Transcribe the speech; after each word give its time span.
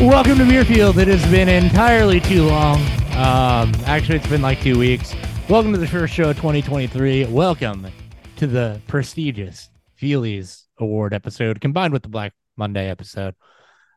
Welcome 0.00 0.38
to 0.38 0.44
Beerfield. 0.44 0.96
It 0.98 1.08
has 1.08 1.28
been 1.28 1.48
entirely 1.48 2.20
too 2.20 2.44
long. 2.44 2.80
Um, 3.16 3.74
actually, 3.84 4.18
it's 4.18 4.28
been 4.28 4.40
like 4.40 4.60
two 4.60 4.78
weeks. 4.78 5.12
Welcome 5.48 5.72
to 5.72 5.78
the 5.78 5.88
first 5.88 6.14
show 6.14 6.30
of 6.30 6.36
2023. 6.36 7.24
Welcome 7.24 7.88
to 8.36 8.46
the 8.46 8.80
prestigious 8.86 9.68
Feelies 10.00 10.62
Award 10.78 11.14
episode 11.14 11.60
combined 11.60 11.92
with 11.92 12.04
the 12.04 12.08
Black 12.08 12.32
Monday 12.56 12.88
episode. 12.88 13.34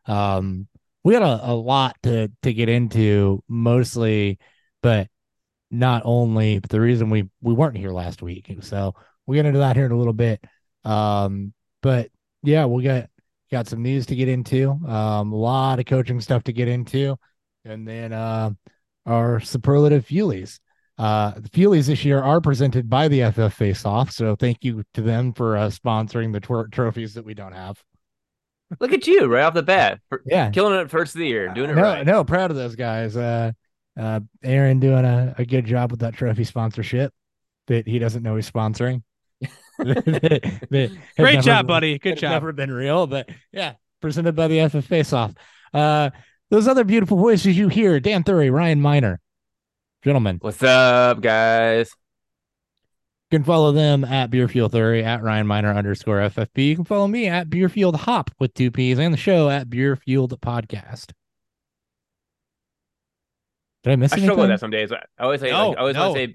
Um, 0.06 0.66
we 1.04 1.12
got 1.12 1.22
a, 1.22 1.52
a 1.52 1.54
lot 1.54 1.96
to 2.02 2.32
to 2.42 2.52
get 2.52 2.68
into, 2.68 3.44
mostly, 3.46 4.40
but 4.82 5.06
not 5.70 6.02
only. 6.04 6.58
But 6.58 6.70
the 6.70 6.80
reason 6.80 7.10
we 7.10 7.30
we 7.40 7.54
weren't 7.54 7.78
here 7.78 7.92
last 7.92 8.22
week, 8.22 8.52
so 8.62 8.96
we'll 9.24 9.36
get 9.36 9.46
into 9.46 9.60
that 9.60 9.76
here 9.76 9.86
in 9.86 9.92
a 9.92 9.98
little 9.98 10.12
bit. 10.12 10.44
Um, 10.82 11.54
but 11.80 12.10
yeah, 12.42 12.64
we'll 12.64 12.82
get 12.82 13.08
got 13.52 13.68
some 13.68 13.82
news 13.82 14.06
to 14.06 14.16
get 14.16 14.28
into, 14.28 14.70
um, 14.88 15.32
a 15.32 15.36
lot 15.36 15.78
of 15.78 15.84
coaching 15.84 16.20
stuff 16.20 16.42
to 16.44 16.52
get 16.52 16.66
into, 16.66 17.16
and 17.64 17.86
then 17.86 18.12
uh, 18.12 18.50
our 19.06 19.38
superlative 19.38 20.06
Feelies. 20.06 20.58
Uh, 20.98 21.32
the 21.36 21.48
Feelies 21.50 21.86
this 21.86 22.04
year 22.04 22.20
are 22.20 22.40
presented 22.40 22.88
by 22.88 23.08
the 23.08 23.30
FF 23.30 23.54
Face 23.54 23.84
Off, 23.84 24.10
so 24.10 24.34
thank 24.34 24.64
you 24.64 24.82
to 24.94 25.02
them 25.02 25.32
for 25.32 25.56
uh, 25.56 25.68
sponsoring 25.68 26.32
the 26.32 26.66
trophies 26.72 27.14
that 27.14 27.24
we 27.24 27.34
don't 27.34 27.52
have. 27.52 27.80
Look 28.80 28.92
at 28.92 29.06
you 29.06 29.26
right 29.26 29.42
off 29.42 29.54
the 29.54 29.62
bat. 29.62 30.00
Yeah. 30.24 30.50
Killing 30.50 30.80
it 30.80 30.90
first 30.90 31.14
of 31.14 31.18
the 31.18 31.26
year, 31.26 31.52
doing 31.52 31.70
it 31.70 31.74
no, 31.74 31.82
right. 31.82 32.06
no, 32.06 32.24
proud 32.24 32.50
of 32.50 32.56
those 32.56 32.74
guys. 32.74 33.16
Uh, 33.16 33.52
uh, 34.00 34.20
Aaron 34.42 34.80
doing 34.80 35.04
a, 35.04 35.34
a 35.36 35.44
good 35.44 35.66
job 35.66 35.90
with 35.90 36.00
that 36.00 36.14
trophy 36.14 36.44
sponsorship 36.44 37.12
that 37.66 37.86
he 37.86 37.98
doesn't 37.98 38.22
know 38.22 38.34
he's 38.34 38.50
sponsoring. 38.50 39.02
That- 39.78 40.68
that 40.70 40.98
Great 41.16 41.40
job, 41.40 41.62
been- 41.62 41.66
buddy. 41.66 41.98
Good 41.98 42.18
job. 42.18 42.32
Never 42.32 42.52
been 42.52 42.70
real, 42.70 43.06
but 43.06 43.28
yeah, 43.52 43.74
presented 44.00 44.34
by 44.36 44.48
the 44.48 44.60
FF 44.68 44.84
Face 44.84 45.12
Off. 45.12 45.32
Uh, 45.72 46.10
those 46.50 46.68
other 46.68 46.84
beautiful 46.84 47.16
voices 47.16 47.56
you 47.56 47.68
hear: 47.68 47.98
Dan 48.00 48.22
Thury, 48.24 48.52
Ryan 48.52 48.80
Miner, 48.80 49.20
gentlemen. 50.04 50.38
What's 50.42 50.62
up, 50.62 51.20
guys? 51.22 51.90
You 53.30 53.38
can 53.38 53.44
follow 53.44 53.72
them 53.72 54.04
at 54.04 54.30
Beerfield 54.30 54.72
Thury 54.72 55.02
at 55.02 55.22
Ryan 55.22 55.46
Miner 55.46 55.72
underscore 55.72 56.18
FFP. 56.18 56.68
You 56.68 56.76
can 56.76 56.84
follow 56.84 57.08
me 57.08 57.28
at 57.28 57.48
Beerfield 57.48 57.96
Hop 57.96 58.30
with 58.38 58.52
two 58.52 58.70
P's 58.70 58.98
and 58.98 59.14
the 59.14 59.18
show 59.18 59.48
at 59.48 59.70
Beerfield 59.70 60.38
Podcast. 60.42 61.12
Did 63.84 63.92
I 63.92 63.96
miss 63.96 64.12
I 64.12 64.16
anything? 64.16 64.26
struggle 64.26 64.42
with 64.42 64.50
that 64.50 64.60
some 64.60 64.70
days. 64.70 64.92
I 64.92 65.00
always 65.18 65.40
say, 65.40 65.50
No, 65.50 65.70
like, 65.70 65.78
I 65.78 65.80
always 65.80 65.96
no. 65.96 66.10
want 66.10 66.14
to 66.18 66.26
say 66.26 66.34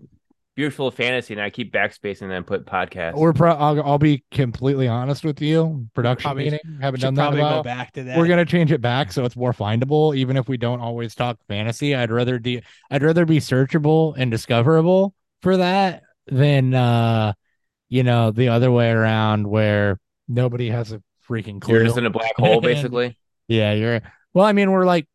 beautiful 0.58 0.90
fantasy, 0.92 1.34
and 1.36 1.42
I 1.42 1.52
keep 1.52 1.72
backspacing 1.72 2.24
and 2.24 2.32
then 2.32 2.44
put 2.44 2.66
podcast. 2.66 3.14
We're 3.14 3.32
pro- 3.32 3.54
I'll, 3.54 3.82
I'll 3.84 3.98
be 4.00 4.26
completely 4.32 4.88
honest 4.88 5.24
with 5.24 5.40
you. 5.40 5.88
Production 5.94 6.24
Probably 6.24 6.46
meeting 6.46 6.80
haven't 6.82 7.00
done 7.00 7.14
that 7.14 7.22
probably 7.22 7.42
go 7.42 7.64
back 7.64 7.94
to 7.94 8.04
that. 8.04 8.18
We're 8.18 8.28
gonna 8.28 8.44
change 8.44 8.74
it 8.74 8.82
back 8.82 9.14
so 9.14 9.24
it's 9.24 9.38
more 9.38 9.54
findable, 9.54 10.18
even 10.18 10.36
if 10.36 10.50
we 10.50 10.58
don't 10.58 10.82
always 10.82 11.16
talk 11.16 11.38
fantasy. 11.48 11.96
I'd 11.96 12.12
rather 12.12 12.40
de- 12.40 12.64
I'd 12.92 13.04
rather 13.04 13.26
be 13.26 13.38
searchable 13.38 14.16
and 14.18 14.30
discoverable 14.30 15.14
for 15.42 15.58
that 15.58 16.04
than 16.26 16.74
uh 16.74 17.32
you 17.88 18.04
know 18.04 18.32
the 18.32 18.50
other 18.50 18.70
way 18.70 18.90
around 18.90 19.48
where 19.48 20.00
nobody 20.28 20.70
has 20.72 20.92
a 20.92 21.02
freaking 21.30 21.62
clue. 21.62 21.76
You're 21.76 21.86
just 21.86 21.98
in 21.98 22.06
a 22.06 22.10
black 22.10 22.36
hole, 22.36 22.60
basically. 22.62 23.18
Yeah, 23.48 23.74
you're 23.74 24.02
well, 24.34 24.46
I 24.46 24.52
mean, 24.52 24.72
we're 24.72 24.86
like 24.86 25.08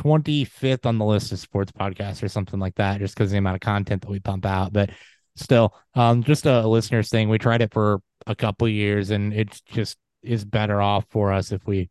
25th 0.00 0.86
on 0.86 0.98
the 0.98 1.04
list 1.04 1.32
of 1.32 1.38
sports 1.38 1.72
podcasts 1.72 2.22
or 2.22 2.28
something 2.28 2.58
like 2.58 2.74
that, 2.76 2.98
just 2.98 3.14
because 3.14 3.30
the 3.30 3.38
amount 3.38 3.56
of 3.56 3.60
content 3.60 4.02
that 4.02 4.10
we 4.10 4.20
pump 4.20 4.46
out. 4.46 4.72
But 4.72 4.90
still, 5.36 5.74
um, 5.94 6.22
just 6.22 6.46
a 6.46 6.66
listener's 6.66 7.10
thing. 7.10 7.28
We 7.28 7.38
tried 7.38 7.62
it 7.62 7.72
for 7.72 8.00
a 8.26 8.34
couple 8.34 8.68
years 8.68 9.10
and 9.10 9.32
it's 9.32 9.60
just 9.62 9.98
is 10.22 10.44
better 10.44 10.80
off 10.80 11.06
for 11.10 11.32
us 11.32 11.50
if 11.50 11.66
we 11.66 11.88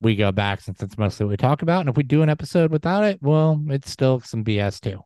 we 0.00 0.16
go 0.16 0.32
back 0.32 0.60
since 0.60 0.82
it's 0.82 0.96
mostly 0.96 1.26
what 1.26 1.30
we 1.30 1.36
talk 1.36 1.62
about. 1.62 1.80
And 1.80 1.88
if 1.88 1.96
we 1.96 2.02
do 2.02 2.22
an 2.22 2.28
episode 2.28 2.70
without 2.70 3.04
it, 3.04 3.18
well, 3.20 3.60
it's 3.68 3.90
still 3.90 4.20
some 4.20 4.44
BS 4.44 4.80
too. 4.80 5.02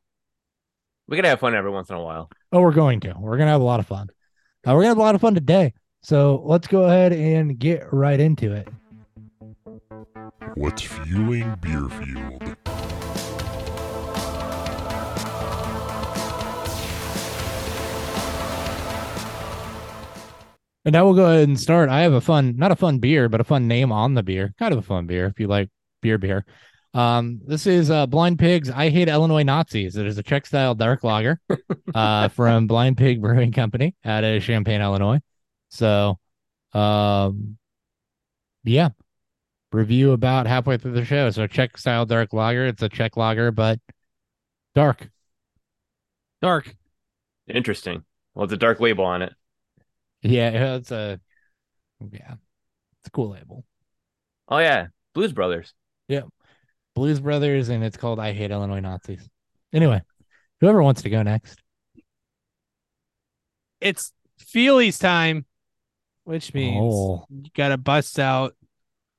We 1.09 1.17
can 1.17 1.25
have 1.25 1.41
fun 1.41 1.55
every 1.55 1.71
once 1.71 1.91
in 1.91 1.97
a 1.97 2.03
while. 2.03 2.31
Oh, 2.53 2.61
we're 2.61 2.73
going 2.73 3.01
to. 3.01 3.15
We're 3.19 3.39
gonna 3.39 3.51
have 3.51 3.61
a 3.61 3.65
lot 3.65 3.81
of 3.81 3.87
fun. 3.87 4.09
Uh, 4.67 4.75
we're 4.75 4.81
gonna 4.81 4.89
have 4.89 4.99
a 4.99 5.03
lot 5.03 5.15
of 5.15 5.21
fun 5.21 5.35
today. 5.35 5.73
So 6.03 6.43
let's 6.45 6.67
go 6.67 6.85
ahead 6.85 7.13
and 7.13 7.59
get 7.59 7.93
right 7.93 8.19
into 8.19 8.53
it. 8.53 8.69
What's 10.55 10.83
fueling 10.83 11.57
Beerfield? 11.61 12.57
And 20.85 20.93
now 20.93 21.05
we'll 21.05 21.15
go 21.15 21.27
ahead 21.27 21.49
and 21.49 21.59
start. 21.59 21.89
I 21.89 22.01
have 22.01 22.13
a 22.13 22.21
fun, 22.21 22.57
not 22.57 22.73
a 22.73 22.77
fun 22.77 22.99
beer, 22.99 23.29
but 23.29 23.41
a 23.41 23.45
fun 23.45 23.69
name 23.69 23.93
on 23.93 24.15
the 24.15 24.23
beer. 24.23 24.53
Kind 24.59 24.73
of 24.73 24.79
a 24.79 24.83
fun 24.83 25.07
beer 25.07 25.27
if 25.27 25.39
you 25.39 25.47
like 25.47 25.71
beer 26.01 26.19
beer. 26.19 26.45
Um, 26.95 27.41
this 27.47 27.67
is 27.67 27.91
uh, 27.91 28.07
Blind 28.07 28.39
Pigs. 28.39 28.69
I 28.69 28.91
hate 28.91 29.09
Illinois 29.09 29.45
Nazis. 29.45 29.97
It 29.97 30.07
is 30.07 30.19
a 30.19 30.23
Czech 30.23 30.47
style 30.47 30.75
dark 30.75 31.03
lager 31.05 31.41
uh, 31.95 32.29
from 32.29 32.67
Blind 32.67 32.97
Pig 32.97 33.23
Brewing 33.23 33.53
Company 33.53 33.95
out 34.05 34.25
of 34.25 34.43
Champaign, 34.43 34.83
Illinois. 34.83 35.21
So, 35.71 36.19
um, 36.75 37.57
yeah, 38.65 38.91
review 39.75 40.13
about 40.13 40.47
halfway 40.47 40.77
through 40.77 40.93
the 40.93 41.05
show. 41.05 41.31
So, 41.31 41.47
Czech 41.47 41.79
style 41.79 42.07
dark 42.07 42.33
lager. 42.33 42.67
It's 42.67 42.83
a 42.83 42.89
Czech 42.89 43.17
lager, 43.17 43.51
but 43.51 43.79
dark. 44.75 45.09
dark. 46.41 46.75
Interesting. 47.49 48.05
Well, 48.35 48.45
it's 48.45 48.53
a 48.53 48.57
dark 48.57 48.81
label 48.81 49.05
on 49.05 49.23
it. 49.23 49.33
Yeah, 50.23 50.77
it's 50.77 50.91
a, 50.93 51.21
yeah, 52.13 52.35
it's 53.01 53.07
a 53.09 53.11
cool 53.11 53.31
label. 53.31 53.65
Oh 54.49 54.59
yeah, 54.59 54.87
Blues 55.15 55.33
Brothers. 55.33 55.75
Yeah, 56.09 56.23
Blues 56.95 57.21
Brothers, 57.21 57.69
and 57.69 57.83
it's 57.83 57.97
called 57.97 58.19
I 58.21 58.33
Hate 58.33 58.51
Illinois 58.51 58.81
Nazis. 58.81 59.29
Anyway, 59.73 60.01
whoever 60.61 60.83
wants 60.83 61.03
to 61.03 61.11
go 61.11 61.23
next. 61.23 61.61
It's 63.81 64.13
Feelies 64.41 65.01
time, 65.01 65.45
which 66.25 66.55
means 66.55 66.81
Oh. 66.95 67.27
you 67.31 67.51
gotta 67.55 67.77
bust 67.77 68.19
out 68.19 68.55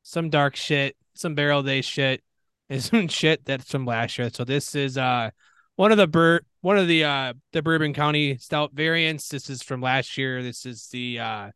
some 0.04 0.30
dark 0.30 0.56
shit, 0.56 0.96
some 1.14 1.34
barrel 1.34 1.64
day 1.64 1.82
shit, 1.82 2.22
and 2.70 2.84
some 2.84 3.08
shit 3.08 3.44
that's 3.46 3.70
from 3.70 3.86
last 3.86 4.18
year. 4.18 4.30
So 4.32 4.44
this 4.44 4.76
is 4.76 4.98
uh 4.98 5.32
one 5.76 5.92
of 5.92 5.98
the 5.98 6.08
bur- 6.08 6.42
one 6.62 6.78
of 6.78 6.88
the 6.88 7.04
uh 7.04 7.34
the 7.52 7.62
Bourbon 7.62 7.94
County 7.94 8.38
stout 8.38 8.74
variants. 8.74 9.30
This 9.30 9.50
is 9.50 9.64
from 9.64 9.82
last 9.82 10.18
year. 10.18 10.44
This 10.44 10.66
is 10.66 10.88
the 10.90 11.20
uh 11.20 11.52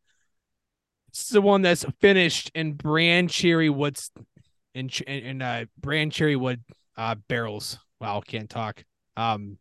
it's 1.10 1.30
the 1.30 1.42
one 1.42 1.62
that's 1.62 1.86
finished 2.00 2.52
in 2.56 2.74
brand 2.74 3.30
cherry 3.30 3.70
woods 3.70 4.12
in 4.74 4.90
in, 5.06 5.42
uh 5.42 5.66
brand 5.80 6.12
cherry 6.12 6.36
wood 6.36 6.64
uh 6.96 7.16
barrels. 7.28 7.78
Wow, 8.00 8.22
can't 8.22 8.50
talk. 8.50 8.84
Um 9.16 9.58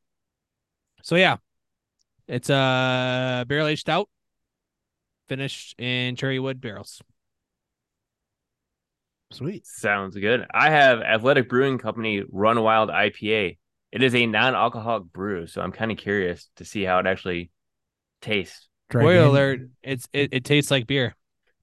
so 1.03 1.17
yeah. 1.17 1.37
It's 2.29 2.51
a 2.51 3.45
barrel 3.47 3.69
aged 3.69 3.83
stout 3.83 4.09
finished 5.29 5.79
in 5.79 6.17
cherry 6.17 6.39
wood 6.39 6.61
barrels. 6.61 7.01
Sweet. 9.33 9.67
Sounds 9.67 10.17
good. 10.17 10.47
I 10.53 10.71
have 10.71 11.01
Athletic 11.01 11.49
Brewing 11.49 11.79
Company 11.79 12.23
Run 12.31 12.63
Wild 12.63 12.91
IPA. 12.91 13.59
It 13.93 14.03
is 14.03 14.15
a 14.15 14.27
non-alcoholic 14.27 15.05
brew, 15.13 15.47
so 15.47 15.61
I'm 15.63 15.73
kind 15.73 15.91
of 15.91 15.99
curious 15.99 16.49
to 16.57 16.65
see 16.65 16.83
how 16.85 16.99
it 16.99 17.07
actually 17.07 17.51
tastes. 18.21 18.69
Dry, 18.89 19.03
Spoiler 19.03 19.17
Jan- 19.23 19.29
alert, 19.31 19.61
it's 19.83 20.09
it, 20.13 20.29
it 20.33 20.45
tastes 20.45 20.71
like 20.71 20.87
beer. 20.87 21.17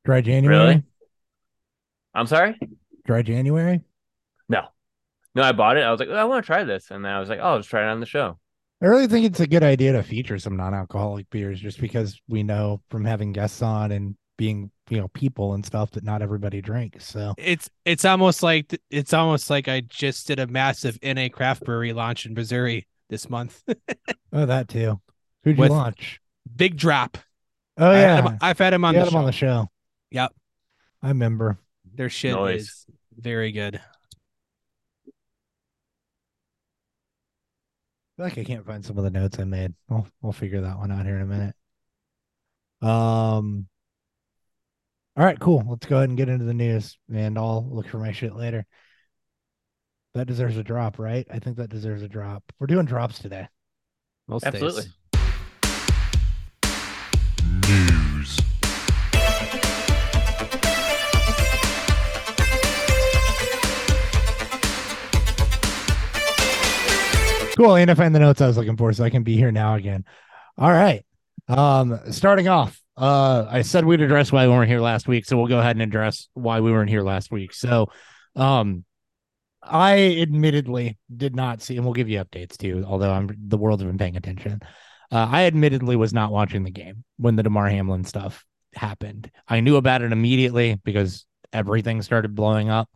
dry 0.03 0.21
January. 0.21 0.57
Really? 0.57 0.83
I'm 2.13 2.27
sorry? 2.27 2.59
Dry 3.05 3.21
January. 3.21 3.81
No. 4.49 4.63
No, 5.35 5.43
I 5.43 5.51
bought 5.53 5.77
it. 5.77 5.81
I 5.83 5.91
was 5.91 5.99
like, 5.99 6.09
oh, 6.09 6.15
I 6.15 6.25
want 6.25 6.43
to 6.43 6.47
try 6.47 6.63
this. 6.63 6.91
And 6.91 7.03
then 7.03 7.11
I 7.13 7.19
was 7.19 7.29
like, 7.29 7.39
oh, 7.41 7.55
let's 7.55 7.67
try 7.67 7.83
it 7.83 7.91
on 7.91 7.99
the 8.01 8.05
show. 8.05 8.37
I 8.81 8.87
really 8.87 9.07
think 9.07 9.25
it's 9.25 9.39
a 9.39 9.47
good 9.47 9.63
idea 9.63 9.93
to 9.93 10.03
feature 10.03 10.37
some 10.37 10.57
non-alcoholic 10.57 11.29
beers, 11.29 11.59
just 11.61 11.79
because 11.79 12.19
we 12.27 12.43
know 12.43 12.81
from 12.89 13.05
having 13.05 13.31
guests 13.31 13.61
on 13.61 13.91
and 13.93 14.15
being 14.37 14.71
you 14.89 14.97
know 14.99 15.07
people 15.09 15.53
and 15.53 15.65
stuff 15.65 15.91
that 15.91 16.03
not 16.03 16.21
everybody 16.21 16.61
drinks. 16.61 17.05
So 17.05 17.33
It's 17.37 17.69
it's 17.85 18.05
almost 18.05 18.43
like 18.43 18.79
it's 18.89 19.13
almost 19.13 19.49
like 19.49 19.67
I 19.67 19.81
just 19.81 20.27
did 20.27 20.39
a 20.39 20.47
massive 20.47 20.97
NA 21.03 21.29
craft 21.31 21.63
brewery 21.63 21.93
launch 21.93 22.25
in 22.25 22.33
Missouri 22.33 22.87
this 23.09 23.29
month. 23.29 23.61
oh, 24.33 24.45
that 24.45 24.67
too. 24.69 24.99
Who'd 25.43 25.57
With- 25.57 25.69
you 25.69 25.75
launch? 25.75 26.19
Big 26.55 26.75
drop. 26.77 27.17
Oh 27.77 27.89
I 27.89 27.93
had 27.97 28.23
yeah, 28.23 28.29
him- 28.31 28.37
I've 28.41 28.59
had 28.59 28.73
him 28.73 28.85
on 28.85 28.93
you 28.93 28.99
the 28.99 29.05
had 29.05 29.11
show. 29.11 29.17
him 29.17 29.19
on 29.21 29.25
the 29.25 29.31
show. 29.31 29.67
Yep. 30.11 30.33
I 31.01 31.07
remember. 31.09 31.57
Their 31.95 32.09
shit 32.09 32.35
Nice. 32.35 32.61
is 32.61 32.85
very 33.17 33.51
good. 33.51 33.75
I 33.75 33.81
feel 38.17 38.25
like 38.25 38.37
I 38.37 38.43
can't 38.43 38.65
find 38.65 38.85
some 38.85 38.97
of 38.97 39.03
the 39.03 39.09
notes 39.09 39.39
I 39.39 39.43
made. 39.43 39.73
We'll 39.89 40.07
we'll 40.21 40.33
figure 40.33 40.61
that 40.61 40.77
one 40.77 40.91
out 40.91 41.05
here 41.05 41.15
in 41.17 41.21
a 41.21 41.25
minute. 41.25 41.55
Um. 42.81 43.67
All 45.15 45.23
right, 45.23 45.39
cool. 45.39 45.63
Let's 45.67 45.85
go 45.85 45.97
ahead 45.97 46.09
and 46.09 46.17
get 46.17 46.27
into 46.27 46.45
the 46.45 46.55
news, 46.55 46.97
and 47.13 47.37
I'll 47.37 47.67
look 47.69 47.87
for 47.87 47.99
my 47.99 48.11
shit 48.11 48.35
later. 48.35 48.65
That 50.15 50.25
deserves 50.25 50.57
a 50.57 50.63
drop, 50.63 50.97
right? 50.97 51.27
I 51.31 51.37
think 51.37 51.57
that 51.57 51.69
deserves 51.69 52.01
a 52.01 52.07
drop. 52.07 52.43
We're 52.59 52.65
doing 52.65 52.87
drops 52.87 53.19
today. 53.19 53.47
Most 54.27 54.43
Absolutely. 54.43 54.85
Days. 54.85 54.93
News. 57.69 58.39
Cool, 67.55 67.75
and 67.75 67.91
I 67.91 67.93
find 67.93 68.15
the 68.15 68.19
notes 68.19 68.41
I 68.41 68.47
was 68.47 68.57
looking 68.57 68.77
for, 68.77 68.91
so 68.93 69.03
I 69.03 69.11
can 69.11 69.21
be 69.21 69.37
here 69.37 69.51
now 69.51 69.75
again. 69.75 70.05
All 70.57 70.71
right. 70.71 71.05
Um, 71.47 71.99
starting 72.09 72.47
off, 72.47 72.81
uh, 72.97 73.45
I 73.49 73.61
said 73.61 73.85
we'd 73.85 74.01
address 74.01 74.31
why 74.31 74.47
we 74.47 74.53
weren't 74.53 74.69
here 74.69 74.81
last 74.81 75.07
week, 75.07 75.25
so 75.25 75.37
we'll 75.37 75.47
go 75.47 75.59
ahead 75.59 75.75
and 75.75 75.81
address 75.81 76.27
why 76.33 76.59
we 76.59 76.71
weren't 76.71 76.89
here 76.89 77.01
last 77.01 77.31
week. 77.31 77.53
So, 77.53 77.87
um, 78.35 78.85
I 79.61 80.17
admittedly 80.19 80.97
did 81.15 81.35
not 81.35 81.61
see, 81.61 81.77
and 81.77 81.85
we'll 81.85 81.93
give 81.93 82.09
you 82.09 82.23
updates 82.23 82.57
too. 82.57 82.83
Although 82.85 83.11
I'm 83.11 83.29
the 83.47 83.57
world's 83.57 83.83
been 83.83 83.97
paying 83.97 84.17
attention. 84.17 84.59
Uh, 85.11 85.27
I 85.31 85.43
admittedly 85.45 85.95
was 85.95 86.13
not 86.13 86.31
watching 86.31 86.63
the 86.63 86.71
game 86.71 87.03
when 87.17 87.35
the 87.35 87.43
Damar 87.43 87.69
Hamlin 87.69 88.03
stuff 88.03 88.43
happened. 88.75 89.31
I 89.47 89.59
knew 89.61 89.75
about 89.75 90.01
it 90.01 90.11
immediately 90.11 90.79
because 90.83 91.25
everything 91.53 92.01
started 92.01 92.35
blowing 92.35 92.69
up. 92.69 92.89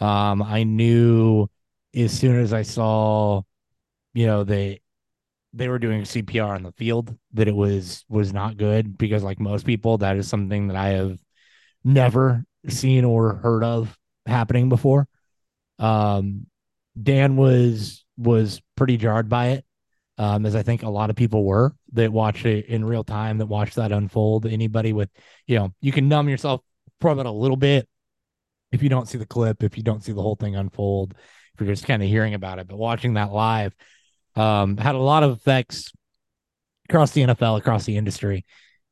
Um, 0.00 0.42
I 0.42 0.64
knew 0.64 1.48
as 1.94 2.12
soon 2.12 2.38
as 2.40 2.52
I 2.52 2.62
saw, 2.62 3.42
you 4.12 4.26
know, 4.26 4.44
they 4.44 4.80
they 5.54 5.68
were 5.68 5.78
doing 5.78 6.02
CPR 6.02 6.54
on 6.54 6.62
the 6.62 6.72
field 6.72 7.16
that 7.32 7.48
it 7.48 7.54
was 7.54 8.04
was 8.08 8.32
not 8.32 8.56
good 8.56 8.98
because 8.98 9.22
like 9.22 9.40
most 9.40 9.64
people, 9.64 9.98
that 9.98 10.16
is 10.16 10.28
something 10.28 10.68
that 10.68 10.76
I 10.76 10.88
have 10.88 11.18
never 11.84 12.44
seen 12.68 13.04
or 13.04 13.34
heard 13.36 13.62
of 13.62 13.96
happening 14.26 14.68
before. 14.68 15.06
Um, 15.78 16.46
Dan 17.00 17.36
was 17.36 18.04
was 18.16 18.60
pretty 18.76 18.96
jarred 18.96 19.28
by 19.28 19.48
it, 19.48 19.64
um, 20.18 20.46
as 20.46 20.54
I 20.54 20.62
think 20.62 20.82
a 20.82 20.88
lot 20.88 21.10
of 21.10 21.16
people 21.16 21.44
were 21.44 21.74
that 21.92 22.12
watched 22.12 22.46
it 22.46 22.66
in 22.66 22.84
real 22.84 23.04
time, 23.04 23.38
that 23.38 23.46
watched 23.46 23.76
that 23.76 23.92
unfold. 23.92 24.46
Anybody 24.46 24.92
with, 24.92 25.10
you 25.46 25.58
know, 25.58 25.72
you 25.80 25.92
can 25.92 26.08
numb 26.08 26.28
yourself 26.28 26.60
from 27.00 27.18
it 27.18 27.26
a 27.26 27.30
little 27.30 27.56
bit 27.56 27.88
if 28.72 28.82
you 28.82 28.88
don't 28.88 29.08
see 29.08 29.18
the 29.18 29.26
clip, 29.26 29.62
if 29.62 29.76
you 29.76 29.82
don't 29.82 30.02
see 30.02 30.12
the 30.12 30.22
whole 30.22 30.36
thing 30.36 30.56
unfold, 30.56 31.14
if 31.54 31.60
you're 31.60 31.72
just 31.72 31.86
kind 31.86 32.02
of 32.02 32.08
hearing 32.08 32.34
about 32.34 32.58
it. 32.58 32.66
But 32.66 32.76
watching 32.76 33.14
that 33.14 33.32
live 33.32 33.74
um, 34.36 34.76
had 34.76 34.94
a 34.94 34.98
lot 34.98 35.22
of 35.22 35.32
effects 35.32 35.92
across 36.88 37.12
the 37.12 37.22
NFL, 37.22 37.58
across 37.58 37.84
the 37.84 37.96
industry. 37.96 38.44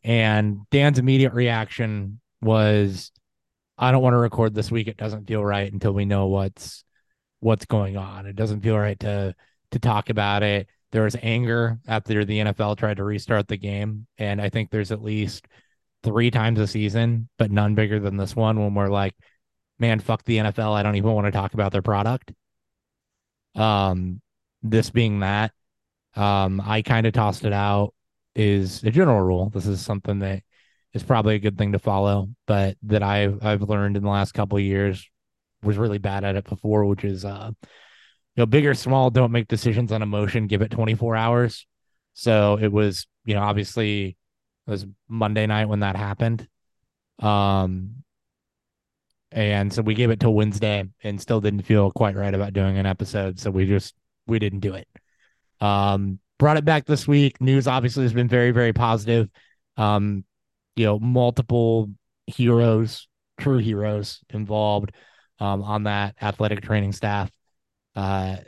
And 0.05 0.69
Dan's 0.71 0.99
immediate 0.99 1.33
reaction 1.33 2.21
was, 2.41 3.13
I 3.79 3.93
don't 3.93 4.03
want 4.03 4.15
to 4.15 4.19
record 4.19 4.55
this 4.55 4.71
week. 4.71 4.89
It 4.89 4.97
doesn't 4.97 5.27
feel 5.27 5.45
right 5.45 5.73
until 5.73 5.93
we 5.93 6.05
know 6.05 6.27
what's 6.27 6.85
what's 7.41 7.65
going 7.65 7.97
on. 7.97 8.27
It 8.27 8.37
doesn't 8.37 8.61
feel 8.61 8.79
right 8.79 8.99
to 9.01 9.35
to 9.73 9.79
talk 9.79 10.11
about 10.11 10.43
it. 10.43 10.69
There 10.93 11.03
was 11.03 11.17
anger 11.23 11.79
after 11.89 12.25
the 12.25 12.39
NFL 12.39 12.77
tried 12.77 12.99
to 12.99 13.05
restart 13.05 13.49
the 13.49 13.57
game, 13.57 14.07
and 14.19 14.41
I 14.41 14.49
think 14.51 14.71
there's 14.71 14.93
at 14.93 15.03
least 15.03 15.47
three 16.03 16.31
times 16.31 16.59
a 16.59 16.67
season, 16.67 17.29
but 17.39 17.51
none 17.51 17.75
bigger 17.75 17.99
than 17.99 18.17
this 18.17 18.37
one 18.37 18.61
when 18.61 18.75
we're 18.75 18.89
like, 18.89 19.15
man, 19.79 20.01
fuck 20.01 20.25
the 20.25 20.39
NFL. 20.39 20.73
I 20.73 20.83
don't 20.83 20.97
even 20.97 21.13
want 21.13 21.27
to 21.27 21.33
talk 21.33 21.55
about 21.55 21.73
their 21.73 21.83
product. 21.83 22.33
Um, 23.55 24.21
this 24.63 24.91
being 24.91 25.21
that, 25.21 25.53
um, 26.15 26.61
I 26.65 26.83
kind 26.83 27.07
of 27.07 27.13
tossed 27.13 27.45
it 27.45 27.53
out 27.53 27.95
is 28.35 28.83
a 28.85 28.91
general 28.91 29.21
rule. 29.21 29.51
This 29.51 29.67
is 29.67 29.81
something 29.81 30.21
that 30.21 30.43
is 30.93 31.03
probably 31.03 31.35
a 31.35 31.41
good 31.41 31.59
thing 31.59 31.73
to 31.73 31.79
follow, 31.79 32.29
but 32.47 32.77
that 32.85 33.03
I've 33.03 33.45
I've 33.45 33.63
learned 33.63 33.97
in 33.97 34.03
the 34.03 34.11
last 34.11 34.33
couple 34.33 34.59
years 34.59 35.09
was 35.63 35.79
really 35.79 35.99
bad 35.99 36.25
at 36.25 36.37
it 36.37 36.45
before, 36.49 36.85
which 36.85 37.05
is 37.05 37.25
uh 37.25 37.51
you 38.35 38.41
know, 38.41 38.47
big 38.47 38.67
or 38.67 38.75
small, 38.75 39.11
don't 39.11 39.33
make 39.33 39.49
decisions 39.49 39.93
on 39.93 40.03
emotion, 40.03 40.47
give 40.47 40.63
it 40.63 40.71
24 40.71 41.17
hours. 41.17 41.67
So 42.15 42.59
it 42.59 42.73
was, 42.73 43.07
you 43.27 43.35
know, 43.35 43.43
obviously 43.43 44.17
it 44.67 44.71
was 44.71 44.87
Monday 45.09 45.47
night 45.47 45.69
when 45.69 45.81
that 45.81 45.97
happened. 45.97 46.49
Um 47.21 47.97
and 49.31 49.73
so 49.73 49.81
we 49.81 49.95
gave 49.95 50.11
it 50.11 50.21
till 50.21 50.35
Wednesday 50.35 50.85
and 51.03 51.21
still 51.21 51.41
didn't 51.41 51.63
feel 51.63 51.91
quite 51.91 52.17
right 52.17 52.35
about 52.35 52.53
doing 52.53 52.77
an 52.77 52.85
episode. 52.85 53.41
So 53.41 53.51
we 53.51 53.67
just 53.67 53.95
we 54.27 54.39
didn't 54.39 54.61
do 54.61 54.75
it. 54.75 54.89
Um 55.61 56.19
brought 56.43 56.57
it 56.57 56.65
back 56.65 56.85
this 56.87 57.07
week. 57.07 57.41
News 57.41 57.69
obviously 57.69 58.03
has 58.03 58.13
been 58.13 58.27
very, 58.27 58.51
very 58.51 58.73
positive. 58.73 59.29
Um, 59.77 60.25
you 60.75 60.85
know, 60.85 60.99
multiple 60.99 61.89
heroes, 62.27 63.07
true 63.39 63.59
heroes 63.59 64.19
involved 64.29 64.91
um, 65.39 65.63
on 65.63 65.85
that 65.85 66.17
athletic 66.21 66.61
training 66.61 66.91
staff. 66.91 67.31
Uh, 67.95 68.39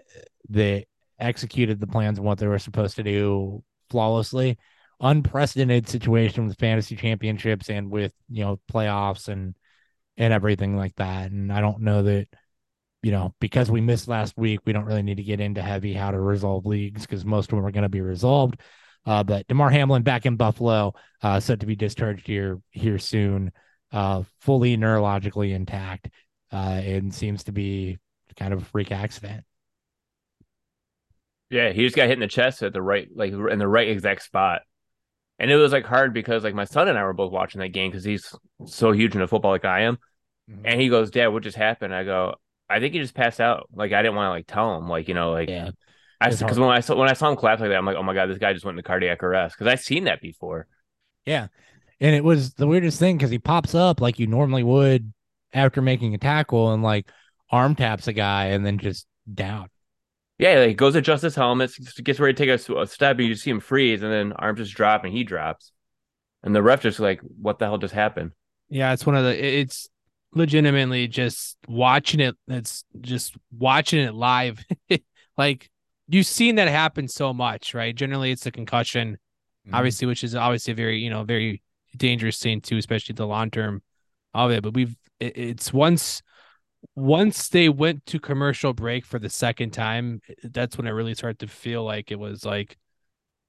they 0.49 0.87
executed 1.21 1.79
the 1.79 1.87
plans 1.87 2.19
and 2.19 2.27
what 2.27 2.39
they 2.39 2.49
were 2.49 2.59
supposed 2.59 2.97
to 2.97 3.05
do 3.05 3.63
flawlessly. 3.91 4.59
Unprecedented 5.01 5.89
situation 5.89 6.49
with 6.49 6.59
fantasy 6.59 6.97
championships 6.97 7.71
and 7.71 7.91
with 7.91 8.13
you 8.29 8.45
know 8.45 8.59
playoffs 8.73 9.29
and 9.29 9.55
and 10.17 10.33
everything 10.33 10.77
like 10.77 10.97
that. 10.97 11.31
And 11.31 11.53
I 11.53 11.61
don't 11.61 11.83
know 11.83 12.03
that 12.03 12.27
you 13.05 13.13
know 13.13 13.35
because 13.39 13.71
we 13.71 13.81
missed 13.81 14.09
last 14.09 14.37
week, 14.37 14.61
we 14.65 14.73
don't 14.73 14.87
really 14.87 15.03
need 15.03 15.19
to 15.19 15.23
get 15.23 15.41
into 15.41 15.63
heavy 15.63 15.93
how 15.93 16.11
to 16.11 16.19
resolve 16.19 16.67
leagues 16.67 17.03
because 17.03 17.25
most 17.25 17.53
of 17.53 17.57
them 17.57 17.67
are 17.67 17.71
going 17.71 17.83
to 17.83 17.89
be 17.89 18.01
resolved. 18.01 18.61
Uh, 19.07 19.23
but 19.23 19.47
Damar 19.47 19.71
Hamlin 19.71 20.03
back 20.03 20.25
in 20.25 20.37
Buffalo, 20.37 20.95
uh, 21.23 21.39
set 21.39 21.61
to 21.61 21.67
be 21.67 21.77
discharged 21.77 22.27
here 22.27 22.61
here 22.71 22.99
soon, 22.99 23.53
uh, 23.93 24.23
fully 24.41 24.77
neurologically 24.79 25.55
intact, 25.55 26.09
uh, 26.51 26.81
and 26.83 27.15
seems 27.15 27.45
to 27.45 27.53
be 27.53 27.99
kind 28.39 28.55
of 28.55 28.63
a 28.63 28.65
freak 28.65 28.91
accident. 28.91 29.45
Yeah, 31.51 31.71
he 31.71 31.85
just 31.85 31.95
got 31.95 32.09
hit 32.09 32.15
in 32.15 32.21
the 32.21 32.27
chest 32.27 32.63
at 32.63 32.73
the 32.73 32.83
right, 32.83 33.09
like 33.15 33.33
in 33.33 33.59
the 33.59 33.69
right 33.69 33.89
exact 33.89 34.23
spot. 34.23 34.63
And 35.39 35.51
it 35.51 35.57
was 35.57 35.73
like 35.73 35.85
hard 35.85 36.15
because 36.15 36.45
like 36.45 36.55
my 36.55 36.65
son 36.65 36.89
and 36.89 36.99
I 36.99 37.05
were 37.05 37.13
both 37.13 37.33
watching 37.33 37.61
that 37.61 37.69
game 37.69 37.91
because 37.91 38.05
he's 38.05 38.35
so 38.67 38.93
huge 38.93 39.15
into 39.15 39.29
football 39.29 39.51
like 39.51 39.65
I 39.65 39.83
am. 39.83 39.99
Mhm. 40.51 40.63
And 40.65 40.81
he 40.81 40.89
goes, 40.89 41.11
Dad, 41.11 41.29
what 41.29 41.43
just 41.43 41.57
happened? 41.57 41.95
I 41.95 42.05
go, 42.05 42.37
I 42.69 42.81
think 42.81 42.95
he 42.95 43.01
just 43.01 43.15
passed 43.15 43.41
out. 43.41 43.69
Like 43.75 43.93
I 43.93 44.03
didn't 44.03 44.17
want 44.17 44.27
to 44.27 44.31
like 44.31 44.47
tell 44.47 44.77
him, 44.79 44.89
like, 44.89 45.09
you 45.09 45.15
know, 45.15 45.33
like 45.33 45.49
Yeah, 45.49 45.71
I 46.21 46.31
because 46.31 46.59
when 46.59 46.71
I 46.71 46.81
saw 46.81 46.97
when 46.97 47.09
I 47.09 47.13
saw 47.15 47.31
him 47.31 47.37
collapse 47.37 47.61
like 47.61 47.71
that, 47.71 47.77
I'm 47.77 47.87
like, 47.87 47.97
oh 47.97 48.03
my 48.03 48.15
god, 48.15 48.27
this 48.29 48.39
guy 48.39 48.53
just 48.53 48.65
went 48.65 48.79
into 48.79 48.87
cardiac 48.87 49.23
arrest. 49.23 49.57
Because 49.57 49.71
I've 49.73 49.81
seen 49.81 50.05
that 50.05 50.21
before. 50.21 50.67
yeah, 51.27 51.49
and 52.01 52.15
it 52.15 52.25
was 52.25 52.55
the 52.55 52.67
weirdest 52.67 52.99
thing 52.99 53.17
because 53.17 53.31
he 53.31 53.39
pops 53.39 53.75
up 53.75 54.01
like 54.01 54.19
you 54.19 54.27
normally 54.27 54.63
would 54.63 55.13
after 55.53 55.81
making 55.83 56.15
a 56.15 56.19
tackle 56.19 56.73
and 56.73 56.83
like 56.83 57.11
arm 57.51 57.75
taps 57.75 58.09
a 58.09 58.13
guy 58.13 58.47
and 58.47 58.65
then 58.67 58.79
just 58.79 59.07
down. 59.33 59.69
Yeah, 60.39 60.59
like 60.59 60.77
goes 60.77 60.95
to 60.95 60.99
adjust 60.99 61.23
his 61.23 61.37
helmet, 61.37 61.71
gets 62.03 62.19
ready 62.19 62.35
to 62.35 62.47
take 62.47 62.77
a 62.77 62.87
step, 62.87 63.19
and 63.19 63.27
you 63.27 63.35
just 63.35 63.45
see 63.45 63.51
him 63.51 63.61
freeze, 63.61 64.03
and 64.03 64.13
then 64.13 64.33
arms 64.33 64.59
just 64.59 64.75
drop 64.75 65.05
and 65.05 65.13
he 65.13 65.23
drops. 65.23 65.71
And 66.43 66.55
the 66.55 66.63
ref 66.63 66.83
just 66.83 67.01
like, 67.01 67.21
what 67.21 67.59
the 67.59 67.67
hell 67.67 67.79
just 67.79 67.95
happened? 67.95 68.33
Yeah, 68.69 68.93
it's 68.93 69.07
one 69.07 69.15
of 69.17 69.25
the. 69.25 69.45
It's 69.61 69.89
legitimately 70.35 71.09
just 71.09 71.57
watching 71.69 72.21
it. 72.21 72.37
It's 72.49 72.85
just 73.01 73.37
watching 73.57 74.01
it 74.01 74.15
live. 74.15 74.65
like 75.39 75.71
you've 76.09 76.27
seen 76.27 76.57
that 76.57 76.69
happen 76.69 77.09
so 77.09 77.33
much, 77.33 77.75
right? 77.75 77.95
Generally, 77.95 78.33
it's 78.33 78.47
a 78.47 78.53
concussion, 78.53 79.19
mm-hmm. 79.67 79.75
obviously, 79.75 80.07
which 80.07 80.25
is 80.25 80.35
obviously 80.35 80.73
a 80.73 80.77
very 80.77 80.99
you 80.99 81.11
know 81.11 81.25
very 81.25 81.63
dangerous 81.97 82.39
thing 82.39 82.61
too, 82.61 82.77
especially 82.77 83.15
the 83.15 83.27
long 83.27 83.51
term 83.51 83.83
of 84.33 84.51
it. 84.51 84.63
But 84.63 84.75
we've 84.75 84.95
it, 85.21 85.37
it's 85.37 85.73
once 85.73 86.23
once 86.95 87.49
they 87.49 87.69
went 87.69 88.05
to 88.07 88.19
commercial 88.19 88.73
break 88.73 89.07
for 89.07 89.19
the 89.19 89.31
second 89.31 89.71
time, 89.71 90.21
that's 90.43 90.77
when 90.77 90.87
it 90.87 90.91
really 90.91 91.15
started 91.15 91.39
to 91.41 91.49
feel 91.49 91.85
like 91.85 92.11
it 92.11 92.19
was 92.19 92.45
like 92.45 92.77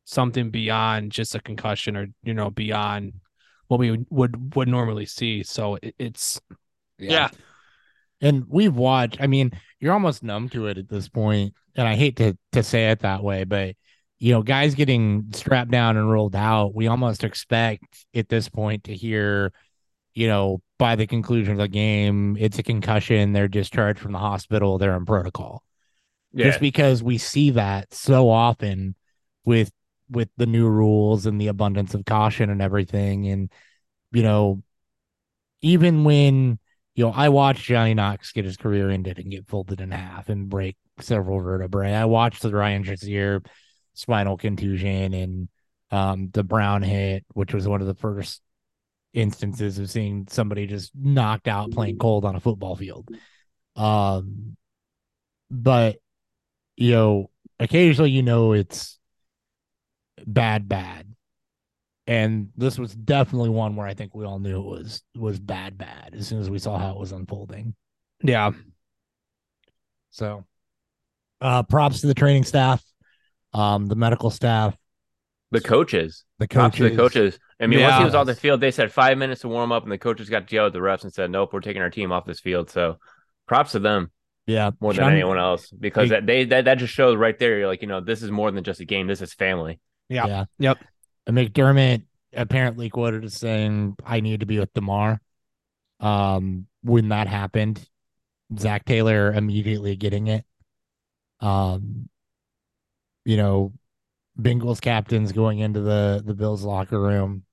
something 0.06 0.51
beyond 0.51 1.12
just 1.12 1.36
a 1.36 1.39
concussion 1.39 1.98
or 1.98 2.08
you 2.24 2.34
know 2.34 2.50
beyond 2.50 3.13
what 3.68 3.80
we 3.80 3.92
would 3.92 4.06
would, 4.10 4.56
would 4.56 4.68
normally 4.68 5.06
see. 5.06 5.44
So 5.44 5.77
it, 5.82 5.96
it's 5.98 6.39
yeah. 6.98 7.30
and 8.22 8.46
we've 8.48 8.75
watched 8.75 9.18
i 9.22 9.28
mean 9.28 9.52
you're 9.80 9.94
almost 9.94 10.24
numb 10.24 10.50
to 10.50 10.68
it 10.68 10.78
at 10.78 10.90
this 10.90 11.10
point 11.10 11.54
and 11.75 11.88
i 11.88 11.96
hate 11.96 12.16
to 12.18 12.38
to 12.52 12.64
say 12.64 12.90
it 12.92 13.00
that 13.00 13.24
way 13.24 13.44
but 13.44 13.75
you 14.20 14.32
know 14.32 14.42
guys 14.42 14.75
getting 14.75 15.25
strapped 15.34 15.72
down 15.72 15.98
and 15.98 16.10
rolled 16.10 16.36
out 16.36 16.74
we 16.74 16.88
almost 16.88 17.24
expect 17.24 18.06
at 18.14 18.30
this 18.30 18.50
point 18.50 18.86
to 18.86 18.96
hear 18.96 19.52
you 20.14 20.28
know 20.28 20.62
by 20.78 20.96
the 20.96 21.08
conclusion 21.08 21.54
of 21.54 21.60
the 21.60 21.68
game 21.68 22.36
it's 22.40 22.60
a 22.60 22.64
concussion 22.64 23.34
they're 23.34 23.48
discharged 23.48 24.00
from 24.00 24.14
the 24.14 24.20
hospital 24.20 24.78
they're 24.78 24.96
in 24.96 25.06
protocol. 25.06 25.64
Yeah, 26.34 26.46
just 26.46 26.60
because 26.60 27.02
we 27.02 27.18
see 27.18 27.52
that 27.52 27.94
so 27.94 28.30
often 28.30 28.96
with 29.46 29.72
with 30.10 30.30
the 30.38 30.46
new 30.46 30.68
rules 30.68 31.25
and 31.25 31.40
the 31.40 31.48
abundance 31.48 31.94
of 31.94 32.06
caution 32.06 32.50
and 32.50 32.62
everything 32.62 33.28
and 33.28 33.52
you 34.12 34.22
know 34.22 34.62
even 35.62 36.04
when 36.04 36.60
you 36.96 37.06
know 37.06 37.12
I 37.12 37.30
watched 37.30 37.66
Johnny 37.66 37.94
Knox 37.94 38.32
get 38.32 38.46
his 38.46 38.58
career 38.58 38.90
ended 38.90 39.20
and 39.20 39.32
get 39.32 39.48
folded 39.48 39.82
in 39.82 39.92
half 39.92 40.30
and 40.30 40.50
break 40.50 40.78
several 41.00 41.40
vertebrae 41.40 41.94
I 41.94 42.06
watched 42.06 42.42
the 42.42 42.52
Ryan 42.52 42.84
Shazier 42.84 43.46
spinal 43.94 44.38
contusion 44.38 45.14
and 45.14 45.50
um 45.92 46.30
the 46.34 46.44
Brown 46.44 46.82
hit 46.82 47.25
which 47.34 47.54
was 47.54 47.68
one 47.68 47.82
of 47.82 47.88
the 47.88 47.96
first 47.96 48.42
instances 49.14 49.80
of 49.80 49.90
seeing 49.90 50.28
somebody 50.30 50.68
just 50.68 50.92
knocked 50.94 51.48
out 51.48 51.72
playing 51.72 51.98
cold 51.98 52.25
on 52.25 52.36
a 52.36 52.42
football 52.42 52.75
field 52.75 53.08
um 53.75 54.58
but 55.50 55.98
you 56.78 56.92
know, 56.92 57.30
occasionally 57.60 58.12
you 58.12 58.22
know 58.22 58.54
it's 58.54 59.00
bad, 60.25 60.68
bad. 60.68 61.15
And 62.08 62.50
this 62.56 62.78
was 62.78 62.94
definitely 62.94 63.50
one 63.50 63.76
where 63.76 63.88
I 63.88 63.96
think 63.96 64.14
we 64.14 64.26
all 64.26 64.38
knew 64.40 64.60
it 64.60 64.66
was 64.80 65.02
was 65.16 65.40
bad, 65.40 65.78
bad 65.78 66.14
as 66.16 66.28
soon 66.28 66.40
as 66.40 66.50
we 66.50 66.60
saw 66.60 66.78
how 66.78 66.92
it 66.92 67.00
was 67.00 67.12
unfolding. 67.12 67.74
Yeah. 68.24 68.52
So 70.12 70.46
uh 71.42 71.64
props 71.64 72.02
to 72.02 72.08
the 72.08 72.14
training 72.14 72.44
staff. 72.44 72.84
um, 73.54 73.88
the 73.88 73.96
medical 73.96 74.30
staff, 74.30 74.76
The 75.52 75.62
coaches. 75.62 76.26
the 76.40 76.48
Props 76.48 76.78
coaches. 76.78 76.90
to 76.92 76.96
the 76.96 77.02
coaches. 77.02 77.40
I 77.60 77.68
mean, 77.68 77.80
once 77.82 77.94
he 77.94 78.00
Yeah. 78.02 78.06
was 78.06 78.16
on 78.16 78.26
the 78.28 78.36
field, 78.36 78.60
they 78.62 78.72
said 78.72 78.92
five 78.92 79.18
minutes 79.18 79.42
to 79.42 79.48
warm 79.48 79.72
up, 79.72 79.84
and 79.84 79.92
the 79.92 79.98
coaches 79.98 80.30
got 80.30 80.52
yelled 80.52 80.68
at 80.68 80.74
the 80.74 80.80
refs 80.80 81.04
and 81.04 81.14
said, 81.14 81.32
"Nope, 81.32 81.54
we're 81.54 81.62
taking 81.62 81.82
our 81.82 81.90
team 81.90 82.12
off 82.12 82.26
this 82.26 82.40
field." 82.42 82.70
So, 82.70 82.98
props 83.48 83.72
to 83.72 83.80
them 83.80 84.12
Yeah, 84.46 84.72
more 84.82 84.94
than 84.94 85.06
anyone 85.12 85.38
else 85.40 85.70
because 85.72 86.10
Hey. 86.10 86.16
that 86.16 86.26
they 86.26 86.46
that, 86.46 86.66
that 86.66 86.76
just 86.80 86.94
shows 86.94 87.16
right 87.18 87.38
there. 87.40 87.58
You're 87.58 87.68
like, 87.68 87.82
you 87.82 87.88
know, 87.88 88.02
this 88.02 88.22
is 88.22 88.30
more 88.32 88.52
than 88.52 88.64
just 88.64 88.80
a 88.82 88.86
game. 88.86 89.08
This 89.08 89.22
is 89.22 89.34
family. 89.34 89.80
Yeah. 90.10 90.28
Yeah. 90.28 90.46
Yep. 90.60 90.78
And 91.27 91.38
McDermott 91.38 92.03
apparently 92.34 92.89
quoted 92.89 93.24
as 93.24 93.34
saying, 93.34 93.96
I 94.05 94.20
need 94.20 94.41
to 94.41 94.46
be 94.46 94.60
with 94.60 94.74
Damar. 94.74 95.20
Um, 96.00 96.67
when 96.84 97.10
that 97.10 97.27
happened, 97.27 97.88
Zac 98.60 98.86
Taylor 98.86 99.34
immediately 99.34 99.96
getting 99.96 100.27
it. 100.27 100.46
Um, 101.39 102.10
you 103.24 103.38
know, 103.38 103.74
Bengals 104.39 104.82
captains 104.82 105.32
going 105.32 105.60
into 105.60 105.79
the 105.79 106.22
the 106.24 106.34
Bills 106.34 106.63
locker 106.63 107.00
room. 107.00 107.44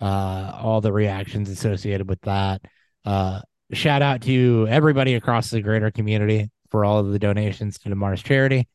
Uh, 0.00 0.52
all 0.62 0.80
the 0.80 0.92
reactions 0.92 1.50
associated 1.50 2.08
with 2.08 2.20
that. 2.22 2.62
Uh, 3.04 3.40
shout 3.72 4.00
out 4.00 4.22
to 4.22 4.66
everybody 4.70 5.14
across 5.14 5.50
the 5.50 5.60
greater 5.60 5.90
community 5.90 6.50
for 6.70 6.84
all 6.84 6.98
of 7.00 7.10
the 7.10 7.18
donations 7.18 7.78
to 7.80 7.88
Damar's 7.88 8.22
charity. 8.22 8.68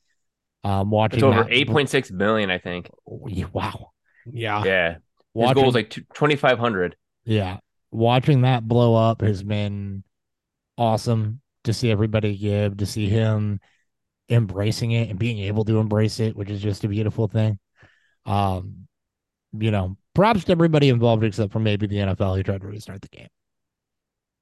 Um, 0.65 0.91
watching 0.91 1.19
It's 1.19 1.23
over 1.23 1.43
that- 1.43 1.51
eight 1.53 1.69
point 1.69 1.89
six 1.89 2.11
million, 2.11 2.51
I 2.51 2.57
think. 2.57 2.89
Wow. 3.05 3.92
Yeah. 4.25 4.63
Yeah, 4.63 4.93
his 4.93 4.99
Watching, 5.33 5.53
goal 5.53 5.65
was 5.65 5.75
like 5.75 5.97
twenty 6.13 6.35
five 6.35 6.59
hundred. 6.59 6.95
yeah, 7.25 7.57
watching 7.91 8.41
that 8.41 8.67
blow 8.67 8.95
up 8.95 9.21
has 9.21 9.43
been 9.43 10.03
awesome 10.77 11.41
to 11.63 11.73
see 11.73 11.91
everybody 11.91 12.37
give, 12.37 12.77
to 12.77 12.85
see 12.85 13.07
him 13.09 13.59
embracing 14.29 14.91
it 14.91 15.09
and 15.09 15.19
being 15.19 15.39
able 15.39 15.65
to 15.65 15.79
embrace 15.79 16.19
it, 16.19 16.35
which 16.35 16.49
is 16.49 16.61
just 16.61 16.83
a 16.83 16.87
beautiful 16.87 17.27
thing. 17.27 17.59
Um, 18.25 18.87
you 19.53 19.71
know, 19.71 19.97
props 20.15 20.43
to 20.45 20.51
everybody 20.51 20.89
involved 20.89 21.23
except 21.23 21.51
for 21.51 21.59
maybe 21.59 21.87
the 21.87 21.97
NFL 21.97 22.35
who 22.35 22.43
tried 22.43 22.61
to 22.61 22.67
restart 22.67 23.01
the 23.01 23.07
game. 23.09 23.27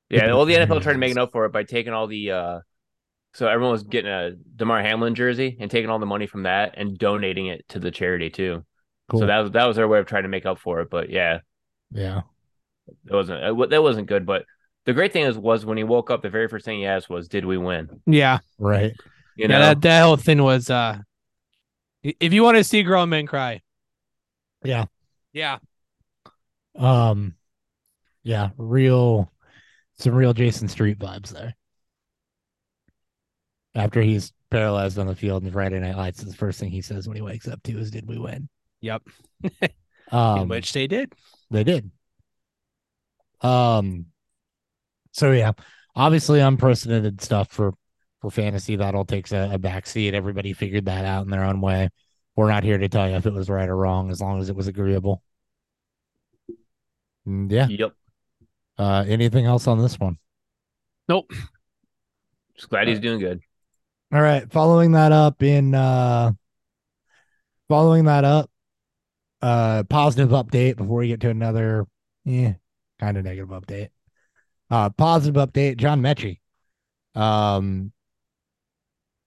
Yeah, 0.09 0.27
With 0.27 0.35
well, 0.35 0.45
the 0.45 0.55
NFL 0.55 0.81
tried 0.81 0.93
to 0.93 0.99
make 0.99 1.11
it 1.11 1.17
up 1.17 1.31
for 1.31 1.45
it 1.45 1.51
by 1.53 1.63
taking 1.63 1.93
all 1.93 2.07
the. 2.07 2.31
uh 2.31 2.59
So 3.33 3.47
everyone 3.47 3.71
was 3.71 3.83
getting 3.83 4.11
a 4.11 4.31
Damar 4.55 4.81
Hamlin 4.81 5.15
jersey 5.15 5.57
and 5.59 5.71
taking 5.71 5.89
all 5.89 5.99
the 5.99 6.05
money 6.05 6.27
from 6.27 6.43
that 6.43 6.73
and 6.77 6.97
donating 6.97 7.47
it 7.47 7.65
to 7.69 7.79
the 7.79 7.91
charity 7.91 8.29
too. 8.29 8.65
Cool. 9.11 9.19
So 9.19 9.25
that 9.25 9.39
was 9.39 9.51
that 9.51 9.67
was 9.67 9.75
their 9.75 9.89
way 9.89 9.99
of 9.99 10.05
trying 10.05 10.23
to 10.23 10.29
make 10.29 10.45
up 10.45 10.57
for 10.57 10.79
it. 10.79 10.89
But 10.89 11.09
yeah, 11.09 11.39
yeah, 11.91 12.21
it 13.05 13.13
wasn't 13.13 13.43
it, 13.43 13.69
that 13.69 13.83
wasn't 13.83 14.07
good. 14.07 14.25
But 14.25 14.45
the 14.85 14.93
great 14.93 15.11
thing 15.11 15.25
is 15.25 15.37
was 15.37 15.65
when 15.65 15.77
he 15.77 15.83
woke 15.83 16.09
up, 16.09 16.21
the 16.21 16.29
very 16.29 16.47
first 16.47 16.63
thing 16.63 16.79
he 16.79 16.85
asked 16.85 17.09
was, 17.09 17.27
"Did 17.27 17.43
we 17.43 17.57
win?" 17.57 18.01
Yeah. 18.05 18.39
right. 18.57 18.93
You 19.35 19.49
know, 19.49 19.59
yeah. 19.59 19.65
That, 19.73 19.81
that 19.81 20.03
whole 20.03 20.15
thing 20.15 20.41
was 20.41 20.69
uh 20.69 20.99
if 22.03 22.31
you 22.31 22.41
want 22.41 22.55
to 22.55 22.63
see 22.63 22.83
grown 22.83 23.09
men 23.09 23.27
cry. 23.27 23.61
Yeah. 24.63 24.85
Yeah. 25.33 25.57
Um, 26.75 27.35
yeah, 28.23 28.51
real, 28.57 29.29
some 29.97 30.15
real 30.15 30.33
Jason 30.33 30.69
Street 30.69 30.99
vibes 30.99 31.29
there. 31.29 31.55
After 33.75 34.01
he's 34.01 34.31
paralyzed 34.49 34.97
on 34.99 35.07
the 35.07 35.15
field 35.15 35.43
in 35.43 35.51
Friday 35.51 35.79
Night 35.79 35.97
Lights, 35.97 36.23
the 36.23 36.33
first 36.33 36.59
thing 36.59 36.69
he 36.69 36.81
says 36.81 37.07
when 37.07 37.17
he 37.17 37.21
wakes 37.21 37.47
up 37.47 37.61
to 37.63 37.77
is, 37.77 37.91
"Did 37.91 38.07
we 38.07 38.17
win?" 38.17 38.49
Yep. 38.81 39.03
Um, 40.11 40.49
which 40.49 40.73
they 40.73 40.87
did. 40.87 41.13
they 41.49 41.63
did. 41.63 41.89
Um, 43.41 44.07
so 45.13 45.31
yeah, 45.31 45.53
obviously 45.95 46.39
unprecedented 46.41 47.21
stuff 47.21 47.49
for 47.49 47.73
for 48.19 48.29
fantasy. 48.29 48.75
That 48.75 48.93
all 48.93 49.05
takes 49.05 49.31
a, 49.31 49.51
a 49.53 49.57
back 49.57 49.87
seat. 49.87 50.13
Everybody 50.13 50.53
figured 50.53 50.85
that 50.85 51.05
out 51.05 51.23
in 51.23 51.31
their 51.31 51.43
own 51.45 51.61
way. 51.61 51.89
We're 52.35 52.49
not 52.49 52.63
here 52.63 52.77
to 52.77 52.89
tell 52.89 53.09
you 53.09 53.15
if 53.15 53.25
it 53.25 53.33
was 53.33 53.49
right 53.49 53.67
or 53.69 53.75
wrong, 53.75 54.11
as 54.11 54.21
long 54.21 54.41
as 54.41 54.49
it 54.49 54.55
was 54.55 54.67
agreeable. 54.67 55.23
Mm, 57.27 57.49
Yeah. 57.51 57.67
yep. 57.67 57.93
Uh, 58.77 59.05
anything 59.07 59.45
else 59.45 59.67
on 59.67 59.81
this 59.81 59.99
one? 59.99 60.17
Nope. 61.07 61.31
Just 62.55 62.69
glad 62.69 62.87
he's 62.89 62.99
doing 62.99 63.19
good. 63.19 63.39
All 64.13 64.21
right. 64.21 64.51
Following 64.51 64.91
that 64.91 65.11
up 65.13 65.41
in 65.41 65.73
uh 65.73 66.33
following 67.69 68.05
that 68.05 68.23
up, 68.23 68.50
uh 69.41 69.83
positive 69.83 70.29
update 70.29 70.77
before 70.77 70.97
we 70.97 71.07
get 71.07 71.21
to 71.21 71.29
another 71.29 71.85
yeah, 72.25 72.53
kind 72.99 73.17
of 73.17 73.23
negative 73.23 73.49
update. 73.49 73.89
Uh 74.69 74.89
positive 74.89 75.35
update, 75.35 75.77
John 75.77 76.01
Metchie. 76.01 76.39
Um 77.15 77.91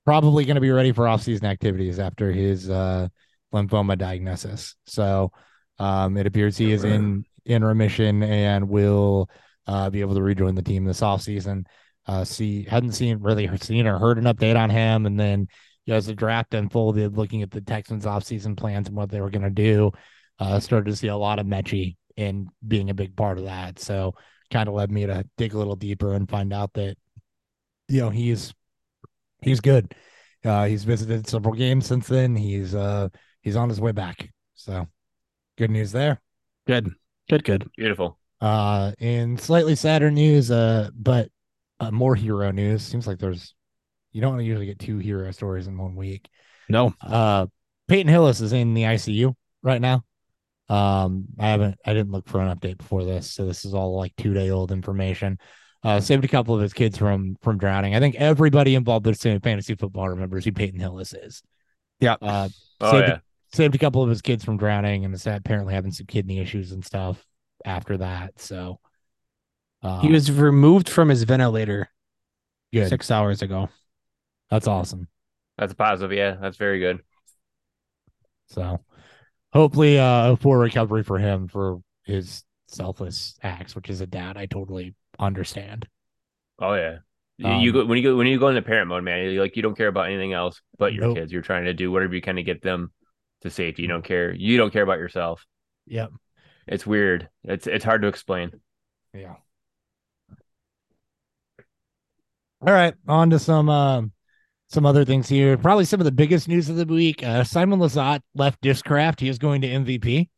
probably 0.04 0.44
gonna 0.44 0.60
be 0.60 0.70
ready 0.70 0.92
for 0.92 1.08
off-season 1.08 1.46
activities 1.46 1.98
after 1.98 2.30
his 2.30 2.70
uh 2.70 3.08
lymphoma 3.52 3.98
diagnosis. 3.98 4.76
So 4.86 5.32
um 5.78 6.16
it 6.16 6.26
appears 6.26 6.56
he 6.56 6.72
is 6.72 6.84
in 6.84 7.24
in 7.44 7.64
remission 7.64 8.22
and 8.22 8.68
will 8.68 9.28
uh 9.66 9.90
be 9.90 10.00
able 10.00 10.14
to 10.14 10.22
rejoin 10.22 10.54
the 10.54 10.62
team 10.62 10.84
this 10.84 11.00
offseason 11.00 11.66
uh 12.06 12.24
see 12.24 12.64
hadn't 12.64 12.92
seen 12.92 13.18
really 13.18 13.48
seen 13.58 13.86
or 13.86 13.98
heard 13.98 14.18
an 14.18 14.24
update 14.24 14.56
on 14.56 14.70
him 14.70 15.06
and 15.06 15.18
then 15.18 15.48
you 15.86 15.92
know, 15.92 15.96
as 15.96 16.06
the 16.06 16.14
draft 16.14 16.54
unfolded 16.54 17.16
looking 17.16 17.42
at 17.42 17.50
the 17.50 17.60
texans 17.60 18.04
offseason 18.04 18.56
plans 18.56 18.88
and 18.88 18.96
what 18.96 19.10
they 19.10 19.20
were 19.20 19.30
going 19.30 19.42
to 19.42 19.50
do 19.50 19.90
uh 20.38 20.58
started 20.60 20.86
to 20.90 20.96
see 20.96 21.08
a 21.08 21.16
lot 21.16 21.38
of 21.38 21.46
Metchie 21.46 21.96
in 22.16 22.48
being 22.66 22.90
a 22.90 22.94
big 22.94 23.16
part 23.16 23.38
of 23.38 23.44
that 23.44 23.78
so 23.78 24.14
kind 24.50 24.68
of 24.68 24.74
led 24.74 24.90
me 24.90 25.06
to 25.06 25.24
dig 25.36 25.54
a 25.54 25.58
little 25.58 25.76
deeper 25.76 26.14
and 26.14 26.28
find 26.28 26.52
out 26.52 26.72
that 26.74 26.96
you 27.88 28.00
know 28.00 28.10
he's 28.10 28.54
he's 29.42 29.60
good 29.60 29.94
uh 30.44 30.64
he's 30.64 30.84
visited 30.84 31.26
several 31.28 31.54
games 31.54 31.86
since 31.86 32.06
then 32.06 32.34
he's 32.36 32.74
uh 32.74 33.08
he's 33.42 33.56
on 33.56 33.68
his 33.68 33.80
way 33.80 33.92
back 33.92 34.30
so 34.54 34.86
good 35.58 35.70
news 35.70 35.92
there 35.92 36.20
Good. 36.66 36.92
Good, 37.28 37.44
good. 37.44 37.68
Beautiful. 37.76 38.18
uh, 38.40 38.92
in 38.98 39.36
slightly 39.36 39.74
sadder 39.74 40.10
news, 40.10 40.50
uh, 40.50 40.88
but 40.94 41.28
uh, 41.80 41.90
more 41.90 42.14
hero 42.14 42.50
news. 42.50 42.82
Seems 42.82 43.06
like 43.06 43.18
there's 43.18 43.54
you 44.14 44.22
don't 44.22 44.40
usually 44.42 44.64
get 44.66 44.78
two 44.78 44.96
hero 44.98 45.30
stories 45.32 45.66
in 45.66 45.76
one 45.76 45.94
week. 45.96 46.28
No. 46.70 46.94
Uh, 47.02 47.46
Peyton 47.88 48.08
Hillis 48.10 48.40
is 48.40 48.54
in 48.54 48.72
the 48.72 48.84
ICU 48.84 49.34
right 49.62 49.80
now. 49.82 50.02
Um, 50.70 51.26
I 51.38 51.48
haven't, 51.48 51.76
I 51.84 51.92
didn't 51.92 52.12
look 52.12 52.26
for 52.26 52.40
an 52.40 52.56
update 52.56 52.78
before 52.78 53.04
this, 53.04 53.30
so 53.30 53.44
this 53.44 53.66
is 53.66 53.74
all 53.74 53.94
like 53.98 54.16
two 54.16 54.32
day 54.32 54.48
old 54.48 54.72
information. 54.72 55.38
Uh, 55.82 56.00
saved 56.00 56.24
a 56.24 56.28
couple 56.28 56.54
of 56.54 56.62
his 56.62 56.72
kids 56.72 56.96
from 56.96 57.36
from 57.42 57.58
drowning. 57.58 57.94
I 57.94 58.00
think 58.00 58.14
everybody 58.14 58.74
involved 58.74 59.04
with 59.04 59.20
fantasy 59.20 59.74
football 59.74 60.08
remembers 60.08 60.46
who 60.46 60.52
Peyton 60.52 60.80
Hillis 60.80 61.12
is. 61.12 61.42
Yeah. 62.00 62.16
Uh, 62.22 62.48
Oh 62.80 62.92
saved, 62.92 63.08
yeah. 63.08 63.18
saved 63.52 63.74
a 63.74 63.78
couple 63.78 64.02
of 64.02 64.08
his 64.08 64.22
kids 64.22 64.42
from 64.44 64.56
drowning, 64.56 65.04
and 65.04 65.14
is 65.14 65.26
apparently 65.26 65.74
having 65.74 65.90
some 65.92 66.06
kidney 66.06 66.38
issues 66.38 66.72
and 66.72 66.82
stuff 66.82 67.22
after 67.66 67.98
that. 67.98 68.40
So 68.40 68.80
uh, 69.82 70.00
He 70.00 70.08
was 70.08 70.32
removed 70.32 70.88
from 70.88 71.10
his 71.10 71.22
ventilator 71.24 71.90
good. 72.72 72.88
six 72.88 73.10
hours 73.10 73.42
ago. 73.42 73.68
That's 74.54 74.68
awesome. 74.68 75.08
That's 75.58 75.72
a 75.72 75.76
positive. 75.76 76.16
Yeah, 76.16 76.36
that's 76.40 76.56
very 76.56 76.78
good. 76.78 77.00
So 78.46 78.84
hopefully, 79.52 79.98
uh, 79.98 80.30
a 80.32 80.36
full 80.36 80.54
recovery 80.54 81.02
for 81.02 81.18
him 81.18 81.48
for 81.48 81.80
his 82.04 82.44
selfless 82.68 83.36
acts, 83.42 83.74
which 83.74 83.90
is 83.90 84.00
a 84.00 84.06
dad 84.06 84.36
I 84.36 84.46
totally 84.46 84.94
understand. 85.18 85.88
Oh 86.60 86.74
yeah. 86.74 86.98
You- 87.36 87.46
Um, 87.48 87.60
you 87.62 87.72
go 87.72 87.84
when 87.84 87.98
you 87.98 88.04
go 88.04 88.16
when 88.16 88.28
you 88.28 88.38
go 88.38 88.46
into 88.46 88.62
parent 88.62 88.86
mode, 88.86 89.02
man. 89.02 89.28
You 89.28 89.40
like 89.40 89.56
you 89.56 89.62
don't 89.62 89.76
care 89.76 89.88
about 89.88 90.06
anything 90.06 90.32
else 90.32 90.62
but 90.78 90.92
your 90.92 91.06
Nope. 91.06 91.16
kids. 91.16 91.32
You're 91.32 91.42
trying 91.42 91.64
to 91.64 91.74
do 91.74 91.90
whatever 91.90 92.14
you 92.14 92.22
can 92.22 92.36
to 92.36 92.44
get 92.44 92.62
them 92.62 92.92
to 93.40 93.50
safety. 93.50 93.82
You 93.82 93.88
don't 93.88 94.04
care. 94.04 94.32
You 94.32 94.56
don't 94.56 94.72
care 94.72 94.84
about 94.84 94.98
yourself. 94.98 95.44
Yep. 95.88 96.12
It's 96.68 96.86
weird. 96.86 97.28
It's 97.42 97.66
it's 97.66 97.84
hard 97.84 98.02
to 98.02 98.08
explain. 98.08 98.52
Yeah. 99.12 99.34
All 102.60 102.72
right, 102.72 102.94
on 103.08 103.30
to 103.30 103.38
some 103.40 103.68
um 103.68 104.12
some 104.74 104.84
other 104.84 105.04
things 105.04 105.28
here. 105.28 105.56
Probably 105.56 105.84
some 105.84 106.00
of 106.00 106.04
the 106.04 106.12
biggest 106.12 106.48
news 106.48 106.68
of 106.68 106.76
the 106.76 106.84
week. 106.84 107.22
Uh, 107.22 107.44
Simon 107.44 107.78
Lizotte 107.78 108.20
left 108.34 108.60
Discraft. 108.60 109.20
He 109.20 109.28
is 109.28 109.38
going 109.38 109.62
to 109.62 109.68
MVP. 109.68 110.28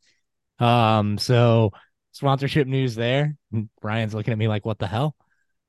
Um, 0.59 1.17
so 1.17 1.71
sponsorship 2.11 2.67
news 2.67 2.95
there. 2.95 3.35
Ryan's 3.81 4.13
looking 4.13 4.31
at 4.31 4.37
me 4.37 4.47
like, 4.47 4.65
"What 4.65 4.79
the 4.79 4.87
hell?" 4.87 5.15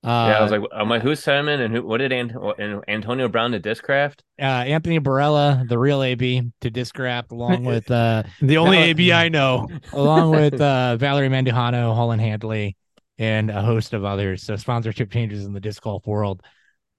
Uh, 0.04 0.30
yeah, 0.30 0.38
I 0.38 0.42
was 0.42 0.52
like, 0.52 0.60
I'm 0.72 0.88
like, 0.88 1.02
who's 1.02 1.18
Simon 1.20 1.60
and 1.60 1.74
who? 1.74 1.82
What 1.82 1.98
did 1.98 2.12
Ant- 2.12 2.32
and 2.58 2.84
Antonio 2.86 3.26
Brown 3.28 3.50
to 3.50 3.58
Discraft? 3.58 4.20
uh, 4.38 4.44
Anthony 4.44 5.00
Barela, 5.00 5.68
the 5.68 5.76
real 5.76 6.04
AB, 6.04 6.52
to 6.60 6.70
Discraft, 6.70 7.32
along 7.32 7.64
with 7.72 7.90
uh, 7.90 8.22
The 8.40 8.58
only 8.58 8.76
That- 8.76 8.88
AB 8.90 9.12
I 9.12 9.28
know. 9.28 9.66
along 9.92 10.30
with 10.30 10.60
uh, 10.60 10.96
Valerie 10.98 11.28
Mandujano, 11.28 11.94
Holland 11.96 12.20
Handley, 12.22 12.76
and 13.18 13.50
a 13.50 13.60
host 13.60 13.92
of 13.92 14.04
others. 14.04 14.44
So 14.44 14.54
sponsorship 14.54 15.10
changes 15.10 15.44
in 15.44 15.52
the 15.52 15.60
disc 15.60 15.82
golf 15.82 16.06
world, 16.06 16.42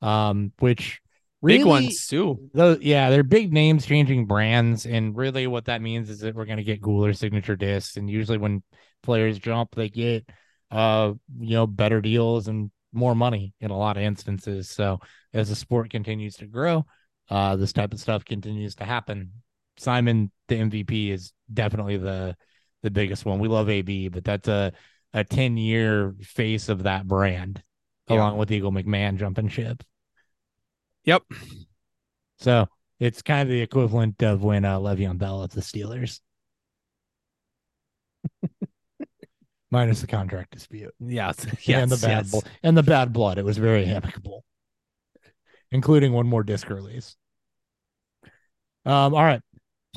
um, 0.01 0.51
which 0.59 0.99
really, 1.41 1.59
Big 1.59 1.65
ones 1.67 2.07
too. 2.07 2.49
Those, 2.53 2.81
yeah, 2.81 3.09
they're 3.09 3.23
big 3.23 3.53
names 3.53 3.85
changing 3.85 4.25
brands, 4.25 4.85
and 4.85 5.15
really 5.15 5.47
what 5.47 5.65
that 5.65 5.81
means 5.81 6.09
is 6.09 6.19
that 6.19 6.35
we're 6.35 6.45
going 6.45 6.57
to 6.57 6.63
get 6.63 6.81
cooler 6.81 7.13
signature 7.13 7.55
discs, 7.55 7.97
and 7.97 8.09
usually 8.09 8.37
when 8.37 8.63
players 9.03 9.39
jump, 9.39 9.75
they 9.75 9.89
get 9.89 10.27
uh, 10.71 11.13
you 11.39 11.55
know, 11.55 11.65
better 11.65 12.01
deals 12.01 12.47
and 12.47 12.69
more 12.93 13.15
money 13.15 13.53
in 13.59 13.71
a 13.71 13.77
lot 13.77 13.97
of 13.97 14.03
instances. 14.03 14.69
So 14.69 14.99
as 15.33 15.49
the 15.49 15.55
sport 15.55 15.89
continues 15.89 16.35
to 16.37 16.45
grow, 16.45 16.85
uh, 17.29 17.55
this 17.55 17.73
type 17.73 17.93
of 17.93 17.99
stuff 17.99 18.25
continues 18.25 18.75
to 18.75 18.85
happen. 18.85 19.31
Simon, 19.77 20.31
the 20.47 20.55
MVP, 20.55 21.09
is 21.11 21.33
definitely 21.51 21.97
the 21.97 22.35
the 22.81 22.91
biggest 22.91 23.25
one. 23.25 23.39
We 23.39 23.47
love 23.47 23.69
AB, 23.69 24.09
but 24.09 24.23
that's 24.23 24.47
a 24.47 24.73
a 25.13 25.23
ten 25.23 25.57
year 25.57 26.15
face 26.21 26.69
of 26.69 26.83
that 26.83 27.07
brand, 27.07 27.63
Yeah. 28.09 28.17
along 28.17 28.37
with 28.37 28.51
Eagle 28.51 28.71
McMahon 28.71 29.17
jumping 29.17 29.47
ship. 29.47 29.83
Yep. 31.09 31.23
So 32.37 32.67
it's 32.99 33.23
kind 33.23 33.41
of 33.41 33.47
the 33.51 33.61
equivalent 33.61 34.21
of 34.21 34.43
when 34.43 34.63
uh, 34.63 34.77
Le'Veon 34.77 35.17
Bell 35.17 35.43
at 35.43 35.49
the 35.49 35.61
Steelers, 35.61 36.19
minus 39.71 40.01
the 40.01 40.07
contract 40.07 40.51
dispute 40.51 40.93
Yes. 40.99 41.47
yes, 41.63 41.67
and 41.81 41.91
the 41.91 41.97
bad 41.97 42.25
yes. 42.25 42.31
bl- 42.31 42.47
and 42.61 42.77
the 42.77 42.83
bad 42.83 43.11
blood. 43.11 43.39
It 43.39 43.43
was 43.45 43.57
very 43.57 43.85
amicable, 43.85 44.43
including 45.71 46.13
one 46.13 46.27
more 46.27 46.43
disc 46.43 46.69
release. 46.69 47.15
Um, 48.85 49.15
all 49.15 49.23
right, 49.23 49.41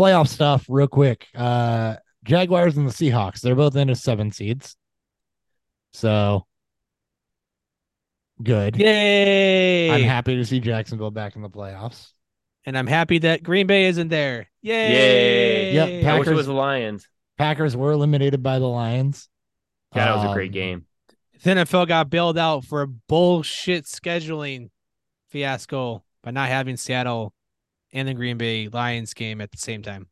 playoff 0.00 0.28
stuff 0.28 0.64
real 0.66 0.88
quick. 0.88 1.26
Uh, 1.34 1.96
Jaguars 2.24 2.78
and 2.78 2.88
the 2.88 2.92
Seahawks. 2.92 3.40
They're 3.40 3.54
both 3.54 3.76
in 3.76 3.90
as 3.90 4.02
seven 4.02 4.32
seeds, 4.32 4.76
so 5.92 6.46
good. 8.42 8.76
Yay! 8.76 9.90
I'm 9.90 10.02
happy 10.02 10.36
to 10.36 10.44
see 10.44 10.60
Jacksonville 10.60 11.10
back 11.10 11.36
in 11.36 11.42
the 11.42 11.50
playoffs. 11.50 12.12
and 12.64 12.78
I'm 12.78 12.86
happy 12.86 13.18
that 13.18 13.42
Green 13.42 13.66
Bay 13.66 13.86
isn't 13.86 14.08
there. 14.08 14.48
Yay! 14.62 14.92
Yay. 14.92 15.74
Yep, 15.74 15.88
I 15.88 16.18
wish 16.18 16.26
Packers- 16.26 16.36
was 16.36 16.46
the 16.46 16.52
Lions. 16.52 17.08
Packers 17.38 17.76
were 17.76 17.90
eliminated 17.92 18.42
by 18.42 18.58
the 18.58 18.68
Lions. 18.68 19.28
God, 19.94 20.00
that 20.06 20.16
was 20.16 20.30
a 20.30 20.34
great 20.34 20.50
Um, 20.50 20.54
game. 20.54 20.86
The 21.42 21.50
NFL 21.50 21.86
got 21.88 22.08
bailed 22.08 22.38
out 22.38 22.64
for 22.64 22.82
a 22.82 22.86
bullshit 22.86 23.84
scheduling 23.86 24.70
fiasco 25.30 26.04
by 26.22 26.30
not 26.30 26.48
having 26.48 26.76
Seattle 26.76 27.34
and 27.92 28.06
the 28.06 28.14
Green 28.14 28.38
Bay 28.38 28.68
Lions 28.68 29.12
game 29.12 29.40
at 29.40 29.50
the 29.50 29.58
same 29.58 29.82
time. 29.82 30.06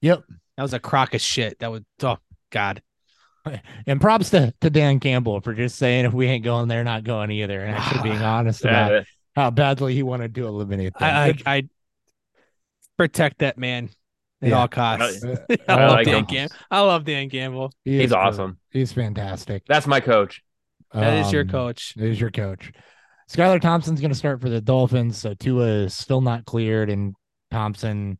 Yep. 0.00 0.24
That 0.56 0.62
was 0.62 0.72
a 0.72 0.78
crock 0.80 1.12
of 1.14 1.20
shit. 1.20 1.58
That 1.58 1.70
was 1.70 1.82
oh 2.02 2.16
god. 2.50 2.82
And 3.86 4.00
props 4.00 4.30
to, 4.30 4.52
to 4.60 4.70
Dan 4.70 5.00
Campbell 5.00 5.40
for 5.40 5.54
just 5.54 5.76
saying 5.76 6.04
if 6.04 6.12
we 6.12 6.26
ain't 6.26 6.44
going, 6.44 6.68
they're 6.68 6.84
not 6.84 7.04
going 7.04 7.30
either, 7.30 7.60
and 7.60 7.74
actually 7.76 8.02
being 8.10 8.22
honest 8.22 8.62
about 8.64 8.94
Uh, 8.94 9.02
how 9.34 9.50
badly 9.50 9.94
he 9.94 10.02
wanted 10.02 10.34
to 10.34 10.46
eliminate 10.46 10.92
them. 10.98 11.02
I, 11.02 11.28
I 11.46 11.56
I 11.56 11.62
protect 12.96 13.38
that 13.38 13.58
man 13.58 13.90
at 14.42 14.50
Yeah. 14.50 14.58
all 14.60 14.68
costs. 14.68 15.24
I, 15.24 15.56
I 15.68 15.74
love 15.86 15.92
like 15.92 16.06
Dan 16.06 16.16
him. 16.18 16.26
Cam- 16.26 16.48
I 16.70 16.80
love 16.80 17.04
Dan 17.04 17.30
Campbell. 17.30 17.72
he 17.84 17.92
he's 17.96 18.04
is 18.06 18.10
good. 18.10 18.18
awesome. 18.18 18.58
He's 18.70 18.92
fantastic. 18.92 19.62
That's 19.66 19.86
my 19.86 20.00
coach. 20.00 20.42
That 20.92 21.24
is 21.24 21.32
your 21.32 21.42
Um, 21.42 21.48
coach. 21.48 21.94
That 21.94 22.06
is 22.06 22.20
your 22.20 22.30
coach. 22.30 22.72
Skylar 23.30 23.60
Thompson's 23.60 24.00
going 24.00 24.10
to 24.10 24.16
start 24.18 24.40
for 24.40 24.48
the 24.48 24.60
Dolphins. 24.60 25.16
So 25.18 25.34
Tua 25.34 25.66
is 25.84 25.94
still 25.94 26.20
not 26.20 26.44
cleared, 26.44 26.90
and 26.90 27.14
Thompson 27.52 28.18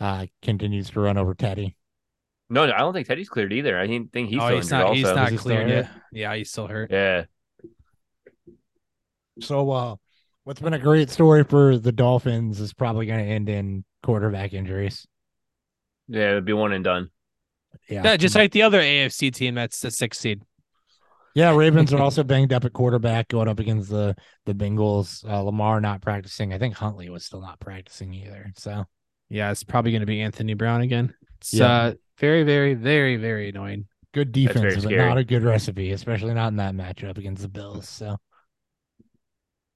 uh, 0.00 0.26
continues 0.42 0.88
to 0.90 1.00
run 1.00 1.18
over 1.18 1.34
Teddy. 1.34 1.76
No, 2.48 2.66
no, 2.66 2.72
I 2.72 2.78
don't 2.78 2.92
think 2.92 3.06
Teddy's 3.08 3.28
cleared 3.28 3.52
either. 3.52 3.78
I 3.78 3.86
think 3.86 4.12
think 4.12 4.28
he's 4.28 4.38
oh, 4.40 4.46
still 4.46 4.56
he's 4.56 4.66
injured 4.66 4.78
not. 4.78 4.86
also. 4.86 4.94
He's 4.94 5.16
not 5.16 5.30
he 5.32 5.36
cleared 5.38 5.68
yet. 5.68 5.90
Yeah, 6.12 6.34
he's 6.34 6.50
still 6.50 6.68
hurt. 6.68 6.90
Yeah. 6.90 7.24
So, 9.40 9.70
uh, 9.70 9.96
what's 10.44 10.60
been 10.60 10.74
a 10.74 10.78
great 10.78 11.10
story 11.10 11.44
for 11.44 11.76
the 11.76 11.92
Dolphins 11.92 12.60
is 12.60 12.72
probably 12.72 13.06
going 13.06 13.18
to 13.18 13.30
end 13.30 13.48
in 13.48 13.84
quarterback 14.02 14.54
injuries. 14.54 15.06
Yeah, 16.08 16.30
it'd 16.30 16.44
be 16.44 16.52
one 16.52 16.72
and 16.72 16.84
done. 16.84 17.10
Yeah, 17.88 18.02
Yeah, 18.04 18.16
just 18.16 18.34
like 18.34 18.52
the 18.52 18.62
other 18.62 18.80
AFC 18.80 19.32
team 19.34 19.56
that's 19.56 19.80
the 19.80 19.90
sixth 19.90 20.20
seed. 20.20 20.42
Yeah, 21.34 21.54
Ravens 21.54 21.92
are 21.92 22.00
also 22.00 22.22
banged 22.22 22.52
up 22.52 22.64
at 22.64 22.72
quarterback 22.72 23.28
going 23.28 23.48
up 23.48 23.58
against 23.60 23.90
the 23.90 24.14
the 24.46 24.54
Bengals. 24.54 25.28
Uh, 25.28 25.40
Lamar 25.42 25.80
not 25.80 26.00
practicing. 26.00 26.54
I 26.54 26.58
think 26.58 26.74
Huntley 26.74 27.10
was 27.10 27.26
still 27.26 27.40
not 27.40 27.60
practicing 27.60 28.14
either. 28.14 28.52
So 28.56 28.84
Yeah, 29.28 29.50
it's 29.50 29.64
probably 29.64 29.90
going 29.90 30.00
to 30.00 30.06
be 30.06 30.22
Anthony 30.22 30.54
Brown 30.54 30.80
again. 30.80 31.12
It's 31.40 31.52
Yeah. 31.52 31.66
uh, 31.66 31.94
very, 32.18 32.42
very, 32.44 32.74
very, 32.74 33.16
very 33.16 33.48
annoying. 33.50 33.86
good 34.12 34.32
defense, 34.32 34.84
but 34.84 34.92
not 34.92 35.18
a 35.18 35.24
good 35.24 35.42
recipe, 35.42 35.92
especially 35.92 36.34
not 36.34 36.48
in 36.48 36.56
that 36.56 36.74
matchup 36.74 37.18
against 37.18 37.42
the 37.42 37.48
Bills. 37.48 37.88
So 37.88 38.16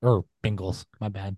or 0.02 0.24
Bengals. 0.42 0.84
My 1.00 1.08
bad. 1.08 1.36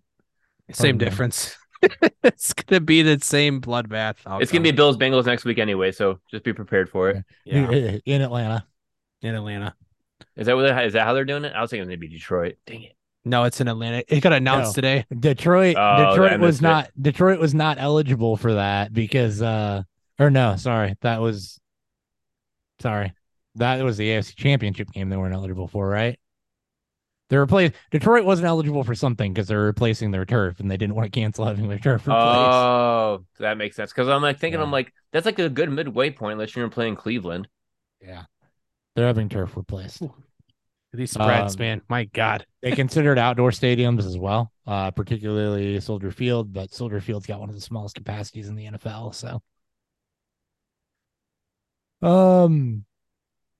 Same 0.70 0.96
Pardon 0.96 1.08
difference. 1.08 1.56
it's 2.22 2.52
going 2.52 2.78
to 2.78 2.80
be 2.80 3.02
the 3.02 3.18
same 3.20 3.60
bloodbath. 3.60 4.16
It's 4.40 4.52
gonna 4.52 4.62
be 4.62 4.70
Bills 4.70 4.96
Bengals 4.96 5.26
next 5.26 5.44
week 5.44 5.58
anyway, 5.58 5.90
so 5.90 6.20
just 6.30 6.44
be 6.44 6.52
prepared 6.52 6.88
for 6.88 7.10
it. 7.10 7.24
yeah, 7.44 7.96
in 8.06 8.22
Atlanta. 8.22 8.64
in 9.20 9.34
Atlanta. 9.34 9.74
Is 10.36 10.46
that 10.46 10.54
what 10.54 10.62
they're, 10.62 10.86
is 10.86 10.92
that 10.92 11.04
how 11.04 11.12
they're 11.12 11.24
doing 11.24 11.44
it? 11.44 11.52
I 11.54 11.60
was 11.60 11.70
thinking 11.70 11.88
it'd 11.88 12.00
be 12.00 12.08
Detroit. 12.08 12.54
Dang 12.66 12.84
it. 12.84 12.92
No, 13.24 13.44
it's 13.44 13.60
in 13.60 13.68
Atlanta. 13.68 14.02
It 14.08 14.20
got 14.20 14.32
announced 14.32 14.70
No. 14.76 14.80
today. 14.80 15.04
Detroit. 15.16 15.76
Oh, 15.78 16.10
Detroit 16.10 16.40
was 16.40 16.60
missed 16.60 16.60
it. 16.60 16.62
not. 16.62 16.90
Detroit 17.00 17.38
was 17.40 17.54
not 17.54 17.78
eligible 17.78 18.36
for 18.36 18.54
that 18.54 18.92
because. 18.92 19.42
uh 19.42 19.82
Or 20.22 20.30
no, 20.30 20.56
sorry, 20.56 20.94
that 21.00 21.20
was. 21.20 21.58
Sorry, 22.80 23.12
that 23.56 23.82
was 23.84 23.96
the 23.96 24.08
AFC 24.08 24.34
Championship 24.36 24.90
game 24.92 25.08
they 25.08 25.16
weren't 25.16 25.34
eligible 25.34 25.68
for, 25.68 25.88
right? 25.88 26.18
They 27.28 27.36
replaced 27.38 27.74
Detroit 27.90 28.24
wasn't 28.24 28.46
eligible 28.48 28.84
for 28.84 28.94
something 28.94 29.32
because 29.32 29.48
they're 29.48 29.62
replacing 29.64 30.10
their 30.10 30.24
turf 30.26 30.60
and 30.60 30.70
they 30.70 30.76
didn't 30.76 30.94
want 30.94 31.10
to 31.10 31.18
cancel 31.20 31.46
having 31.46 31.68
their 31.68 31.78
turf 31.78 32.06
replaced. 32.06 32.22
Oh, 32.26 33.24
that 33.38 33.56
makes 33.56 33.74
sense. 33.76 33.90
Because 33.90 34.08
I'm 34.08 34.20
like 34.20 34.38
thinking, 34.38 34.60
Yeah. 34.60 34.64
I'm 34.64 34.70
like, 34.72 34.92
that's 35.12 35.24
like 35.24 35.38
a 35.38 35.48
good 35.48 35.70
midway 35.70 36.10
point 36.10 36.32
unless 36.34 36.54
you're 36.54 36.68
playing 36.68 36.96
Cleveland. 36.96 37.48
yeah, 38.02 38.24
they're 38.94 39.06
having 39.06 39.28
turf 39.28 39.56
replaced. 39.56 40.02
These 40.94 41.12
spreads, 41.12 41.54
Um, 41.54 41.60
man. 41.60 41.82
My 41.88 42.04
God. 42.04 42.44
They 42.60 42.72
considered 42.72 43.18
outdoor 43.18 43.50
stadiums 43.50 44.04
as 44.04 44.18
well, 44.18 44.52
uh, 44.66 44.90
particularly 44.90 45.80
Soldier 45.80 46.10
Field, 46.10 46.52
but 46.52 46.70
Soldier 46.74 47.00
Field's 47.00 47.26
got 47.26 47.40
one 47.40 47.48
of 47.48 47.54
the 47.54 47.62
smallest 47.62 47.94
capacities 47.94 48.48
in 48.48 48.56
the 48.56 48.66
NFL. 48.66 49.14
So, 49.14 49.40
um, 52.02 52.84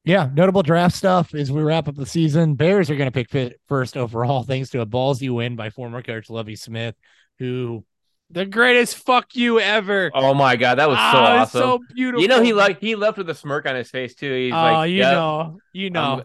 yeah, 0.05 0.29
notable 0.33 0.63
draft 0.63 0.97
stuff 0.97 1.35
as 1.35 1.53
we 1.53 1.63
wrap 1.63 1.89
up 1.89 1.95
the 1.95 2.07
season. 2.07 2.55
Bears 2.55 2.91
are 2.91 2.97
going 2.97 3.07
to 3.07 3.13
pick 3.13 3.31
fit 3.31 3.61
first 3.69 3.97
overall, 3.97 4.43
thanks 4.47 4.71
to 4.71 4.81
a 4.81 4.87
ballsy 4.87 5.31
win 5.35 5.57
by 5.57 5.71
former 5.71 6.03
coach 6.03 6.29
Lovie 6.29 6.57
Smith, 6.57 6.95
who 7.39 7.85
The 8.31 8.45
greatest 8.47 8.97
fuck 8.97 9.35
you 9.37 9.61
ever. 9.61 10.11
Oh 10.15 10.35
my 10.35 10.57
god, 10.57 10.77
that 10.79 10.89
was 10.89 10.97
so 10.99 11.03
Ah, 11.03 11.41
awesome. 11.43 11.61
so 11.61 11.79
beautiful. 11.95 12.23
you 12.23 12.29
know, 12.29 12.43
he 12.43 12.53
like 12.53 12.81
he 12.81 12.95
left 12.97 13.19
with 13.19 13.29
a 13.31 13.35
smirk 13.35 13.67
on 13.67 13.77
his 13.77 13.91
face 13.91 14.15
too. 14.15 14.33
He's 14.35 14.53
Oh, 14.53 14.57
like, 14.57 14.91
you 14.91 14.97
"Yep, 14.99 15.13
know, 15.13 15.59
you 15.73 15.91
know. 15.91 16.23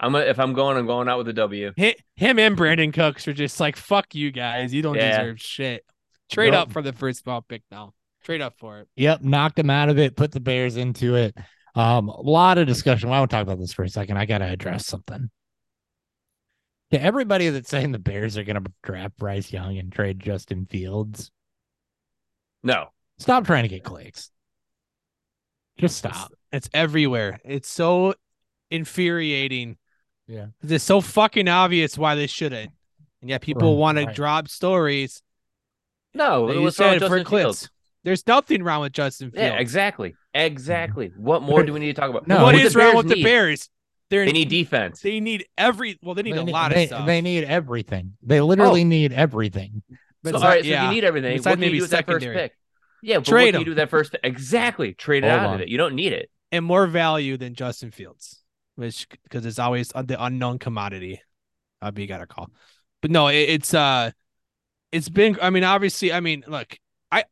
I'm 0.00 0.14
a, 0.14 0.18
if 0.20 0.38
I'm 0.38 0.52
going, 0.52 0.76
I'm 0.76 0.86
going 0.86 1.08
out 1.08 1.18
with 1.18 1.26
a 1.28 1.32
W. 1.32 1.72
Hi- 1.76 1.96
him 2.14 2.38
and 2.38 2.56
Brandin 2.56 2.92
Cooks 2.94 3.26
are 3.26 3.32
just 3.32 3.58
like, 3.58 3.76
fuck 3.76 4.14
you 4.14 4.30
guys. 4.30 4.72
You 4.72 4.80
don't 4.80 4.94
Yeah. 4.94 5.18
deserve 5.18 5.40
shit. 5.40 5.84
Trade 6.30 6.52
Nope. 6.52 6.62
up 6.68 6.72
for 6.72 6.82
the 6.82 6.92
first 6.92 7.24
ball 7.24 7.42
pick 7.42 7.62
now. 7.72 7.94
Trade 8.22 8.40
up 8.40 8.54
for 8.58 8.78
it. 8.78 8.88
Yep, 8.94 9.22
knocked 9.22 9.58
him 9.58 9.70
out 9.70 9.88
of 9.88 9.98
it, 9.98 10.14
put 10.14 10.30
the 10.30 10.38
Bears 10.40 10.76
into 10.76 11.16
it. 11.16 11.36
Um, 11.78 12.08
a 12.08 12.20
lot 12.20 12.58
of 12.58 12.66
discussion. 12.66 13.08
Well, 13.08 13.16
I 13.18 13.20
want 13.20 13.30
to 13.30 13.36
talk 13.36 13.42
about 13.44 13.60
this 13.60 13.72
for 13.72 13.84
a 13.84 13.88
second. 13.88 14.16
I 14.16 14.26
gotta 14.26 14.46
address 14.46 14.84
something. 14.86 15.30
To 16.90 17.00
everybody 17.00 17.50
that's 17.50 17.68
saying 17.68 17.92
the 17.92 17.98
Bears 18.00 18.36
are 18.36 18.42
gonna 18.44 18.64
draft 18.82 19.16
Bryce 19.16 19.52
Young 19.52 19.78
and 19.78 19.92
trade 19.92 20.18
Justin 20.18 20.66
Fields, 20.66 21.30
No, 22.64 22.88
stop 23.18 23.44
trying 23.44 23.62
to 23.62 23.68
get 23.68 23.84
clicks. 23.84 24.30
Just 25.78 25.98
stop. 25.98 26.32
It's 26.50 26.68
everywhere. 26.74 27.38
It's 27.44 27.68
so 27.68 28.14
infuriating. 28.72 29.76
Yeah. 30.26 30.46
It's 30.62 30.82
so 30.82 31.00
fucking 31.00 31.46
obvious 31.46 31.96
why 31.96 32.16
they 32.16 32.26
shouldn't. 32.26 32.72
And 33.20 33.30
yet 33.30 33.40
people 33.42 33.74
Right, 33.74 33.78
want 33.80 33.98
to 33.98 34.06
drop 34.06 34.48
stories. 34.48 35.22
no. 36.14 36.48
that 36.48 36.54
you 36.54 36.70
said 36.72 36.94
for 36.94 37.00
Justin 37.00 37.24
clips. 37.24 37.44
Fields? 37.44 37.70
There's 38.04 38.26
nothing 38.26 38.62
wrong 38.64 38.80
with 38.80 38.92
Justin 38.92 39.30
Fields. 39.30 39.42
Yeah, 39.42 39.58
exactly, 39.58 40.14
exactly. 40.44 41.12
What 41.16 41.42
more 41.42 41.62
do 41.62 41.72
we 41.72 41.80
need 41.80 41.94
to 41.94 42.00
talk 42.00 42.10
about? 42.10 42.26
No. 42.26 42.42
What 42.44 42.54
What 42.54 42.54
is 42.54 42.74
wrong 42.76 42.92
Bears 42.92 42.96
with 42.96 43.08
the? 43.08 43.22
Bears? 43.22 43.70
They're 44.10 44.24
They 44.24 44.32
need 44.32 44.48
defense. 44.48 45.00
they 45.02 45.20
need 45.20 45.46
every 45.58 45.98
well, 46.02 46.14
they 46.14 46.22
need 46.22 46.34
They 46.34 46.40
a 46.40 46.44
ne- 46.44 46.52
lot 46.52 46.72
they, 46.72 46.84
of 46.84 46.88
stuff. 46.88 47.06
They 47.06 47.20
need 47.20 47.44
everything. 47.44 48.16
They 48.22 48.40
literally 48.40 48.84
need 48.84 49.12
everything. 49.12 49.82
but 50.22 50.30
So, 50.30 50.36
it's 50.36 50.44
all 50.44 50.50
so 50.52 50.58
yeah. 50.60 50.84
you 50.88 50.94
need 50.94 51.04
everything, 51.04 51.36
Besides 51.36 51.46
what 51.46 51.60
can 51.60 51.60
maybe 51.60 51.74
you 51.74 51.80
do 51.80 51.82
with 51.82 51.90
that 51.90 52.06
first 52.06 52.30
pick? 52.32 52.52
Yeah, 53.02 53.18
but 53.18 53.26
Trade 53.26 53.44
what 53.44 53.46
can 53.46 53.54
him. 53.56 53.60
you 53.60 53.64
do 53.66 53.70
with 53.72 53.76
that 53.78 53.90
first? 53.90 54.16
Exactly, 54.24 54.94
trade 54.94 55.24
it 55.24 55.28
out 55.30 55.46
on. 55.46 55.54
of 55.56 55.60
it. 55.60 55.68
You 55.68 55.76
don't 55.78 55.94
need 55.94 56.12
it. 56.12 56.30
and 56.50 56.64
more 56.64 56.86
value 56.86 57.36
than 57.36 57.54
Justin 57.54 57.90
Fields, 57.90 58.42
which 58.76 59.06
because 59.24 59.44
it's 59.46 59.58
always 59.58 59.88
the 59.90 60.16
unknown 60.18 60.58
commodity. 60.58 61.20
Uh, 61.80 61.90
be 61.92 62.06
got 62.06 62.20
a 62.22 62.26
call, 62.26 62.50
but 63.02 63.10
no, 63.12 63.28
it, 63.28 63.36
it's 63.36 63.72
uh, 63.74 64.10
it's 64.90 65.08
been. 65.10 65.36
I 65.40 65.50
mean, 65.50 65.62
obviously, 65.64 66.12
I 66.12 66.18
mean, 66.20 66.42
look, 66.48 66.76
I 67.12 67.24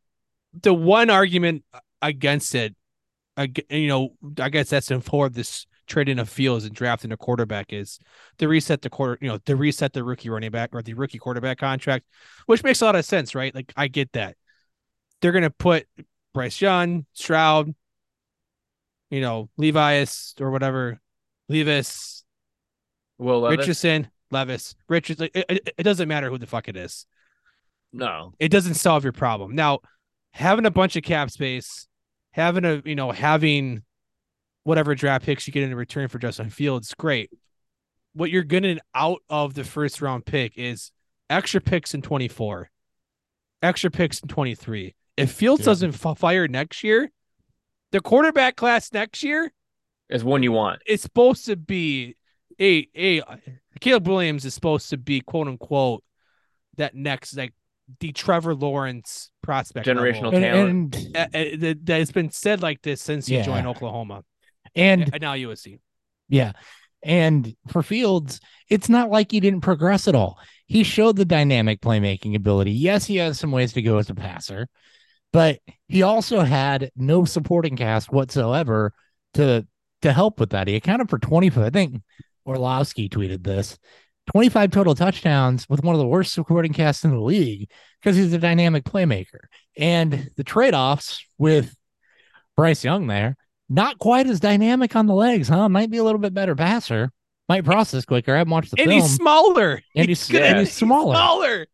the 0.63 0.73
one 0.75 1.11
argument 1.11 1.65
against 2.03 2.55
it, 2.55 2.76
ag- 3.37 3.67
you 3.71 3.89
know, 3.89 4.11
I 4.39 4.49
guess 4.49 4.71
that's 4.71 4.91
in 4.91 5.01
favor 5.01 5.27
of 5.27 5.35
this 5.35 5.67
trading 5.87 6.19
of 6.19 6.29
Fields 6.29 6.65
and 6.65 6.75
drafting 6.75 7.13
a 7.13 7.17
quarterback 7.17 7.73
is 7.73 7.99
to 8.39 8.49
reset 8.49 8.83
the 8.83 8.91
quarter, 8.91 9.19
you 9.21 9.29
know, 9.29 9.39
to 9.47 9.57
reset 9.57 9.93
the 9.93 10.03
rookie 10.03 10.29
running 10.29 10.51
back 10.51 10.71
or 10.73 10.83
the 10.83 10.95
rookie 10.95 11.19
quarterback 11.19 11.59
contract, 11.59 12.07
which 12.47 12.65
makes 12.65 12.81
a 12.81 12.85
lot 12.85 12.97
of 12.97 13.05
sense, 13.05 13.35
right? 13.35 13.55
Like 13.55 13.73
I 13.77 13.89
get 13.89 14.13
that 14.13 14.37
they're 15.21 15.33
gonna 15.33 15.51
put 15.51 15.87
Bryce 16.35 16.61
Young, 16.61 17.07
Stroud, 17.13 17.75
you 19.11 19.21
know, 19.21 19.49
Levi's 19.57 20.35
or 20.41 20.51
whatever, 20.51 21.01
Levis, 21.49 22.25
Will 23.19 23.41
Levis? 23.41 23.59
Richardson, 23.59 24.11
Levis, 24.31 24.75
Richardson. 24.89 25.29
It, 25.35 25.45
it, 25.49 25.75
it 25.79 25.83
doesn't 25.83 26.09
matter 26.09 26.29
who 26.29 26.39
the 26.39 26.47
fuck 26.47 26.69
it 26.69 26.77
is. 26.77 27.07
No, 27.93 28.35
It 28.39 28.51
doesn't 28.51 28.75
solve 28.75 29.05
your 29.05 29.13
problem. 29.13 29.55
Now, 29.55 29.81
having 30.33 30.67
a 30.67 30.71
bunch 30.71 30.97
of 30.97 31.03
cap 31.03 31.31
space, 31.31 31.87
having 32.37 32.65
a 32.67 32.83
you 32.85 32.95
know 32.95 33.11
having 33.11 33.83
whatever 34.63 34.95
draft 34.95 35.25
picks 35.25 35.47
you 35.47 35.53
get 35.53 35.63
in 35.65 35.75
return 35.75 36.07
for 36.09 36.19
Justin 36.19 36.51
Fields, 36.51 36.95
great. 36.95 37.31
What 38.13 38.31
you're 38.31 38.43
getting 38.45 38.79
out 38.95 39.21
of 39.29 39.55
the 39.55 39.65
first 39.65 40.01
round 40.03 40.27
pick 40.27 40.53
is 40.57 40.93
extra 41.31 41.61
picks 41.61 41.95
in 41.95 42.03
24, 42.03 42.71
extra 43.63 43.91
picks 43.91 44.21
in 44.21 44.29
23. 44.29 44.95
If 45.17 45.33
Fields 45.33 45.61
Yeah. 45.63 45.67
doesn't 45.67 46.05
f- 46.07 46.19
fire 46.19 46.47
next 46.47 46.85
year, 46.85 47.11
the 47.93 48.01
quarterback 48.01 48.57
class 48.57 48.93
next 48.93 49.23
year 49.23 49.53
Is 50.09 50.23
one 50.23 50.43
you 50.43 50.53
want. 50.53 50.83
It's 50.87 51.03
supposed 51.03 51.47
to 51.47 51.57
be 51.57 52.17
a 52.61 52.87
a 52.97 53.23
Caleb 53.81 54.07
Williams 54.09 54.45
is 54.45 54.55
supposed 54.55 54.91
to 54.91 54.97
be 54.99 55.21
quote 55.21 55.49
unquote 55.49 56.03
that 56.77 56.95
next 56.95 57.37
like 57.37 57.55
the 58.01 58.13
Trevor 58.13 58.55
Lawrence 58.55 59.31
prospect. 59.43 59.87
Generational 59.87 60.33
And, 60.35 60.43
talent. 60.43 60.97
and 60.97 61.17
Uh, 61.17 61.21
uh, 61.39 61.57
that 61.59 61.87
that 61.87 61.99
has 61.99 62.11
been 62.13 62.31
said 62.31 62.63
like 62.63 62.83
this 62.83 63.01
since 63.01 63.27
he 63.27 63.37
Yeah. 63.37 63.43
joined 63.43 63.67
Oklahoma 63.67 64.23
and 64.75 65.03
and 65.13 65.21
now 65.21 65.35
USC. 65.35 65.79
Yeah. 66.29 66.53
And 67.03 67.55
for 67.69 67.83
Fields, 67.83 68.41
it's 68.69 68.89
not 68.89 69.11
like 69.11 69.31
he 69.31 69.39
didn't 69.39 69.61
progress 69.61 70.09
at 70.09 70.15
all. 70.17 70.39
He 70.67 70.83
showed 70.83 71.17
the 71.17 71.25
dynamic 71.25 71.81
playmaking 71.81 72.35
ability. 72.35 72.73
Yes, 72.73 73.05
he 73.05 73.17
has 73.17 73.39
some 73.39 73.53
ways 73.53 73.73
to 73.75 73.83
go 73.83 73.99
as 73.99 74.11
a 74.11 74.15
passer, 74.15 74.67
but 75.33 75.61
he 75.87 76.03
also 76.03 76.41
had 76.41 76.91
no 76.97 77.25
supporting 77.25 77.77
cast 77.77 78.11
whatsoever 78.13 78.93
to 79.35 79.65
to 80.03 80.13
help 80.13 80.41
with 80.41 80.51
that. 80.51 80.67
He 80.67 80.75
accounted 80.75 81.09
for 81.09 81.19
25. 81.19 81.63
I 81.65 81.71
think 81.71 82.03
Orlovsky 82.45 83.09
tweeted 83.09 83.45
this 83.45 83.79
25 84.27 84.71
total 84.71 84.95
touchdowns 84.95 85.69
with 85.69 85.83
one 85.85 85.95
of 85.95 86.01
the 86.01 86.07
worst 86.07 86.33
supporting 86.33 86.73
casts 86.73 87.05
in 87.05 87.11
the 87.13 87.21
league 87.21 87.71
because 88.01 88.17
he's 88.17 88.33
a 88.33 88.39
dynamic 88.39 88.85
playmaker. 88.85 89.39
And 89.77 90.31
the 90.37 90.45
trade 90.45 90.75
offs 90.75 91.25
with 91.39 91.75
Bryce 92.57 92.85
Young 92.85 93.07
there, 93.07 93.37
not 93.69 93.99
quite 93.99 94.27
as 94.27 94.41
dynamic 94.41 94.97
on 94.97 95.07
the 95.07 95.15
legs, 95.15 95.49
huh? 95.49 95.69
Might 95.69 95.91
be 95.91 95.99
a 95.99 96.05
little 96.05 96.19
bit 96.21 96.35
better 96.35 96.55
passer, 96.57 97.13
might 97.49 97.65
process 97.65 98.05
quicker. 98.05 98.35
I 98.35 98.39
haven't 98.39 98.51
watched 98.53 98.71
the 98.73 98.81
And 98.81 98.91
film. 98.91 99.01
he's 99.01 99.15
smaller. 99.15 99.81
And 99.95 100.07
he's- 100.09 100.29
gonna- 100.31 100.45
and 100.45 100.59
he's 100.61 100.73
smaller. 100.73 101.15
smaller. 101.15 101.67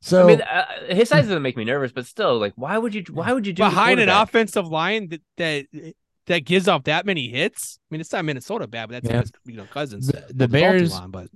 so 0.00 0.24
I 0.24 0.26
mean, 0.26 0.40
uh, 0.40 0.66
his 0.88 1.08
size 1.08 1.24
doesn't 1.24 1.42
make 1.42 1.56
me 1.56 1.64
nervous, 1.64 1.92
but 1.92 2.06
still, 2.06 2.38
like, 2.38 2.52
why 2.56 2.78
would 2.78 2.94
you? 2.94 3.04
Why 3.12 3.32
would 3.32 3.46
you 3.46 3.52
do 3.52 3.62
Behind 3.64 4.00
an 4.00 4.08
offensive 4.08 4.66
line 4.68 5.08
that 5.08 5.20
that 5.36 5.94
that 6.28 6.44
gives 6.44 6.68
off 6.68 6.84
that 6.84 7.04
many 7.04 7.28
hits. 7.28 7.78
I 7.82 7.94
mean, 7.94 8.00
it's 8.00 8.12
not 8.12 8.24
Minnesota 8.24 8.66
bad, 8.66 8.88
but 8.88 9.02
that's 9.02 9.12
Yeah. 9.12 9.20
because, 9.22 9.32
you 9.44 9.56
know 9.56 9.66
cousins. 9.66 10.06
the, 10.06 10.24
the 10.32 10.48
Bears 10.48 10.90
long, 10.92 11.10
but 11.10 11.28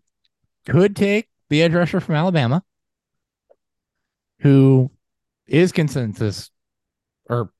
could 0.66 0.94
take 0.96 1.28
the 1.50 1.62
edge 1.62 1.72
rusher 1.72 2.00
from 2.00 2.14
Alabama, 2.14 2.62
who 4.40 4.90
is 5.46 5.72
consensus 5.72 6.50
or, 7.28 7.52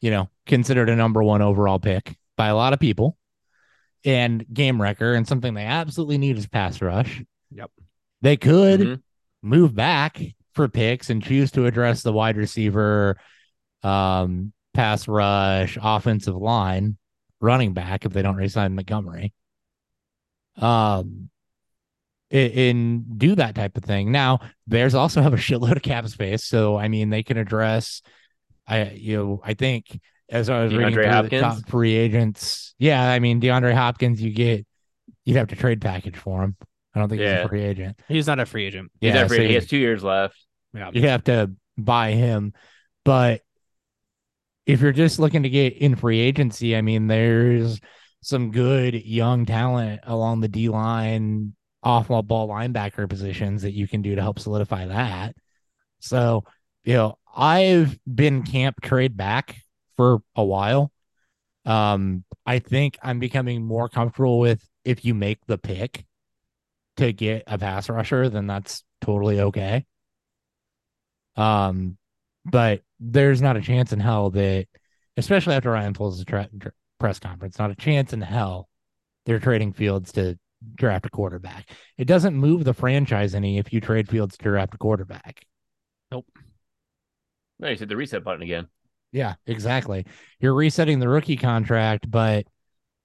you 0.00 0.10
know, 0.10 0.28
considered 0.46 0.88
a 0.88 0.96
number 0.96 1.22
one 1.22 1.42
overall 1.42 1.78
pick 1.78 2.16
by 2.36 2.46
a 2.48 2.56
lot 2.56 2.72
of 2.72 2.80
people 2.80 3.16
and 4.04 4.44
game 4.52 4.80
wrecker 4.80 5.14
and 5.14 5.26
something 5.26 5.54
they 5.54 5.64
absolutely 5.64 6.18
need 6.18 6.38
is 6.38 6.46
pass 6.46 6.80
rush. 6.80 7.22
Yep. 7.50 7.70
They 8.22 8.36
could 8.36 8.80
Mhm. 8.80 9.02
move 9.42 9.74
back 9.74 10.20
for 10.54 10.68
picks 10.68 11.10
and 11.10 11.22
choose 11.22 11.50
to 11.52 11.66
address 11.66 12.02
the 12.02 12.12
wide 12.12 12.36
receiver, 12.36 13.18
um, 13.82 14.52
pass 14.78 15.08
rush, 15.08 15.76
offensive 15.82 16.36
line, 16.36 16.96
running 17.40 17.74
back 17.74 18.04
if 18.04 18.12
they 18.12 18.22
don't 18.22 18.36
resign 18.36 18.76
Montgomery. 18.76 19.34
Um, 20.56 21.30
and 22.30 23.18
do 23.18 23.34
that 23.34 23.56
type 23.56 23.76
of 23.76 23.82
thing. 23.82 24.12
Now, 24.12 24.38
Bears 24.68 24.94
also 24.94 25.20
have 25.20 25.34
a 25.34 25.36
shitload 25.36 25.74
of 25.74 25.82
cap 25.82 26.06
space, 26.06 26.44
so 26.44 26.76
I 26.76 26.86
mean 26.86 27.10
they 27.10 27.24
can 27.24 27.38
address. 27.38 28.02
I 28.68 28.90
you 28.90 29.16
know 29.16 29.40
I 29.42 29.54
think 29.54 30.00
as 30.28 30.48
I 30.48 30.62
was 30.62 30.72
reading 30.72 30.94
DeAndre 30.94 31.20
through 31.20 31.28
the 31.30 31.40
top 31.40 31.68
free 31.68 31.96
agents, 31.96 32.74
yeah, 32.78 33.02
I 33.10 33.18
mean 33.18 33.40
DeAndre 33.40 33.74
Hopkins, 33.74 34.22
you 34.22 34.30
get 34.30 34.64
you'd 35.24 35.38
have 35.38 35.48
to 35.48 35.56
trade 35.56 35.80
package 35.80 36.16
for 36.16 36.44
him. 36.44 36.56
I 36.94 37.00
don't 37.00 37.08
think 37.08 37.20
he's 37.20 37.30
a 37.30 37.48
free 37.48 37.64
agent. 37.64 38.00
he's 38.06 38.28
not 38.28 38.38
a 38.38 38.46
free 38.46 38.66
agent. 38.66 38.92
He's 39.00 39.08
yeah, 39.12 39.22
not 39.22 39.28
free- 39.28 39.38
so 39.38 39.42
he 39.42 39.54
has 39.54 39.66
two 39.66 39.78
years 39.78 40.04
left. 40.04 40.36
Yeah. 40.72 40.90
you'd 40.92 41.04
have 41.04 41.24
to 41.24 41.50
buy 41.76 42.12
him. 42.12 42.52
But 43.04 43.40
if 44.68 44.82
you're 44.82 44.92
just 44.92 45.18
looking 45.18 45.44
to 45.44 45.48
get 45.48 45.78
in 45.78 45.96
free 45.96 46.20
agency, 46.20 46.76
I 46.76 46.82
mean, 46.82 47.06
there's 47.06 47.80
some 48.20 48.50
good 48.50 48.94
young 48.94 49.46
talent 49.46 50.02
along 50.04 50.40
the 50.42 50.48
D 50.48 50.68
line, 50.68 51.54
off 51.82 52.08
ball 52.08 52.48
linebacker 52.48 53.08
positions 53.08 53.62
that 53.62 53.72
you 53.72 53.88
can 53.88 54.02
do 54.02 54.14
to 54.14 54.20
help 54.20 54.38
solidify 54.38 54.86
that. 54.88 55.34
So, 56.00 56.44
you 56.84 56.92
know, 56.92 57.18
I've 57.34 57.98
been 58.04 58.42
camp 58.42 58.82
trade 58.82 59.16
back 59.16 59.56
for 59.96 60.18
a 60.36 60.44
while. 60.44 60.92
Um, 61.64 62.24
I 62.44 62.58
think 62.58 62.98
I'm 63.02 63.20
becoming 63.20 63.64
more 63.64 63.88
comfortable 63.88 64.38
with 64.38 64.62
if 64.84 65.02
you 65.02 65.14
make 65.14 65.38
the 65.46 65.56
pick 65.56 66.04
to 66.98 67.10
get 67.14 67.44
a 67.46 67.56
pass 67.56 67.88
rusher, 67.88 68.28
then 68.28 68.46
that's 68.46 68.84
totally 69.00 69.40
okay. 69.40 69.86
Um, 71.36 71.96
but 72.50 72.82
there's 73.00 73.42
not 73.42 73.56
a 73.56 73.62
chance 73.62 73.92
in 73.92 74.00
hell 74.00 74.30
that, 74.30 74.66
especially 75.16 75.54
after 75.54 75.70
Ryan 75.70 75.94
pulls 75.94 76.18
the 76.18 76.24
tra- 76.24 76.48
press 76.98 77.18
conference, 77.18 77.58
not 77.58 77.70
a 77.70 77.76
chance 77.76 78.12
in 78.12 78.20
hell 78.20 78.68
they're 79.26 79.38
trading 79.38 79.72
Fields 79.72 80.12
to 80.12 80.38
draft 80.74 81.06
a 81.06 81.10
quarterback. 81.10 81.70
It 81.96 82.06
doesn't 82.06 82.34
move 82.34 82.64
the 82.64 82.74
franchise 82.74 83.34
any 83.34 83.58
if 83.58 83.72
you 83.72 83.80
trade 83.80 84.08
Fields 84.08 84.36
to 84.38 84.42
draft 84.42 84.74
a 84.74 84.78
quarterback. 84.78 85.44
Nope. 86.10 86.26
No, 87.58 87.68
you 87.68 87.76
hit 87.76 87.88
the 87.88 87.96
reset 87.96 88.24
button 88.24 88.42
again. 88.42 88.68
Yeah, 89.12 89.34
exactly. 89.46 90.06
You're 90.40 90.54
resetting 90.54 90.98
the 90.98 91.08
rookie 91.08 91.36
contract, 91.36 92.10
but 92.10 92.46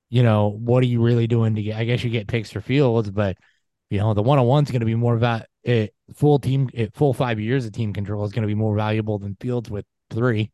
you 0.09 0.23
know 0.23 0.49
what 0.49 0.83
are 0.83 0.87
you 0.87 1.01
really 1.01 1.27
doing 1.27 1.55
to 1.55 1.61
get? 1.61 1.77
I 1.77 1.85
guess 1.85 2.03
you 2.03 2.09
get 2.09 2.27
picks 2.27 2.51
for 2.51 2.61
Fields, 2.61 3.09
but 3.09 3.37
you 3.93 3.99
know 3.99 4.15
the 4.15 4.23
one 4.23 4.39
on 4.39 4.47
one's 4.47 4.71
going 4.71 4.79
to 4.79 4.87
be 4.87 4.95
more 4.95 5.17
va- 5.17 5.45
it, 5.63 5.93
full 6.15 6.39
team, 6.39 6.67
it, 6.73 6.95
full 6.95 7.13
five 7.13 7.39
years 7.39 7.63
of 7.67 7.73
team 7.73 7.93
control 7.93 8.25
is 8.25 8.31
going 8.31 8.41
to 8.41 8.47
be 8.47 8.55
more 8.55 8.75
valuable 8.75 9.19
than 9.19 9.37
Fields 9.39 9.69
with 9.69 9.85
three. 10.09 10.51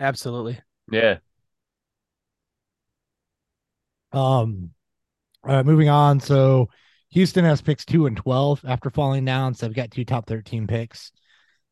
Absolutely. 0.00 0.58
Yeah, 0.90 1.18
Um, 4.12 4.70
uh, 5.44 5.62
moving 5.62 5.88
on. 5.88 6.18
So 6.18 6.68
Houston 7.10 7.44
has 7.44 7.62
picks 7.62 7.84
two 7.84 8.06
and 8.06 8.16
12 8.16 8.64
after 8.66 8.90
falling 8.90 9.24
down. 9.24 9.54
So 9.54 9.66
they've 9.66 9.76
got 9.76 9.92
two 9.92 10.04
top 10.04 10.26
13 10.26 10.66
picks, 10.66 11.12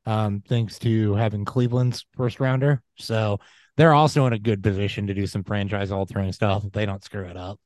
um, 0.07 0.43
thanks 0.49 0.79
to 0.81 1.15
having 1.15 1.45
Cleveland's 1.45 2.07
first 2.17 2.39
rounder. 2.39 2.83
So 2.99 3.41
they're 3.77 3.95
also 3.95 4.27
in 4.27 4.33
a 4.33 4.39
good 4.39 4.63
position 4.63 5.09
to 5.09 5.15
do 5.15 5.27
some 5.27 5.43
franchise 5.43 5.91
altering 5.91 6.33
stuff 6.33 6.65
if 6.65 6.73
they 6.73 6.87
don't 6.87 7.03
screw 7.03 7.25
it 7.27 7.37
up. 7.37 7.59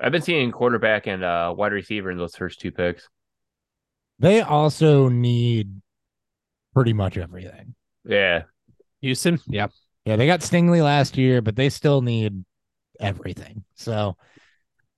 I've 0.00 0.12
been 0.12 0.22
seeing 0.22 0.52
quarterback 0.52 1.06
and 1.06 1.24
uh, 1.24 1.54
wide 1.56 1.72
receiver 1.72 2.10
in 2.10 2.18
those 2.18 2.36
first 2.36 2.60
two 2.60 2.70
picks. 2.70 3.08
They 4.18 4.40
also 4.40 5.08
need 5.08 5.80
pretty 6.74 6.92
much 6.92 7.16
everything. 7.16 7.74
Yeah, 8.04 8.44
Houston. 9.00 9.40
Yeah. 9.46 9.68
Yeah, 10.04 10.16
they 10.16 10.26
got 10.26 10.40
Stingley 10.40 10.82
last 10.82 11.18
year, 11.18 11.42
but 11.42 11.54
they 11.54 11.68
still 11.68 12.00
need 12.00 12.44
everything. 12.98 13.64
So 13.74 14.16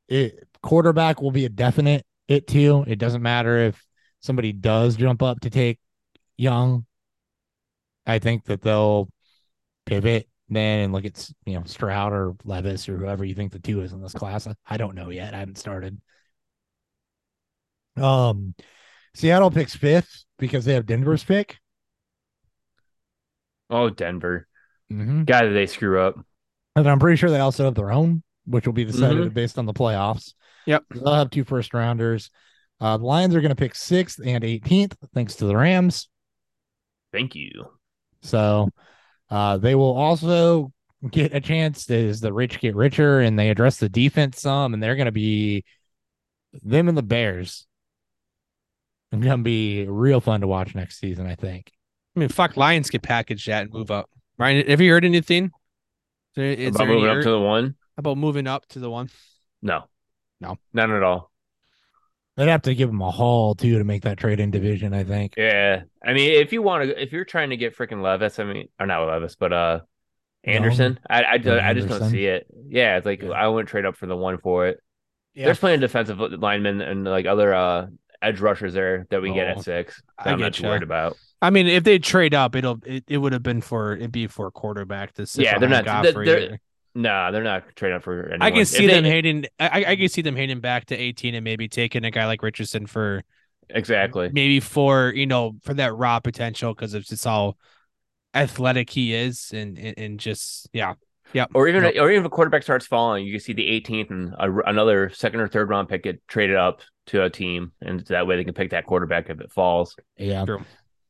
it 0.09 0.47
quarterback 0.63 1.21
will 1.21 1.33
be 1.33 1.47
a 1.47 1.49
definite 1.49 2.05
it 2.29 2.47
too. 2.47 2.85
It 2.87 2.99
doesn't 3.01 3.23
matter 3.23 3.59
if 3.59 3.85
somebody 4.21 4.53
does 4.53 4.97
jump 4.97 5.23
up 5.23 5.41
to 5.41 5.51
take 5.51 5.79
Young. 6.37 6.87
I 8.07 8.19
think 8.19 8.45
that 8.45 8.63
they'll 8.63 9.11
pivot 9.85 10.29
then 10.57 10.81
and 10.81 10.93
look 10.93 11.05
at 11.05 11.31
you 11.47 11.55
know 11.55 11.63
Stroud 11.65 12.13
or 12.13 12.35
Levis 12.45 12.89
or 12.89 12.97
whoever 12.99 13.25
you 13.25 13.35
think 13.35 13.53
the 13.53 13.59
two 13.59 13.81
is 13.83 13.93
in 13.93 14.03
this 14.03 14.13
class. 14.13 14.47
I- 14.47 14.55
I 14.69 14.77
don't 14.77 14.95
know 14.95 15.11
yet. 15.11 15.35
I 15.35 15.39
haven't 15.39 15.59
started. 15.59 16.01
Um 17.97 18.55
Seattle 19.15 19.51
picks 19.51 19.75
fifth 19.75 20.25
because 20.39 20.65
they 20.65 20.75
have 20.75 20.87
Denver's 20.87 21.25
pick. 21.25 21.59
Oh, 23.69 23.91
Denver. 23.91 24.47
Mm-hmm. 24.93 25.25
God, 25.25 25.43
did 25.43 25.55
they 25.55 25.67
screw 25.67 26.01
up? 26.01 26.17
And 26.77 26.89
I'm 26.89 26.99
pretty 26.99 27.17
sure 27.17 27.31
they 27.31 27.41
also 27.41 27.65
have 27.65 27.75
their 27.75 27.91
own, 27.93 28.23
which 28.47 28.67
will 28.67 28.73
be 28.73 28.85
decided 28.85 29.31
Mhm. 29.31 29.35
based 29.35 29.59
on 29.59 29.67
the 29.67 29.73
playoffs. 29.73 30.35
Yep. 30.67 30.85
They'll 30.91 31.15
have 31.15 31.31
two 31.31 31.45
first 31.45 31.75
rounders. 31.75 32.31
Uh, 32.81 32.97
the 32.97 33.05
Lions 33.05 33.35
are 33.35 33.41
going 33.41 33.51
to 33.51 33.57
pick 33.57 33.75
sixth 33.75 34.21
and 34.25 34.45
18th, 34.45 34.97
thanks 35.15 35.35
to 35.37 35.47
the 35.47 35.57
Rams. 35.57 36.09
Thank 37.13 37.35
you. 37.35 37.71
So 38.23 38.71
uh, 39.31 39.57
they 39.59 39.75
will 39.75 39.97
also 39.97 40.73
get 41.11 41.35
a 41.35 41.41
chance 41.41 41.89
as 41.91 42.21
the 42.21 42.33
rich 42.33 42.61
get 42.61 42.75
richer 42.77 43.21
and 43.21 43.39
they 43.39 43.49
address 43.51 43.79
the 43.79 43.89
defense 43.89 44.41
some, 44.41 44.75
and 44.75 44.83
they're 44.83 44.97
going 44.97 45.07
to 45.07 45.13
be 45.13 45.65
them 46.63 46.89
and 46.89 46.99
the 46.99 47.03
Bears. 47.03 47.67
It's 49.13 49.25
going 49.25 49.39
to 49.39 49.43
be 49.43 49.87
real 49.87 50.21
fun 50.21 50.41
to 50.43 50.47
watch 50.47 50.75
next 50.75 50.99
season, 51.01 51.27
I 51.27 51.35
think. 51.35 51.73
I 52.17 52.21
mean, 52.21 52.29
fuck, 52.29 52.57
Lions 52.57 52.91
could 52.91 53.03
package 53.03 53.47
that 53.47 53.63
and 53.65 53.73
move 53.73 53.91
up. 53.91 54.09
Ryan, 54.39 54.67
have 54.69 54.81
you 54.81 54.91
heard 54.91 55.05
anything? 55.05 55.45
Is 55.47 55.51
there, 56.37 56.45
is 56.47 56.69
About 56.75 56.79
there 56.79 56.87
any 56.89 56.97
moving 57.01 57.17
up 57.19 57.23
to 57.25 57.31
the 57.31 57.41
one? 57.41 57.75
about 57.97 58.19
moving 58.19 58.47
up 58.47 58.67
to 58.69 58.79
the 58.79 58.91
one? 58.91 59.11
No, 59.63 59.85
No. 60.41 60.59
none 60.73 60.91
at 60.91 61.03
all. 61.03 61.30
They'd 62.37 62.49
have 62.49 62.63
to 62.63 62.75
give 62.75 62.89
him 62.89 63.03
a 63.03 63.11
haul 63.11 63.55
too 63.55 63.79
to 63.79 63.85
make 63.85 64.03
that 64.03 64.17
trade 64.19 64.41
in 64.41 64.51
division. 64.51 64.95
I 64.95 65.05
think. 65.05 65.35
Yeah, 65.37 65.83
I 66.05 66.13
mean, 66.13 66.33
if 66.41 66.53
you 66.53 66.63
want 66.63 66.85
to, 66.85 67.03
if 67.03 67.13
you're 67.13 67.25
trying 67.25 67.51
to 67.51 67.57
get 67.57 67.77
freaking 67.77 68.03
Levis, 68.03 68.39
I 68.39 68.45
mean, 68.45 68.69
or 68.79 68.87
not 68.87 69.05
Levis, 69.07 69.37
but 69.37 69.53
uh, 69.53 69.81
Anderson, 70.45 70.99
I 71.09 71.23
I, 71.23 71.35
Yeah, 71.35 71.69
I 71.69 71.75
just 71.75 71.89
don't 71.89 72.09
see 72.11 72.27
it. 72.27 72.47
Yeah, 72.69 72.97
it's 72.97 73.05
like 73.07 73.23
Yeah. 73.23 73.31
I 73.31 73.49
wouldn't 73.49 73.69
trade 73.69 73.85
up 73.85 73.97
for 73.97 74.07
the 74.07 74.17
one 74.17 74.39
for 74.39 74.67
it. 74.69 74.79
Yeah. 75.35 75.47
There's 75.47 75.59
plenty 75.59 75.75
of 75.77 75.81
defensive 75.81 76.19
linemen 76.19 76.81
and 76.81 77.05
like 77.05 77.27
other 77.27 77.53
uh 77.55 77.87
edge 78.23 78.41
rushers 78.41 78.75
there 78.75 79.07
that 79.11 79.21
we 79.23 79.29
can 79.29 79.37
get 79.37 79.49
Oh, 79.49 79.59
at 79.59 79.63
six. 79.65 80.03
I 80.19 80.31
I'm 80.31 80.41
not 80.41 80.55
too 80.55 80.65
worried 80.67 80.83
about. 80.83 81.17
I 81.43 81.51
mean, 81.51 81.67
if 81.67 81.85
they 81.85 81.99
trade 81.99 82.35
up, 82.35 82.55
it'll 82.55 82.79
it, 82.85 83.05
it 83.09 83.19
would 83.19 83.33
have 83.33 83.43
been 83.43 83.61
for 83.61 83.95
it'd 83.97 84.13
be 84.13 84.27
for 84.27 84.47
a 84.47 84.51
quarterback. 84.51 85.15
To 85.15 85.27
sit 85.27 85.45
Yeah, 85.45 85.59
they're 85.59 85.69
not- 85.69 85.85
they're- 86.03 86.25
they're- 86.25 86.61
Nah, 86.95 87.31
they're 87.31 87.43
not 87.45 87.65
trading 87.77 87.97
up 87.97 88.03
for 88.03 88.21
anyone. 88.23 88.43
I 88.43 88.51
can 88.51 88.61
If 88.61 88.69
see 88.69 88.87
they- 88.87 88.95
them 88.95 89.05
hating. 89.05 89.47
I, 89.59 89.85
I 89.89 89.97
can 89.97 90.09
see 90.09 90.23
them 90.23 90.37
hating 90.37 90.61
back 90.61 90.87
to 90.87 90.97
18 90.97 91.35
and 91.35 91.45
maybe 91.45 91.69
taking 91.69 92.05
a 92.05 92.11
guy 92.11 92.27
like 92.27 92.43
Richardson 92.43 92.87
for 92.87 93.23
exactly. 93.69 94.31
maybe 94.33 94.59
for 94.61 95.13
you 95.15 95.27
know 95.27 95.53
for 95.63 95.75
that 95.75 95.95
raw 95.95 96.19
potential 96.19 96.75
because 96.75 96.95
of 96.95 97.05
just 97.05 97.25
how 97.25 97.55
athletic 98.35 98.91
he 98.91 99.15
is 99.15 99.53
and 99.53 99.79
and, 99.79 99.99
and 99.99 100.21
just 100.21 100.69
yeah 100.73 100.95
yeah 101.33 101.47
Or 101.55 101.69
even 101.69 101.83
Nope. 101.83 101.95
or 101.99 102.11
even 102.11 102.23
if 102.23 102.27
a 102.27 102.31
quarterback 102.31 102.63
starts 102.65 102.87
falling, 102.87 103.25
you 103.25 103.33
can 103.33 103.41
see 103.41 103.53
the 103.53 103.69
18th 103.81 104.11
and 104.11 104.35
a, 104.39 104.69
another 104.69 105.11
second 105.11 105.41
or 105.41 105.49
third 105.49 105.69
round 105.69 105.89
pick 105.89 106.03
get 106.03 106.27
traded 106.27 106.57
up 106.57 106.81
to 107.07 107.23
a 107.25 107.31
team, 107.31 107.73
and 107.81 108.01
that 108.07 108.27
way 108.27 108.37
they 108.37 108.45
can 108.45 108.55
pick 108.55 108.71
that 108.71 108.87
quarterback 108.87 109.31
if 109.31 109.41
it 109.41 109.53
falls. 109.53 109.97
Yeah. 110.17 110.45
True. 110.45 110.65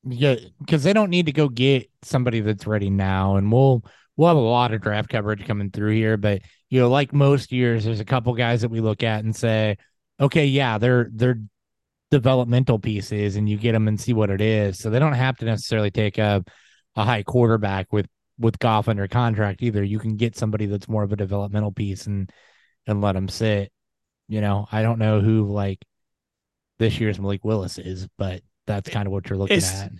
Yeah, 0.04 0.36
because 0.58 0.82
they 0.82 0.94
don't 0.94 1.10
need 1.10 1.26
to 1.26 1.32
go 1.32 1.48
get 1.48 1.90
somebody 2.02 2.40
that's 2.40 2.66
ready 2.66 2.88
now, 2.88 3.36
and 3.36 3.52
we'll 3.52 3.84
we'll 4.20 4.28
have 4.28 4.36
a 4.36 4.40
lot 4.40 4.74
of 4.74 4.82
draft 4.82 5.08
coverage 5.08 5.46
coming 5.46 5.70
through 5.70 5.94
here. 5.94 6.18
But 6.18 6.42
you 6.68 6.78
know, 6.78 6.90
like 6.90 7.14
most 7.14 7.52
years, 7.52 7.86
there's 7.86 8.00
a 8.00 8.04
couple 8.04 8.34
guys 8.34 8.60
that 8.60 8.68
we 8.70 8.80
look 8.80 9.02
at 9.02 9.24
and 9.24 9.34
say, 9.34 9.78
okay, 10.20 10.44
yeah, 10.44 10.76
they're 10.76 11.08
they're 11.10 11.40
developmental 12.10 12.78
pieces, 12.78 13.36
and 13.36 13.48
you 13.48 13.56
get 13.56 13.72
them 13.72 13.88
and 13.88 13.98
see 13.98 14.12
what 14.12 14.28
it 14.28 14.42
is. 14.42 14.78
So 14.78 14.90
they 14.90 14.98
don't 14.98 15.14
have 15.14 15.38
to 15.38 15.46
necessarily 15.46 15.90
take 15.90 16.18
a 16.18 16.44
a 16.96 17.04
high 17.04 17.22
quarterback 17.22 17.94
with 17.94 18.06
with 18.38 18.58
Goff 18.58 18.88
under 18.88 19.08
contract 19.08 19.62
either. 19.62 19.82
You 19.82 19.98
can 19.98 20.16
get 20.16 20.36
somebody 20.36 20.66
that's 20.66 20.88
more 20.88 21.02
of 21.02 21.12
a 21.12 21.16
developmental 21.16 21.72
piece 21.72 22.06
and 22.06 22.30
and 22.86 23.00
let 23.00 23.12
them 23.12 23.28
sit. 23.28 23.72
You 24.28 24.42
know, 24.42 24.68
I 24.70 24.82
don't 24.82 24.98
know 24.98 25.20
who 25.22 25.50
like 25.50 25.82
this 26.78 27.00
year's 27.00 27.18
Malik 27.18 27.42
Willis 27.42 27.78
is, 27.78 28.06
but 28.18 28.42
that's 28.66 28.90
kind 28.90 29.06
of 29.06 29.12
what 29.12 29.30
you're 29.30 29.38
looking 29.38 29.56
It's- 29.56 29.80
at. 29.80 29.92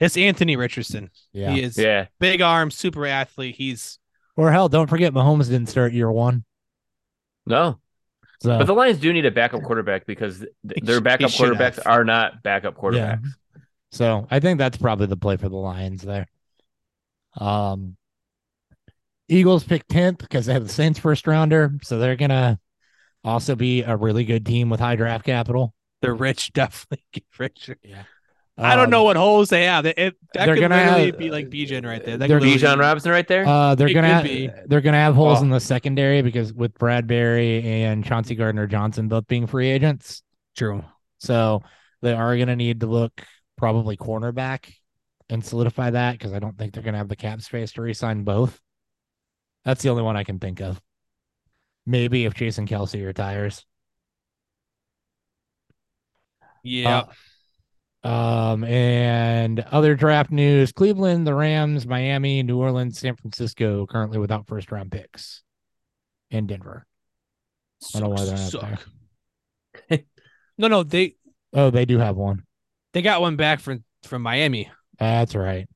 It's 0.00 0.16
Anthony 0.16 0.56
Richardson 0.56 1.10
Yeah. 1.32 1.52
he 1.52 1.62
is 1.62 1.78
Yeah, 1.78 2.06
big 2.20 2.40
arm 2.42 2.70
super 2.70 3.06
athlete 3.06 3.56
he's 3.56 3.98
Or 4.36 4.50
hell, 4.52 4.68
don't 4.68 4.88
forget 4.88 5.12
Mahomes 5.12 5.44
didn't 5.48 5.68
start 5.68 5.92
year 5.92 6.10
one. 6.10 6.44
no, 7.46 7.78
So 8.42 8.58
but 8.58 8.66
the 8.66 8.74
Lions 8.74 8.98
do 8.98 9.12
need 9.12 9.24
a 9.26 9.30
backup 9.30 9.62
quarterback 9.62 10.06
because 10.06 10.38
th- 10.40 10.82
their 10.82 11.00
backup 11.00 11.30
quarterbacks 11.30 11.76
have. 11.76 11.86
are 11.86 12.04
not 12.04 12.42
backup 12.42 12.76
quarterbacks. 12.76 13.26
so 13.90 14.26
I 14.30 14.40
think 14.40 14.58
that's 14.58 14.76
probably 14.78 15.06
the 15.06 15.16
play 15.16 15.36
for 15.36 15.48
the 15.48 15.56
Lions 15.56 16.02
there. 16.02 16.26
Um 17.38 17.96
Eagles 19.28 19.64
pick 19.64 19.86
10th 19.88 20.18
because 20.18 20.46
they 20.46 20.52
have 20.52 20.62
the 20.62 20.72
Saints 20.72 20.98
first 21.00 21.26
rounder. 21.26 21.72
So 21.82 21.98
they're 21.98 22.14
gonna 22.16 22.60
also 23.24 23.56
be 23.56 23.82
a 23.82 23.96
really 23.96 24.24
good 24.24 24.46
team 24.46 24.70
with 24.70 24.78
high 24.80 24.94
draft 24.96 25.24
capital. 25.24 25.74
They're 26.00 26.14
rich 26.14 26.52
definitely 26.54 27.04
get 27.12 27.24
richer. 27.38 27.76
Yeah. 27.82 28.04
I 28.58 28.74
don't 28.74 28.88
know 28.88 29.02
what 29.04 29.16
holes 29.16 29.50
they 29.50 29.64
have. 29.64 29.84
It, 29.84 29.98
it- 29.98 30.16
that 30.32 30.46
they're 30.46 30.54
could 30.54 30.62
gonna 30.62 30.76
have- 30.78 31.18
be 31.18 31.30
like 31.30 31.50
Bijan 31.50 31.84
right 31.84 32.02
there. 32.04 32.16
That 32.16 32.28
they're 32.28 32.38
could 32.38 32.46
literally 32.48 32.74
Bijan 32.74 32.76
be- 32.76 32.80
Robinson 32.80 33.12
right 33.12 33.28
there. 33.28 33.46
Uh, 33.46 33.74
they're 33.74 33.88
It 33.88 33.94
gonna 33.94 34.22
could 34.22 34.28
be. 34.30 34.50
they're 34.66 34.80
gonna 34.80 34.96
have 34.96 35.14
holes 35.14 35.40
Oh. 35.40 35.42
in 35.42 35.50
the 35.50 35.60
secondary 35.60 36.22
because 36.22 36.52
with 36.54 36.72
Bradberry 36.74 37.62
and 37.64 38.02
Chauncey 38.04 38.34
Gardner 38.34 38.66
Johnson 38.66 39.08
both 39.08 39.26
being 39.26 39.46
free 39.46 39.68
agents, 39.68 40.22
True. 40.56 40.82
so 41.18 41.62
they 42.00 42.14
are 42.14 42.36
gonna 42.38 42.56
need 42.56 42.80
to 42.80 42.86
look 42.86 43.22
probably 43.56 43.96
cornerback 43.96 44.72
and 45.28 45.44
solidify 45.44 45.90
that 45.90 46.12
because 46.12 46.32
I 46.32 46.38
don't 46.38 46.56
think 46.56 46.72
they're 46.72 46.82
gonna 46.82 46.98
have 46.98 47.08
the 47.08 47.16
cap 47.16 47.42
space 47.42 47.72
to 47.72 47.82
re-sign 47.82 48.24
both. 48.24 48.58
That's 49.64 49.82
the 49.82 49.88
only 49.90 50.02
one 50.02 50.16
I 50.16 50.24
can 50.24 50.38
think 50.38 50.60
of. 50.60 50.80
Maybe 51.84 52.24
if 52.24 52.34
Jason 52.34 52.66
Kelce 52.66 53.04
retires. 53.04 53.66
Yeah. 56.62 56.98
Uh, 56.98 57.04
um, 58.06 58.64
and 58.64 59.60
other 59.60 59.94
draft 59.94 60.30
news: 60.30 60.72
Cleveland, 60.72 61.26
the 61.26 61.34
Rams, 61.34 61.86
Miami, 61.86 62.42
New 62.42 62.58
Orleans, 62.58 62.98
San 62.98 63.16
Francisco, 63.16 63.86
currently 63.86 64.18
without 64.18 64.46
first 64.46 64.70
round 64.72 64.92
picks, 64.92 65.42
and 66.30 66.46
Denver. 66.48 66.86
I 67.94 68.00
don't 68.00 68.08
know 68.08 68.14
why 68.14 68.24
they're 68.24 68.36
not 68.36 68.50
Suck. 68.50 68.86
no, 70.58 70.68
no, 70.68 70.82
they 70.82 71.16
Oh, 71.52 71.70
they 71.70 71.84
do 71.84 71.98
have 71.98 72.16
one. 72.16 72.42
they 72.92 73.02
got 73.02 73.20
one 73.20 73.36
back 73.36 73.60
from 73.60 73.84
from 74.04 74.22
Miami. 74.22 74.70
That's 74.98 75.34
right. 75.34 75.68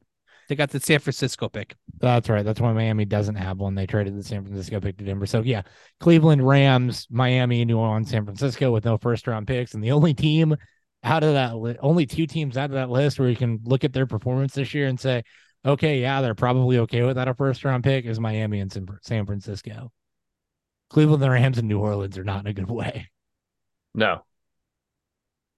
They 0.48 0.56
got 0.56 0.70
the 0.70 0.80
San 0.80 0.98
Francisco 0.98 1.48
pick. 1.48 1.76
That's 1.98 2.28
right. 2.28 2.44
That's 2.44 2.60
why 2.60 2.72
Miami 2.72 3.04
doesn't 3.04 3.36
have 3.36 3.58
one. 3.58 3.76
They 3.76 3.86
traded 3.86 4.18
the 4.18 4.24
San 4.24 4.42
Francisco 4.42 4.80
pick 4.80 4.96
to 4.98 5.04
Denver. 5.04 5.26
So 5.26 5.42
yeah, 5.42 5.62
Cleveland, 6.00 6.44
Rams, 6.46 7.06
Miami, 7.08 7.64
New 7.64 7.78
Orleans, 7.78 8.10
San 8.10 8.24
Francisco 8.24 8.72
with 8.72 8.84
no 8.84 8.98
first 8.98 9.26
round 9.28 9.46
picks, 9.46 9.74
and 9.74 9.84
the 9.84 9.92
only 9.92 10.12
team 10.12 10.56
out 11.02 11.22
of 11.24 11.32
that 11.34 11.56
li- 11.56 11.76
only 11.80 12.06
two 12.06 12.26
teams 12.26 12.56
out 12.56 12.66
of 12.70 12.72
that 12.72 12.90
list 12.90 13.18
where 13.18 13.28
you 13.28 13.36
can 13.36 13.60
look 13.64 13.84
at 13.84 13.92
their 13.92 14.06
performance 14.06 14.54
this 14.54 14.74
year 14.74 14.86
and 14.86 14.98
say, 15.00 15.22
okay, 15.64 16.00
yeah, 16.00 16.20
they're 16.20 16.34
probably 16.34 16.78
okay 16.80 17.02
without 17.02 17.28
a 17.28 17.34
first 17.34 17.64
round 17.64 17.84
pick 17.84 18.04
is 18.04 18.20
Miami 18.20 18.60
and 18.60 18.70
San 18.72 18.86
San 19.02 19.26
Francisco. 19.26 19.90
Cleveland, 20.90 21.22
the 21.22 21.30
Rams, 21.30 21.56
and 21.58 21.68
New 21.68 21.78
Orleans 21.78 22.18
are 22.18 22.24
not 22.24 22.40
in 22.40 22.46
a 22.48 22.52
good 22.52 22.68
way. 22.70 23.08
No. 23.94 24.22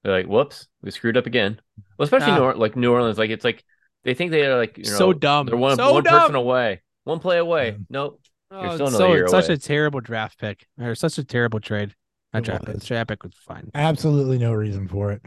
They're 0.02 0.12
like, 0.12 0.26
whoops, 0.26 0.68
we 0.82 0.90
screwed 0.90 1.16
up 1.16 1.26
again. 1.26 1.60
Well, 1.96 2.04
especially 2.04 2.32
Ah. 2.32 2.36
New 2.38 2.44
Or- 2.44 2.54
like 2.54 2.76
New 2.76 2.92
Orleans, 2.92 3.18
like 3.18 3.30
it's 3.30 3.44
like 3.44 3.64
they 4.04 4.14
think 4.14 4.30
they 4.32 4.44
are 4.46 4.58
like 4.58 4.76
you 4.78 4.84
know 4.84 4.90
so 4.98 5.12
dumb. 5.12 5.46
they're 5.46 5.56
one 5.56 5.76
so 5.76 5.92
one 5.94 6.02
dumb. 6.04 6.20
person 6.20 6.34
away, 6.34 6.82
one 7.04 7.18
play 7.20 7.38
away. 7.38 7.76
Nope. 7.88 8.20
Oh, 8.50 8.62
You're 8.62 8.72
still 8.74 8.86
it's 8.88 8.96
another 8.96 9.12
so 9.12 9.14
year 9.16 9.28
such 9.28 9.44
away. 9.46 9.54
a 9.54 9.58
terrible 9.58 10.00
draft 10.00 10.38
pick 10.38 10.66
or 10.78 10.94
such 10.94 11.16
a 11.18 11.24
terrible 11.24 11.60
trade. 11.60 11.94
Not 12.32 12.40
It 12.40 12.44
draft 12.46 12.64
pick. 12.66 12.74
was. 12.74 12.84
Draft 12.84 13.10
was 13.22 13.34
fine. 13.46 13.70
Absolutely 13.74 14.38
no 14.38 14.52
reason 14.52 14.88
for 14.88 15.12
it. 15.12 15.22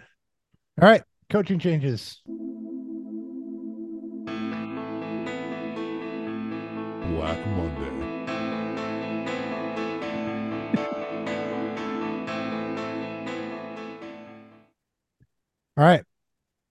All 0.81 0.87
right, 0.89 1.03
coaching 1.29 1.59
changes. 1.59 2.21
Black 7.11 7.39
Monday. 7.47 7.91
All 15.77 15.83
right. 15.83 16.03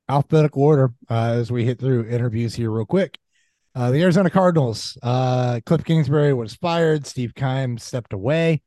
Alphabetical 0.08 0.62
order 0.62 0.92
uh, 1.10 1.32
as 1.38 1.50
we 1.50 1.64
hit 1.64 1.78
through 1.78 2.06
interviews 2.08 2.54
here 2.54 2.70
real 2.70 2.86
quick. 2.86 3.18
Uh, 3.74 3.90
the 3.90 4.00
Arizona 4.02 4.30
Cardinals, 4.30 4.96
uh, 5.02 5.60
Cliff 5.66 5.84
Kingsbury 5.84 6.32
was 6.32 6.54
fired. 6.54 7.06
Steve 7.06 7.34
Keim 7.34 7.76
stepped 7.78 8.12
away. 8.12 8.62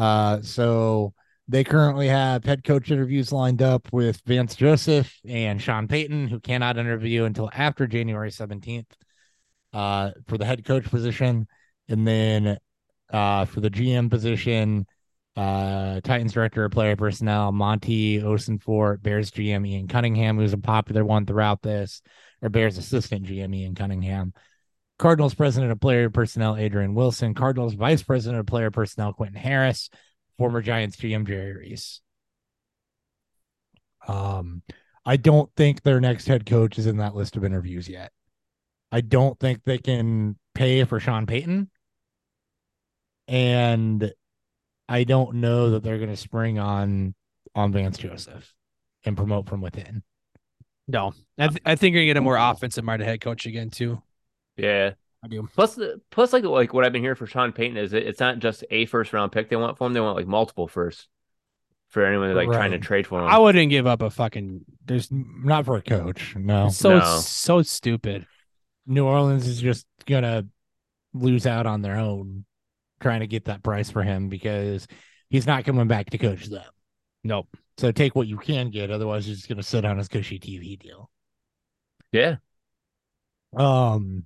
Uh, 0.00 0.40
so 0.40 1.12
they 1.46 1.62
currently 1.62 2.08
have 2.08 2.42
head 2.42 2.64
coach 2.64 2.90
interviews 2.90 3.32
lined 3.32 3.60
up 3.60 3.86
with 3.92 4.22
Vance 4.24 4.56
Joseph 4.56 5.14
and 5.28 5.60
Sean 5.60 5.88
Payton, 5.88 6.28
who 6.28 6.40
cannot 6.40 6.78
interview 6.78 7.24
until 7.24 7.50
after 7.52 7.86
January 7.86 8.30
17th 8.30 8.86
uh, 9.74 10.12
for 10.26 10.38
the 10.38 10.46
head 10.46 10.64
coach 10.64 10.84
position. 10.84 11.46
And 11.86 12.08
then 12.08 12.56
uh, 13.12 13.44
for 13.44 13.60
the 13.60 13.70
GM 13.70 14.08
position, 14.08 14.86
uh 15.36 16.00
Titans 16.00 16.32
director 16.32 16.64
of 16.64 16.72
player 16.72 16.96
personnel 16.96 17.52
Monti 17.52 18.20
Ossenfort, 18.20 19.00
Bears 19.00 19.30
GM 19.30 19.66
Ian 19.66 19.86
Cunningham, 19.86 20.36
who's 20.36 20.52
a 20.52 20.58
popular 20.58 21.04
one 21.04 21.24
throughout 21.24 21.62
this, 21.62 22.02
or 22.42 22.48
Bears 22.48 22.78
assistant 22.78 23.26
GM 23.26 23.54
Ian 23.54 23.76
Cunningham. 23.76 24.32
Cardinals 25.00 25.32
president 25.32 25.72
of 25.72 25.80
player 25.80 26.10
personnel 26.10 26.56
Adrian 26.56 26.94
Wilson, 26.94 27.32
Cardinals 27.32 27.72
vice 27.72 28.02
president 28.02 28.38
of 28.38 28.46
player 28.46 28.70
personnel 28.70 29.14
Quentin 29.14 29.40
Harris, 29.40 29.88
former 30.36 30.60
Giants 30.60 30.96
GM 30.98 31.26
Jerry 31.26 31.56
Reese. 31.56 32.02
Um, 34.06 34.62
I 35.06 35.16
don't 35.16 35.50
think 35.56 35.82
their 35.82 36.02
next 36.02 36.26
head 36.26 36.44
coach 36.44 36.78
is 36.78 36.86
in 36.86 36.98
that 36.98 37.14
list 37.14 37.36
of 37.36 37.44
interviews 37.44 37.88
yet. 37.88 38.12
I 38.92 39.00
don't 39.00 39.40
think 39.40 39.64
they 39.64 39.78
can 39.78 40.36
pay 40.54 40.84
for 40.84 41.00
Sean 41.00 41.24
Payton. 41.24 41.70
And 43.26 44.12
I 44.86 45.04
don't 45.04 45.36
know 45.36 45.70
that 45.70 45.82
they're 45.82 45.98
going 45.98 46.10
to 46.10 46.16
spring 46.16 46.58
on 46.58 47.14
on 47.54 47.72
Vance 47.72 47.96
Joseph 47.96 48.52
and 49.04 49.16
promote 49.16 49.48
from 49.48 49.62
within. 49.62 50.02
No, 50.88 51.14
I, 51.38 51.48
th- 51.48 51.62
I 51.64 51.74
think 51.76 51.94
you're 51.94 52.02
gonna 52.02 52.10
get 52.10 52.16
a 52.18 52.20
more 52.20 52.36
offensive 52.36 52.84
minded 52.84 53.06
head 53.06 53.22
coach 53.22 53.46
again 53.46 53.70
too. 53.70 54.02
Yeah. 54.62 54.92
I 55.22 55.28
do. 55.28 55.48
Plus, 55.54 55.74
the 55.74 56.00
plus 56.10 56.32
like 56.32 56.44
like 56.44 56.72
what 56.72 56.84
I've 56.84 56.92
been 56.92 57.02
hearing 57.02 57.16
for 57.16 57.26
Sean 57.26 57.52
Payton 57.52 57.76
is 57.76 57.92
it, 57.92 58.06
it's 58.06 58.20
not 58.20 58.38
just 58.38 58.64
a 58.70 58.86
first 58.86 59.12
round 59.12 59.32
pick 59.32 59.50
they 59.50 59.56
want 59.56 59.76
for 59.76 59.86
him; 59.86 59.92
they 59.92 60.00
want 60.00 60.16
like 60.16 60.26
multiple 60.26 60.66
firsts 60.66 61.08
for 61.88 62.06
anyone 62.06 62.34
like 62.34 62.48
trying 62.48 62.70
to 62.70 62.78
trade 62.78 63.06
for 63.06 63.20
him. 63.20 63.26
I 63.26 63.38
wouldn't 63.38 63.70
give 63.70 63.86
up 63.86 64.00
a 64.00 64.10
fucking. 64.10 64.64
There's 64.86 65.08
Not 65.10 65.66
for 65.66 65.76
a 65.76 65.82
coach. 65.82 66.34
No. 66.36 66.68
it's 66.68 66.76
so 66.78 66.98
No. 66.98 67.18
so 67.18 67.62
stupid. 67.62 68.26
New 68.86 69.04
Orleans 69.04 69.46
is 69.46 69.60
just 69.60 69.86
going 70.06 70.22
to 70.22 70.46
lose 71.12 71.46
out 71.46 71.66
on 71.66 71.82
their 71.82 71.96
own 71.96 72.44
trying 73.00 73.20
to 73.20 73.26
get 73.26 73.44
that 73.46 73.62
price 73.62 73.90
for 73.90 74.02
him 74.02 74.28
because 74.28 74.86
he's 75.28 75.46
not 75.46 75.64
coming 75.64 75.86
back 75.88 76.10
to 76.10 76.18
coach 76.18 76.46
them. 76.46 76.64
Nope. 77.24 77.48
So 77.76 77.92
take 77.92 78.14
what 78.14 78.26
you 78.26 78.36
can 78.38 78.70
get. 78.70 78.90
Otherwise, 78.90 79.26
you're 79.26 79.36
just 79.36 79.48
going 79.48 79.58
to 79.58 79.62
sit 79.62 79.84
on 79.84 79.98
his 79.98 80.08
cushy 80.08 80.38
TV 80.38 80.78
deal. 80.78 81.10
Yeah. 82.12 82.36
Um, 83.56 84.24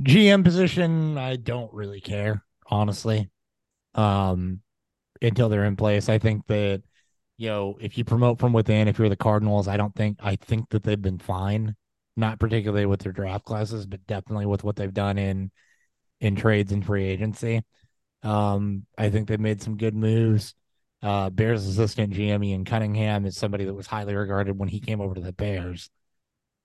GM 0.00 0.44
position, 0.44 1.16
I 1.18 1.36
don't 1.36 1.72
really 1.72 2.00
care, 2.00 2.44
honestly. 2.66 3.30
Um, 3.94 4.60
until 5.22 5.48
they're 5.48 5.64
in 5.64 5.76
place, 5.76 6.08
I 6.08 6.18
think 6.18 6.46
that 6.48 6.82
you 7.36 7.48
know 7.48 7.78
if 7.80 7.96
you 7.96 8.04
promote 8.04 8.38
from 8.40 8.52
within, 8.52 8.88
if 8.88 8.98
you're 8.98 9.08
the 9.08 9.16
Cardinals, 9.16 9.68
I 9.68 9.76
don't 9.76 9.94
think 9.94 10.18
I 10.22 10.36
think 10.36 10.70
that 10.70 10.82
they've 10.82 11.00
been 11.00 11.18
fine. 11.18 11.76
Not 12.16 12.38
particularly 12.38 12.86
with 12.86 13.00
their 13.00 13.12
draft 13.12 13.44
classes, 13.44 13.86
but 13.86 14.06
definitely 14.06 14.46
with 14.46 14.62
what 14.64 14.76
they've 14.76 14.92
done 14.92 15.18
in 15.18 15.50
in 16.20 16.36
trades 16.36 16.72
and 16.72 16.84
free 16.84 17.04
agency. 17.04 17.62
Um, 18.22 18.86
I 18.98 19.10
think 19.10 19.28
they've 19.28 19.38
made 19.40 19.62
some 19.62 19.76
good 19.76 19.94
moves. 19.94 20.54
Uh, 21.02 21.30
Bears 21.30 21.66
assistant 21.66 22.14
GM 22.14 22.44
Ian 22.44 22.64
Cunningham 22.64 23.26
is 23.26 23.36
somebody 23.36 23.64
that 23.66 23.74
was 23.74 23.86
highly 23.86 24.14
regarded 24.14 24.58
when 24.58 24.68
he 24.68 24.80
came 24.80 25.00
over 25.00 25.14
to 25.14 25.20
the 25.20 25.32
Bears. 25.32 25.90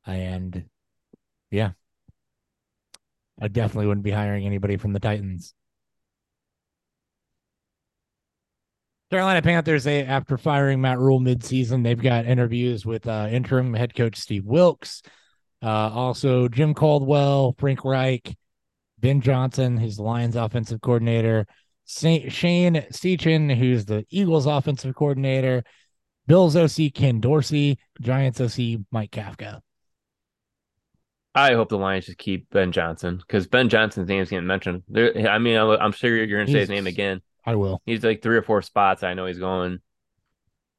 And 0.06 0.65
yeah, 1.52 1.72
I 3.41 3.47
definitely 3.47 3.88
wouldn't 3.88 4.04
be 4.04 4.12
hiring 4.12 4.45
anybody 4.45 4.78
from 4.78 4.93
the 4.93 4.99
Titans. 4.99 5.54
Carolina 9.12 9.41
Panthers, 9.41 9.86
they 9.86 10.04
after 10.04 10.38
firing 10.38 10.82
Matt 10.82 10.99
Rhule 10.99 11.19
midseason, 11.19 11.84
they've 11.84 12.02
got 12.02 12.25
interviews 12.25 12.86
with 12.86 13.08
uh, 13.08 13.28
interim 13.32 13.73
head 13.73 13.95
coach 13.95 14.17
Steve 14.17 14.45
Wilks, 14.45 15.02
uh, 15.63 15.67
also 15.67 16.47
Jim 16.47 16.75
Caldwell, 16.75 17.56
Frank 17.58 17.84
Reich, 17.84 18.36
Ben 18.99 19.21
Johnson, 19.21 19.78
who's 19.78 19.95
the 19.95 20.04
Lions 20.04 20.36
offensive 20.36 20.82
coordinator, 20.82 21.47
Saint, 21.86 22.32
Shane 22.32 22.75
Steichen, 22.91 23.56
who's 23.56 23.86
the 23.86 24.06
Eagles 24.12 24.45
offensive 24.45 24.93
coordinator, 24.93 25.63
Bills 26.28 26.56
OC 26.56 26.93
Ken 26.93 27.19
Dorsey, 27.19 27.80
Giants 27.99 28.39
OC 28.39 28.82
Mike 28.91 29.10
Kafka. 29.10 29.62
I 31.36 31.54
hope 31.54 31.70
the 31.70 31.78
Lions 31.78 32.08
just 32.08 32.18
keep 32.18 32.50
Ben 32.50 32.72
Johnson 32.72 33.18
because 33.18 33.48
Ben 33.48 33.70
Johnson's 33.70 34.08
name's 34.08 34.30
getting 34.30 34.48
mentioned. 34.48 34.84
There, 34.88 35.30
I 35.30 35.38
mean, 35.38 35.58
I'm 35.58 35.92
sure 35.92 36.15
you're 36.15 36.28
going 36.28 36.48
to 36.48 36.52
say 36.52 36.60
his 36.60 36.70
name 36.70 36.88
again. 36.88 37.22
I 37.46 37.56
will. 37.56 37.82
He's 37.86 38.04
like 38.04 38.22
three 38.22 38.38
or 38.38 38.42
four 38.42 38.62
spots. 38.62 39.04
I 39.04 39.13
know 39.13 39.26
he's 39.26 39.39
going. 39.39 39.80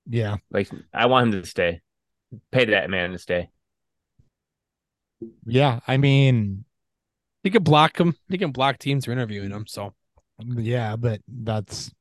Yeah. 0.09 0.37
Like 0.51 0.69
I 0.93 1.07
want 1.07 1.33
him 1.33 1.43
to 1.43 1.49
stay. 1.49 1.81
Pay 2.51 2.67
that 2.67 2.91
man 2.91 3.13
to 3.13 3.19
stay. 3.19 3.51
Yeah, 5.45 5.81
I 5.87 5.97
mean, 5.97 6.65
he 7.43 7.51
can 7.51 7.63
block 7.63 7.99
him. 7.99 8.15
He 8.29 8.39
can 8.39 8.53
block 8.53 8.79
teams 8.79 9.05
for 9.05 9.13
interviewing 9.13 9.51
him. 9.51 9.67
So 9.67 9.95
yeah, 10.39 10.97
but 10.97 11.21
that's. 11.29 11.93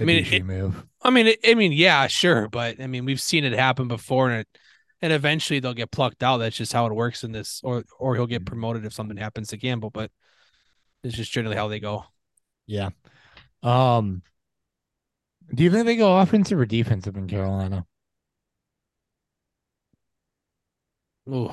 I 0.00 0.04
mean, 0.04 0.24
it, 0.24 0.44
move. 0.44 0.84
I 1.02 1.10
mean, 1.10 1.26
it, 1.26 1.40
I 1.44 1.54
mean, 1.54 1.72
yeah, 1.72 2.06
sure, 2.06 2.48
but 2.48 2.80
I 2.80 2.86
mean, 2.86 3.04
we've 3.04 3.20
seen 3.20 3.44
it 3.44 3.52
happen 3.52 3.88
before, 3.88 4.30
and 4.30 4.40
it, 4.40 4.48
and 5.00 5.12
eventually 5.12 5.60
they'll 5.60 5.74
get 5.74 5.90
plucked 5.90 6.22
out. 6.22 6.38
That's 6.38 6.56
just 6.56 6.72
how 6.72 6.86
it 6.86 6.94
works 6.94 7.24
in 7.24 7.32
this, 7.32 7.60
or 7.62 7.84
or 7.98 8.14
he'll 8.14 8.26
get 8.26 8.46
promoted 8.46 8.84
if 8.84 8.92
something 8.92 9.16
happens 9.16 9.48
to 9.48 9.58
Campbell. 9.58 9.90
But 9.90 10.10
it's 11.02 11.16
just 11.16 11.32
generally 11.32 11.56
how 11.56 11.68
they 11.68 11.80
go. 11.80 12.04
Yeah. 12.66 12.90
Um. 13.62 14.22
Do 15.54 15.62
you 15.62 15.70
think 15.70 15.86
they 15.86 15.96
go 15.96 16.18
offensive 16.18 16.58
or 16.58 16.66
defensive 16.66 17.16
in 17.16 17.26
Carolina? 17.26 17.86
Ooh, 21.28 21.50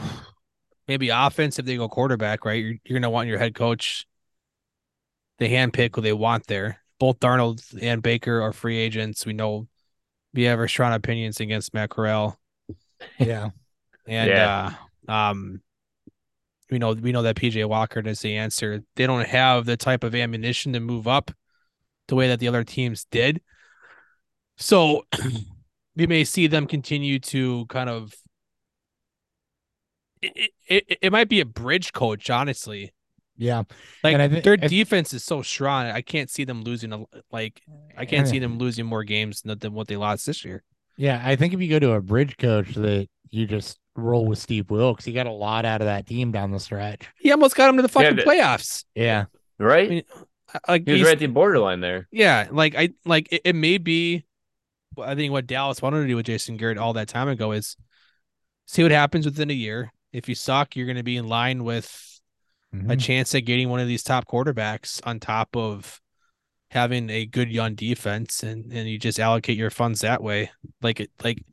maybe 0.88 1.10
offense 1.10 1.60
if 1.60 1.66
they 1.66 1.78
go 1.78 1.88
quarterback, 1.90 2.46
right? 2.46 2.62
You're, 2.64 2.76
you're 2.86 3.00
gonna 3.00 3.10
want 3.10 3.30
your 3.30 3.40
head 3.40 3.56
coach. 3.56 4.06
They 5.38 5.50
handpick 5.50 5.96
who 5.96 6.02
they 6.02 6.14
want 6.14 6.48
there. 6.48 6.82
Both 7.00 7.20
Darnold 7.20 7.78
and 7.82 8.02
Baker 8.02 8.42
are 8.42 8.54
free 8.54 8.78
agents. 8.78 9.26
We 9.26 9.34
know 9.34 9.68
we 10.34 10.44
have 10.44 10.60
our 10.60 10.68
strong 10.68 10.94
opinions 10.94 11.40
against 11.40 11.74
Matt 11.74 11.90
Corral. 11.90 12.40
Yeah, 13.20 13.50
and 14.08 14.30
yeah. 14.30 14.72
uh, 15.08 15.12
um, 15.12 15.62
we 16.70 16.80
know 16.80 16.94
we 16.94 17.12
know 17.12 17.22
that 17.22 17.36
PJ 17.36 17.68
Walker 17.68 18.00
is 18.02 18.22
the 18.22 18.38
answer. 18.38 18.84
They 18.96 19.08
don't 19.08 19.28
have 19.28 19.66
the 19.66 19.78
type 19.78 20.04
of 20.04 20.16
ammunition 20.16 20.74
to 20.74 20.80
move 20.80 21.08
up 21.08 21.32
the 22.08 22.16
way 22.16 22.28
that 22.28 22.40
the 22.40 22.48
other 22.48 22.64
teams 22.64 23.06
did. 23.06 23.42
So 24.58 25.06
we 25.96 26.08
may 26.08 26.24
see 26.24 26.48
them 26.48 26.68
continue 26.68 27.20
to 27.20 27.66
kind 27.68 27.90
of 27.90 28.14
it, 30.22 30.52
it, 30.68 30.98
it 31.02 31.12
might 31.12 31.30
be 31.30 31.40
a 31.40 31.46
bridge 31.46 31.94
coach, 31.94 32.30
honestly. 32.30 32.94
Yeah, 33.38 33.64
like 34.02 34.18
th- 34.18 34.44
their 34.44 34.56
defense 34.56 35.14
is 35.14 35.24
so 35.24 35.42
strong. 35.42 35.88
I 35.88 36.02
can't 36.02 36.30
see 36.30 36.46
them 36.46 36.64
losing. 36.64 36.94
A, 36.94 37.04
like 37.32 37.62
I 37.98 38.06
can't 38.06 38.28
see 38.28 38.40
them 38.40 38.58
losing 38.58 38.86
more 38.86 39.04
games 39.04 39.42
than, 39.42 39.60
than 39.60 39.74
what 39.74 39.90
they 39.90 39.98
lost 39.98 40.26
this 40.26 40.46
year. 40.46 40.64
Yeah, 40.98 41.22
I 41.24 41.36
think 41.36 41.54
if 41.54 41.62
you 41.62 41.70
go 41.70 41.80
to 41.80 41.94
a 41.94 42.02
bridge 42.02 42.38
coach 42.38 42.74
that 42.76 43.08
you 43.30 43.46
just 43.46 43.80
roll 43.96 44.26
with 44.26 44.40
Steve 44.40 44.70
Wilks, 44.70 45.06
he 45.06 45.14
got 45.14 45.28
a 45.28 45.32
lot 45.32 45.66
out 45.66 45.82
of 45.82 45.86
that 45.86 46.08
team 46.08 46.32
down 46.32 46.52
the 46.52 46.60
stretch. 46.60 47.08
He 47.18 47.32
almost 47.32 47.56
got 47.56 47.70
him 47.70 47.78
to 47.78 47.82
the 47.82 47.90
fucking 47.90 48.18
yeah, 48.18 48.24
playoffs. 48.24 48.86
Yeah, 48.96 49.26
right. 49.60 49.86
I 49.86 49.90
mean, 49.90 50.04
like 50.68 50.86
he 50.86 50.94
was 50.94 51.04
right 51.04 51.14
at 51.14 51.20
the 51.20 51.28
borderline 51.28 51.82
there. 51.82 52.08
Yeah, 52.12 52.48
like 52.52 52.76
I 52.76 52.90
like 53.06 53.28
it, 53.32 53.42
it 53.46 53.56
may 53.56 53.78
be. 53.78 54.26
I 55.02 55.16
think 55.16 55.32
what 55.32 55.48
Dallas 55.48 55.82
wanted 55.82 56.02
to 56.02 56.08
do 56.08 56.16
with 56.16 56.26
Jason 56.26 56.56
Garrett 56.56 56.78
all 56.78 56.94
that 56.94 57.10
time 57.10 57.28
ago 57.28 57.52
is 57.52 57.76
see 58.66 58.84
what 58.84 58.92
happens 58.92 59.26
within 59.26 59.50
a 59.50 59.54
year. 59.54 59.92
If 60.14 60.30
you 60.30 60.36
suck, 60.36 60.76
you're 60.76 60.86
going 60.86 60.96
to 60.96 61.04
be 61.04 61.18
in 61.18 61.28
line 61.28 61.66
with 61.66 62.22
mm-hmm. 62.74 62.90
a 62.90 62.96
chance 62.96 63.36
at 63.36 63.42
getting 63.42 63.68
one 63.68 63.82
of 63.82 63.88
these 63.88 64.04
top 64.04 64.26
quarterbacks 64.26 65.02
on 65.06 65.20
top 65.20 65.58
of 65.58 66.00
having 66.76 67.10
a 67.10 67.26
good 67.26 67.50
young 67.50 67.74
defense 67.74 68.44
and 68.44 68.72
and 68.72 68.88
you 68.88 69.00
just 69.00 69.20
allocate 69.20 69.58
your 69.58 69.72
funds 69.72 70.02
that 70.02 70.22
way. 70.22 70.52
Like 70.82 71.10
like 71.24 71.44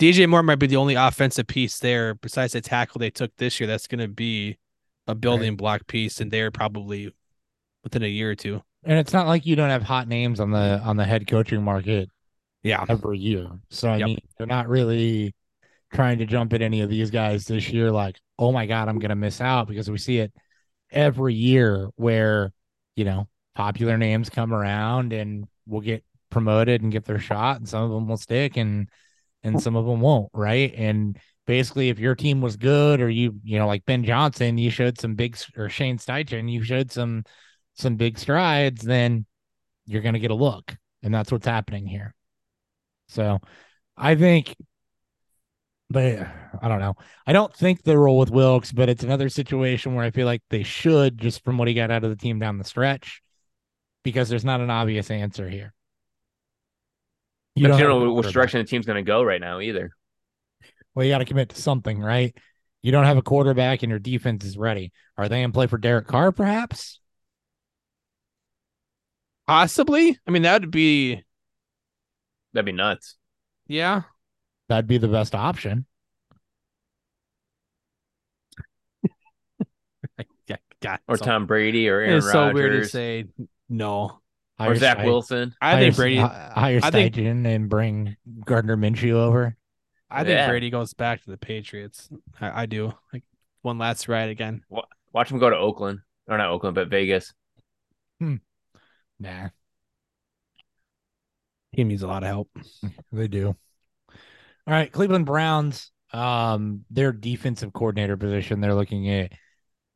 DJ 0.00 0.28
Moore 0.28 0.42
might 0.42 0.56
be 0.56 0.66
the 0.66 0.76
only 0.76 0.94
offensive 0.94 1.46
piece 1.46 1.78
there 1.78 2.14
besides 2.14 2.54
the 2.54 2.60
tackle 2.60 2.98
they 2.98 3.10
took 3.10 3.30
this 3.36 3.60
year 3.60 3.66
that's 3.68 3.86
going 3.86 4.00
to 4.00 4.08
be 4.08 4.58
a 5.06 5.14
building 5.14 5.50
right. 5.50 5.58
block 5.58 5.86
piece 5.86 6.20
and 6.20 6.30
they're 6.30 6.50
probably 6.50 7.14
within 7.84 8.02
a 8.02 8.08
year 8.08 8.30
or 8.30 8.34
two. 8.34 8.62
And 8.82 8.98
it's 8.98 9.12
not 9.12 9.26
like 9.26 9.46
you 9.46 9.54
don't 9.54 9.70
have 9.70 9.82
hot 9.82 10.08
names 10.08 10.40
on 10.40 10.50
the 10.50 10.80
on 10.84 10.96
the 10.96 11.04
head 11.04 11.26
coaching 11.26 11.62
market 11.62 12.08
yeah 12.62 12.84
every 12.88 13.18
year. 13.18 13.48
So 13.70 13.88
I 13.88 13.98
yep. 13.98 14.06
mean 14.06 14.18
they're 14.36 14.46
not 14.46 14.68
really 14.68 15.34
trying 15.92 16.18
to 16.18 16.26
jump 16.26 16.52
at 16.52 16.62
any 16.62 16.80
of 16.80 16.90
these 16.90 17.10
guys 17.10 17.44
this 17.44 17.70
year 17.70 17.92
like, 17.92 18.16
"Oh 18.38 18.50
my 18.50 18.66
god, 18.66 18.88
I'm 18.88 18.98
going 18.98 19.10
to 19.10 19.14
miss 19.14 19.40
out" 19.40 19.68
because 19.68 19.90
we 19.90 19.98
see 19.98 20.18
it 20.18 20.32
every 20.90 21.34
year 21.34 21.88
where, 21.96 22.52
you 22.96 23.04
know, 23.04 23.28
popular 23.54 23.96
names 23.96 24.30
come 24.30 24.52
around 24.52 25.12
and 25.12 25.46
will 25.66 25.80
get 25.80 26.04
promoted 26.30 26.82
and 26.82 26.92
get 26.92 27.04
their 27.04 27.18
shot 27.18 27.58
and 27.58 27.68
some 27.68 27.82
of 27.82 27.90
them 27.90 28.08
will 28.08 28.16
stick 28.16 28.56
and 28.56 28.88
and 29.42 29.62
some 29.62 29.76
of 29.76 29.86
them 29.86 30.00
won't 30.00 30.30
right? 30.32 30.74
And 30.74 31.18
basically 31.46 31.90
if 31.90 31.98
your 31.98 32.14
team 32.14 32.40
was 32.40 32.56
good 32.56 33.00
or 33.00 33.08
you 33.08 33.38
you 33.44 33.58
know 33.58 33.66
like 33.66 33.84
ben 33.84 34.04
johnson 34.04 34.56
you 34.58 34.70
showed 34.70 34.98
some 34.98 35.14
big 35.14 35.36
or 35.56 35.68
shane 35.68 35.98
steichen 35.98 36.50
you 36.50 36.62
showed 36.62 36.90
some 36.90 37.22
some 37.74 37.96
big 37.96 38.18
strides 38.18 38.82
then 38.82 39.26
you're 39.86 40.02
going 40.02 40.14
to 40.14 40.20
get 40.20 40.30
a 40.30 40.34
look 40.34 40.74
and 41.02 41.12
that's 41.12 41.30
what's 41.30 41.46
happening 41.46 41.86
here. 41.86 42.14
So 43.08 43.40
i 43.96 44.14
think 44.14 44.56
but 45.90 46.26
I 46.62 46.68
don't 46.68 46.80
know. 46.80 46.94
I 47.26 47.32
don't 47.34 47.54
think 47.54 47.82
they 47.82 47.94
roll 47.94 48.18
with 48.18 48.30
wilks 48.30 48.72
but 48.72 48.88
it's 48.88 49.04
another 49.04 49.28
situation 49.28 49.94
where 49.94 50.04
I 50.04 50.10
feel 50.10 50.26
like 50.26 50.42
they 50.48 50.62
should 50.62 51.18
just 51.18 51.44
from 51.44 51.58
what 51.58 51.68
he 51.68 51.74
got 51.74 51.90
out 51.90 52.04
of 52.04 52.10
the 52.10 52.16
team 52.16 52.38
down 52.38 52.58
the 52.58 52.64
stretch 52.64 53.20
because 54.04 54.28
there's 54.28 54.44
not 54.44 54.60
an 54.60 54.70
obvious 54.70 55.10
answer 55.10 55.48
here. 55.48 55.74
You 57.56 57.68
don't, 57.68 57.78
you 57.78 57.86
don't 57.86 58.04
know 58.04 58.12
which 58.12 58.32
direction 58.32 58.58
the 58.58 58.64
team's 58.64 58.86
going 58.86 59.02
to 59.02 59.08
go 59.08 59.22
right 59.22 59.40
now 59.40 59.60
either. 59.60 59.90
Well, 60.94 61.04
you 61.04 61.12
got 61.12 61.18
to 61.18 61.24
commit 61.24 61.48
to 61.50 61.60
something, 61.60 62.00
right? 62.00 62.36
You 62.82 62.92
don't 62.92 63.04
have 63.04 63.16
a 63.16 63.22
quarterback 63.22 63.82
and 63.82 63.90
your 63.90 63.98
defense 63.98 64.44
is 64.44 64.58
ready. 64.58 64.92
Are 65.16 65.28
they 65.28 65.42
in 65.42 65.52
play 65.52 65.66
for 65.66 65.78
Derek 65.78 66.06
Carr, 66.06 66.32
perhaps? 66.32 67.00
Possibly. 69.46 70.18
I 70.26 70.30
mean, 70.30 70.42
that 70.42 70.60
would 70.60 70.70
be. 70.70 71.22
That'd 72.52 72.66
be 72.66 72.72
nuts. 72.72 73.16
Yeah. 73.66 74.02
That'd 74.68 74.86
be 74.86 74.98
the 74.98 75.08
best 75.08 75.34
option. 75.34 75.86
God, 80.80 80.98
or 81.08 81.16
so, 81.16 81.24
Tom 81.24 81.46
Brady 81.46 81.88
or 81.88 82.00
Aaron 82.00 82.18
It's 82.18 82.30
so 82.30 82.52
weird 82.52 82.82
to 82.82 82.88
say 82.88 83.24
no. 83.68 84.20
Or 84.58 84.74
Zach 84.76 85.04
Wilson. 85.04 85.54
I 85.60 85.80
think 85.80 85.96
Brady 85.96 86.18
hire 86.18 86.80
I 86.82 86.90
think, 86.90 87.16
and 87.16 87.68
bring 87.68 88.16
Gardner 88.44 88.76
Minshew 88.76 89.14
over. 89.14 89.56
I 90.08 90.18
think 90.18 90.36
yeah. 90.36 90.48
Brady 90.48 90.70
goes 90.70 90.94
back 90.94 91.24
to 91.24 91.30
the 91.30 91.36
Patriots. 91.36 92.08
I, 92.40 92.62
I, 92.62 92.66
do. 92.66 92.92
Like 93.12 93.24
one 93.62 93.78
last 93.78 94.06
ride 94.06 94.28
again. 94.28 94.62
Watch 95.12 95.30
him 95.30 95.38
go 95.40 95.50
to 95.50 95.56
Oakland. 95.56 96.00
Or 96.28 96.38
not 96.38 96.50
Oakland, 96.50 96.76
but 96.76 96.88
Vegas. 96.88 97.34
Hmm. 98.20 98.36
Nah. 99.18 99.48
He 101.72 101.82
needs 101.82 102.02
a 102.02 102.06
lot 102.06 102.22
of 102.22 102.28
help. 102.28 102.48
They 103.12 103.28
do. 103.28 103.48
All 103.48 104.72
right, 104.72 104.90
Cleveland 104.90 105.26
Browns. 105.26 105.90
Um, 106.12 106.84
their 106.90 107.12
defensive 107.12 107.72
coordinator 107.72 108.16
position. 108.16 108.60
They're 108.60 108.74
looking 108.74 109.10
at 109.10 109.32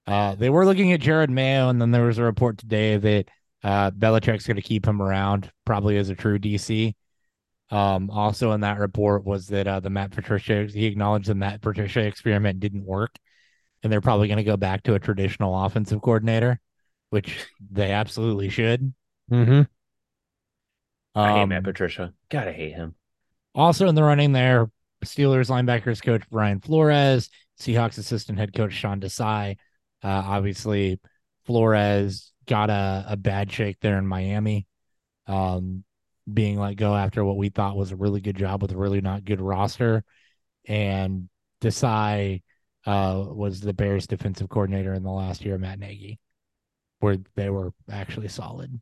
uh, 0.07 0.35
they 0.35 0.51
were 0.51 0.66
looking 0.66 0.93
at 0.93 1.01
Jerod 1.01 1.29
Mayo, 1.29 1.69
and 1.69 1.81
then 1.81 1.91
there 1.91 2.07
was 2.07 2.19
a 2.19 2.25
report 2.25 2.59
today 2.59 2.97
that 2.97 3.29
uh, 3.64 3.90
Belichick's 3.90 4.46
going 4.46 4.56
to 4.56 4.62
keep 4.62 4.86
him 4.86 5.02
around, 5.02 5.50
probably 5.64 5.96
as 5.98 6.11
a 6.11 6.14
true 6.14 6.38
DC. 6.38 6.94
Um, 7.70 8.11
also 8.11 8.52
in 8.52 8.62
that 8.62 8.78
report 8.78 9.24
was 9.24 9.48
that 9.48 9.66
uh, 9.66 9.80
the 9.80 9.90
Matt 9.90 10.11
Patricia 10.12 10.66
he 10.66 10.86
acknowledged 10.86 11.28
the 11.28 11.34
Matt 11.34 11.61
Patricia 11.61 12.00
experiment 12.00 12.61
didn't 12.61 12.84
work, 12.84 13.14
and 13.82 13.92
they're 13.92 14.00
probably 14.00 14.28
going 14.28 14.38
to 14.38 14.44
go 14.44 14.56
back 14.56 14.82
to 14.84 14.94
a 14.94 14.98
traditional 14.98 15.64
offensive 15.64 16.00
coordinator, 16.00 16.61
which 17.11 17.46
they 17.70 17.92
absolutely 17.92 18.48
should. 18.48 18.94
Mm-hmm. 19.30 19.62
I 21.14 21.32
hate 21.32 21.42
Um, 21.42 21.48
Matt 21.50 21.64
Patricia. 21.64 22.14
Gotta 22.28 22.52
hate 22.52 22.72
him. 22.72 22.94
Also 23.54 23.88
in 23.88 23.94
the 23.94 24.02
running 24.02 24.32
there, 24.32 24.70
Steelers 25.04 25.50
linebackers 25.50 26.02
coach 26.02 26.22
Brian 26.30 26.61
Flores, 26.61 27.28
Seahawks 27.61 27.98
assistant 27.98 28.38
head 28.38 28.54
coach 28.54 28.72
Sean 28.72 29.00
Desai. 29.00 29.56
Uh, 30.02 30.09
obviously, 30.26 31.00
Flores 31.44 32.32
got 32.49 32.70
a, 32.70 33.05
a 33.11 33.16
bad 33.16 33.53
shake 33.53 33.78
there 33.80 33.99
in 33.99 34.07
Miami, 34.07 34.66
um, 35.28 35.84
being 36.32 36.59
let 36.59 36.76
go 36.76 36.96
after 36.96 37.24
what 37.24 37.36
we 37.36 37.49
thought 37.49 37.76
was 37.76 37.92
a 37.92 37.96
really 37.96 38.20
good 38.20 38.36
job 38.36 38.61
with 38.62 38.72
a 38.72 38.76
really 38.76 39.01
not 39.01 39.24
good 39.24 39.40
roster. 39.40 40.03
And 40.66 41.28
Desai 41.61 42.42
uh, 42.84 43.24
was 43.26 43.61
the 43.61 43.72
Bears 43.72 44.07
defensive 44.07 44.49
coordinator 44.49 44.94
in 44.94 45.03
the 45.03 45.11
last 45.11 45.44
year 45.44 45.55
of 45.55 45.61
Matt 45.61 45.78
Nagy, 45.78 46.18
where 47.01 47.18
they 47.36 47.51
were 47.51 47.72
actually 47.90 48.28
solid. 48.28 48.80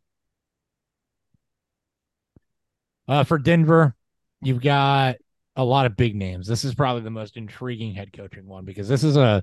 Uh, 3.08 3.24
for 3.24 3.38
Denver, 3.38 3.94
you've 4.42 4.62
got 4.62 5.16
a 5.54 5.64
lot 5.64 5.86
of 5.86 5.96
big 5.96 6.14
names. 6.14 6.46
This 6.46 6.64
is 6.64 6.74
probably 6.74 7.02
the 7.02 7.10
most 7.10 7.36
intriguing 7.36 7.94
head 7.94 8.12
coaching 8.12 8.46
one 8.46 8.64
because 8.64 8.88
this 8.88 9.04
is 9.04 9.16
a 9.16 9.42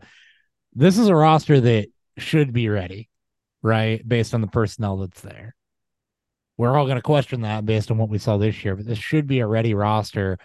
this 0.75 0.97
is 0.97 1.07
a 1.07 1.15
roster 1.15 1.59
that 1.61 1.87
should 2.17 2.53
be 2.53 2.69
ready, 2.69 3.09
right? 3.63 4.07
Based 4.07 4.35
on 4.35 4.41
the 4.41 4.47
personnel 4.47 4.97
that's 4.97 5.21
there. 5.21 5.55
We're 6.57 6.77
all 6.77 6.85
going 6.85 6.97
to 6.97 7.01
question 7.01 7.41
that 7.41 7.65
based 7.65 7.89
on 7.89 7.97
what 7.97 8.09
we 8.09 8.19
saw 8.19 8.37
this 8.37 8.63
year, 8.63 8.75
but 8.75 8.85
this 8.85 8.99
should 8.99 9.25
be 9.25 9.39
a 9.39 9.47
ready 9.47 9.73
roster. 9.73 10.37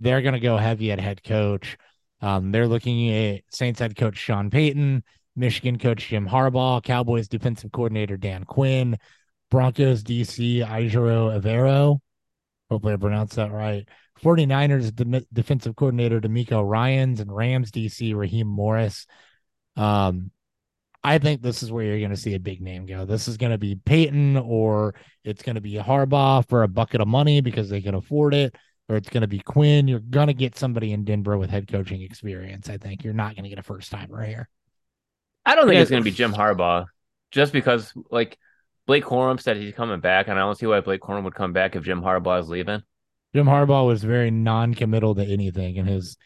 They're 0.00 0.22
going 0.22 0.34
to 0.34 0.40
go 0.40 0.56
heavy 0.56 0.92
at 0.92 1.00
head 1.00 1.22
coach. 1.22 1.76
Um, 2.22 2.52
they're 2.52 2.68
looking 2.68 3.10
at 3.10 3.42
Saints 3.50 3.80
head 3.80 3.96
coach 3.96 4.16
Sean 4.16 4.48
Payton, 4.48 5.02
Michigan 5.34 5.78
coach 5.78 6.08
Jim 6.08 6.26
Harbaugh, 6.26 6.82
Cowboys 6.82 7.28
defensive 7.28 7.72
coordinator 7.72 8.16
Dan 8.16 8.44
Quinn, 8.44 8.96
Broncos 9.50 10.02
DC 10.02 10.66
Ejiro 10.66 11.38
Evero. 11.38 12.00
Hopefully 12.70 12.94
I 12.94 12.96
pronounced 12.96 13.36
that 13.36 13.52
right. 13.52 13.86
49ers 14.22 14.94
de- 14.94 15.26
defensive 15.32 15.76
coordinator 15.76 16.20
DeMeco 16.20 16.66
Ryans 16.66 17.20
and 17.20 17.34
Rams 17.34 17.70
DC 17.70 18.14
Raheem 18.14 18.46
Morris. 18.46 19.06
Um, 19.76 20.30
I 21.06 21.18
think 21.18 21.40
this 21.40 21.62
is 21.62 21.70
where 21.70 21.84
you're 21.84 22.00
going 22.00 22.10
to 22.10 22.16
see 22.16 22.34
a 22.34 22.40
big 22.40 22.60
name 22.60 22.84
go. 22.84 23.04
This 23.04 23.28
is 23.28 23.36
going 23.36 23.52
to 23.52 23.58
be 23.58 23.76
Payton, 23.76 24.38
or 24.38 24.96
it's 25.22 25.40
going 25.40 25.54
to 25.54 25.60
be 25.60 25.74
Harbaugh 25.74 26.44
for 26.48 26.64
a 26.64 26.68
bucket 26.68 27.00
of 27.00 27.06
money 27.06 27.40
because 27.40 27.68
they 27.70 27.80
can 27.80 27.94
afford 27.94 28.34
it, 28.34 28.56
or 28.88 28.96
it's 28.96 29.08
going 29.08 29.20
to 29.20 29.28
be 29.28 29.38
Quinn. 29.38 29.86
You're 29.86 30.00
going 30.00 30.26
to 30.26 30.34
get 30.34 30.58
somebody 30.58 30.92
in 30.92 31.04
Denver 31.04 31.38
with 31.38 31.48
head 31.48 31.68
coaching 31.68 32.02
experience. 32.02 32.68
I 32.68 32.78
think 32.78 33.04
you're 33.04 33.14
not 33.14 33.36
going 33.36 33.44
to 33.44 33.48
get 33.48 33.60
a 33.60 33.62
first 33.62 33.92
timer 33.92 34.24
here. 34.24 34.48
I 35.44 35.54
don't 35.54 35.68
think 35.68 35.80
it's 35.80 35.92
going 35.92 36.02
to 36.02 36.10
be 36.10 36.16
Jim 36.16 36.32
Harbaugh, 36.32 36.86
just 37.30 37.52
because 37.52 37.92
like 38.10 38.36
Blake 38.88 39.04
Corum 39.04 39.40
said 39.40 39.58
he's 39.58 39.74
coming 39.74 40.00
back, 40.00 40.26
and 40.26 40.36
I 40.36 40.42
don't 40.42 40.58
see 40.58 40.66
why 40.66 40.80
Blake 40.80 41.02
Corum 41.02 41.22
would 41.22 41.36
come 41.36 41.52
back 41.52 41.76
if 41.76 41.84
Jim 41.84 42.02
Harbaugh 42.02 42.40
is 42.40 42.48
leaving. 42.48 42.82
Jim 43.32 43.46
Harbaugh 43.46 43.86
was 43.86 44.02
very 44.02 44.32
non-committal 44.32 45.14
to 45.14 45.24
anything 45.24 45.76
in 45.76 45.86
his 45.86 46.16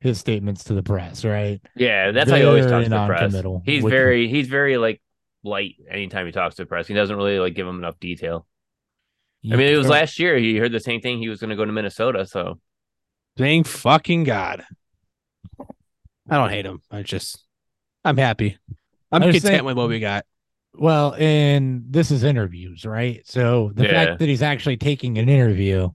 his 0.00 0.18
statements 0.18 0.64
to 0.64 0.74
the 0.74 0.82
press, 0.82 1.24
right? 1.24 1.60
Yeah, 1.74 2.12
that's 2.12 2.30
how 2.30 2.36
he 2.36 2.44
always 2.44 2.66
talks 2.66 2.84
to 2.84 2.90
the 2.90 3.06
press. 3.06 3.62
He's 3.64 3.82
with- 3.82 3.92
very 3.92 4.28
he's 4.28 4.48
very 4.48 4.76
like 4.76 5.00
light 5.42 5.76
anytime 5.90 6.26
he 6.26 6.32
talks 6.32 6.56
to 6.56 6.62
the 6.62 6.66
press. 6.66 6.86
He 6.86 6.94
doesn't 6.94 7.16
really 7.16 7.38
like 7.38 7.54
give 7.54 7.66
him 7.66 7.78
enough 7.78 7.98
detail. 8.00 8.46
I 9.44 9.56
mean, 9.56 9.72
it 9.72 9.76
was 9.78 9.88
last 9.88 10.18
year 10.18 10.36
he 10.36 10.56
heard 10.56 10.72
the 10.72 10.80
same 10.80 11.00
thing. 11.00 11.18
He 11.18 11.28
was 11.28 11.40
going 11.40 11.50
to 11.50 11.56
go 11.56 11.64
to 11.64 11.72
Minnesota, 11.72 12.26
so 12.26 12.58
Thank 13.36 13.66
fucking 13.68 14.24
God. 14.24 14.64
I 16.28 16.36
don't 16.36 16.50
hate 16.50 16.66
him. 16.66 16.82
I 16.90 17.02
just, 17.02 17.44
I'm 18.04 18.16
happy. 18.16 18.58
I'm 19.12 19.22
content 19.22 19.42
saying- 19.42 19.64
with 19.64 19.76
what 19.76 19.88
we 19.88 20.00
got. 20.00 20.26
Well, 20.74 21.14
and 21.14 21.84
this 21.88 22.10
is 22.10 22.22
interviews, 22.24 22.84
right? 22.84 23.26
So 23.26 23.70
the 23.74 23.84
Yeah. 23.84 23.90
fact 23.90 24.18
that 24.18 24.28
he's 24.28 24.42
actually 24.42 24.76
taking 24.76 25.18
an 25.18 25.28
interview 25.28 25.88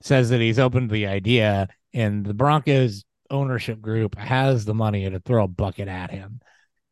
says 0.00 0.30
that 0.30 0.40
he's 0.40 0.58
open 0.58 0.88
to 0.88 0.92
the 0.92 1.06
idea, 1.06 1.68
and 1.92 2.24
the 2.24 2.34
Broncos 2.34 3.04
ownership 3.32 3.80
group 3.80 4.16
has 4.16 4.64
the 4.64 4.74
money 4.74 5.08
to 5.10 5.18
throw 5.20 5.44
a 5.44 5.48
bucket 5.48 5.88
at 5.88 6.10
him. 6.10 6.40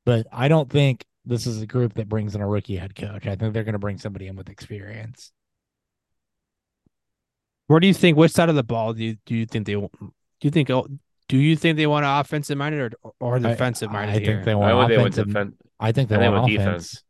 But 0.04 0.26
I 0.32 0.48
don't 0.48 0.68
think 0.70 1.04
this 1.24 1.46
is 1.46 1.60
a 1.62 1.66
group 1.66 1.94
that 1.94 2.08
brings 2.08 2.34
in 2.34 2.40
a 2.40 2.48
rookie 2.48 2.76
head 2.76 2.94
coach. 2.96 3.26
I 3.26 3.36
think 3.36 3.52
they're 3.54 3.64
going 3.64 3.74
to 3.74 3.78
bring 3.78 3.98
somebody 3.98 4.26
in 4.26 4.34
with 4.36 4.48
experience. 4.48 5.30
Where 7.66 7.78
do 7.80 7.86
you 7.86 7.94
think? 7.94 8.16
Which 8.16 8.32
side 8.32 8.48
of 8.48 8.56
the 8.56 8.62
ball 8.64 8.94
do 8.94 9.04
you 9.04 9.16
do 9.26 9.34
you 9.36 9.46
think 9.46 9.66
they? 9.66 9.76
want- 9.76 9.92
Do 10.00 10.08
you 10.42 10.50
think? 10.50 10.70
oh, 10.70 10.88
Do 11.28 11.36
you 11.36 11.54
think 11.54 11.76
they 11.76 11.86
want 11.86 12.04
an 12.04 12.18
offensive 12.18 12.58
minded 12.58 12.94
or 13.02 13.12
or 13.20 13.36
I- 13.36 13.38
defensive 13.38 13.92
minded 13.92 14.16
I, 14.16 14.18
here? 14.18 14.26
think 14.36 14.44
they 14.46 14.54
why 14.54 14.72
want 14.72 14.88
would 14.88 14.96
they 14.96 14.98
want 15.00 15.14
offensive. 15.14 15.26
defense? 15.28 15.54
I 15.78 15.92
think 15.92 16.08
they 16.08 16.16
I 16.16 16.18
think 16.18 16.32
want 16.32 16.44
with 16.44 16.58
defense. 16.58 17.02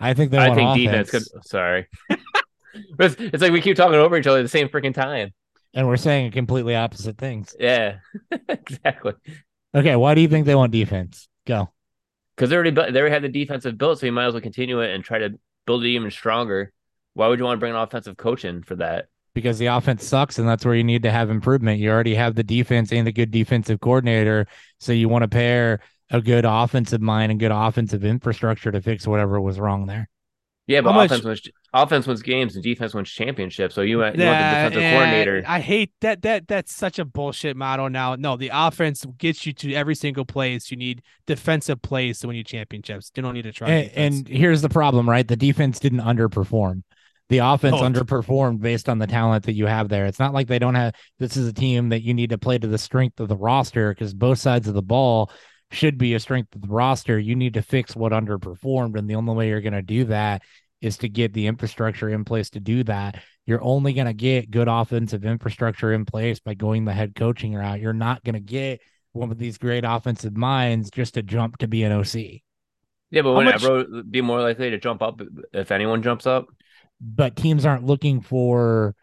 I 0.00 0.14
think 0.14 0.30
they 0.30 0.38
I 0.38 0.48
want 0.48 0.56
think 0.58 0.88
offense. 0.88 1.10
defense 1.10 1.28
could. 1.28 1.44
Sorry, 1.46 1.86
it's, 2.98 3.14
it's 3.18 3.42
like 3.42 3.52
we 3.52 3.60
keep 3.60 3.76
talking 3.76 3.94
over 3.96 4.16
each 4.16 4.26
other 4.26 4.38
at 4.40 4.42
the 4.42 4.48
same 4.48 4.68
freaking 4.68 4.94
time. 4.94 5.32
And 5.78 5.86
we're 5.86 5.96
saying 5.96 6.32
completely 6.32 6.74
opposite 6.74 7.16
things. 7.18 7.54
Yeah, 7.58 7.98
exactly. 8.48 9.12
Okay, 9.72 9.94
why 9.94 10.16
do 10.16 10.20
you 10.20 10.26
think 10.26 10.44
they 10.44 10.56
want 10.56 10.72
defense? 10.72 11.28
Go. 11.46 11.70
Because 12.36 12.50
they 12.50 12.56
already 12.56 12.72
they 12.72 12.80
already 12.82 13.12
had 13.12 13.22
the 13.22 13.28
defensive 13.28 13.78
built, 13.78 14.00
so 14.00 14.06
you 14.06 14.12
might 14.12 14.26
as 14.26 14.34
well 14.34 14.42
continue 14.42 14.80
it 14.80 14.92
and 14.92 15.04
try 15.04 15.20
to 15.20 15.38
build 15.66 15.84
it 15.84 15.88
even 15.90 16.10
stronger. 16.10 16.72
Why 17.14 17.28
would 17.28 17.38
you 17.38 17.44
want 17.44 17.58
to 17.58 17.60
bring 17.60 17.74
an 17.74 17.78
offensive 17.78 18.16
coach 18.16 18.44
in 18.44 18.64
for 18.64 18.74
that? 18.76 19.06
because 19.34 19.58
the 19.58 19.66
offense 19.66 20.04
sucks 20.04 20.40
and 20.40 20.48
that's 20.48 20.64
where 20.64 20.74
you 20.74 20.82
need 20.82 21.04
to 21.04 21.12
have 21.12 21.30
improvement. 21.30 21.78
You 21.78 21.90
already 21.90 22.16
have 22.16 22.34
the 22.34 22.42
defense 22.42 22.92
and 22.92 23.06
a 23.06 23.12
good 23.12 23.30
defensive 23.30 23.78
coordinator. 23.78 24.48
So 24.80 24.92
you 24.92 25.08
want 25.08 25.22
to 25.22 25.28
pair 25.28 25.78
a 26.10 26.20
good 26.20 26.44
offensive 26.44 27.00
mind 27.00 27.30
and 27.30 27.38
good 27.38 27.52
offensive 27.52 28.04
infrastructure 28.04 28.72
to 28.72 28.82
fix 28.82 29.06
whatever 29.06 29.40
was 29.40 29.60
wrong 29.60 29.86
there. 29.86 30.08
Yeah, 30.68 30.82
but 30.82 30.92
How 30.92 30.96
much- 30.98 31.06
offense 31.10 31.24
wins 31.24 31.48
offense 31.72 32.06
wins 32.06 32.22
games 32.22 32.54
and 32.54 32.62
defense 32.62 32.94
wins 32.94 33.10
championships. 33.10 33.74
So 33.74 33.80
you 33.80 33.98
want, 33.98 34.16
you 34.16 34.24
want 34.24 34.38
the 34.38 34.44
defensive 34.44 34.82
yeah, 34.82 34.92
coordinator. 34.92 35.44
I 35.46 35.60
hate 35.60 35.92
that. 36.02 36.22
That 36.22 36.46
that's 36.46 36.74
such 36.74 36.98
a 36.98 37.04
bullshit 37.06 37.56
model 37.56 37.88
now. 37.88 38.14
No, 38.16 38.36
the 38.36 38.50
offense 38.52 39.04
gets 39.16 39.46
you 39.46 39.52
to 39.54 39.72
every 39.72 39.94
single 39.94 40.24
place. 40.26 40.70
You 40.70 40.76
need 40.76 41.02
defensive 41.26 41.80
plays 41.82 42.20
to 42.20 42.28
win 42.28 42.36
you 42.36 42.44
championships. 42.44 43.10
You 43.16 43.22
don't 43.22 43.34
need 43.34 43.42
to 43.42 43.52
try. 43.52 43.68
And, 43.70 43.90
and 44.16 44.28
here's 44.28 44.60
the 44.62 44.68
problem, 44.68 45.08
right? 45.08 45.26
The 45.26 45.36
defense 45.36 45.80
didn't 45.80 46.00
underperform. 46.00 46.82
The 47.30 47.38
offense 47.38 47.76
Oh. 47.78 47.82
underperformed 47.82 48.60
based 48.60 48.88
on 48.88 48.98
the 48.98 49.06
talent 49.06 49.44
that 49.46 49.52
you 49.52 49.66
have 49.66 49.88
there. 49.88 50.06
It's 50.06 50.18
not 50.18 50.32
like 50.34 50.48
they 50.48 50.58
don't 50.58 50.74
have 50.74 50.94
this 51.18 51.36
is 51.36 51.46
a 51.48 51.52
team 51.52 51.88
that 51.90 52.02
you 52.02 52.14
need 52.14 52.30
to 52.30 52.38
play 52.38 52.58
to 52.58 52.66
the 52.66 52.78
strength 52.78 53.20
of 53.20 53.28
the 53.28 53.36
roster 53.36 53.90
because 53.90 54.14
both 54.14 54.38
sides 54.38 54.68
of 54.68 54.74
the 54.74 54.82
ball 54.82 55.30
should 55.70 55.98
be 55.98 56.14
a 56.14 56.20
strength 56.20 56.54
of 56.54 56.62
the 56.62 56.68
roster. 56.68 57.18
You 57.18 57.36
need 57.36 57.54
to 57.54 57.62
fix 57.62 57.94
what 57.94 58.12
underperformed. 58.12 58.98
And 58.98 59.08
the 59.08 59.14
only 59.16 59.34
way 59.34 59.48
you're 59.48 59.60
going 59.60 59.72
to 59.74 59.82
do 59.82 60.04
that 60.04 60.42
is 60.80 60.98
to 60.98 61.08
get 61.08 61.32
the 61.32 61.46
infrastructure 61.46 62.08
in 62.08 62.24
place 62.24 62.50
to 62.50 62.60
do 62.60 62.84
that. 62.84 63.22
You're 63.46 63.62
only 63.62 63.92
going 63.92 64.06
to 64.06 64.12
get 64.12 64.50
good 64.50 64.68
offensive 64.68 65.24
infrastructure 65.24 65.92
in 65.92 66.04
place 66.04 66.38
by 66.40 66.54
going 66.54 66.84
the 66.84 66.92
head 66.92 67.14
coaching 67.14 67.54
route. 67.54 67.80
You're 67.80 67.92
not 67.92 68.22
going 68.24 68.34
to 68.34 68.40
get 68.40 68.80
one 69.12 69.30
of 69.30 69.38
these 69.38 69.58
great 69.58 69.84
offensive 69.86 70.36
minds 70.36 70.90
just 70.90 71.14
to 71.14 71.22
jump 71.22 71.58
to 71.58 71.68
be 71.68 71.82
an 71.82 71.92
OC. 71.92 72.14
yeah, 73.10 73.22
but 73.22 73.30
How 73.32 73.36
wouldn't 73.36 73.62
much- 73.92 74.10
be 74.10 74.20
more 74.20 74.40
likely 74.40 74.70
to 74.70 74.78
jump 74.78 75.02
up 75.02 75.20
if 75.52 75.70
anyone 75.72 76.02
jumps 76.02 76.26
up? 76.26 76.46
but 77.00 77.36
teams 77.36 77.64
aren't 77.64 77.84
looking 77.84 78.20
for 78.20 78.94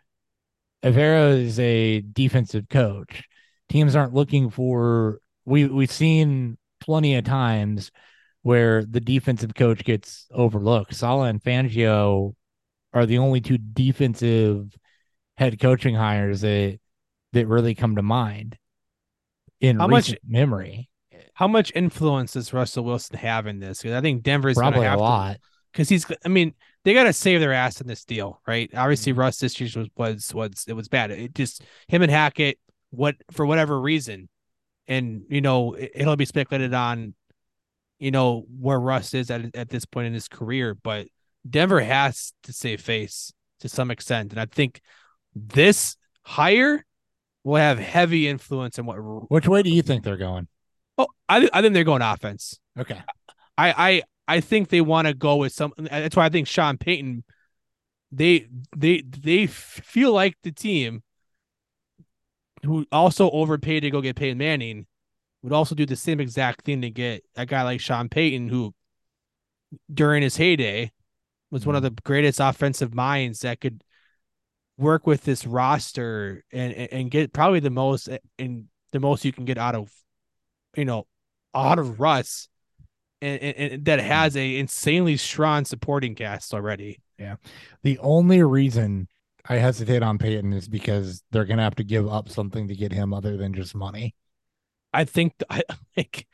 Evero 0.84 1.38
is 1.39 1.59
a 1.59 2.01
defensive 2.01 2.68
coach. 2.70 3.24
Teams 3.70 3.95
aren't 3.95 4.13
looking 4.13 4.49
for 4.49 5.20
we 5.45 5.65
we've 5.65 5.91
seen 5.91 6.57
plenty 6.81 7.15
of 7.15 7.23
times 7.23 7.91
where 8.41 8.83
the 8.85 8.99
defensive 8.99 9.55
coach 9.55 9.83
gets 9.83 10.27
overlooked. 10.31 10.93
Saleh 10.93 11.29
and 11.29 11.41
Fangio 11.41 12.35
are 12.93 13.05
the 13.05 13.17
only 13.17 13.41
two 13.41 13.57
defensive 13.57 14.75
head 15.37 15.59
coaching 15.59 15.95
hires 15.95 16.41
that 16.41 16.79
that 17.33 17.47
really 17.47 17.75
come 17.75 17.95
to 17.95 18.01
mind 18.01 18.57
in 19.59 19.79
How 19.79 19.87
much- 19.87 20.15
memory. 20.27 20.89
How 21.33 21.49
much 21.49 21.71
influence 21.75 22.33
does 22.33 22.53
Russell 22.53 22.85
Wilson 22.85 23.17
have 23.17 23.45
in 23.45 23.59
this? 23.59 23.81
Because 23.81 23.93
I 23.97 23.99
think 24.01 24.23
Denver's 24.23 24.57
Probably 24.57 24.85
a 24.85 24.95
lot. 24.95 25.37
Because 25.73 25.89
he's, 25.89 26.05
I 26.23 26.29
mean, 26.29 26.53
they 26.85 26.93
got 26.93 27.03
to 27.03 27.11
save 27.13 27.41
their 27.41 27.51
ass 27.51 27.81
in 27.81 27.87
this 27.87 28.05
deal, 28.05 28.39
right? 28.47 28.69
Obviously, 28.73 29.11
Mm-hmm. 29.11 29.19
Russ 29.19 29.39
this 29.39 29.59
year 29.59 29.69
was 29.75 29.89
was 29.97 30.33
was 30.33 30.65
it 30.69 30.73
was 30.73 30.87
bad. 30.87 31.11
It 31.11 31.35
just 31.35 31.61
him 31.89 32.01
and 32.01 32.11
Hackett, 32.11 32.57
what 32.91 33.15
for 33.31 33.45
whatever 33.45 33.77
reason, 33.81 34.29
and 34.88 35.23
you 35.29 35.41
know 35.41 35.73
it, 35.73 35.91
it'll 35.95 36.15
be 36.15 36.25
speculated 36.25 36.73
on, 36.73 37.13
you 37.99 38.11
know 38.11 38.45
where 38.59 38.79
Russ 38.79 39.13
is 39.13 39.31
at 39.31 39.55
at 39.55 39.69
this 39.69 39.86
point 39.86 40.07
in 40.07 40.13
his 40.13 40.27
career, 40.27 40.75
but 40.75 41.07
Denver 41.49 41.79
has 41.79 42.33
to 42.43 42.53
save 42.53 42.81
face 42.81 43.31
to 43.59 43.69
some 43.69 43.91
extent, 43.91 44.31
and 44.31 44.39
I 44.39 44.45
think 44.45 44.81
this 45.36 45.97
hire 46.23 46.86
will 47.43 47.57
have 47.57 47.79
heavy 47.79 48.27
influence 48.27 48.77
in 48.79 48.86
what. 48.86 48.95
Which 48.95 49.47
way 49.47 49.63
do 49.63 49.69
you 49.69 49.81
think 49.81 50.03
they're 50.03 50.17
going? 50.17 50.47
Oh, 50.97 51.07
I 51.29 51.49
I 51.53 51.61
think 51.61 51.73
they're 51.73 51.83
going 51.83 52.01
offense. 52.01 52.59
Okay. 52.77 53.01
I 53.57 53.73
I 54.27 54.36
I 54.38 54.39
think 54.41 54.69
they 54.69 54.81
want 54.81 55.07
to 55.07 55.13
go 55.13 55.38
with 55.38 55.53
some. 55.53 55.73
That's 55.77 56.15
why 56.15 56.25
I 56.25 56.29
think 56.29 56.47
Sean 56.47 56.77
Payton 56.77 57.23
they 58.11 58.47
they 58.75 59.01
they 59.01 59.47
feel 59.47 60.13
like 60.13 60.38
the 60.43 60.51
team 60.51 61.03
who 62.66 62.86
also 62.91 63.30
overpaid 63.32 63.82
to 63.82 63.89
go 63.89 64.01
get 64.01 64.16
Peyton 64.16 64.38
Manning 64.38 64.86
would 65.41 65.53
also 65.53 65.76
do 65.76 65.86
the 65.86 65.95
same 65.95 66.20
exact 66.20 66.66
thing 66.66 66.82
to 66.82 66.89
get 66.89 67.24
a 67.36 67.45
guy 67.45 67.63
like 67.63 67.80
Sean 67.80 68.09
Payton, 68.09 68.49
who 68.49 68.74
during 69.93 70.24
his 70.24 70.38
heyday 70.38 70.91
was 71.51 71.66
one 71.66 71.76
of 71.76 71.84
mm-hmm. 71.84 71.95
the 71.95 72.01
greatest 72.03 72.39
offensive 72.39 72.93
minds 72.93 73.39
that 73.39 73.61
could 73.61 73.84
work 74.78 75.07
with 75.07 75.24
this 75.24 75.45
roster 75.45 76.43
and 76.51 76.74
and 76.74 76.93
and 76.93 77.11
get 77.11 77.32
probably 77.32 77.59
the 77.59 77.70
most 77.70 78.09
and 78.38 78.66
the 78.91 78.99
most 78.99 79.24
you 79.24 79.32
can 79.32 79.45
get 79.45 79.57
out 79.57 79.76
of 79.76 79.91
you 80.76 80.84
know 80.84 81.05
out 81.53 81.80
of 81.80 81.99
Russ 81.99 82.49
and, 83.22 83.41
and, 83.41 83.72
and 83.72 83.86
that 83.86 83.99
mm-hmm. 83.99 84.07
has 84.07 84.36
a 84.36 84.57
insanely 84.57 85.18
strong 85.18 85.66
supporting 85.66 86.16
cast 86.16 86.53
already. 86.53 87.01
Yeah. 87.18 87.36
The 87.84 87.97
only 87.99 88.43
reason 88.43 89.07
I 89.47 89.55
hesitate 89.57 90.01
on 90.03 90.17
Payton 90.17 90.53
is 90.53 90.67
because 90.67 91.23
they're 91.31 91.45
gonna 91.45 91.61
have 91.63 91.75
to 91.75 91.83
give 91.83 92.07
up 92.07 92.29
something 92.29 92.67
to 92.67 92.75
get 92.75 92.91
him 92.91 93.13
other 93.13 93.37
than 93.37 93.53
just 93.53 93.75
money. 93.75 94.15
I 94.93 95.05
think 95.05 95.33
I 95.49 95.63
like 95.97 96.27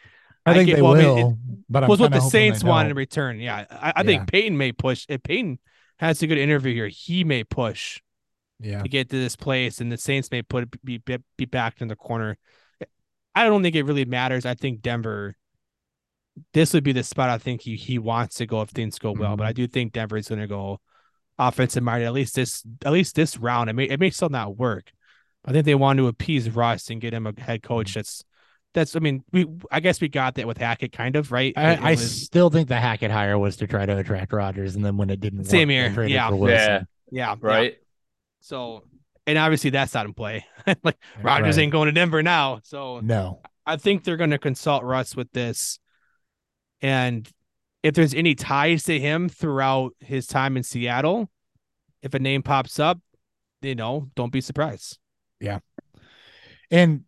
I 0.46 0.52
I 0.52 0.54
think 0.54 0.68
get- 0.68 0.76
they 0.78 0.82
well, 0.82 0.94
I 0.96 0.98
mean, 1.00 1.16
will, 1.16 1.38
but 1.70 1.88
was 1.88 2.00
what 2.00 2.12
the 2.12 2.20
Saints 2.22 2.64
want 2.64 2.90
in 2.90 2.96
return. 2.96 3.40
Yeah, 3.40 3.66
I, 3.70 3.90
I 3.96 4.02
Yeah. 4.02 4.04
think 4.04 4.28
Payton 4.32 4.58
may 4.58 4.72
push. 4.72 5.06
If 5.10 5.24
Payton 5.24 5.60
has 6.00 6.22
a 6.24 6.28
good 6.28 6.38
interview 6.38 6.74
here, 6.74 6.88
he 6.88 7.24
may 7.24 7.44
push 7.44 8.00
Yeah, 8.60 8.82
to 8.82 8.90
get 8.90 9.10
to 9.10 9.16
this 9.18 9.36
place, 9.36 9.82
and 9.82 9.92
the 9.92 9.98
Saints 9.98 10.32
may 10.32 10.42
put 10.42 10.70
be 10.84 10.98
be, 11.00 11.18
be 11.38 11.46
back 11.46 11.82
in 11.82 11.88
the 11.90 11.96
corner. 11.96 12.38
I 13.36 13.44
don't 13.46 13.62
think 13.64 13.76
it 13.76 13.84
really 13.84 14.06
matters. 14.06 14.46
I 14.46 14.56
think 14.56 14.82
Denver. 14.82 15.36
This 16.54 16.74
would 16.74 16.84
be 16.84 16.94
the 16.94 17.04
spot 17.04 17.30
I 17.30 17.38
think 17.38 17.62
he 17.62 17.76
he 17.76 18.00
wants 18.00 18.36
to 18.38 18.46
go 18.46 18.62
if 18.62 18.70
things 18.70 18.98
go 19.00 19.12
well, 19.12 19.36
but 19.36 19.44
Mhm. 19.44 19.48
I 19.48 19.54
do 19.54 19.68
think 19.68 19.94
Denver 19.94 20.18
is 20.18 20.30
going 20.30 20.40
to 20.42 20.48
go 20.48 20.80
offensive 21.48 21.84
minded 21.84 22.06
at 22.06 22.14
least 22.14 22.36
this 22.36 22.64
at 22.86 22.92
least 22.94 23.16
this 23.16 23.38
round. 23.38 23.70
It 23.70 23.74
may 23.74 23.86
it 23.86 24.00
may 24.00 24.10
still 24.10 24.30
not 24.30 24.58
work. 24.58 24.92
I 25.44 25.52
think 25.52 25.66
they 25.66 25.76
want 25.76 25.98
to 25.98 26.08
appease 26.08 26.50
Russ 26.50 26.90
and 26.90 27.02
get 27.02 27.14
him 27.14 27.26
a 27.28 27.34
head 27.40 27.62
Mm-hmm. 27.62 27.68
coach 27.68 27.94
that's 27.96 28.24
that's 28.74 28.96
I 28.96 29.00
mean 29.00 29.24
we 29.34 29.48
I 29.72 29.80
guess 29.80 30.00
we 30.00 30.08
got 30.08 30.36
that 30.36 30.48
with 30.48 30.58
Hackett 30.58 30.92
kind 30.94 31.16
of 31.16 31.32
right. 31.32 31.54
It- 31.56 31.60
it 31.60 31.82
I, 31.84 31.90
I 31.90 31.96
still 31.96 32.50
think 32.50 32.68
the 32.70 32.78
Hackett 32.80 33.12
hire 33.12 33.38
was 33.40 33.58
to 33.58 33.68
try 33.68 33.86
to 33.86 33.98
attract 33.98 34.32
Rodgers, 34.32 34.76
and 34.76 34.86
then 34.86 34.98
when 34.98 35.10
it 35.10 35.20
didn't, 35.20 35.46
Same 35.46 35.68
work, 35.68 35.74
here, 35.74 35.94
traded 35.94 36.12
yeah. 36.12 36.30
for 36.30 36.36
Wilson. 36.36 36.58
Yeah. 36.58 36.82
yeah 37.12 37.30
yeah. 37.32 37.36
Right. 37.42 37.76
So 38.42 38.84
and 39.28 39.38
obviously 39.38 39.70
that's 39.72 39.94
not 39.94 40.06
in 40.06 40.14
play. 40.14 40.46
like 40.84 40.98
Rodgers 41.22 41.58
Right. 41.58 41.64
ain't 41.64 41.72
going 41.72 41.88
to 41.88 41.92
Denver 41.92 42.24
now. 42.24 42.60
So 42.64 43.00
No, 43.02 43.42
I 43.66 43.76
think 43.78 44.04
they're 44.04 44.18
going 44.18 44.32
to 44.32 44.40
consult 44.40 44.84
Russ 44.84 45.16
with 45.16 45.32
this. 45.32 45.80
And 46.82 47.30
if 47.84 47.96
there's 47.96 48.14
any 48.14 48.36
ties 48.36 48.84
to 48.84 49.00
him 49.00 49.30
throughout 49.30 49.94
his 50.00 50.28
time 50.28 50.58
in 50.58 50.64
Seattle, 50.64 51.30
if 52.02 52.14
a 52.14 52.20
name 52.20 52.44
pops 52.44 52.80
up, 52.80 53.00
you 53.62 53.76
know, 53.76 54.10
don't 54.16 54.32
be 54.32 54.42
surprised. 54.42 54.98
Yeah. 55.40 55.60
And 56.70 57.04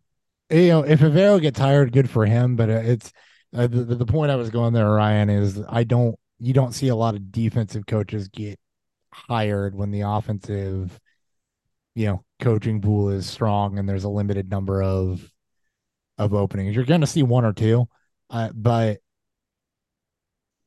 you 0.50 0.68
know 0.68 0.82
if 0.82 1.00
Evero 1.00 1.40
gets 1.40 1.58
hired, 1.58 1.92
good 1.92 2.10
for 2.10 2.26
him. 2.26 2.56
But 2.56 2.70
uh, 2.70 2.82
it's 2.84 3.12
uh, 3.54 3.66
the 3.66 3.84
the 3.84 3.94
the 3.96 4.06
point 4.06 4.30
I 4.30 4.36
was 4.36 4.50
going 4.50 4.72
there, 4.72 4.90
Ryan, 4.90 5.30
is 5.30 5.60
I 5.68 5.84
don't 5.84 6.16
you 6.38 6.52
don't 6.52 6.72
see 6.72 6.88
a 6.88 6.96
lot 6.96 7.14
of 7.14 7.32
defensive 7.32 7.86
coaches 7.86 8.28
get 8.28 8.58
hired 9.12 9.74
when 9.74 9.90
the 9.90 10.02
offensive, 10.02 10.98
you 11.94 12.06
know, 12.06 12.24
coaching 12.40 12.80
pool 12.80 13.10
is 13.10 13.26
strong 13.26 13.78
and 13.78 13.88
there's 13.88 14.04
a 14.04 14.08
limited 14.08 14.50
number 14.50 14.82
of 14.82 15.30
of 16.18 16.34
openings. 16.34 16.74
You're 16.74 16.84
going 16.84 17.00
to 17.00 17.06
see 17.06 17.22
one 17.22 17.44
or 17.44 17.52
two, 17.52 17.88
uh, 18.30 18.50
but 18.54 18.98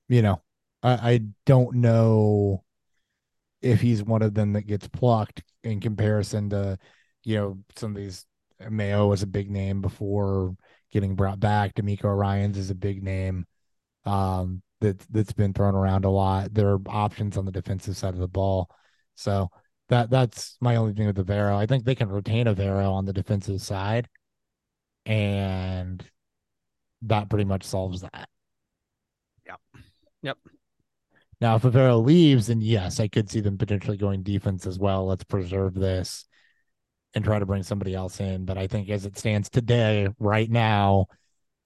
you 0.10 0.22
know, 0.22 0.42
I, 0.84 0.92
I 0.92 1.20
don't 1.46 1.78
know 1.78 2.64
if 3.62 3.82
he's 3.82 4.04
one 4.04 4.22
of 4.22 4.34
them 4.34 4.54
that 4.54 4.68
gets 4.68 4.88
plucked 4.88 5.44
in 5.64 5.80
comparison 5.80 6.50
to, 6.52 6.78
you 7.24 7.36
know, 7.36 7.58
some 7.76 7.92
of 7.92 7.98
these. 7.98 8.26
Mayo 8.72 9.08
was 9.08 9.22
a 9.22 9.28
big 9.28 9.52
name 9.52 9.82
before 9.82 10.56
getting 10.92 11.16
brought 11.16 11.40
back. 11.40 11.76
DeMeco 11.76 12.18
Ryan's 12.18 12.58
is 12.58 12.72
a 12.72 12.76
big 12.76 13.04
name 13.04 13.46
um, 14.06 14.64
that 14.82 15.00
that's 15.12 15.34
been 15.34 15.54
thrown 15.54 15.76
around 15.76 16.06
a 16.06 16.10
lot. 16.10 16.54
There 16.54 16.70
are 16.70 16.80
options 16.88 17.38
on 17.38 17.46
the 17.46 17.52
defensive 17.52 17.98
side 17.98 18.14
of 18.14 18.20
the 18.20 18.28
ball, 18.28 18.70
so 19.16 19.50
that 19.90 20.10
that's 20.10 20.58
my 20.60 20.78
only 20.78 20.94
thing 20.94 21.08
with 21.08 21.18
Evero. 21.18 21.56
I 21.56 21.66
think 21.66 21.86
they 21.86 21.96
can 21.96 22.10
retain 22.10 22.48
Evero 22.48 22.92
on 22.92 23.06
the 23.06 23.14
defensive 23.14 23.62
side, 23.62 24.08
and 25.06 26.04
that 27.04 27.30
pretty 27.30 27.46
much 27.46 27.64
solves 27.64 28.02
that. 28.02 28.30
Yep. 30.28 30.38
Yep. 30.44 30.54
Now, 31.40 31.56
if 31.56 31.64
Evero 31.64 32.04
leaves, 32.04 32.48
then 32.48 32.62
yes, 32.62 33.00
I 33.00 33.08
could 33.08 33.30
see 33.30 33.40
them 33.40 33.58
potentially 33.58 33.96
going 33.96 34.24
defense 34.24 34.66
as 34.66 34.78
well. 34.78 35.06
Let's 35.06 35.24
preserve 35.24 35.74
this 35.74 36.26
and 37.14 37.24
try 37.24 37.40
to 37.40 37.46
bring 37.46 37.64
somebody 37.64 37.94
else 37.94 38.20
in. 38.20 38.46
But 38.46 38.58
I 38.58 38.68
think 38.68 38.90
as 38.90 39.06
it 39.06 39.18
stands 39.18 39.50
today, 39.50 40.08
right 40.20 40.50
now, 40.50 41.06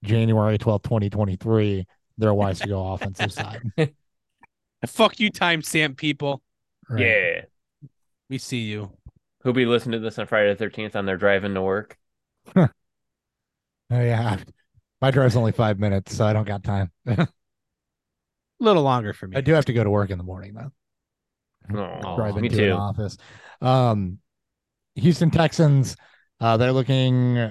January 0.04 0.58
twelfth, 0.58 0.84
2023, 0.84 1.86
they're 2.18 2.34
wise 2.34 2.60
to 2.60 2.68
go 2.68 2.86
offensive 2.92 3.32
side. 3.32 3.62
Fuck 4.86 5.18
you, 5.20 5.32
timestamp 5.32 5.96
people. 5.96 6.42
Right. 6.88 7.06
Yeah. 7.06 7.40
We 8.28 8.38
see 8.38 8.60
you. 8.60 8.92
Who'll 9.42 9.52
be 9.52 9.66
listening 9.66 10.00
to 10.00 10.04
this 10.04 10.18
on 10.18 10.26
Friday 10.26 10.54
the 10.54 10.64
13th 10.64 10.94
on 10.94 11.06
their 11.06 11.16
drive 11.16 11.44
into 11.44 11.62
work? 11.62 11.98
Oh, 13.94 14.00
yeah. 14.00 14.38
My 15.02 15.10
drive's 15.10 15.36
only 15.36 15.52
five 15.52 15.78
minutes, 15.78 16.16
so 16.16 16.24
I 16.24 16.32
don't 16.32 16.46
got 16.46 16.64
time. 16.64 16.90
A 18.62 18.64
little 18.64 18.84
longer 18.84 19.12
for 19.12 19.26
me. 19.26 19.36
I 19.36 19.40
do 19.40 19.54
have 19.54 19.64
to 19.64 19.72
go 19.72 19.82
to 19.82 19.90
work 19.90 20.10
in 20.10 20.18
the 20.18 20.24
morning 20.24 20.54
though. 20.54 20.70
Oh, 21.76 22.14
drive 22.14 22.36
me 22.36 22.46
into 22.46 22.58
too. 22.58 22.64
an 22.66 22.72
office. 22.72 23.16
Um, 23.60 24.18
Houston 24.94 25.32
Texans, 25.32 25.96
uh, 26.38 26.56
they're 26.56 26.72
looking 26.72 27.50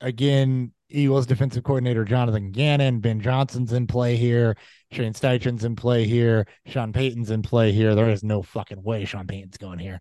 again. 0.00 0.72
Eagles 0.88 1.26
defensive 1.26 1.64
coordinator 1.64 2.04
Jonathan 2.04 2.52
Gannon, 2.52 3.00
Ben 3.00 3.20
Johnson's 3.20 3.72
in 3.72 3.88
play 3.88 4.14
here, 4.14 4.56
Shane 4.92 5.14
Steichen's 5.14 5.64
in 5.64 5.74
play 5.74 6.04
here, 6.06 6.46
Sean 6.66 6.92
Payton's 6.92 7.30
in 7.30 7.42
play 7.42 7.72
here. 7.72 7.94
There 7.96 8.10
is 8.10 8.22
no 8.22 8.42
fucking 8.42 8.82
way 8.82 9.04
Sean 9.04 9.26
Payton's 9.26 9.56
going 9.56 9.80
here, 9.80 10.00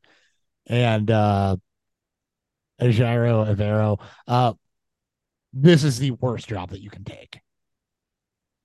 and 0.68 1.09
uh, 1.09 1.55
Ejiro 2.80 3.55
Evero. 3.55 3.99
Uh, 4.28 4.53
this 5.53 5.84
is 5.84 5.97
the 5.97 6.12
worst 6.12 6.47
job 6.47 6.70
that 6.70 6.82
you 6.82 6.91
can 6.91 7.03
take. 7.03 7.41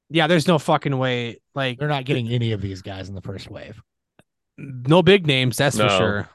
Yeah, 0.09 0.27
there's 0.27 0.47
no 0.47 0.59
fucking 0.59 0.97
way. 0.97 1.41
Like 1.55 1.79
They're 1.79 1.89
not 1.89 2.05
getting 2.05 2.29
any 2.29 2.53
of 2.53 2.61
these 2.61 2.83
guys 2.83 3.09
in 3.09 3.15
the 3.15 3.23
first 3.23 3.51
wave. 3.51 3.81
no 4.59 5.03
big 5.03 5.27
names, 5.27 5.57
that's 5.57 5.79
for 5.79 5.89
sure. 5.89 6.29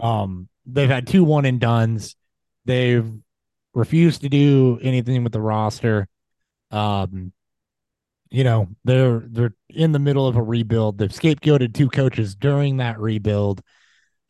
Um, 0.00 0.48
they've 0.66 0.88
had 0.88 1.06
two 1.06 1.24
one 1.24 1.44
and 1.44 1.60
duns. 1.60 2.16
They've 2.64 3.10
refused 3.74 4.22
to 4.22 4.28
do 4.28 4.78
anything 4.82 5.22
with 5.24 5.32
the 5.32 5.40
roster. 5.40 6.08
Um, 6.70 7.32
you 8.30 8.44
know, 8.44 8.68
they're 8.84 9.22
they're 9.26 9.54
in 9.68 9.92
the 9.92 9.98
middle 9.98 10.26
of 10.26 10.36
a 10.36 10.42
rebuild. 10.42 10.98
They've 10.98 11.10
scapegoated 11.10 11.74
two 11.74 11.88
coaches 11.88 12.34
during 12.34 12.78
that 12.78 12.98
rebuild. 12.98 13.60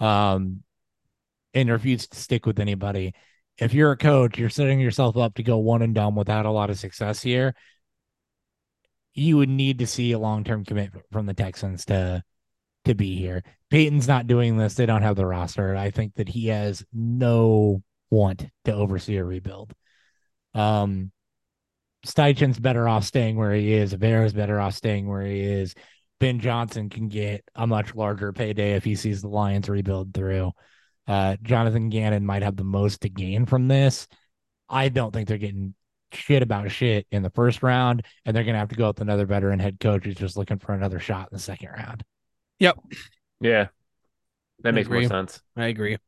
Um, 0.01 0.65
and 1.55 1.71
refused 1.71 2.13
to 2.13 2.19
stick 2.19 2.47
with 2.47 2.59
anybody. 2.59 3.15
If 3.59 3.73
you're 3.73 3.93
a 3.93 3.97
coach, 3.97 4.39
you're 4.39 4.51
setting 4.51 4.81
yourself 4.81 5.17
up 5.17 5.35
to 5.35 5.43
go 5.43 5.59
one 5.59 5.83
and 5.83 5.95
done 5.95 6.15
without 6.15 6.47
a 6.47 6.51
lot 6.51 6.71
of 6.71 6.79
success 6.79 7.23
here. 7.23 7.55
You 9.15 9.37
would 9.37 9.49
need 9.49 9.79
to 9.79 9.87
see 9.87 10.13
a 10.13 10.19
long 10.19 10.45
term 10.45 10.65
commitment 10.65 11.07
from 11.13 11.27
the 11.27 11.35
Texans 11.35 11.85
to 11.87 12.23
to 12.85 12.95
be 12.95 13.17
here. 13.17 13.43
Payton's 13.71 14.09
not 14.09 14.27
doing 14.27 14.57
this. 14.57 14.75
They 14.75 14.87
don't 14.87 15.03
have 15.03 15.17
the 15.17 15.27
roster. 15.27 15.75
I 15.75 15.91
think 15.91 16.15
that 16.17 16.29
he 16.29 16.49
has 16.49 16.85
no 16.93 17.83
want 18.11 18.47
to 18.65 18.75
oversee 18.75 19.17
a 19.17 19.25
rebuild. 19.25 19.73
Um, 20.55 21.11
Steichen's 22.07 22.59
better 22.61 22.89
off 22.89 23.05
staying 23.05 23.37
where 23.37 23.55
he 23.55 23.73
is. 23.73 23.95
Evero's 23.95 24.35
better 24.35 24.61
off 24.61 24.75
staying 24.75 25.09
where 25.09 25.25
he 25.25 25.41
is. 25.41 25.75
Ben 26.21 26.39
Johnson 26.39 26.91
can 26.91 27.09
get 27.09 27.45
a 27.55 27.67
much 27.67 27.95
larger 27.95 28.33
payday 28.33 28.75
if 28.75 28.85
he 28.85 28.95
sees 28.95 29.23
the 29.23 29.29
Lions 29.29 29.69
rebuild 29.69 30.15
through. 30.15 30.53
Uh, 31.07 31.37
Jonathan 31.43 31.91
Gannon 31.91 32.25
might 32.25 32.43
have 32.43 32.57
the 32.57 32.65
most 32.65 33.03
to 33.03 33.09
gain 33.09 33.47
from 33.47 33.69
this. 33.69 34.09
I 34.69 34.89
don't 34.89 35.13
think 35.13 35.29
they're 35.29 35.39
getting 35.39 35.75
shit 36.13 36.43
about 36.43 36.71
shit 36.71 37.07
in 37.11 37.23
the 37.23 37.31
first 37.31 37.63
round, 37.63 38.05
and 38.25 38.35
they're 38.35 38.45
gonna 38.45 38.59
have 38.59 38.71
to 38.71 38.77
go 38.77 38.89
with 38.89 39.01
another 39.01 39.27
veteran 39.27 39.59
head 39.59 39.79
coach 39.81 40.05
who's 40.05 40.15
just 40.15 40.37
looking 40.37 40.59
for 40.59 40.73
another 40.73 40.99
shot 40.99 41.29
in 41.31 41.37
the 41.37 41.43
second 41.43 41.71
round. 41.77 42.05
Yep. 42.61 42.79
Yeah. 43.41 43.69
That 44.63 44.71
I 44.71 44.73
makes 44.73 44.89
more 44.89 45.05
sense. 45.05 45.43
I 45.57 45.67
agree. 45.67 45.99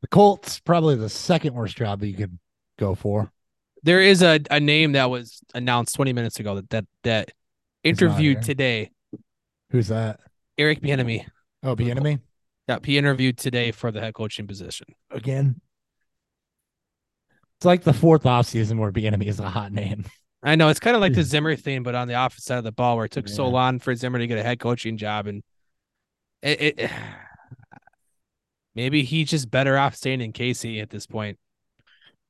The 0.00 0.08
Colts 0.08 0.60
probably 0.60 0.96
the 0.96 1.10
second 1.10 1.54
worst 1.54 1.76
job 1.76 2.00
that 2.00 2.08
you 2.08 2.14
could 2.14 2.38
go 2.78 2.94
for. 2.94 3.30
There 3.82 4.00
is 4.00 4.22
a, 4.22 4.40
a 4.50 4.60
name 4.60 4.92
that 4.92 5.10
was 5.10 5.42
announced 5.54 5.94
20 5.96 6.12
minutes 6.14 6.40
ago 6.40 6.54
that 6.54 6.70
that, 6.70 6.86
that 7.04 7.32
interviewed 7.84 8.42
today. 8.42 8.90
Who's 9.70 9.88
that? 9.88 10.20
Eric 10.56 10.80
Bieniemy. 10.80 11.26
Oh, 11.62 11.74
the 11.74 11.90
enemy 11.90 12.20
Yep, 12.70 12.86
he 12.86 12.98
interviewed 12.98 13.36
today 13.36 13.72
for 13.72 13.90
the 13.90 14.00
head 14.00 14.14
coaching 14.14 14.46
position. 14.46 14.86
again. 15.10 15.60
It's 17.58 17.64
like 17.64 17.82
the 17.82 17.92
fourth 17.92 18.26
off 18.26 18.46
season 18.46 18.78
where 18.78 18.92
enemy 18.96 19.26
is 19.26 19.40
a 19.40 19.50
hot 19.50 19.72
name. 19.72 20.04
I 20.40 20.54
know 20.54 20.68
it's 20.68 20.78
kind 20.78 20.94
of 20.94 21.02
like 21.02 21.14
the 21.14 21.22
Zimmer 21.24 21.56
thing, 21.56 21.82
but 21.82 21.96
on 21.96 22.06
the 22.06 22.14
opposite 22.14 22.44
side 22.44 22.58
of 22.58 22.64
the 22.64 22.70
ball, 22.70 22.94
where 22.96 23.06
it 23.06 23.10
took 23.10 23.26
so 23.26 23.48
long 23.48 23.80
for 23.80 23.92
Zimmer 23.96 24.20
to 24.20 24.26
get 24.28 24.38
a 24.38 24.42
head 24.44 24.60
coaching 24.60 24.96
job, 24.96 25.26
and 25.26 25.42
it, 26.42 26.78
it 26.78 26.90
maybe 28.76 29.02
he's 29.02 29.28
just 29.28 29.50
better 29.50 29.76
off 29.76 29.96
staying 29.96 30.20
in 30.20 30.32
KC 30.32 30.80
at 30.80 30.90
this 30.90 31.08
point. 31.08 31.36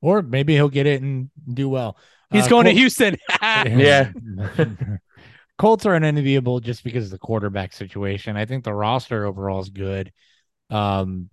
Or 0.01 0.23
maybe 0.23 0.55
he'll 0.55 0.69
get 0.69 0.87
it 0.87 1.03
and 1.03 1.29
do 1.53 1.69
well. 1.69 1.97
He's 2.31 2.47
Uh, 2.47 2.49
going 2.49 2.65
to 2.65 2.71
Houston. 2.71 3.15
Yeah. 3.43 4.11
Colts 5.59 5.85
are 5.85 5.93
unenviable 5.93 6.61
just 6.61 6.83
because 6.83 7.05
of 7.05 7.11
the 7.11 7.19
quarterback 7.19 7.73
situation. 7.73 8.35
I 8.35 8.45
think 8.45 8.63
the 8.63 8.73
roster 8.73 9.25
overall 9.25 9.59
is 9.59 9.69
good. 9.69 10.11
Um, 10.71 11.29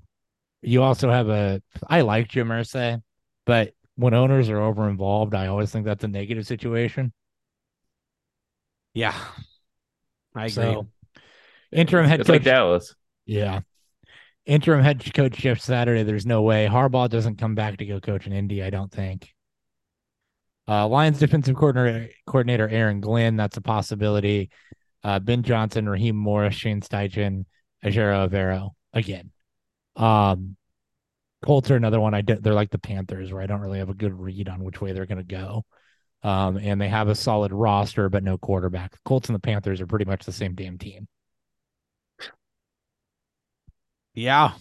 you 0.62 0.82
also 0.82 1.10
have 1.10 1.28
a. 1.30 1.62
I 1.88 2.02
like 2.02 2.28
Jim 2.28 2.48
Irsay, 2.48 3.02
but 3.46 3.74
when 3.96 4.14
owners 4.14 4.50
are 4.50 4.60
over 4.60 4.88
involved, 4.88 5.34
I 5.34 5.46
always 5.48 5.70
think 5.72 5.86
that's 5.86 6.04
a 6.04 6.08
negative 6.08 6.46
situation. 6.46 7.12
yeah, 8.94 9.14
I 10.34 10.46
agree. 10.46 10.50
So, 10.50 10.88
interim 11.72 12.06
head 12.06 12.20
It's 12.20 12.28
coach. 12.28 12.34
like 12.34 12.42
Dallas. 12.44 12.94
Yeah. 13.26 13.60
Interim 14.46 14.82
head 14.82 15.04
coach 15.14 15.34
Jeff 15.36 15.60
Saturday. 15.60 16.02
There's 16.04 16.26
no 16.26 16.42
way 16.42 16.66
Harbaugh 16.70 17.08
doesn't 17.10 17.36
come 17.36 17.54
back 17.54 17.78
to 17.78 17.86
go 17.86 18.00
coach 18.00 18.26
in 18.26 18.32
Indy. 18.32 18.62
I 18.62 18.70
don't 18.70 18.90
think. 18.92 19.32
Uh, 20.66 20.86
Lions 20.88 21.18
defensive 21.18 21.56
coordinator, 21.56 22.10
coordinator 22.26 22.68
Aaron 22.68 23.00
Glenn. 23.00 23.36
That's 23.36 23.56
a 23.56 23.60
possibility. 23.62 24.50
Uh, 25.04 25.18
ben 25.18 25.42
Johnson, 25.42 25.88
Raheem 25.88 26.16
Morris, 26.16 26.54
Shane 26.54 26.80
Steichen, 26.80 27.44
Ejiro 27.84 28.28
Evero 28.28 28.70
again. 28.92 29.30
Um, 29.96 30.56
Colts 31.44 31.70
are 31.70 31.76
another 31.76 32.00
one. 32.00 32.14
I 32.14 32.20
did. 32.20 32.42
They're 32.42 32.54
like 32.54 32.70
the 32.70 32.78
Panthers, 32.78 33.32
where 33.32 33.42
I 33.42 33.46
don't 33.46 33.60
really 33.60 33.78
have 33.78 33.90
a 33.90 33.94
good 33.94 34.18
read 34.18 34.48
on 34.48 34.64
which 34.64 34.80
way 34.80 34.92
they're 34.92 35.06
going 35.06 35.18
to 35.18 35.24
go. 35.24 35.64
Um, 36.22 36.56
and 36.56 36.80
they 36.80 36.88
have 36.88 37.08
a 37.08 37.14
solid 37.14 37.52
roster, 37.52 38.08
but 38.08 38.24
no 38.24 38.38
quarterback. 38.38 38.96
Colts 39.04 39.28
and 39.28 39.36
the 39.36 39.40
Panthers 39.40 39.80
are 39.80 39.86
pretty 39.86 40.04
much 40.04 40.24
the 40.24 40.32
same 40.32 40.54
damn 40.54 40.78
team. 40.78 41.06
Yeah, 44.14 44.52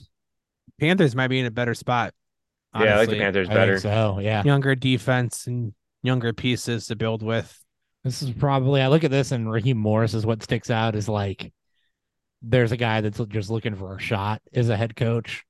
Panthers 0.80 1.16
might 1.16 1.30
be 1.30 1.40
in 1.40 1.46
a 1.46 1.52
better 1.52 1.74
spot. 1.74 2.14
Yeah, 2.76 2.94
I 2.94 2.98
like 2.98 3.10
the 3.10 3.16
honestly. 3.16 3.20
Panthers 3.20 3.50
I 3.50 3.54
better. 3.54 3.80
think 3.80 3.82
so. 3.82 4.20
Yeah. 4.20 4.44
Younger 4.44 4.76
defense 4.76 5.48
and 5.48 5.74
younger 6.04 6.34
pieces 6.34 6.88
to 6.88 6.96
build 6.96 7.24
with. 7.24 7.60
This 8.04 8.22
is 8.22 8.32
probably 8.32 8.82
I 8.82 8.88
look 8.88 9.04
at 9.04 9.12
this 9.12 9.32
and 9.32 9.52
Raheem 9.52 9.78
Morris 9.78 10.14
is 10.14 10.26
what 10.26 10.44
sticks 10.44 10.70
out 10.70 10.96
is 10.96 11.10
like 11.10 11.52
there's 12.42 12.72
a 12.72 12.78
guy 12.78 13.02
that's 13.02 13.20
just 13.30 13.50
looking 13.50 13.76
for 13.76 13.96
a 13.96 14.00
shot 14.00 14.42
as 14.54 14.70
a 14.70 14.78
head 14.78 14.96
coach. 14.96 15.44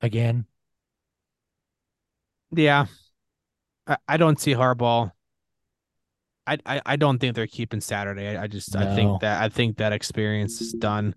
Again. 0.00 0.46
Yeah, 2.52 2.86
I, 3.86 3.96
I 4.06 4.16
don't 4.16 4.38
see 4.38 4.54
Harbaugh. 4.54 5.10
I, 6.46 6.58
I 6.64 6.80
I 6.86 6.96
don't 6.96 7.18
think 7.18 7.34
they're 7.34 7.46
keeping 7.46 7.80
Saturday. 7.80 8.36
I, 8.36 8.44
I 8.44 8.46
just 8.46 8.76
I 8.76 8.94
think 8.94 9.20
that 9.20 9.42
I 9.42 9.48
think 9.48 9.78
that 9.78 9.92
experience 9.92 10.60
is 10.60 10.72
done. 10.72 11.14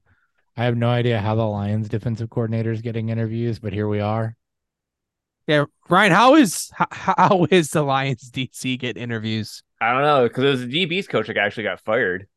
I 0.57 0.63
have 0.65 0.75
no 0.75 0.89
idea 0.89 1.21
how 1.21 1.35
the 1.35 1.45
Lions 1.45 1.87
defensive 1.87 2.29
coordinator 2.29 2.71
is 2.71 2.81
getting 2.81 3.09
interviews, 3.09 3.59
but 3.59 3.73
here 3.73 3.87
we 3.87 3.99
are. 3.99 4.35
Yeah, 5.47 5.65
Ryan, 5.87 6.11
how 6.11 6.35
is 6.35 6.69
how, 6.73 6.87
how 6.91 7.47
is 7.49 7.69
the 7.71 7.83
Lions 7.83 8.29
DC 8.31 8.79
get 8.79 8.97
interviews? 8.97 9.63
I 9.79 9.93
don't 9.93 10.01
know 10.01 10.27
because 10.27 10.43
it 10.43 10.47
was 10.47 10.67
the 10.67 10.85
DB's 10.85 11.07
coach 11.07 11.27
that 11.27 11.37
actually 11.37 11.63
got 11.63 11.79
fired. 11.79 12.27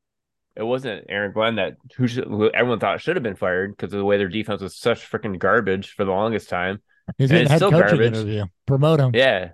It 0.57 0.63
wasn't 0.63 1.07
Aaron 1.09 1.33
Glenn 1.33 1.57
that 1.57 1.77
who, 1.97 2.07
should, 2.07 2.25
who 2.25 2.51
everyone 2.51 2.79
thought 2.79 3.01
should 3.01 3.17
have 3.17 3.23
been 3.23 3.37
fired 3.37 3.75
because 3.77 3.93
of 3.93 3.99
the 3.99 4.05
way 4.05 4.19
their 4.19 4.29
defense 4.29 4.61
was 4.61 4.77
such 4.77 5.11
freaking 5.11 5.39
garbage 5.39 5.93
for 5.93 6.05
the 6.05 6.11
longest 6.11 6.49
time. 6.51 6.83
He's 7.19 7.31
And 7.31 7.37
getting 7.39 7.43
it's 7.45 7.51
head 7.53 7.57
still 7.59 7.71
coaching 7.71 7.87
garbage. 7.99 8.07
interview. 8.19 8.45
Promote 8.67 9.01
him. 9.01 9.11
Yeah, 9.15 9.51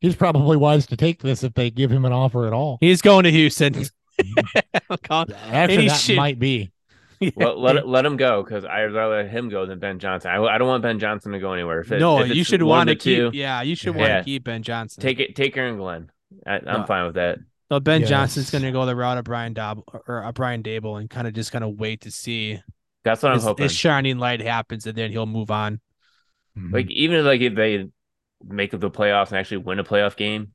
He's 0.00 0.16
probably 0.16 0.56
wise 0.56 0.86
to 0.86 0.96
take 0.96 1.22
this 1.22 1.44
if 1.44 1.54
they 1.54 1.70
give 1.70 1.92
him 1.92 2.04
an 2.04 2.12
offer 2.12 2.46
at 2.48 2.52
all. 2.52 2.78
He's 2.80 3.02
going 3.02 3.22
to 3.24 3.30
Houston. 3.30 3.74
Call- 5.04 5.26
Actually, 5.46 5.82
he 5.82 5.88
that 5.88 5.94
should- 6.00 6.16
might 6.16 6.38
be. 6.38 6.72
let 7.36 7.56
let, 7.56 7.86
let 7.86 8.04
him 8.04 8.16
go 8.16 8.42
because 8.42 8.64
I'd 8.64 8.86
rather 8.92 9.22
let 9.22 9.30
him 9.30 9.48
go 9.48 9.64
than 9.64 9.78
Ben 9.78 10.00
Johnson. 10.00 10.32
I, 10.32 10.42
I 10.42 10.58
don't 10.58 10.66
want 10.66 10.82
Ben 10.82 10.98
Johnson 10.98 11.30
to 11.32 11.38
go 11.38 11.52
anywhere. 11.52 11.78
If 11.80 11.92
it, 11.92 12.00
no, 12.00 12.18
if 12.20 12.34
you 12.34 12.42
should 12.42 12.64
want 12.64 12.88
to 12.88 12.94
of 12.94 12.98
the 12.98 13.04
two, 13.04 13.30
keep. 13.30 13.38
Yeah, 13.38 13.62
you 13.62 13.76
should 13.76 13.94
want 13.94 14.08
to 14.08 14.22
keep 14.24 14.42
Ben 14.42 14.64
Johnson. 14.64 15.00
take 15.02 15.20
it. 15.20 15.36
Take 15.36 15.56
Aaron 15.56 15.76
Glenn. 15.76 16.10
I, 16.44 16.54
I'm 16.56 16.64
No. 16.80 16.84
fine 16.86 17.06
with 17.06 17.14
that. 17.14 17.38
So 17.72 17.80
Ben 17.80 18.02
Yes. 18.02 18.10
Johnson's 18.10 18.50
going 18.50 18.64
to 18.64 18.70
go 18.70 18.84
the 18.84 18.94
route 18.94 19.16
of 19.16 19.24
Brian 19.24 19.54
Dob 19.54 19.80
or 20.06 20.22
uh, 20.22 20.30
Brian 20.32 20.62
Daboll 20.62 21.00
and 21.00 21.08
kind 21.08 21.26
of 21.26 21.32
just 21.32 21.52
kind 21.52 21.64
of 21.64 21.80
wait 21.80 22.02
to 22.02 22.10
see 22.10 22.60
That's 23.02 23.22
what 23.22 23.30
I'm 23.30 23.36
his, 23.36 23.44
hoping. 23.44 23.62
his 23.62 23.72
shining 23.72 24.18
light 24.18 24.42
happens, 24.42 24.86
and 24.86 24.94
then 24.94 25.10
he'll 25.10 25.24
move 25.24 25.50
on. 25.50 25.80
Mhm. 26.54 26.70
Like 26.70 26.90
even 26.90 27.24
like 27.24 27.40
if 27.40 27.54
they 27.54 27.86
make 28.44 28.72
the 28.72 28.90
playoffs 28.90 29.28
and 29.28 29.38
actually 29.38 29.56
win 29.56 29.78
a 29.78 29.84
playoff 29.84 30.16
game, 30.16 30.52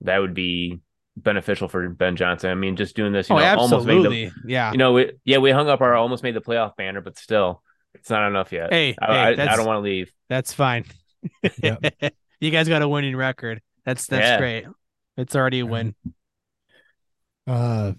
that 0.00 0.18
would 0.18 0.34
be 0.34 0.80
beneficial 1.16 1.68
for 1.68 1.88
Ben 1.88 2.16
Johnson. 2.16 2.50
I 2.50 2.56
mean, 2.56 2.74
just 2.74 2.96
doing 2.96 3.12
this, 3.12 3.30
you 3.30 3.36
oh, 3.36 3.38
know, 3.38 3.56
almost 3.56 3.86
made 3.86 4.02
the 4.02 4.06
absolutely. 4.06 4.32
yeah. 4.44 4.72
you 4.72 4.78
know, 4.78 4.92
we, 4.94 5.12
yeah, 5.24 5.38
we 5.38 5.52
hung 5.52 5.68
up 5.68 5.82
our 5.82 5.94
almost 5.94 6.24
made 6.24 6.34
the 6.34 6.40
playoff 6.40 6.74
banner, 6.74 7.00
but 7.00 7.16
still, 7.16 7.62
it's 7.94 8.10
not 8.10 8.26
enough 8.26 8.50
yet. 8.50 8.72
Hey, 8.72 8.96
I, 9.00 9.34
hey, 9.34 9.40
I, 9.40 9.52
I 9.52 9.56
don't 9.56 9.66
want 9.66 9.76
to 9.76 9.82
leave. 9.82 10.12
That's 10.28 10.52
fine. 10.52 10.84
you 11.62 12.50
guys 12.50 12.68
got 12.68 12.82
a 12.82 12.88
winning 12.88 13.14
record. 13.14 13.62
That's 13.84 14.08
that's 14.08 14.20
Yeah. 14.20 14.38
great. 14.38 14.64
It's 15.16 15.36
already 15.36 15.60
a 15.60 15.66
win. 15.66 15.94
Uh, 17.46 17.92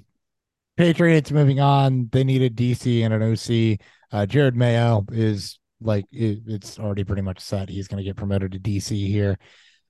Patriots 0.78 1.32
moving 1.32 1.60
on. 1.60 2.10
They 2.12 2.24
need 2.24 2.42
a 2.42 2.50
DC 2.50 3.04
and 3.04 3.14
an 3.14 3.22
OC. 3.24 3.80
Uh, 4.12 4.26
Jerod 4.26 4.56
Mayo 4.56 5.06
is 5.12 5.60
like 5.82 6.06
it, 6.12 6.40
it's 6.48 6.80
already 6.80 7.04
pretty 7.04 7.22
much 7.22 7.40
set. 7.40 7.70
He's 7.70 7.88
going 7.88 7.98
to 7.98 8.04
get 8.04 8.18
promoted 8.18 8.52
to 8.54 8.60
DC 8.60 9.08
here. 9.08 9.38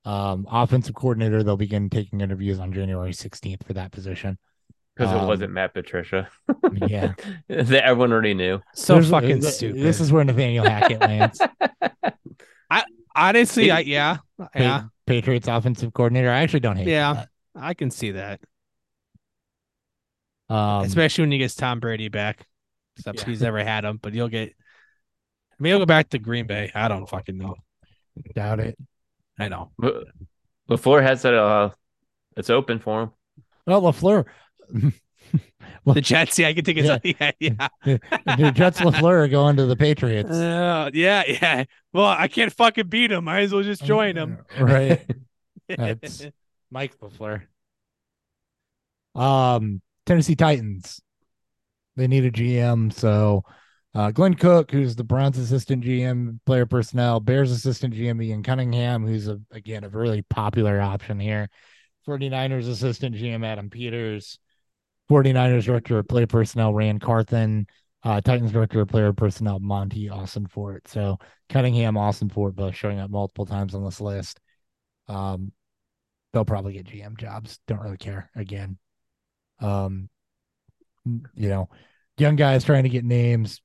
Um, 0.03 0.45
offensive 0.49 0.93
coordinator. 0.93 1.41
They'll 1.41 1.57
begin 1.57 1.89
taking 1.89 2.21
interviews 2.21 2.59
on 2.59 2.71
January 2.73 3.11
16th 3.11 3.65
for 3.65 3.73
that 3.73 3.91
position. 3.91 4.37
Because 4.95 5.11
Um, 5.13 5.23
it 5.23 5.27
wasn't 5.27 5.51
Matt 5.51 5.73
Patricia. 5.73 6.29
Yeah, 6.87 7.13
everyone 7.49 8.11
already 8.13 8.33
knew. 8.33 8.61
So 8.75 8.93
There's- 8.93 9.09
fucking 9.09 9.41
th- 9.41 9.53
stupid. 9.53 9.81
This 9.81 9.99
is 9.99 10.11
where 10.11 10.23
Nathaniel 10.23 10.63
Hackett 10.69 11.01
lands. 11.01 11.41
I 12.69 12.83
honestly, 13.15 13.69
It- 13.69 13.73
I, 13.73 13.79
yeah, 13.81 14.17
yeah, 14.55 14.83
Patriots 15.05 15.47
offensive 15.47 15.91
coordinator. 15.93 16.29
I 16.29 16.39
actually 16.43 16.61
don't 16.61 16.77
hate. 16.77 16.87
Yeah. 16.87 17.25
I 17.55 17.73
can 17.73 17.89
see 17.91 18.11
that. 18.11 18.39
That. 20.49 20.55
Um, 20.55 20.85
Especially 20.85 21.23
when 21.23 21.31
he 21.31 21.37
gets 21.37 21.55
Tom 21.55 21.79
Brady 21.79 22.07
back. 22.09 22.45
Except 22.97 23.19
Yeah. 23.19 23.25
he's 23.25 23.41
never 23.41 23.63
had 23.63 23.83
him, 23.83 23.97
but 24.01 24.13
he'll 24.13 24.27
get. 24.29 24.49
I 24.49 25.55
mean, 25.59 25.71
he'll 25.71 25.79
go 25.79 25.85
back 25.85 26.09
to 26.09 26.19
Green 26.19 26.47
Bay. 26.47 26.71
I 26.73 26.87
don't 26.87 27.07
fucking 27.07 27.37
know. 27.37 27.55
doubt 28.35 28.59
it. 28.59 28.77
I 29.39 29.49
know. 29.49 29.71
But 29.77 30.05
LaFleur 30.69 31.01
has 31.01 31.21
said 31.21 31.33
uh, 31.33 31.71
it's 32.37 32.49
open 32.49 32.79
for 32.79 33.03
him. 33.03 33.11
Well, 33.65 33.81
LaFleur. 33.81 34.25
The 35.85 36.01
Jets, 36.01 36.39
yeah, 36.39 36.47
I 36.47 36.53
can 36.53 36.65
think 36.65 36.79
it's 36.79 37.05
yeah, 37.19 37.31
yeah. 37.39 37.67
the 37.85 38.51
Jets 38.55 38.79
LaFleur 38.79 39.23
are 39.23 39.27
going 39.27 39.55
to 39.57 39.67
the 39.67 39.75
Patriots. 39.75 40.31
Uh, 40.31 40.89
yeah, 40.93 41.23
yeah. 41.27 41.65
Well, 41.93 42.05
I 42.05 42.27
can't 42.27 42.51
fucking 42.51 42.87
beat 42.87 43.11
him. 43.11 43.25
Might 43.25 43.41
as 43.41 43.53
well 43.53 43.61
just 43.61 43.83
join 43.83 44.15
him. 44.15 44.39
Right. 44.59 45.05
That's- 45.67 46.25
Mike 46.71 46.97
LaFleur. 46.99 47.43
Um, 49.13 49.81
Tennessee 50.05 50.35
Titans. 50.35 51.01
They 51.95 52.07
need 52.07 52.25
a 52.25 52.31
GM. 52.31 52.93
So 52.93 53.43
uh, 53.93 54.11
Glenn 54.11 54.33
Cook, 54.33 54.71
who's 54.71 54.95
the 54.95 55.03
Browns 55.03 55.37
assistant 55.37 55.83
GM, 55.83 56.39
player 56.45 56.65
personnel, 56.65 57.19
Bears 57.19 57.51
assistant 57.51 57.93
GM, 57.93 58.21
Ian 58.23 58.43
Cunningham, 58.43 59.07
who's 59.07 59.27
a 59.27 59.39
again 59.51 59.83
a 59.83 59.89
really 59.89 60.21
popular 60.23 60.81
option 60.81 61.19
here. 61.19 61.49
49ers 62.07 62.69
assistant 62.69 63.15
GM 63.15 63.45
Adam 63.45 63.69
Peters, 63.69 64.37
49ers 65.09 65.63
director 65.63 65.97
of 65.97 66.07
player 66.07 66.27
personnel 66.27 66.73
Ran 66.73 66.99
Carthon, 66.99 67.67
uh, 68.03 68.21
Titans 68.21 68.51
director 68.51 68.81
of 68.81 68.89
player 68.89 69.13
personnel 69.13 69.59
Monti 69.59 70.09
Ossenfort. 70.09 70.87
So 70.87 71.17
Cunningham, 71.49 71.95
Ossenfort 71.95 72.53
both 72.53 72.75
showing 72.75 72.99
up 72.99 73.09
multiple 73.09 73.45
times 73.45 73.73
on 73.73 73.83
this 73.85 74.01
list. 74.01 74.39
Um, 75.07 75.51
they'll 76.33 76.45
probably 76.45 76.73
get 76.73 76.85
GM 76.85 77.17
jobs. 77.17 77.59
Don't 77.65 77.79
really 77.79 77.97
care 77.97 78.29
again. 78.35 78.77
Um, 79.59 80.09
you 81.05 81.49
know, 81.49 81.69
young 82.17 82.35
guys 82.35 82.63
trying 82.63 82.83
to 82.83 82.89
get 82.89 83.05
names. 83.05 83.61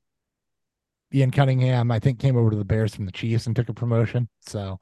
Ian 1.12 1.30
Cunningham, 1.30 1.90
I 1.90 1.98
think, 1.98 2.20
came 2.20 2.36
over 2.36 2.50
to 2.50 2.56
the 2.56 2.64
Bears 2.64 2.94
from 2.94 3.06
the 3.06 3.12
Chiefs 3.12 3.46
and 3.46 3.56
took 3.56 3.68
a 3.68 3.74
promotion. 3.74 4.28
So 4.42 4.78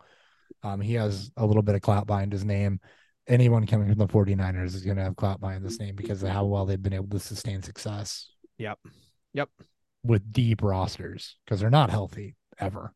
um, 0.62 0.80
he 0.80 0.94
has 0.94 1.30
a 1.36 1.46
little 1.46 1.62
bit 1.62 1.74
of 1.74 1.80
clout 1.82 2.06
behind 2.06 2.32
his 2.32 2.44
name. 2.44 2.80
Anyone 3.26 3.66
coming 3.66 3.88
from 3.88 3.98
the 3.98 4.06
49ers 4.06 4.74
is 4.74 4.84
going 4.84 4.96
to 4.96 5.02
have 5.02 5.16
clout 5.16 5.40
behind 5.40 5.64
this 5.64 5.78
name 5.78 5.94
because 5.94 6.22
of 6.22 6.30
how 6.30 6.44
well 6.44 6.66
they've 6.66 6.82
been 6.82 6.92
able 6.94 7.08
to 7.08 7.18
sustain 7.20 7.62
success 7.62 8.30
Yep. 8.58 8.78
Yep. 9.34 9.48
with 10.02 10.32
deep 10.32 10.62
rosters 10.62 11.36
because 11.44 11.60
they're 11.60 11.70
not 11.70 11.90
healthy 11.90 12.36
ever. 12.58 12.92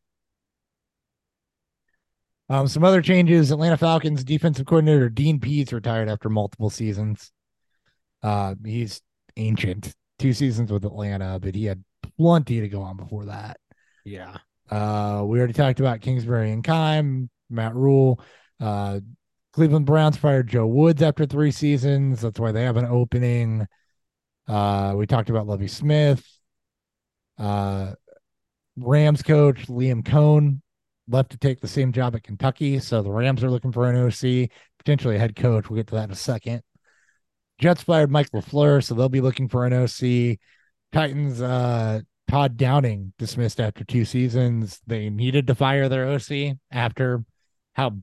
Um, 2.49 2.67
some 2.67 2.83
other 2.83 3.01
changes: 3.01 3.51
Atlanta 3.51 3.77
Falcons 3.77 4.23
defensive 4.23 4.65
coordinator 4.65 5.09
Dean 5.09 5.39
Pees 5.39 5.71
retired 5.71 6.09
after 6.09 6.29
multiple 6.29 6.69
seasons. 6.69 7.31
Uh, 8.23 8.55
he's 8.65 9.01
ancient, 9.37 9.93
two 10.17 10.33
seasons 10.33 10.71
with 10.71 10.85
Atlanta, 10.85 11.39
but 11.39 11.53
he 11.53 11.65
had 11.65 11.83
plenty 12.17 12.61
to 12.61 12.69
go 12.69 12.81
on 12.81 12.97
before 12.97 13.25
that. 13.25 13.57
Yeah. 14.05 14.37
Uh, 14.69 15.23
we 15.25 15.37
already 15.37 15.53
talked 15.53 15.79
about 15.79 16.01
Kingsbury 16.01 16.51
and 16.51 16.63
Keim, 16.63 17.29
Matt 17.49 17.75
Rhule. 17.75 18.19
Uh, 18.59 19.01
Cleveland 19.51 19.85
Browns 19.85 20.17
fired 20.17 20.47
Joe 20.47 20.65
Woods 20.65 21.01
after 21.01 21.25
three 21.25 21.51
seasons. 21.51 22.21
That's 22.21 22.39
why 22.39 22.51
they 22.51 22.63
have 22.63 22.77
an 22.77 22.85
opening. 22.85 23.67
Uh, 24.47 24.93
we 24.95 25.05
talked 25.05 25.29
about 25.29 25.47
Lovie 25.47 25.67
Smith. 25.67 26.25
Uh, 27.37 27.93
Rams 28.77 29.21
coach 29.21 29.67
Liam 29.67 30.03
Coen 30.03 30.61
left 31.07 31.31
to 31.31 31.37
take 31.37 31.59
the 31.59 31.67
same 31.67 31.91
job 31.91 32.15
at 32.15 32.23
Kentucky. 32.23 32.79
So 32.79 33.01
the 33.01 33.11
Rams 33.11 33.43
are 33.43 33.51
looking 33.51 33.71
for 33.71 33.89
an 33.89 33.95
OC, 33.95 34.49
potentially 34.79 35.17
a 35.17 35.19
head 35.19 35.35
coach. 35.35 35.69
We'll 35.69 35.77
get 35.77 35.87
to 35.87 35.95
that 35.95 36.05
in 36.05 36.11
a 36.11 36.15
second. 36.15 36.63
Jets 37.59 37.83
fired 37.83 38.11
Mike 38.11 38.29
LaFleur, 38.31 38.83
so 38.83 38.93
they'll 38.95 39.09
be 39.09 39.21
looking 39.21 39.47
for 39.47 39.65
an 39.65 39.73
OC. 39.73 40.39
Titans, 40.91 41.41
uh, 41.41 42.01
Todd 42.29 42.57
Downing 42.57 43.13
dismissed 43.17 43.59
after 43.59 43.83
two 43.83 44.05
seasons. 44.05 44.81
They 44.87 45.09
needed 45.09 45.47
to 45.47 45.55
fire 45.55 45.87
their 45.89 46.07
OC 46.09 46.57
after 46.71 47.23
how 47.73 47.97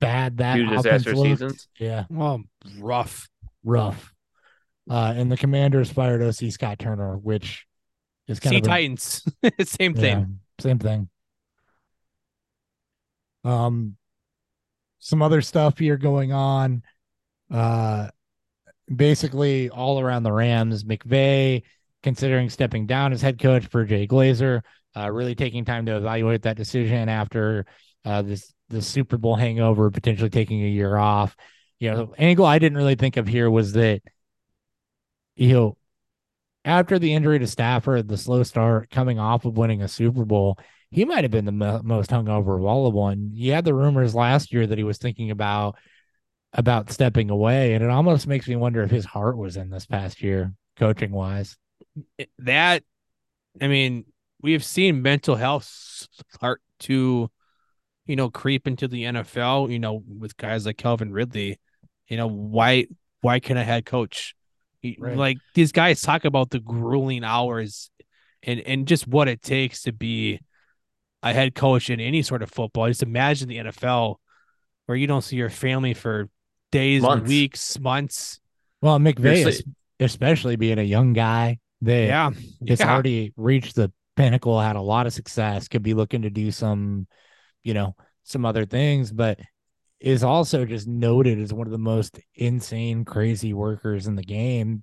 bad 0.00 0.38
that 0.38 0.56
Two 0.56 0.64
offense 0.66 0.82
disaster 1.04 1.14
looked. 1.16 1.28
seasons. 1.40 1.68
Yeah, 1.78 2.04
Well, 2.10 2.42
rough. 2.78 3.28
rough. 3.64 4.12
Uh, 4.88 5.14
and 5.16 5.30
the 5.32 5.36
Commanders 5.36 5.90
fired 5.90 6.22
OC 6.22 6.50
Scott 6.52 6.78
Turner, 6.78 7.16
which 7.16 7.66
is 8.28 8.38
kind 8.40 8.52
See 8.54 8.58
of 8.58 8.64
a- 8.64 8.68
Titans. 8.68 9.24
Same 9.64 9.94
thing. 9.94 10.40
same 10.60 10.78
thing. 10.78 11.08
Um, 13.44 13.96
some 14.98 15.22
other 15.22 15.40
stuff 15.40 15.78
here 15.78 15.96
going 15.96 16.32
on. 16.32 16.82
Uh, 17.50 18.08
basically 18.94 19.70
all 19.70 20.00
around 20.00 20.22
the 20.22 20.32
Rams. 20.32 20.84
McVay 20.84 21.62
considering 22.02 22.48
stepping 22.50 22.86
down 22.86 23.12
as 23.12 23.22
head 23.22 23.40
coach 23.40 23.66
for 23.66 23.84
Jay 23.84 24.06
Glazer. 24.06 24.62
Uh, 24.96 25.10
really 25.10 25.34
taking 25.34 25.64
time 25.64 25.86
to 25.86 25.96
evaluate 25.96 26.42
that 26.42 26.56
decision 26.56 27.08
after 27.08 27.66
uh, 28.04 28.22
this 28.22 28.52
the 28.68 28.80
Super 28.80 29.16
Bowl 29.16 29.36
hangover, 29.36 29.90
potentially 29.90 30.30
taking 30.30 30.62
a 30.62 30.68
year 30.68 30.96
off. 30.96 31.36
You 31.78 31.90
know, 31.90 32.14
angle 32.16 32.46
I 32.46 32.58
didn't 32.58 32.78
really 32.78 32.94
think 32.94 33.16
of 33.16 33.28
here 33.28 33.50
was 33.50 33.72
that 33.74 34.00
you 35.34 35.52
know 35.52 35.76
after 36.64 36.98
the 36.98 37.12
injury 37.12 37.38
to 37.38 37.46
Stafford, 37.46 38.08
the 38.08 38.16
slow 38.16 38.42
start 38.42 38.90
coming 38.90 39.18
off 39.18 39.44
of 39.44 39.56
winning 39.56 39.82
a 39.82 39.88
Super 39.88 40.24
Bowl, 40.24 40.58
he 40.90 41.04
might 41.04 41.24
have 41.24 41.30
been 41.30 41.44
the 41.44 41.52
mo- 41.52 41.82
most 41.84 42.10
hungover 42.10 42.56
of 42.58 42.64
all 42.64 42.86
of 42.86 42.94
one. 42.94 43.30
You 43.32 43.52
had 43.52 43.64
the 43.64 43.74
rumors 43.74 44.14
last 44.14 44.52
year 44.52 44.66
that 44.66 44.78
he 44.78 44.84
was 44.84 44.98
thinking 44.98 45.30
about 45.30 45.76
about 46.56 46.90
stepping 46.90 47.30
away, 47.30 47.74
and 47.74 47.84
it 47.84 47.90
almost 47.90 48.26
makes 48.26 48.48
me 48.48 48.56
wonder 48.56 48.82
if 48.82 48.90
his 48.90 49.04
heart 49.04 49.36
was 49.36 49.56
in 49.56 49.70
this 49.70 49.86
past 49.86 50.22
year, 50.22 50.52
coaching 50.76 51.12
wise. 51.12 51.56
that 52.38 52.82
I 53.60 53.68
mean, 53.68 54.06
we've 54.40 54.64
seen 54.64 55.02
mental 55.02 55.36
health 55.36 55.64
start 55.64 56.62
to, 56.80 57.30
you 58.06 58.16
know, 58.16 58.30
creep 58.30 58.66
into 58.66 58.88
the 58.88 59.04
NFL, 59.04 59.70
you 59.70 59.78
know, 59.78 60.02
with 60.06 60.36
guys 60.36 60.66
like 60.66 60.78
Calvin 60.78 61.12
Ridley. 61.12 61.60
You 62.08 62.16
know, 62.16 62.26
why 62.26 62.86
why 63.20 63.38
can 63.38 63.56
a 63.56 63.64
head 63.64 63.84
coach? 63.84 64.34
Right. 64.98 65.16
Like 65.16 65.38
these 65.54 65.72
guys 65.72 66.00
talk 66.00 66.24
about 66.24 66.50
the 66.50 66.60
grueling 66.60 67.24
hours 67.24 67.90
and 68.42 68.60
and 68.60 68.88
just 68.88 69.06
what 69.06 69.28
it 69.28 69.42
takes 69.42 69.82
to 69.82 69.92
be 69.92 70.40
a 71.22 71.32
head 71.32 71.54
coach 71.54 71.90
in 71.90 72.00
any 72.00 72.22
sort 72.22 72.42
of 72.42 72.50
football. 72.50 72.86
Just 72.88 73.02
imagine 73.02 73.48
the 73.48 73.58
NFL 73.58 74.16
where 74.86 74.96
you 74.96 75.06
don't 75.06 75.22
see 75.22 75.36
your 75.36 75.50
family 75.50 75.92
for 75.92 76.28
days, 76.72 77.02
Months. 77.02 77.28
weeks, 77.28 77.78
months. 77.78 78.40
Well, 78.82 78.98
McVay, 78.98 79.40
You're 79.40 79.48
is, 79.48 79.64
especially 80.00 80.56
being 80.56 80.78
a 80.78 80.82
young 80.82 81.12
guy 81.12 81.58
that 81.82 82.06
Yeah. 82.06 82.30
has 82.68 82.80
yeah. 82.80 82.92
already 82.92 83.32
reached 83.36 83.74
the 83.76 83.92
pinnacle, 84.16 84.60
had 84.60 84.76
a 84.76 84.80
lot 84.80 85.06
of 85.06 85.12
success, 85.12 85.68
could 85.68 85.82
be 85.82 85.94
looking 85.94 86.22
to 86.22 86.30
do 86.30 86.50
some, 86.50 87.06
you 87.64 87.74
know, 87.74 87.94
some 88.24 88.44
other 88.44 88.64
things, 88.66 89.12
but 89.12 89.38
is 90.00 90.22
also 90.22 90.64
just 90.66 90.86
noted 90.86 91.38
as 91.40 91.52
one 91.52 91.66
of 91.66 91.70
the 91.70 91.78
most 91.78 92.18
insane, 92.34 93.04
crazy 93.04 93.52
workers 93.54 94.06
in 94.06 94.14
the 94.16 94.22
game. 94.22 94.82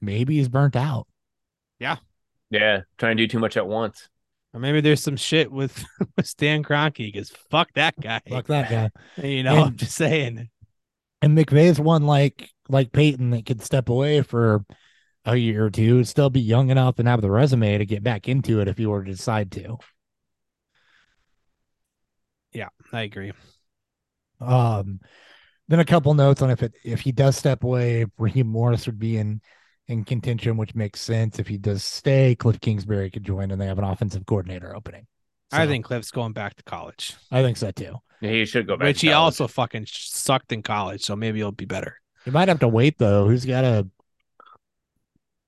Maybe 0.00 0.36
he's 0.36 0.48
burnt 0.48 0.76
out. 0.76 1.06
Yeah, 1.78 1.96
Yeah. 2.50 2.82
trying 2.98 3.16
to 3.16 3.22
do 3.24 3.28
too 3.28 3.38
much 3.40 3.56
at 3.56 3.66
once. 3.66 4.08
Or 4.52 4.60
maybe 4.60 4.80
there's 4.80 5.02
some 5.02 5.16
shit 5.16 5.50
with 5.50 5.84
with 6.16 6.26
Stan 6.26 6.62
Kroenke 6.64 7.12
because 7.12 7.30
fuck 7.50 7.72
that 7.74 7.94
guy. 8.00 8.20
Fuck 8.28 8.46
that 8.46 8.70
guy. 8.70 8.90
You 9.26 9.42
know, 9.42 9.64
I'm 9.64 9.76
just 9.76 9.94
saying. 9.94 10.48
And 11.22 11.36
McVay's 11.36 11.80
one 11.80 12.04
like 12.04 12.50
like 12.68 12.92
Payton 12.92 13.30
that 13.30 13.46
could 13.46 13.62
step 13.62 13.88
away 13.88 14.22
for 14.22 14.64
a 15.24 15.36
year 15.36 15.66
or 15.66 15.70
two, 15.70 16.04
still 16.04 16.30
be 16.30 16.40
young 16.40 16.70
enough 16.70 16.98
and 16.98 17.06
have 17.08 17.20
the 17.20 17.30
resume 17.30 17.78
to 17.78 17.86
get 17.86 18.02
back 18.02 18.28
into 18.28 18.60
it 18.60 18.68
if 18.68 18.78
he 18.78 18.86
were 18.86 19.04
to 19.04 19.10
decide 19.10 19.52
to. 19.52 19.78
Yeah, 22.52 22.68
I 22.92 23.02
agree. 23.02 23.32
Um, 24.40 25.00
then 25.68 25.80
a 25.80 25.84
couple 25.84 26.14
notes 26.14 26.42
on 26.42 26.50
if 26.50 26.62
it 26.62 26.74
if 26.84 27.00
he 27.00 27.12
does 27.12 27.36
step 27.36 27.62
away, 27.62 28.06
Raheem 28.18 28.48
Morris 28.48 28.86
would 28.86 28.98
be 28.98 29.16
in 29.16 29.40
in 29.86 30.04
contention, 30.04 30.56
which 30.56 30.74
makes 30.74 31.00
sense. 31.00 31.38
If 31.38 31.48
he 31.48 31.58
does 31.58 31.84
stay, 31.84 32.34
Cliff 32.34 32.60
Kingsbury 32.60 33.10
could 33.10 33.24
join, 33.24 33.50
and 33.50 33.60
they 33.60 33.66
have 33.66 33.78
an 33.78 33.84
offensive 33.84 34.26
coordinator 34.26 34.74
opening. 34.74 35.06
I 35.52 35.66
think 35.66 35.84
Cliff's 35.84 36.10
going 36.12 36.32
back 36.32 36.54
to 36.56 36.62
college, 36.62 37.16
I 37.30 37.42
think 37.42 37.56
so 37.56 37.70
too. 37.72 37.96
Yeah, 38.20 38.30
he 38.30 38.44
should 38.44 38.66
go 38.66 38.76
back. 38.76 38.86
which 38.86 39.00
to 39.00 39.06
he 39.06 39.12
college. 39.12 39.24
also 39.24 39.46
fucking 39.48 39.86
sucked 39.88 40.52
in 40.52 40.62
college, 40.62 41.02
so 41.02 41.16
maybe 41.16 41.38
he'll 41.38 41.52
be 41.52 41.64
better. 41.64 41.96
You 42.26 42.32
might 42.32 42.48
have 42.48 42.60
to 42.60 42.68
wait 42.68 42.98
though. 42.98 43.26
Who's 43.26 43.44
got 43.46 43.64
a 43.64 43.86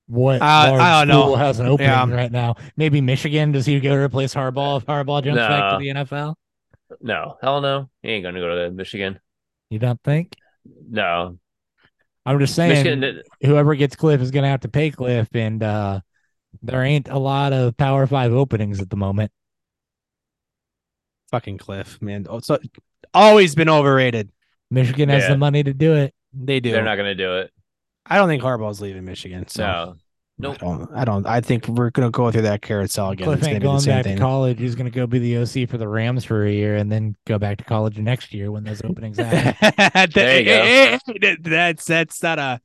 what 0.07 0.41
Uh, 0.41 0.45
I 0.45 0.99
don't 0.99 1.07
know. 1.07 1.21
school 1.21 1.35
has 1.37 1.59
an 1.59 1.67
opening 1.67 1.89
Yeah. 1.91 2.09
right 2.15 2.31
now? 2.31 2.55
Maybe 2.75 2.99
Michigan. 3.01 3.51
Does 3.51 3.65
he 3.65 3.79
go 3.79 3.89
to 3.95 4.01
replace 4.01 4.33
Harbaugh 4.33 4.77
if 4.81 4.85
Harbaugh 4.85 5.23
jumps 5.23 5.39
back 5.39 5.71
to 5.73 5.77
the 5.79 5.89
NFL? 5.89 6.35
no, 7.01 7.37
hell 7.41 7.61
no. 7.61 7.89
He 8.01 8.09
ain't 8.09 8.23
gonna 8.23 8.39
go 8.39 8.55
to 8.65 8.71
Michigan. 8.71 9.19
You 9.69 9.79
don't 9.79 9.99
think? 10.03 10.35
No, 10.89 11.37
I'm 12.25 12.39
just 12.39 12.55
saying. 12.55 12.99
Michigan. 12.99 13.21
whoever 13.41 13.75
gets 13.75 13.95
Cliff 13.95 14.21
is 14.21 14.31
going 14.31 14.43
to 14.43 14.49
have 14.49 14.61
to 14.61 14.69
pay 14.69 14.91
Cliff, 14.91 15.27
and 15.33 15.61
uh, 15.63 15.99
there 16.61 16.83
ain't 16.83 17.07
a 17.09 17.17
lot 17.17 17.51
of 17.53 17.75
Power 17.75 18.05
Five 18.07 18.31
openings 18.33 18.79
at 18.81 18.89
the 18.89 18.95
moment. 18.95 19.31
Fucking 21.33 21.57
Cliff, 21.57 21.99
man. 21.99 22.27
Oh, 22.29 22.39
so 22.41 22.59
always 23.11 23.55
been 23.55 23.67
overrated. 23.69 24.29
Michigan 24.69 25.09
has 25.09 25.23
Yeah. 25.23 25.29
the 25.29 25.37
money 25.37 25.63
to 25.63 25.73
do 25.73 25.95
it. 25.95 26.13
They 26.31 26.59
do. 26.59 26.71
They're 26.71 26.83
not 26.83 26.95
gonna 26.95 27.15
do 27.15 27.37
it. 27.39 27.49
I 28.05 28.17
don't 28.17 28.27
think 28.27 28.43
Harbaugh's 28.43 28.79
leaving 28.81 29.03
Michigan. 29.03 29.47
So 29.47 29.63
No, 29.63 29.69
I 29.71 29.93
Nope. 30.37 30.57
don't. 30.59 30.89
I 30.95 31.05
don't. 31.05 31.25
I 31.25 31.41
think 31.41 31.67
we're 31.67 31.89
gonna 31.89 32.11
go 32.11 32.29
through 32.29 32.43
that 32.43 32.61
carousel 32.61 33.09
again. 33.09 33.25
Cliff 33.25 33.39
It's 33.39 33.47
gonna 33.47 33.55
ain't 33.55 33.61
be 33.63 33.65
the 33.65 33.71
going 33.71 33.79
same 33.81 33.95
back 33.95 34.03
thing. 34.03 34.15
to 34.17 34.21
college. 34.21 34.59
He's 34.59 34.75
going 34.75 34.91
to 34.91 34.95
go 34.95 35.07
be 35.07 35.17
the 35.17 35.37
OC 35.37 35.65
for 35.67 35.79
the 35.79 35.87
Rams 35.87 36.23
for 36.23 36.45
a 36.45 36.51
year, 36.51 36.75
and 36.75 36.91
then 36.91 37.15
go 37.25 37.39
back 37.39 37.57
to 37.57 37.63
college 37.63 37.97
next 37.97 38.31
year 38.31 38.51
when 38.51 38.63
those 38.63 38.83
openings 38.83 39.17
happen. 39.17 39.55
That- 39.93 40.13
There 40.13 40.39
you 40.39 40.45
go. 40.45 41.35
That's 41.49 41.85
that's 41.85 42.21
not 42.21 42.37
a. 42.37 42.61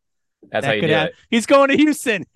that's 0.50 0.64
that 0.64 0.68
how 0.68 0.72
you 0.72 0.80
do 0.82 0.88
hap- 0.88 1.08
it. 1.08 1.14
He's 1.30 1.46
going 1.46 1.68
to 1.70 1.76
Houston. 1.76 2.24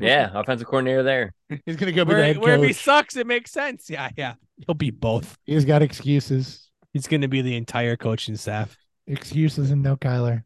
Yeah, 0.00 0.30
offensive 0.32 0.66
coordinator 0.66 1.02
there. 1.02 1.32
He's 1.66 1.76
going 1.76 1.86
to 1.86 1.92
go 1.92 2.04
be 2.04 2.10
the 2.12 2.16
where, 2.16 2.24
head 2.24 2.38
where 2.38 2.54
if 2.56 2.62
he 2.62 2.72
sucks, 2.72 3.16
it 3.16 3.26
makes 3.26 3.50
sense. 3.50 3.90
Yeah, 3.90 4.10
yeah. 4.16 4.34
He'll 4.66 4.74
be 4.74 4.90
both. 4.90 5.36
He's 5.44 5.64
got 5.64 5.82
excuses, 5.82 6.68
He's 6.92 7.06
going 7.06 7.20
to 7.22 7.28
be 7.28 7.42
the 7.42 7.56
entire 7.56 7.96
coaching 7.96 8.36
staff. 8.36 8.76
excuses, 9.06 9.70
and 9.70 9.82
no 9.82 9.96
Kyler. 9.96 10.44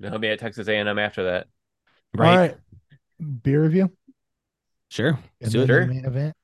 He'll 0.00 0.18
be 0.18 0.28
at 0.28 0.38
Texas 0.38 0.68
A&M 0.68 0.98
after 0.98 1.24
that. 1.24 1.46
Right. 2.14 2.30
All 2.30 2.36
right, 2.38 2.56
beer 3.42 3.62
review. 3.62 3.90
Sure. 4.88 5.18
And 5.40 5.52
So 5.52 5.64
then 5.64 5.88
the 5.88 5.94
main 5.94 6.04
event. 6.04 6.34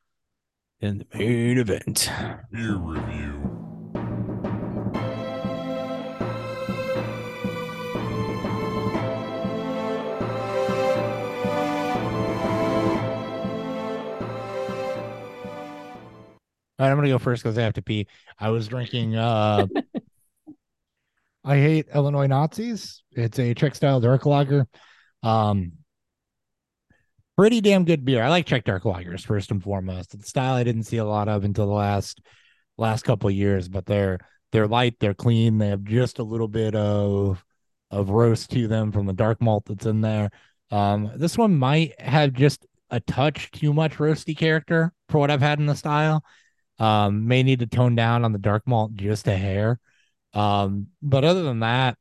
In 0.81 0.99
the 0.99 1.19
main 1.19 1.59
event. 1.59 2.11
Beer 2.51 2.77
review. 2.77 3.72
All 16.83 16.89
right, 16.89 16.91
I'm 16.91 16.99
gonna 16.99 17.11
go 17.11 17.19
first 17.21 17.45
because 17.45 17.57
I 17.57 17.63
have 17.63 17.75
to 17.75 17.83
pee. 17.83 18.09
I 18.41 18.51
was 18.51 18.67
drinking 18.67 19.15
uh 19.15 19.69
I 21.45 21.57
hate 21.57 21.87
Illinois 21.95 22.27
Nazis. 22.27 23.05
It's 23.13 23.39
a 23.39 23.55
Czech 23.55 23.77
style 23.77 24.01
dark 24.01 24.27
lager. 24.27 24.67
Um 25.23 25.75
pretty 27.37 27.61
damn 27.61 27.85
good 27.85 28.05
beer. 28.05 28.25
I 28.25 28.31
like 28.31 28.47
Czech 28.47 28.65
dark 28.65 28.83
lagers 28.83 29.25
first 29.25 29.53
and 29.53 29.63
foremost. 29.63 30.13
It's 30.15 30.29
style 30.29 30.55
I 30.57 30.65
didn't 30.65 30.83
see 30.83 30.97
a 30.97 31.05
lot 31.05 31.29
of 31.29 31.45
until 31.45 31.67
the 31.67 31.73
last 31.73 32.21
last 32.77 33.05
couple 33.05 33.31
years, 33.31 33.69
but 33.69 33.87
they're 33.87 34.19
they're 34.51 34.67
light, 34.67 34.97
they're 34.99 35.15
clean, 35.15 35.59
they 35.59 35.69
have 35.69 35.85
just 35.85 36.19
a 36.19 36.25
little 36.25 36.49
bit 36.49 36.75
of 36.75 37.45
of 37.93 38.11
roast 38.11 38.51
to 38.51 38.67
them 38.67 38.91
from 38.91 39.07
the 39.07 39.13
dark 39.13 39.41
malt 39.41 39.67
that's 39.67 39.87
in 39.87 40.01
there. 40.01 40.33
Um 40.73 41.13
this 41.15 41.39
one 41.39 41.57
might 41.57 42.01
have 42.01 42.33
just 42.33 42.67
a 42.91 42.99
touch 42.99 43.53
too 43.53 43.73
much 43.73 43.99
roasty 43.99 44.37
character 44.37 44.93
for 45.09 45.19
what 45.19 45.31
I've 45.31 45.41
had 45.41 45.61
in 45.61 45.67
the 45.67 45.77
style. 45.77 46.25
Um, 46.83 47.29
may 47.29 47.45
need 47.45 47.61
to 47.61 47.67
tone 47.67 47.95
down 47.95 48.25
on 48.25 48.33
the 48.33 48.41
dark 48.41 48.67
malt 48.67 48.95
just 48.97 49.29
a 49.29 49.37
hair. 49.37 49.79
Um, 50.35 50.89
but 51.01 51.23
other 51.23 51.45
than 51.45 51.61
that, 51.61 51.97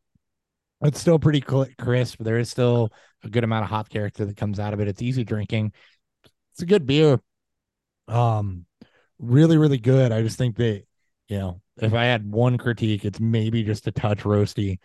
it's 0.81 0.99
still 0.99 1.19
pretty 1.19 1.41
crisp. 1.41 2.17
There 2.19 2.39
is 2.39 2.49
still 2.49 2.89
a 3.23 3.29
good 3.29 3.43
amount 3.43 3.65
of 3.65 3.69
hop 3.69 3.89
character 3.89 4.25
that 4.25 4.37
comes 4.37 4.59
out 4.59 4.73
of 4.73 4.79
it. 4.79 4.87
It's 4.87 5.03
easy 5.03 5.23
drinking. 5.23 5.73
It's 6.53 6.63
a 6.63 6.65
good 6.65 6.87
beer. 6.87 7.21
Um, 8.07 8.65
really, 9.19 9.57
really 9.57 9.77
good. 9.77 10.11
I 10.11 10.23
just 10.23 10.39
think 10.39 10.57
that 10.57 10.83
you 11.27 11.37
know 11.37 11.61
if 11.77 11.93
I 11.93 12.05
had 12.05 12.29
one 12.31 12.57
critique, 12.57 13.05
it's 13.05 13.19
maybe 13.19 13.63
just 13.63 13.85
a 13.85 13.91
touch 13.91 14.21
roasty 14.21 14.79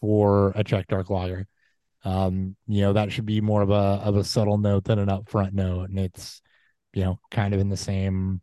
for 0.00 0.52
a 0.54 0.62
Czech 0.62 0.86
dark 0.86 1.10
lager. 1.10 1.48
Um, 2.04 2.56
you 2.68 2.82
know, 2.82 2.92
that 2.92 3.10
should 3.10 3.26
be 3.26 3.40
more 3.40 3.62
of 3.62 3.70
a 3.70 3.74
of 3.74 4.16
a 4.16 4.22
subtle 4.22 4.58
note 4.58 4.84
than 4.84 5.00
an 5.00 5.08
upfront 5.08 5.54
note. 5.54 5.90
And 5.90 5.98
it's, 5.98 6.40
you 6.94 7.02
know, 7.02 7.18
kind 7.32 7.52
of 7.52 7.60
in 7.60 7.68
the 7.68 7.76
same 7.76 8.40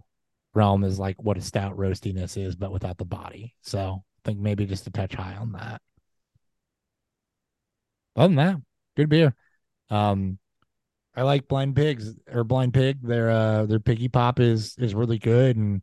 realm 0.57 0.83
is 0.83 0.99
like 0.99 1.21
what 1.23 1.37
a 1.37 1.41
stout 1.41 1.77
roastiness 1.77 2.37
is, 2.37 2.55
but 2.55 2.71
without 2.71 2.97
the 2.97 3.05
body. 3.05 3.53
So 3.61 4.03
I 4.03 4.19
think 4.25 4.39
maybe 4.39 4.65
just 4.65 4.87
a 4.87 4.91
touch 4.91 5.13
high 5.13 5.35
on 5.35 5.53
that. 5.53 5.81
Other 8.15 8.27
than 8.27 8.35
that, 8.37 8.57
good 8.95 9.09
beer. 9.09 9.35
Um, 9.89 10.39
I 11.15 11.23
like 11.23 11.47
Blind 11.47 11.75
Pigs 11.75 12.15
or 12.31 12.43
Blind 12.43 12.73
Pig. 12.73 13.01
Their 13.01 13.31
uh 13.31 13.65
their 13.65 13.79
piggy 13.79 14.07
pop 14.07 14.39
is 14.39 14.75
is 14.77 14.93
really 14.93 15.17
good. 15.17 15.57
And 15.57 15.81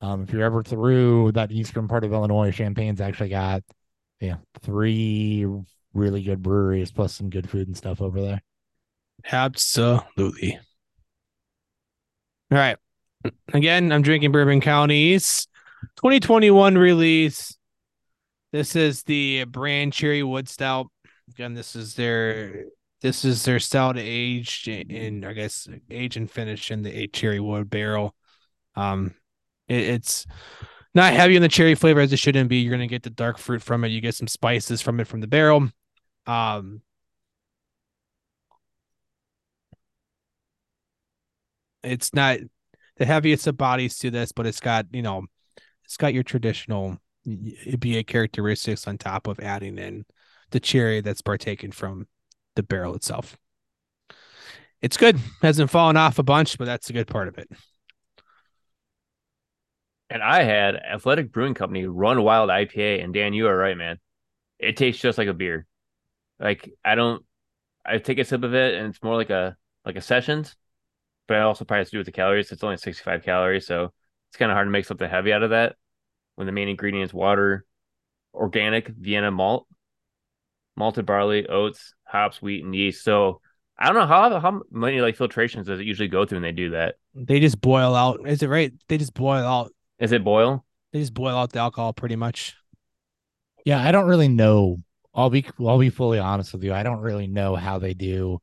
um 0.00 0.22
if 0.22 0.32
you're 0.32 0.44
ever 0.44 0.62
through 0.62 1.32
that 1.32 1.50
eastern 1.50 1.88
part 1.88 2.04
of 2.04 2.12
Illinois, 2.12 2.52
Champaign's 2.52 3.00
actually 3.00 3.30
got 3.30 3.62
yeah, 4.20 4.36
three 4.62 5.46
really 5.94 6.22
good 6.22 6.42
breweries 6.42 6.92
plus 6.92 7.14
some 7.14 7.30
good 7.30 7.48
food 7.50 7.66
and 7.66 7.76
stuff 7.76 8.00
over 8.00 8.20
there. 8.20 8.42
Absolutely. 9.32 10.58
All 12.50 12.58
right. 12.58 12.78
Again, 13.52 13.92
I'm 13.92 14.02
drinking 14.02 14.32
Bourbon 14.32 14.60
Counties 14.60 15.46
2021 15.96 16.76
release. 16.76 17.56
This 18.52 18.76
is 18.76 19.02
the 19.02 19.44
brand 19.44 19.92
Cherry 19.92 20.22
Wood 20.22 20.48
Stout. 20.48 20.86
Again, 21.30 21.54
this 21.54 21.76
is 21.76 21.94
their 21.94 22.64
this 23.00 23.24
is 23.24 23.44
their 23.44 23.60
stout 23.60 23.96
aged 23.98 24.66
in 24.68 25.24
I 25.24 25.32
guess 25.32 25.68
aged 25.90 26.16
and 26.16 26.30
finished 26.30 26.70
in 26.70 26.82
the 26.82 27.08
cherry 27.08 27.40
wood 27.40 27.68
barrel. 27.68 28.14
Um, 28.74 29.14
it, 29.68 29.80
it's 29.80 30.26
not 30.94 31.12
heavy 31.12 31.36
in 31.36 31.42
the 31.42 31.48
cherry 31.48 31.74
flavor 31.74 32.00
as 32.00 32.12
it 32.12 32.18
shouldn't 32.18 32.48
be. 32.48 32.58
You're 32.58 32.72
gonna 32.72 32.86
get 32.86 33.02
the 33.02 33.10
dark 33.10 33.38
fruit 33.38 33.62
from 33.62 33.84
it. 33.84 33.88
You 33.88 34.00
get 34.00 34.14
some 34.14 34.28
spices 34.28 34.80
from 34.80 35.00
it 35.00 35.06
from 35.06 35.20
the 35.20 35.26
barrel. 35.26 35.68
Um, 36.26 36.82
it's 41.82 42.14
not 42.14 42.38
the 42.98 43.06
heaviest 43.06 43.46
of 43.46 43.56
bodies 43.56 43.98
to 43.98 44.10
this, 44.10 44.32
but 44.32 44.46
it's 44.46 44.60
got 44.60 44.86
you 44.92 45.02
know, 45.02 45.24
it's 45.84 45.96
got 45.96 46.14
your 46.14 46.22
traditional 46.22 46.98
IPA 47.26 48.06
characteristics 48.06 48.86
on 48.86 48.98
top 48.98 49.26
of 49.26 49.40
adding 49.40 49.78
in 49.78 50.04
the 50.50 50.60
cherry 50.60 51.00
that's 51.00 51.22
partaken 51.22 51.72
from 51.72 52.06
the 52.56 52.62
barrel 52.62 52.94
itself. 52.94 53.36
It's 54.80 54.96
good. 54.96 55.18
Hasn't 55.42 55.70
fallen 55.70 55.96
off 55.96 56.18
a 56.18 56.22
bunch, 56.22 56.56
but 56.58 56.66
that's 56.66 56.90
a 56.90 56.92
good 56.92 57.08
part 57.08 57.28
of 57.28 57.38
it. 57.38 57.48
And 60.10 60.22
I 60.22 60.42
had 60.42 60.76
Athletic 60.76 61.32
Brewing 61.32 61.54
Company 61.54 61.86
Run 61.86 62.22
Wild 62.22 62.48
IPA, 62.48 63.04
and 63.04 63.12
Dan, 63.12 63.34
you 63.34 63.46
are 63.48 63.56
right, 63.56 63.76
man. 63.76 63.98
It 64.58 64.76
tastes 64.76 65.02
just 65.02 65.18
like 65.18 65.28
a 65.28 65.34
beer. 65.34 65.66
Like 66.40 66.70
I 66.84 66.94
don't, 66.94 67.24
I 67.84 67.98
take 67.98 68.18
a 68.18 68.24
sip 68.24 68.42
of 68.42 68.54
it, 68.54 68.74
and 68.74 68.88
it's 68.88 69.02
more 69.02 69.16
like 69.16 69.30
a 69.30 69.56
like 69.84 69.96
a 69.96 70.00
sessions, 70.00 70.56
but 71.28 71.36
I 71.36 71.42
also 71.42 71.64
probably 71.64 71.82
have 71.82 71.88
to 71.88 71.92
do 71.92 71.98
with 71.98 72.06
the 72.06 72.12
calories. 72.12 72.50
It's 72.50 72.64
only 72.64 72.78
65 72.78 73.22
calories, 73.22 73.66
so 73.66 73.92
it's 74.30 74.36
kind 74.36 74.50
of 74.50 74.56
hard 74.56 74.66
to 74.66 74.70
make 74.70 74.86
something 74.86 75.08
heavy 75.08 75.32
out 75.32 75.42
of 75.42 75.50
that. 75.50 75.76
When 76.34 76.46
the 76.46 76.52
main 76.52 76.68
ingredient 76.68 77.04
is 77.04 77.14
water, 77.14 77.64
organic 78.34 78.88
Vienna 78.88 79.30
malt, 79.30 79.66
malted 80.74 81.06
barley, 81.06 81.46
oats, 81.46 81.94
hops, 82.04 82.40
wheat, 82.40 82.64
and 82.64 82.74
yeast. 82.74 83.04
So 83.04 83.40
I 83.78 83.86
don't 83.86 83.94
know 83.94 84.06
how 84.06 84.40
how 84.40 84.62
many 84.70 85.00
like 85.00 85.16
filtrations 85.16 85.66
does 85.66 85.80
it 85.80 85.86
usually 85.86 86.08
go 86.08 86.24
through 86.24 86.36
when 86.36 86.42
they 86.42 86.52
do 86.52 86.70
that. 86.70 86.96
They 87.14 87.40
just 87.40 87.60
boil 87.60 87.94
out. 87.94 88.26
Is 88.26 88.42
it 88.42 88.48
right? 88.48 88.72
They 88.88 88.98
just 88.98 89.14
boil 89.14 89.44
out. 89.44 89.72
Is 89.98 90.12
it 90.12 90.24
boil? 90.24 90.64
They 90.92 91.00
just 91.00 91.14
boil 91.14 91.36
out 91.36 91.52
the 91.52 91.58
alcohol 91.58 91.92
pretty 91.92 92.16
much. 92.16 92.56
Yeah, 93.64 93.86
I 93.86 93.92
don't 93.92 94.06
really 94.06 94.28
know. 94.28 94.78
I'll 95.14 95.30
be 95.30 95.44
I'll 95.60 95.78
be 95.78 95.90
fully 95.90 96.18
honest 96.18 96.52
with 96.52 96.64
you. 96.64 96.72
I 96.72 96.82
don't 96.82 97.00
really 97.00 97.26
know 97.26 97.56
how 97.56 97.78
they 97.78 97.92
do 97.92 98.40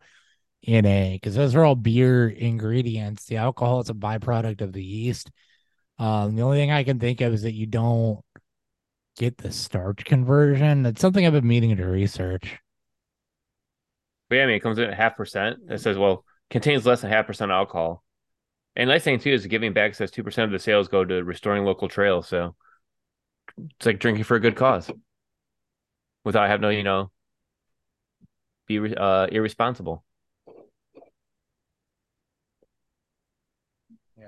NA 0.68 1.14
because 1.14 1.36
those 1.36 1.56
are 1.56 1.64
all 1.64 1.76
beer 1.76 2.28
ingredients. 2.28 3.26
The 3.26 3.38
alcohol 3.38 3.82
is 3.82 3.90
a 3.90 3.94
byproduct 3.94 4.62
of 4.62 4.74
the 4.74 4.84
yeast. 4.84 5.32
Um, 5.98 6.36
the 6.36 6.42
only 6.42 6.58
thing 6.58 6.72
I 6.72 6.84
can 6.84 7.00
think 7.00 7.22
of 7.22 7.34
is 7.34 7.44
that 7.44 7.54
you 7.54 7.66
don't 7.66 8.24
get 9.18 9.38
the 9.38 9.52
starch 9.52 10.04
conversion. 10.06 10.84
That's 10.84 11.02
something 11.02 11.26
I've 11.26 11.34
been 11.34 11.48
meaning 11.48 11.76
to 11.78 11.86
research. 11.86 12.60
But 14.30 14.38
yeah, 14.38 14.44
I 14.44 14.46
mean, 14.48 14.56
it 14.56 14.64
comes 14.64 14.78
in 14.78 14.90
at 14.90 14.98
half 14.98 15.16
percent. 15.16 15.60
It 15.70 15.80
says, 15.80 15.98
well, 15.98 16.26
contains 16.50 16.86
less 16.86 17.02
than 17.02 17.12
half 17.12 17.28
percent 17.28 17.52
alcohol. 17.52 18.04
And 18.76 18.90
nice 18.90 19.04
thing 19.04 19.20
too 19.20 19.32
is 19.32 19.46
giving 19.48 19.74
back 19.74 19.96
says 19.96 20.12
two 20.12 20.24
percent 20.24 20.46
of 20.46 20.52
the 20.52 20.60
sales 20.60 20.88
go 20.88 21.06
to 21.06 21.24
restoring 21.24 21.64
local 21.64 21.88
trails. 21.88 22.28
So 22.28 22.56
it's 23.58 23.86
like 23.86 24.00
drinking 24.00 24.26
for 24.26 24.36
a 24.36 24.40
good 24.40 24.56
cause 24.56 24.92
without 26.24 26.50
having 26.50 26.70
to, 26.70 26.76
you 26.76 26.84
know, 26.84 27.12
be 28.68 28.96
uh, 28.96 29.28
irresponsible. 29.32 30.04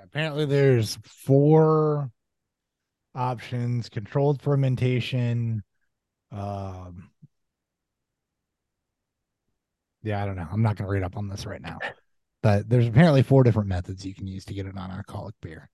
Apparently 0.07 0.45
there's 0.45 0.97
four 1.05 2.09
options: 3.13 3.89
controlled 3.89 4.41
fermentation. 4.41 5.63
Um, 6.31 7.09
yeah, 10.03 10.21
I 10.21 10.25
don't 10.25 10.35
know. 10.35 10.47
I'm 10.51 10.61
not 10.61 10.75
going 10.75 10.87
to 10.87 10.91
read 10.91 11.03
up 11.03 11.17
on 11.17 11.27
this 11.27 11.45
right 11.45 11.61
now, 11.61 11.77
but 12.41 12.69
there's 12.69 12.87
apparently 12.87 13.23
four 13.23 13.43
different 13.43 13.69
methods 13.69 14.05
you 14.05 14.13
can 14.13 14.27
use 14.27 14.45
to 14.45 14.53
get 14.53 14.65
a 14.65 14.71
non-alcoholic 14.71 15.35
beer, 15.41 15.69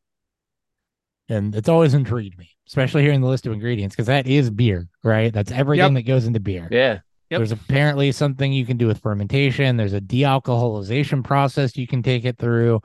and 1.30 1.56
it's 1.56 1.70
always 1.70 1.94
intrigued 1.94 2.38
me, 2.38 2.50
especially 2.68 3.04
hearing 3.04 3.22
the 3.22 3.28
list 3.28 3.46
of 3.46 3.54
ingredients 3.54 3.96
because 3.96 4.08
that 4.08 4.28
is 4.28 4.50
beer, 4.50 4.88
right? 5.04 5.32
That's 5.32 5.52
everything 5.52 5.94
that 5.94 6.04
goes 6.04 6.26
into 6.26 6.40
beer. 6.40 6.68
Yeah. 6.72 7.00
Yep. 7.30 7.40
There's 7.40 7.52
apparently 7.52 8.12
something 8.12 8.54
you 8.54 8.66
can 8.66 8.78
do 8.78 8.86
with 8.86 9.00
fermentation. 9.00 9.76
There's 9.76 9.94
a 9.94 10.02
dealcoholization 10.02 11.24
process 11.24 11.76
you 11.76 11.88
can 11.88 12.04
take 12.04 12.26
it 12.26 12.38
through, 12.38 12.82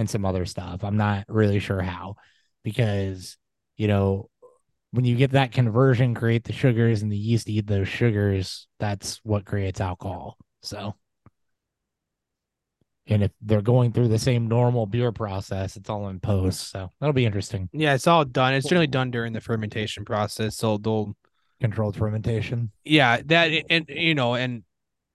and 0.00 0.08
some 0.10 0.24
other 0.24 0.46
stuff. 0.46 0.82
I'm 0.82 0.96
not 0.96 1.26
really 1.28 1.60
sure 1.60 1.80
how, 1.82 2.16
because 2.64 3.36
you 3.76 3.86
know 3.86 4.28
when 4.92 5.04
you 5.04 5.14
get 5.14 5.32
that 5.32 5.52
conversion, 5.52 6.14
create 6.14 6.42
the 6.44 6.52
sugars, 6.52 7.02
and 7.02 7.12
the 7.12 7.16
yeast 7.16 7.48
eat 7.48 7.66
those 7.66 7.86
sugars. 7.88 8.66
That's 8.80 9.20
what 9.22 9.44
creates 9.44 9.80
alcohol. 9.80 10.36
So, 10.62 10.94
and 13.06 13.22
if 13.22 13.30
they're 13.40 13.62
going 13.62 13.92
through 13.92 14.08
the 14.08 14.18
same 14.18 14.48
normal 14.48 14.86
beer 14.86 15.12
process, 15.12 15.76
it's 15.76 15.90
all 15.90 16.08
in 16.08 16.18
post. 16.20 16.70
So 16.70 16.90
that'll 17.00 17.12
be 17.12 17.26
interesting. 17.26 17.68
Yeah, 17.72 17.94
it's 17.94 18.06
all 18.06 18.24
done. 18.24 18.54
It's 18.54 18.68
generally 18.68 18.86
done 18.86 19.10
during 19.10 19.32
the 19.32 19.40
fermentation 19.40 20.04
process. 20.04 20.56
So 20.56 20.78
they'll 20.78 21.14
Controlled 21.60 21.94
fermentation. 21.94 22.70
yeah 22.86 23.20
that 23.26 23.50
and 23.68 23.84
you 23.86 24.14
know 24.14 24.34
and 24.34 24.62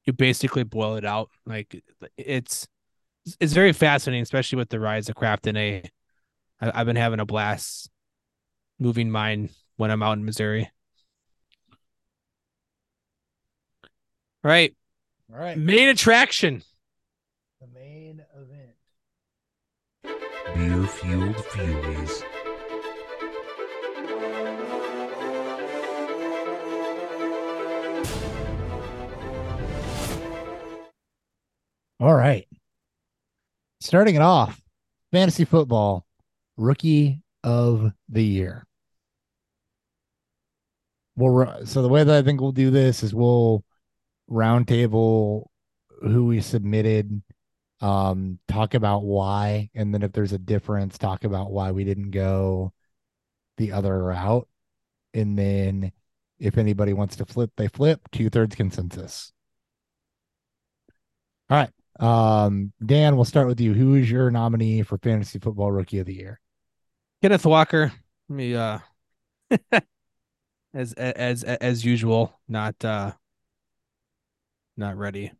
you 0.05 0.13
basically 0.13 0.61
boil 0.61 0.95
it 0.95 1.03
out 1.03 1.31
like 1.47 1.81
it's 2.17 2.67
it's 3.39 3.53
very 3.53 3.73
fascinating 3.73 4.21
especially 4.23 4.57
with 4.57 4.69
the 4.69 4.79
rise 4.79 5.09
of 5.09 5.15
craft 5.15 5.47
in 5.47 5.57
a. 5.57 5.83
I've 6.61 6.85
been 6.85 6.95
having 6.95 7.19
a 7.19 7.25
blast 7.25 7.89
moving 8.79 9.09
mine 9.11 9.49
when 9.77 9.91
i'm 9.91 10.03
out 10.03 10.17
in 10.17 10.25
missouri 10.25 10.69
All 14.43 14.49
right 14.51 14.75
All 15.33 15.39
right. 15.39 15.57
main 15.57 15.89
attraction 15.89 16.61
The 17.61 17.67
main 17.67 18.23
event. 18.35 18.71
Beer 20.55 20.87
Fueled 20.87 21.45
Furies. 21.45 22.23
All 31.99 32.13
right. 32.13 32.47
Starting 33.85 34.15
it 34.15 34.21
off, 34.23 34.59
fantasy 35.11 35.45
football 35.45 36.07
rookie 36.57 37.21
of 37.43 37.91
the 38.09 38.23
year. 38.23 38.65
We'll 41.15 41.67
so 41.67 41.83
the 41.83 41.87
way 41.87 42.03
that 42.03 42.15
I 42.15 42.23
think 42.23 42.41
we'll 42.41 42.51
do 42.51 42.71
this 42.71 43.03
is 43.03 43.13
we'll 43.13 43.63
roundtable 44.27 45.45
who 46.01 46.25
we 46.25 46.41
submitted, 46.41 47.21
um, 47.79 48.39
talk 48.47 48.73
about 48.73 49.03
why, 49.03 49.69
and 49.75 49.93
then 49.93 50.01
if 50.01 50.13
there's 50.13 50.33
a 50.33 50.39
difference, 50.39 50.97
talk 50.97 51.23
about 51.23 51.51
why 51.51 51.69
we 51.69 51.83
didn't 51.83 52.09
go 52.09 52.73
the 53.57 53.71
other 53.71 54.03
route. 54.03 54.47
And 55.13 55.37
then 55.37 55.91
if 56.39 56.57
anybody 56.57 56.93
wants 56.93 57.17
to 57.17 57.25
flip, 57.27 57.51
they 57.55 57.67
flip, 57.67 58.01
two 58.11 58.31
thirds 58.31 58.55
consensus. 58.55 59.31
All 61.51 61.57
right. 61.57 61.74
Um, 61.99 62.73
Dan, 62.85 63.15
we'll 63.15 63.25
start 63.25 63.47
with 63.47 63.59
you. 63.61 63.73
Who 63.73 63.95
is 63.95 64.09
your 64.11 64.29
nominee 64.31 64.81
for 64.83 64.97
fantasy 64.97 65.39
football 65.39 65.71
rookie 65.71 65.99
of 65.99 66.05
the 66.05 66.13
year? 66.15 66.39
kenneth 67.21 67.45
walker 67.45 67.91
let 68.29 68.35
me 68.35 68.53
uh 68.55 68.77
as 70.73 70.93
as 70.93 71.43
as 71.43 71.83
usual 71.85 72.39
not 72.47 72.75
uh 72.85 73.11
not 74.77 74.97
ready 74.97 75.31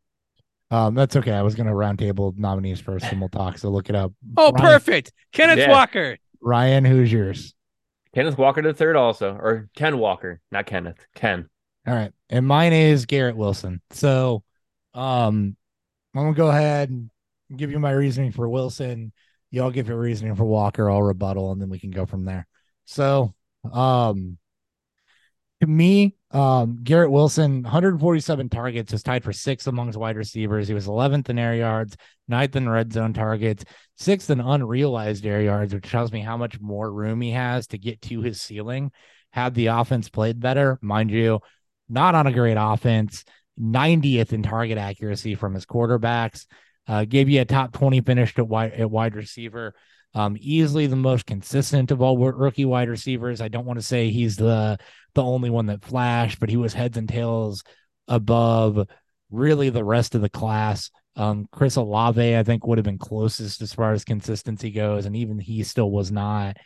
Um, 0.72 0.96
that's 0.96 1.16
okay. 1.16 1.32
I 1.34 1.44
was 1.44 1.54
gonna 1.56 1.74
roundtable 1.74 2.36
nominees 2.38 2.80
first 2.80 3.12
and 3.12 3.20
we'll 3.20 3.30
talk. 3.30 3.58
So 3.60 3.70
look 3.70 3.90
it 3.90 3.96
up. 3.96 4.14
oh 4.38 4.52
Ryan, 4.52 4.66
perfect 4.66 5.14
kenneth 5.32 5.60
Yeah. 5.60 5.70
walker 5.70 6.18
Ryan, 6.42 6.86
who's 6.86 7.12
yours? 7.12 7.54
Kenneth 8.14 8.38
Walker 8.38 8.62
the 8.62 8.74
third 8.74 8.96
also, 8.96 9.34
or 9.34 9.68
Ken 9.76 9.98
Walker, 9.98 10.40
not 10.50 10.66
Kenneth. 10.66 11.06
Ken. 11.16 11.50
All 11.86 11.94
right. 11.94 12.14
And 12.30 12.48
mine 12.48 12.72
is 12.72 13.06
Garrett 13.06 13.36
Wilson. 13.36 13.82
So 13.92 14.44
um 14.94 15.58
I'm 16.16 16.24
gonna 16.24 16.34
go 16.34 16.48
ahead 16.48 16.90
and 16.90 17.10
give 17.56 17.72
you 17.72 17.80
my 17.80 17.92
reasoning 17.92 18.32
for 18.32 18.48
Wilson. 18.48 19.12
Y'all 19.52 19.72
give 19.72 19.90
your 19.90 20.00
reasoning 20.00 20.36
for 20.36 20.46
Walker, 20.46 20.90
I'll 20.90 21.02
rebuttal, 21.02 21.52
and 21.52 21.62
then 21.62 21.70
we 21.70 21.80
can 21.80 21.92
go 21.92 22.06
from 22.06 22.26
there. 22.26 22.48
So 22.86 23.34
um 23.72 24.38
to 25.62 25.68
me, 25.68 26.16
um, 26.32 26.80
Garrett 26.84 27.12
Wilson, 27.12 27.64
147 27.64 28.50
targets, 28.50 28.92
is 28.92 29.04
tied 29.04 29.24
for 29.24 29.32
sixth 29.32 29.68
amongst 29.68 29.98
wide 29.98 30.18
receivers. 30.18 30.68
He 30.68 30.74
was 30.74 30.88
11th 30.88 31.30
in 31.30 31.40
air 31.40 31.56
yards, 31.56 31.96
ninth 32.28 32.56
in 32.58 32.68
red 32.68 32.92
zone 32.92 33.14
targets, 33.14 33.64
sixth 33.98 34.30
in 34.30 34.42
unrealized 34.42 35.26
air 35.26 35.42
yards, 35.42 35.74
which 35.74 35.90
tells 35.90 36.12
me 36.12 36.20
how 36.20 36.36
much 36.36 36.60
more 36.60 36.92
room 36.92 37.22
he 37.22 37.32
has 37.32 37.68
to 37.68 37.78
get 37.78 38.02
to 38.04 38.22
his 38.22 38.42
ceiling. 38.42 38.92
Had 39.32 39.54
the 39.54 39.68
offense 39.68 40.10
played 40.10 40.40
better, 40.40 40.78
mind 40.82 41.10
you, 41.10 41.40
not 41.88 42.16
on 42.16 42.28
a 42.28 42.34
great 42.34 42.58
offense, 42.60 43.24
90th 43.60 44.34
in 44.34 44.44
target 44.44 44.78
accuracy 44.78 45.36
from 45.36 45.54
his 45.54 45.66
quarterbacks. 45.66 46.46
Uh, 46.88 47.06
gave 47.06 47.30
you 47.30 47.42
a 47.42 47.46
top 47.46 47.74
20 47.74 48.02
finish 48.02 48.38
at 48.38 48.48
wide, 48.48 48.74
at 48.74 48.92
wide 48.92 49.16
receiver. 49.16 49.74
Um, 50.14 50.38
easily 50.40 50.88
the 50.88 50.96
most 50.96 51.26
consistent 51.26 51.92
of 51.92 52.02
all 52.02 52.18
rookie 52.18 52.64
wide 52.64 52.90
receivers. 52.90 53.42
I 53.42 53.50
don't 53.50 53.66
want 53.66 53.80
to 53.80 53.86
say 53.86 54.10
he's 54.10 54.38
the 54.38 54.78
the 55.14 55.24
only 55.24 55.50
one 55.50 55.66
that 55.68 55.84
flashed, 55.84 56.40
but 56.40 56.50
he 56.50 56.58
was 56.58 56.74
heads 56.74 56.98
and 56.98 57.10
tails 57.10 57.64
above 58.08 58.88
really 59.30 59.70
the 59.70 59.84
rest 59.84 60.16
of 60.16 60.22
the 60.22 60.30
class. 60.30 60.90
Um, 61.18 61.48
Chris 61.52 61.76
Olave, 61.76 62.38
I 62.38 62.44
think, 62.44 62.66
would 62.66 62.78
have 62.78 62.86
been 62.86 62.98
closest 62.98 63.62
as 63.62 63.74
far 63.74 63.94
as 63.94 64.04
consistency 64.04 64.72
goes, 64.72 65.06
and 65.06 65.16
even 65.16 65.40
he 65.40 65.64
still 65.64 65.92
was 65.92 66.12
not 66.12 66.58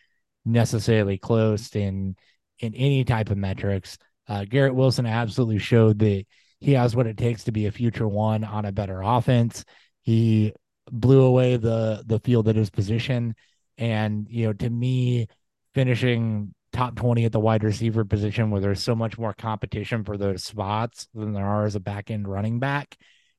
necessarily 0.46 1.18
close 1.18 1.76
in 1.76 2.16
in 2.60 2.76
any 2.76 3.04
type 3.04 3.30
of 3.30 3.38
metrics. 3.38 3.98
Uh, 4.28 4.46
Garrett 4.46 4.76
Wilson 4.76 5.06
absolutely 5.06 5.60
showed 5.60 6.00
that 6.00 6.26
he 6.60 6.74
has 6.74 6.96
what 6.96 7.08
it 7.08 7.18
takes 7.18 7.46
to 7.46 7.52
be 7.52 7.66
a 7.66 7.72
future 7.72 8.08
one 8.08 8.44
on 8.44 8.66
a 8.66 8.72
better 8.72 9.02
offense. 9.02 9.64
He 10.02 10.54
blew 10.92 11.22
away 11.22 11.58
the 11.58 12.04
the 12.06 12.20
field 12.20 12.48
at 12.48 12.56
his 12.56 12.70
position. 12.70 13.36
And, 13.78 14.28
you 14.30 14.48
know, 14.48 14.54
to 14.54 14.70
me, 14.70 15.28
finishing 15.74 16.54
top 16.74 16.96
20 16.96 17.26
at 17.26 17.32
the 17.32 17.40
wide 17.40 17.64
receiver 17.64 18.04
position 18.04 18.52
where 18.52 18.62
there's 18.62 18.84
so 18.84 18.96
much 18.96 19.18
more 19.18 19.34
competition 19.34 20.04
for 20.04 20.18
those 20.18 20.44
spots 20.44 21.08
than 21.14 21.34
there 21.34 21.46
are 21.46 21.66
as 21.66 21.76
a 21.76 21.80
back 21.80 22.12
end 22.12 22.28
running 22.28 22.60
back 22.60 22.98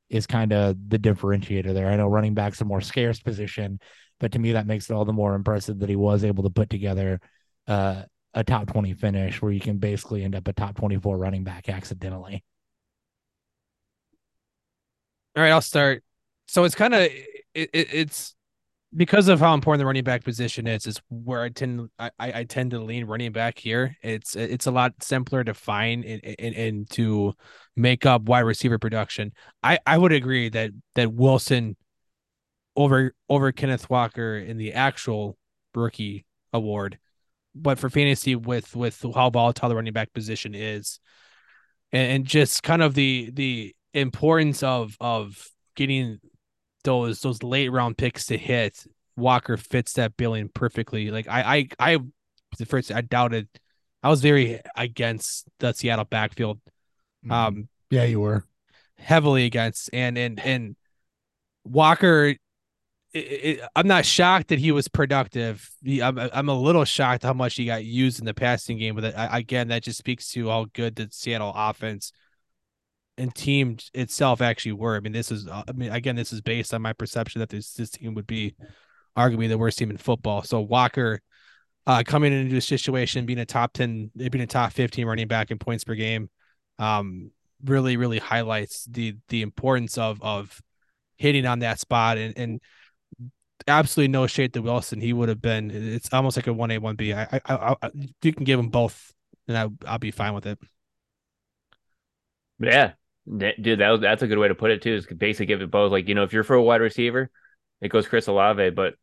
is 0.08 0.26
kind 0.26 0.52
of 0.52 0.76
the 0.88 0.98
differentiator 0.98 1.72
there. 1.72 1.88
I 1.88 1.96
know 1.96 2.08
running 2.08 2.34
back's 2.34 2.60
a 2.60 2.64
more 2.64 2.80
scarce 2.80 3.20
position, 3.20 3.78
but 4.18 4.32
to 4.32 4.38
me, 4.38 4.52
that 4.52 4.66
makes 4.66 4.90
it 4.90 4.94
all 4.94 5.04
the 5.04 5.12
more 5.12 5.34
impressive 5.34 5.78
that 5.78 5.88
he 5.88 5.96
was 5.96 6.24
able 6.24 6.42
to 6.44 6.50
put 6.50 6.70
together 6.70 7.20
uh, 7.68 8.02
a 8.34 8.42
top 8.42 8.66
20 8.66 8.94
finish 8.94 9.40
where 9.40 9.52
you 9.52 9.60
can 9.60 9.78
basically 9.78 10.24
end 10.24 10.34
up 10.34 10.48
a 10.48 10.52
top 10.52 10.76
24 10.76 11.16
running 11.16 11.44
back 11.44 11.68
accidentally. 11.68 12.42
All 15.36 15.42
right, 15.42 15.50
I'll 15.50 15.60
start. 15.60 16.02
So 16.46 16.64
it's 16.64 16.74
kind 16.74 16.94
of 16.94 17.02
it, 17.02 17.70
it, 17.72 17.88
it's 17.92 18.34
because 18.94 19.28
of 19.28 19.38
how 19.38 19.54
important 19.54 19.80
the 19.80 19.86
running 19.86 20.02
back 20.02 20.24
position 20.24 20.66
is. 20.66 20.86
Is 20.86 21.00
where 21.08 21.42
I 21.42 21.48
tend 21.50 21.88
I, 21.98 22.10
I 22.18 22.44
tend 22.44 22.72
to 22.72 22.80
lean 22.80 23.04
running 23.04 23.32
back 23.32 23.58
here. 23.58 23.96
It's 24.02 24.34
it's 24.34 24.66
a 24.66 24.72
lot 24.72 24.94
simpler 25.02 25.44
to 25.44 25.54
find 25.54 26.04
and, 26.04 26.56
and, 26.56 26.90
to 26.90 27.34
make 27.76 28.04
up 28.06 28.22
wide 28.22 28.40
receiver 28.40 28.78
production. 28.78 29.32
I 29.62 29.78
I 29.86 29.96
would 29.96 30.12
agree 30.12 30.48
that 30.48 30.72
that 30.96 31.12
Wilson 31.12 31.76
over 32.74 33.14
over 33.28 33.52
Kenneth 33.52 33.88
Walker 33.88 34.36
in 34.36 34.56
the 34.56 34.72
actual 34.72 35.38
rookie 35.74 36.26
award, 36.52 36.98
but 37.54 37.78
for 37.78 37.88
fantasy 37.88 38.34
with 38.34 38.74
with 38.74 39.04
how 39.14 39.30
volatile 39.30 39.68
the 39.68 39.76
running 39.76 39.92
back 39.92 40.12
position 40.12 40.54
is, 40.54 40.98
and, 41.92 42.12
and 42.12 42.24
just 42.24 42.64
kind 42.64 42.82
of 42.82 42.94
the 42.94 43.30
the 43.32 43.74
importance 43.94 44.62
of 44.62 44.96
of 45.00 45.48
getting 45.76 46.20
those 46.84 47.20
those 47.20 47.42
late 47.42 47.68
round 47.68 47.98
picks 47.98 48.26
to 48.26 48.38
hit, 48.38 48.84
Walker 49.16 49.56
fits 49.56 49.94
that 49.94 50.16
billing 50.16 50.48
perfectly. 50.48 51.10
Like 51.10 51.28
I 51.28 51.68
I 51.78 51.94
I 51.94 51.98
the 52.58 52.66
first 52.66 52.92
I 52.92 53.00
doubted 53.00 53.48
I 54.02 54.08
was 54.08 54.22
very 54.22 54.60
against 54.76 55.46
the 55.58 55.72
Seattle 55.72 56.04
backfield. 56.04 56.58
Mm-hmm. 57.24 57.32
Um 57.32 57.68
yeah, 57.90 58.04
you 58.04 58.20
were 58.20 58.44
heavily 58.98 59.44
against 59.44 59.90
and 59.92 60.16
and 60.16 60.40
and 60.40 60.76
Walker 61.64 62.34
it, 63.12 63.18
it, 63.18 63.60
I'm 63.74 63.88
not 63.88 64.06
shocked 64.06 64.48
that 64.48 64.60
he 64.60 64.70
was 64.70 64.86
productive. 64.86 65.68
He, 65.82 66.00
I'm 66.00 66.16
I'm 66.16 66.48
a 66.48 66.54
little 66.54 66.84
shocked 66.84 67.24
how 67.24 67.32
much 67.32 67.56
he 67.56 67.66
got 67.66 67.84
used 67.84 68.20
in 68.20 68.24
the 68.24 68.34
passing 68.34 68.78
game, 68.78 68.94
but 68.94 69.16
I, 69.16 69.38
again, 69.38 69.68
that 69.68 69.82
just 69.82 69.98
speaks 69.98 70.30
to 70.32 70.48
how 70.48 70.66
good 70.72 70.94
the 70.94 71.08
Seattle 71.10 71.52
offense 71.54 72.12
and 73.20 73.34
team 73.34 73.76
itself 73.94 74.40
actually 74.40 74.72
were. 74.72 74.96
I 74.96 75.00
mean, 75.00 75.12
this 75.12 75.30
is, 75.30 75.46
uh, 75.46 75.62
I 75.68 75.72
mean, 75.72 75.92
again, 75.92 76.16
this 76.16 76.32
is 76.32 76.40
based 76.40 76.74
on 76.74 76.82
my 76.82 76.92
perception 76.92 77.40
that 77.40 77.50
this 77.50 77.72
this 77.74 77.90
team 77.90 78.14
would 78.14 78.26
be 78.26 78.54
arguably 79.16 79.48
the 79.48 79.58
worst 79.58 79.78
team 79.78 79.90
in 79.90 79.96
football. 79.96 80.42
So 80.42 80.60
Walker 80.60 81.20
uh, 81.86 82.02
coming 82.06 82.32
into 82.32 82.56
a 82.56 82.60
situation, 82.60 83.26
being 83.26 83.38
a 83.38 83.46
top 83.46 83.72
10, 83.72 84.10
being 84.16 84.40
a 84.40 84.46
top 84.46 84.72
15 84.72 85.06
running 85.06 85.28
back 85.28 85.50
in 85.50 85.58
points 85.58 85.84
per 85.84 85.94
game, 85.94 86.30
um, 86.78 87.30
really, 87.64 87.96
really 87.96 88.18
highlights 88.18 88.86
the 88.90 89.16
the 89.28 89.42
importance 89.42 89.98
of 89.98 90.22
of 90.22 90.60
hitting 91.16 91.46
on 91.46 91.58
that 91.60 91.78
spot 91.78 92.16
and 92.16 92.36
and 92.38 92.60
absolutely 93.68 94.08
no 94.08 94.26
shade 94.26 94.54
to 94.54 94.62
Wilson. 94.62 95.00
He 95.00 95.12
would 95.12 95.28
have 95.28 95.42
been. 95.42 95.70
It's 95.70 96.12
almost 96.12 96.36
like 96.36 96.46
a 96.46 96.52
one 96.52 96.70
A 96.70 96.78
one 96.78 96.96
B. 96.96 97.12
I, 97.12 97.24
I, 97.24 97.40
I, 97.46 97.74
I, 97.82 97.90
you 98.22 98.32
can 98.32 98.44
give 98.44 98.58
him 98.58 98.68
both, 98.68 99.12
and 99.48 99.56
I, 99.56 99.68
I'll 99.86 99.98
be 99.98 100.10
fine 100.10 100.34
with 100.34 100.46
it. 100.46 100.58
Yeah, 102.58 102.92
Dude, 103.26 103.80
that 103.80 103.90
was, 103.90 104.00
that's 104.00 104.22
a 104.22 104.26
good 104.26 104.38
way 104.38 104.48
to 104.48 104.54
put 104.54 104.70
it 104.70 104.82
too. 104.82 104.94
Is 104.94 105.06
basically 105.06 105.46
give 105.46 105.62
it 105.62 105.70
both. 105.70 105.92
Like 105.92 106.08
you 106.08 106.14
know, 106.14 106.24
if 106.24 106.32
you're 106.32 106.44
for 106.44 106.56
a 106.56 106.62
wide 106.62 106.80
receiver, 106.80 107.30
it 107.80 107.88
goes 107.88 108.08
Chris 108.08 108.26
Olave. 108.26 108.70
But 108.70 108.94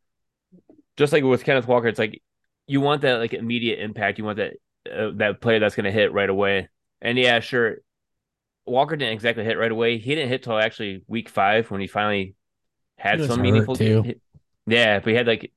just 0.96 1.12
like 1.12 1.24
with 1.24 1.44
Kenneth 1.44 1.68
Walker, 1.68 1.88
it's 1.88 1.98
like 1.98 2.22
you 2.66 2.80
want 2.80 3.02
that 3.02 3.18
like 3.18 3.32
immediate 3.32 3.80
impact. 3.80 4.18
You 4.18 4.24
want 4.24 4.38
that 4.38 4.54
uh, 4.92 5.10
that 5.16 5.40
player 5.40 5.60
that's 5.60 5.76
going 5.76 5.84
to 5.84 5.92
hit 5.92 6.12
right 6.12 6.28
away. 6.28 6.68
And 7.00 7.16
yeah, 7.16 7.40
sure, 7.40 7.78
Walker 8.66 8.96
didn't 8.96 9.14
exactly 9.14 9.44
hit 9.44 9.58
right 9.58 9.70
away. 9.70 9.98
He 9.98 10.14
didn't 10.14 10.30
hit 10.30 10.42
till 10.42 10.58
actually 10.58 11.02
week 11.06 11.28
five 11.28 11.70
when 11.70 11.80
he 11.80 11.86
finally 11.86 12.34
had 12.96 13.24
some 13.24 13.40
meaningful. 13.40 13.76
Too. 13.76 14.14
Yeah, 14.66 14.98
but 14.98 15.08
he 15.08 15.14
had 15.14 15.26
like 15.26 15.52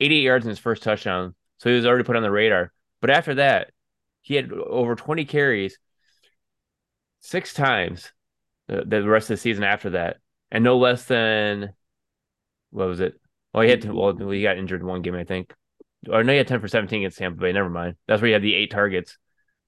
88 0.00 0.22
yards 0.22 0.44
in 0.46 0.50
his 0.50 0.58
first 0.58 0.82
touchdown, 0.82 1.34
so 1.58 1.68
he 1.68 1.76
was 1.76 1.84
already 1.84 2.04
put 2.04 2.16
on 2.16 2.22
the 2.22 2.30
radar. 2.30 2.72
But 3.00 3.10
after 3.10 3.34
that, 3.34 3.72
he 4.22 4.36
had 4.36 4.52
over 4.52 4.94
20 4.94 5.24
carries 5.24 5.76
six 7.22 7.54
times 7.54 8.12
the, 8.68 8.84
the 8.84 9.08
rest 9.08 9.30
of 9.30 9.36
the 9.36 9.40
season 9.40 9.64
after 9.64 9.90
that, 9.90 10.18
and 10.50 10.62
no 10.62 10.76
less 10.76 11.06
than 11.06 11.72
what 12.70 12.88
was 12.88 13.00
it? 13.00 13.18
Well, 13.54 13.62
he 13.62 13.70
had 13.70 13.82
to, 13.82 13.94
well, 13.94 14.14
he 14.14 14.42
got 14.42 14.58
injured 14.58 14.82
in 14.82 14.86
one 14.86 15.02
game, 15.02 15.14
I 15.14 15.24
think. 15.24 15.54
Or 16.10 16.24
no, 16.24 16.32
he 16.32 16.38
had 16.38 16.48
ten 16.48 16.60
for 16.60 16.68
seventeen 16.68 17.00
against 17.00 17.18
Tampa 17.18 17.40
Bay. 17.40 17.52
Never 17.52 17.70
mind. 17.70 17.96
That's 18.08 18.20
where 18.20 18.26
he 18.28 18.32
had 18.32 18.42
the 18.42 18.54
eight 18.54 18.70
targets. 18.70 19.18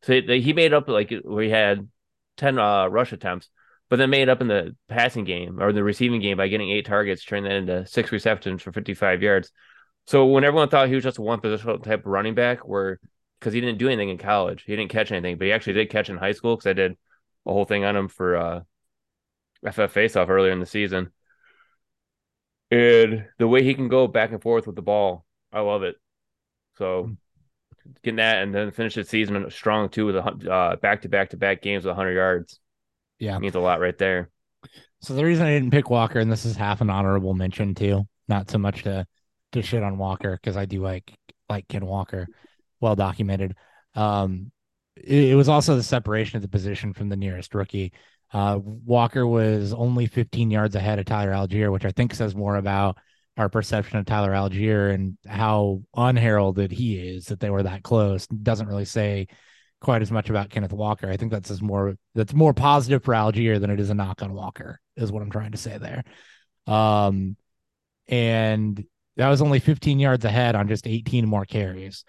So 0.02 0.20
he 0.20 0.52
made 0.52 0.74
up 0.74 0.88
like 0.88 1.10
he 1.10 1.48
had 1.48 1.88
ten 2.36 2.58
uh, 2.58 2.88
rush 2.88 3.12
attempts, 3.12 3.48
but 3.88 3.96
then 3.96 4.10
made 4.10 4.28
up 4.28 4.40
in 4.40 4.48
the 4.48 4.74
passing 4.88 5.24
game 5.24 5.62
or 5.62 5.72
the 5.72 5.84
receiving 5.84 6.20
game 6.20 6.36
by 6.36 6.48
getting 6.48 6.70
eight 6.70 6.86
targets, 6.86 7.24
turning 7.24 7.44
that 7.44 7.56
into 7.56 7.86
six 7.86 8.10
receptions 8.10 8.62
for 8.62 8.72
fifty 8.72 8.94
five 8.94 9.22
yards. 9.22 9.52
So 10.06 10.26
when 10.26 10.44
everyone 10.44 10.68
thought 10.68 10.88
he 10.88 10.94
was 10.94 11.04
just 11.04 11.18
a 11.18 11.22
one 11.22 11.40
positional 11.40 11.82
type 11.82 12.00
of 12.00 12.06
running 12.06 12.34
back, 12.34 12.66
where 12.66 12.98
because 13.38 13.52
he 13.52 13.60
didn't 13.60 13.78
do 13.78 13.86
anything 13.86 14.08
in 14.08 14.18
college, 14.18 14.64
he 14.66 14.74
didn't 14.74 14.90
catch 14.90 15.12
anything, 15.12 15.38
but 15.38 15.46
he 15.46 15.52
actually 15.52 15.74
did 15.74 15.90
catch 15.90 16.10
in 16.10 16.16
high 16.16 16.32
school 16.32 16.56
because 16.56 16.66
I 16.66 16.72
did 16.72 16.96
a 17.46 17.52
whole 17.52 17.64
thing 17.64 17.84
on 17.84 17.96
him 17.96 18.08
for 18.08 18.36
uh, 18.36 18.60
FF 19.64 19.92
Faceoff 19.94 20.28
earlier 20.28 20.52
in 20.52 20.60
the 20.60 20.66
season. 20.66 21.10
And 22.70 23.26
the 23.38 23.48
way 23.48 23.62
he 23.62 23.74
can 23.74 23.88
go 23.88 24.06
back 24.06 24.32
and 24.32 24.42
forth 24.42 24.66
with 24.66 24.76
the 24.76 24.82
ball, 24.82 25.24
I 25.52 25.60
love 25.60 25.82
it. 25.82 25.96
So 26.78 27.16
getting 28.02 28.16
that 28.16 28.42
and 28.42 28.54
then 28.54 28.70
finish 28.70 28.94
the 28.94 29.04
season 29.04 29.50
strong 29.50 29.88
too 29.88 30.06
with 30.06 30.16
a 30.16 30.52
uh, 30.52 30.76
back 30.76 31.02
to 31.02 31.08
back 31.08 31.30
to 31.30 31.36
back 31.36 31.62
games 31.62 31.84
with 31.84 31.90
100 31.90 32.12
yards. 32.12 32.58
Yeah, 33.18 33.38
means 33.38 33.54
a 33.54 33.60
lot 33.60 33.80
right 33.80 33.96
there. 33.96 34.30
So 35.00 35.14
the 35.14 35.24
reason 35.24 35.46
I 35.46 35.50
didn't 35.50 35.70
pick 35.70 35.90
Walker, 35.90 36.18
and 36.18 36.32
this 36.32 36.44
is 36.44 36.56
half 36.56 36.80
an 36.80 36.90
honorable 36.90 37.34
mention 37.34 37.74
too, 37.74 38.08
not 38.26 38.50
so 38.50 38.58
much 38.58 38.82
to 38.84 39.06
to 39.52 39.62
shit 39.62 39.82
on 39.82 39.98
Walker 39.98 40.38
because 40.40 40.56
I 40.56 40.64
do 40.64 40.82
like 40.82 41.12
like 41.48 41.68
Ken 41.68 41.86
Walker, 41.86 42.26
well 42.80 42.96
documented. 42.96 43.54
Um, 43.94 44.50
it, 44.96 45.30
it 45.30 45.34
was 45.34 45.48
also 45.48 45.76
the 45.76 45.82
separation 45.82 46.36
of 46.36 46.42
the 46.42 46.48
position 46.48 46.92
from 46.92 47.08
the 47.08 47.16
nearest 47.16 47.54
rookie. 47.54 47.92
Uh, 48.32 48.58
Walker 48.62 49.26
was 49.26 49.72
only 49.72 50.06
15 50.06 50.50
yards 50.50 50.74
ahead 50.74 50.98
of 50.98 51.04
Tyler 51.04 51.32
Allgeier, 51.32 51.70
which 51.70 51.84
I 51.84 51.90
think 51.90 52.14
says 52.14 52.34
more 52.34 52.56
about 52.56 52.98
our 53.36 53.48
perception 53.48 53.98
of 53.98 54.06
Tyler 54.06 54.32
Allgeier 54.32 54.92
and 54.92 55.16
how 55.26 55.82
unheralded 55.96 56.70
he 56.70 56.96
is 56.96 57.26
that 57.26 57.40
they 57.40 57.50
were 57.50 57.62
that 57.62 57.82
close. 57.82 58.26
Doesn't 58.26 58.68
really 58.68 58.84
say 58.84 59.28
quite 59.80 60.02
as 60.02 60.10
much 60.10 60.30
about 60.30 60.50
Kenneth 60.50 60.72
Walker. 60.72 61.08
I 61.08 61.16
think 61.16 61.30
that's 61.30 61.48
just 61.48 61.62
more 61.62 61.96
that's 62.14 62.32
more 62.32 62.54
positive 62.54 63.04
for 63.04 63.14
Allgeier 63.14 63.60
than 63.60 63.70
it 63.70 63.80
is 63.80 63.90
a 63.90 63.94
knock 63.94 64.22
on 64.22 64.32
Walker, 64.32 64.80
is 64.96 65.12
what 65.12 65.22
I'm 65.22 65.30
trying 65.30 65.52
to 65.52 65.58
say 65.58 65.78
there. 65.78 66.04
Um, 66.66 67.36
and 68.08 68.84
that 69.16 69.28
was 69.28 69.42
only 69.42 69.60
15 69.60 69.98
yards 69.98 70.24
ahead 70.24 70.56
on 70.56 70.68
just 70.68 70.86
18 70.86 71.26
more 71.26 71.44
carries. 71.44 72.04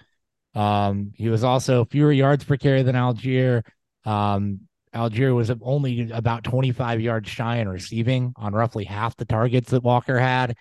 Um, 0.56 1.12
he 1.16 1.30
was 1.30 1.43
also 1.43 1.86
fewer 1.86 2.12
yards 2.12 2.43
per 2.43 2.58
carry 2.58 2.82
than 2.84 2.95
Allgeier. 2.95 3.64
Um, 4.06 4.62
Allgeier 4.93 5.36
was 5.36 5.51
only 5.62 6.10
about 6.12 6.45
25 6.45 7.01
yards 7.01 7.30
shy 7.30 7.58
in 7.58 7.68
receiving 7.68 8.34
on 8.38 8.53
roughly 8.53 8.86
half 8.86 9.18
the 9.18 9.26
targets 9.26 9.72
that 9.72 9.84
Walker 9.84 10.18
had. 10.18 10.56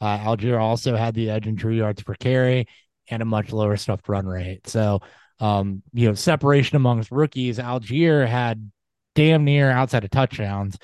Uh, 0.00 0.18
Allgeier 0.18 0.60
also 0.60 0.94
had 0.94 1.14
the 1.14 1.30
edge 1.30 1.46
in 1.46 1.56
true 1.56 1.74
yards 1.74 2.02
per 2.02 2.14
carry 2.14 2.66
and 3.10 3.22
a 3.22 3.24
much 3.24 3.50
lower 3.50 3.76
stuffed 3.76 4.08
run 4.08 4.26
rate. 4.26 4.68
So, 4.68 5.00
um, 5.40 5.82
you 5.94 6.08
know, 6.08 6.14
separation 6.14 6.76
amongst 6.76 7.10
rookies, 7.10 7.58
Allgeier 7.58 8.26
had 8.26 8.70
damn 9.14 9.44
near 9.44 9.70
outside 9.70 10.04
of 10.04 10.10
touchdowns, 10.10 10.76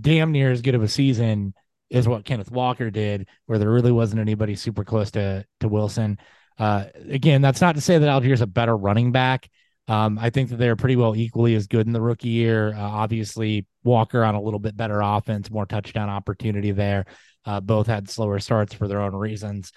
damn 0.00 0.30
near 0.30 0.52
as 0.52 0.62
good 0.62 0.76
of 0.76 0.82
a 0.82 0.88
season 0.88 1.54
is 1.90 2.08
what 2.08 2.24
Kenneth 2.24 2.50
Walker 2.50 2.90
did, 2.90 3.28
where 3.46 3.58
there 3.58 3.70
really 3.70 3.92
wasn't 3.92 4.20
anybody 4.20 4.54
super 4.54 4.84
close 4.84 5.10
to 5.12 5.44
to 5.60 5.68
Wilson. 5.68 6.18
Uh, 6.58 6.84
again, 7.08 7.42
that's 7.42 7.60
not 7.60 7.74
to 7.74 7.80
say 7.80 7.98
that 7.98 8.08
Allgeier's 8.08 8.40
a 8.40 8.46
better 8.46 8.76
running 8.76 9.12
back. 9.12 9.48
Um, 9.86 10.18
I 10.18 10.30
think 10.30 10.48
that 10.48 10.56
they're 10.56 10.76
pretty 10.76 10.96
well 10.96 11.14
equally 11.14 11.54
as 11.54 11.66
good 11.66 11.86
in 11.86 11.92
the 11.92 12.00
rookie 12.00 12.28
year. 12.28 12.72
Uh, 12.74 12.80
obviously, 12.80 13.66
Walker 13.82 14.24
on 14.24 14.34
a 14.34 14.40
little 14.40 14.60
bit 14.60 14.76
better 14.76 15.00
offense, 15.00 15.50
more 15.50 15.66
touchdown 15.66 16.08
opportunity 16.08 16.72
there. 16.72 17.04
Uh, 17.44 17.60
both 17.60 17.86
had 17.86 18.08
slower 18.08 18.38
starts 18.38 18.72
for 18.72 18.88
their 18.88 19.00
own 19.00 19.14
reasons. 19.14 19.72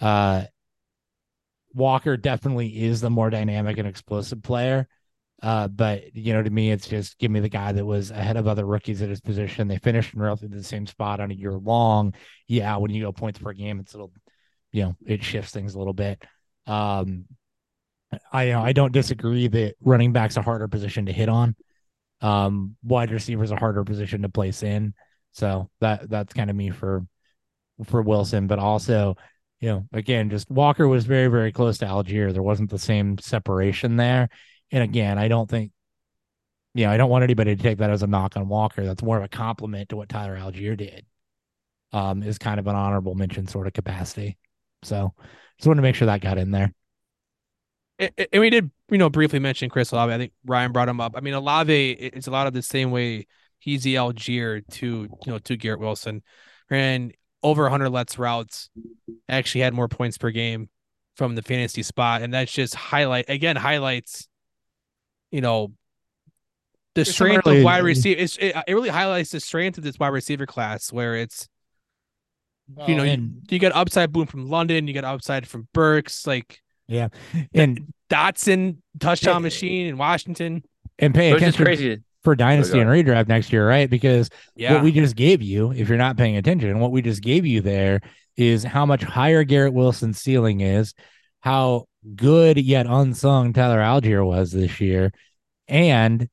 Uh, 0.00 0.44
Walker 1.72 2.16
definitely 2.16 2.84
is 2.84 3.00
the 3.00 3.10
more 3.10 3.30
dynamic 3.30 3.78
and 3.78 3.86
explosive 3.86 4.42
player. 4.42 4.88
Uh, 5.42 5.68
but 5.68 6.16
you 6.16 6.32
know, 6.32 6.42
to 6.42 6.50
me, 6.50 6.70
it's 6.70 6.88
just 6.88 7.18
give 7.18 7.30
me 7.30 7.40
the 7.40 7.48
guy 7.48 7.70
that 7.72 7.84
was 7.84 8.10
ahead 8.10 8.36
of 8.36 8.48
other 8.48 8.64
rookies 8.64 9.02
at 9.02 9.10
his 9.10 9.20
position. 9.20 9.68
They 9.68 9.78
finished 9.78 10.14
in 10.14 10.20
roughly 10.20 10.48
the 10.48 10.62
same 10.62 10.86
spot 10.86 11.20
on 11.20 11.30
a 11.30 11.34
year 11.34 11.52
long. 11.52 12.14
Yeah, 12.48 12.76
when 12.76 12.90
you 12.92 13.02
go 13.02 13.12
points 13.12 13.38
per 13.38 13.52
game, 13.52 13.78
it's 13.78 13.92
a 13.92 13.98
little, 13.98 14.12
you 14.74 14.82
know, 14.82 14.96
it 15.06 15.22
shifts 15.22 15.52
things 15.52 15.76
a 15.76 15.78
little 15.78 15.92
bit. 15.92 16.20
Um, 16.66 17.26
I 18.32 18.52
I 18.52 18.72
don't 18.72 18.92
disagree 18.92 19.46
that 19.46 19.76
running 19.80 20.12
back's 20.12 20.36
a 20.36 20.42
harder 20.42 20.66
position 20.66 21.06
to 21.06 21.12
hit 21.12 21.28
on. 21.28 21.54
Um, 22.20 22.74
wide 22.82 23.12
receiver's 23.12 23.52
a 23.52 23.56
harder 23.56 23.84
position 23.84 24.22
to 24.22 24.28
place 24.28 24.64
in. 24.64 24.94
So 25.30 25.70
that 25.80 26.10
that's 26.10 26.34
kind 26.34 26.50
of 26.50 26.56
me 26.56 26.70
for 26.70 27.06
for 27.84 28.02
Wilson, 28.02 28.48
but 28.48 28.58
also, 28.58 29.16
you 29.60 29.68
know, 29.68 29.86
again, 29.92 30.28
just 30.28 30.50
Walker 30.50 30.88
was 30.88 31.04
very, 31.06 31.28
very 31.28 31.52
close 31.52 31.78
to 31.78 31.86
Allgeier. 31.86 32.32
There 32.32 32.42
wasn't 32.42 32.70
the 32.70 32.78
same 32.78 33.18
separation 33.18 33.96
there. 33.96 34.28
And 34.72 34.82
again, 34.82 35.18
I 35.18 35.28
don't 35.28 35.48
think, 35.48 35.70
you 36.74 36.86
know, 36.86 36.90
I 36.90 36.96
don't 36.96 37.10
want 37.10 37.22
anybody 37.22 37.54
to 37.54 37.62
take 37.62 37.78
that 37.78 37.90
as 37.90 38.02
a 38.02 38.08
knock 38.08 38.36
on 38.36 38.48
Walker. 38.48 38.84
That's 38.84 39.04
more 39.04 39.18
of 39.18 39.24
a 39.24 39.28
compliment 39.28 39.90
to 39.90 39.96
what 39.96 40.08
Tyler 40.08 40.36
Allgeier 40.36 40.76
did. 40.76 41.06
Um, 41.92 42.24
is 42.24 42.38
kind 42.38 42.58
of 42.58 42.66
an 42.66 42.74
honorable 42.74 43.14
mention 43.14 43.46
sort 43.46 43.68
of 43.68 43.72
capacity. 43.72 44.36
So 44.84 45.12
just 45.58 45.66
wanted 45.66 45.78
to 45.78 45.82
make 45.82 45.94
sure 45.94 46.06
that 46.06 46.20
got 46.20 46.38
in 46.38 46.50
there. 46.50 46.72
And 47.98 48.40
we 48.40 48.50
did, 48.50 48.70
you 48.90 48.98
know, 48.98 49.08
briefly 49.08 49.38
mention 49.38 49.70
Chris 49.70 49.92
Olave. 49.92 50.12
I 50.12 50.18
think 50.18 50.32
Ryan 50.44 50.72
brought 50.72 50.88
him 50.88 51.00
up. 51.00 51.14
I 51.16 51.20
mean, 51.20 51.34
Olave 51.34 51.92
is 51.92 52.26
a 52.26 52.30
lot 52.30 52.46
of 52.46 52.52
the 52.52 52.62
same 52.62 52.90
way 52.90 53.26
he's 53.58 53.84
the 53.84 53.94
Allgeier 53.94 54.66
to, 54.72 54.86
you 54.86 55.08
know, 55.26 55.38
to 55.38 55.56
Garrett 55.56 55.80
Wilson. 55.80 56.22
And 56.70 57.14
over 57.42 57.62
100 57.62 57.90
lets 57.90 58.18
routes, 58.18 58.70
actually 59.28 59.60
had 59.60 59.74
more 59.74 59.88
points 59.88 60.18
per 60.18 60.30
game 60.30 60.68
from 61.16 61.36
the 61.36 61.42
fantasy 61.42 61.84
spot. 61.84 62.22
And 62.22 62.34
that's 62.34 62.52
just 62.52 62.74
highlight, 62.74 63.26
again, 63.28 63.54
highlights 63.54 64.28
you 65.34 65.40
know, 65.40 65.72
the 66.94 67.04
strength 67.04 67.44
of 67.48 67.64
wide 67.64 67.82
receiver. 67.82 68.20
It, 68.20 68.38
it 68.38 68.72
really 68.72 68.88
highlights 68.88 69.32
the 69.32 69.40
strength 69.40 69.78
of 69.78 69.82
this 69.82 69.98
wide 69.98 70.08
receiver 70.08 70.46
class, 70.46 70.92
where 70.92 71.16
it's 71.16 71.48
well, 72.72 72.88
you 72.88 72.94
oh, 72.94 72.98
know 72.98 73.04
and, 73.04 73.22
you, 73.22 73.40
you 73.50 73.58
get 73.58 73.74
upside 73.74 74.12
boom 74.12 74.26
from 74.26 74.48
London, 74.48 74.86
you 74.86 74.94
get 74.94 75.04
upside 75.04 75.46
from 75.46 75.68
Burks, 75.72 76.26
like 76.26 76.60
yeah, 76.86 77.08
and 77.54 77.92
Dotson 78.10 78.78
touchdown 79.00 79.42
machine 79.42 79.86
in 79.86 79.98
Washington, 79.98 80.62
and 80.98 81.14
pay 81.14 81.32
attention 81.32 81.64
crazy. 81.64 82.02
for 82.22 82.34
dynasty 82.34 82.80
and 82.80 82.88
redraft 82.88 83.28
next 83.28 83.52
year, 83.52 83.66
right? 83.68 83.88
Because 83.88 84.30
yeah. 84.56 84.74
what 84.74 84.82
we 84.82 84.92
just 84.92 85.16
gave 85.16 85.42
you, 85.42 85.72
if 85.72 85.88
you're 85.88 85.98
not 85.98 86.16
paying 86.16 86.36
attention, 86.36 86.78
what 86.80 86.92
we 86.92 87.02
just 87.02 87.22
gave 87.22 87.46
you 87.46 87.60
there 87.60 88.00
is 88.36 88.64
how 88.64 88.84
much 88.84 89.02
higher 89.02 89.44
Garrett 89.44 89.74
Wilson's 89.74 90.20
ceiling 90.20 90.60
is, 90.60 90.94
how 91.40 91.86
good 92.14 92.58
yet 92.58 92.86
unsung 92.86 93.52
Tyler 93.52 93.80
Allgeier 93.80 94.26
was 94.26 94.52
this 94.52 94.80
year, 94.80 95.12
and 95.68 96.28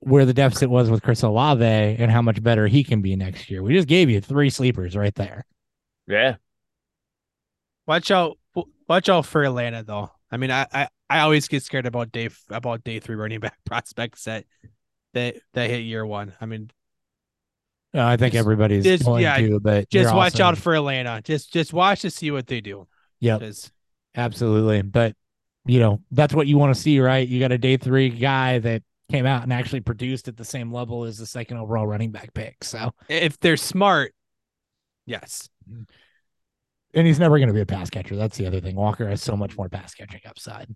where 0.00 0.24
the 0.24 0.34
deficit 0.34 0.70
was 0.70 0.90
with 0.90 1.02
Chris 1.02 1.22
Olave 1.22 1.64
and 1.64 2.10
how 2.10 2.22
much 2.22 2.42
better 2.42 2.66
he 2.66 2.82
can 2.82 3.02
be 3.02 3.16
next 3.16 3.50
year. 3.50 3.62
We 3.62 3.74
just 3.74 3.88
gave 3.88 4.08
you 4.10 4.20
three 4.20 4.50
sleepers 4.50 4.96
right 4.96 5.14
there. 5.14 5.46
Yeah. 6.06 6.36
Watch 7.86 8.10
out 8.10 8.38
watch 8.88 9.08
out 9.08 9.26
for 9.26 9.44
Atlanta 9.44 9.82
though. 9.82 10.10
I 10.30 10.36
mean, 10.36 10.50
I, 10.50 10.66
I, 10.72 10.88
I 11.08 11.20
always 11.20 11.48
get 11.48 11.62
scared 11.62 11.86
about 11.86 12.12
day 12.12 12.30
about 12.48 12.84
day 12.84 13.00
three 13.00 13.16
running 13.16 13.40
back 13.40 13.58
prospects 13.66 14.24
that 14.24 14.44
that 15.14 15.36
that 15.54 15.70
hit 15.70 15.80
year 15.80 16.06
one. 16.06 16.32
I 16.40 16.46
mean, 16.46 16.70
uh, 17.94 18.04
I 18.04 18.16
think 18.16 18.32
just, 18.32 18.40
everybody's 18.40 18.84
just, 18.84 19.04
going 19.04 19.22
yeah, 19.22 19.36
to, 19.36 19.60
but 19.60 19.90
just 19.90 20.14
watch 20.14 20.34
also... 20.34 20.44
out 20.44 20.58
for 20.58 20.74
Atlanta. 20.74 21.20
Just 21.22 21.52
just 21.52 21.72
watch 21.72 22.02
to 22.02 22.10
see 22.10 22.30
what 22.30 22.46
they 22.46 22.60
do. 22.60 22.86
Yep. 23.20 23.42
Absolutely. 24.14 24.82
But 24.82 25.14
you 25.66 25.80
know, 25.80 26.00
that's 26.10 26.34
what 26.34 26.46
you 26.46 26.58
want 26.58 26.74
to 26.74 26.80
see, 26.80 27.00
right? 27.00 27.26
You 27.26 27.40
got 27.40 27.52
a 27.52 27.58
day 27.58 27.76
three 27.76 28.08
guy 28.08 28.58
that 28.60 28.82
came 29.10 29.26
out 29.26 29.42
and 29.42 29.52
actually 29.52 29.80
produced 29.80 30.28
at 30.28 30.36
the 30.36 30.44
same 30.44 30.72
level 30.72 31.04
as 31.04 31.18
the 31.18 31.26
second 31.26 31.58
overall 31.58 31.86
running 31.86 32.10
back 32.10 32.32
pick. 32.34 32.64
So 32.64 32.92
if 33.08 33.38
they're 33.40 33.56
smart, 33.56 34.14
yes. 35.06 35.48
And 36.92 37.06
he's 37.06 37.18
never 37.18 37.38
going 37.38 37.48
to 37.48 37.54
be 37.54 37.60
a 37.60 37.66
pass 37.66 37.90
catcher. 37.90 38.16
That's 38.16 38.36
the 38.36 38.46
other 38.46 38.60
thing. 38.60 38.74
Walker 38.76 39.08
has 39.08 39.22
so 39.22 39.36
much 39.36 39.56
more 39.56 39.68
pass 39.68 39.94
catching 39.94 40.20
upside. 40.26 40.74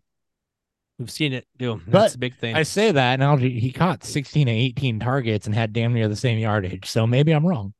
We've 0.98 1.10
seen 1.10 1.32
it 1.32 1.46
do. 1.56 1.80
That's 1.88 2.12
but 2.12 2.14
a 2.14 2.18
big 2.18 2.36
thing. 2.36 2.54
I 2.54 2.62
say 2.62 2.92
that 2.92 3.18
now 3.18 3.36
he 3.36 3.72
caught 3.72 4.04
16 4.04 4.46
and 4.46 4.56
18 4.56 5.00
targets 5.00 5.46
and 5.46 5.54
had 5.54 5.72
damn 5.72 5.92
near 5.92 6.06
the 6.08 6.14
same 6.14 6.38
yardage. 6.38 6.88
So 6.88 7.06
maybe 7.06 7.32
I'm 7.32 7.44
wrong. 7.44 7.74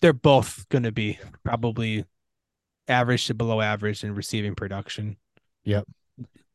They're 0.00 0.12
both 0.12 0.66
going 0.70 0.84
to 0.84 0.92
be 0.92 1.18
probably 1.44 2.04
average 2.88 3.26
to 3.26 3.34
below 3.34 3.60
average 3.60 4.02
in 4.02 4.14
receiving 4.14 4.54
production. 4.54 5.16
Yep. 5.64 5.84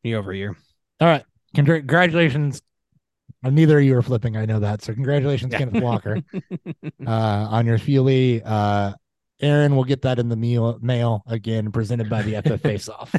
Year 0.03 0.17
over 0.17 0.33
year. 0.33 0.57
All 0.99 1.07
right. 1.07 1.25
Congratulations. 1.55 2.61
Neither 3.43 3.79
of 3.79 3.83
you 3.85 3.97
are 3.97 4.01
flipping. 4.01 4.37
I 4.37 4.45
know 4.45 4.59
that. 4.59 4.83
So 4.83 4.93
congratulations, 4.93 5.51
yeah. 5.51 5.59
Kenneth 5.59 5.81
Walker, 5.83 6.21
uh, 7.07 7.09
on 7.09 7.65
your 7.65 7.77
Feely. 7.79 8.41
Uh, 8.43 8.93
Aaron 9.41 9.75
will 9.75 9.83
get 9.83 10.03
that 10.03 10.19
in 10.19 10.29
the 10.29 10.35
mail, 10.35 10.77
mail 10.81 11.23
again, 11.25 11.71
presented 11.71 12.07
by 12.09 12.21
the 12.21 12.39
FF 12.41 12.61
Face 12.61 12.87
Off 12.87 13.15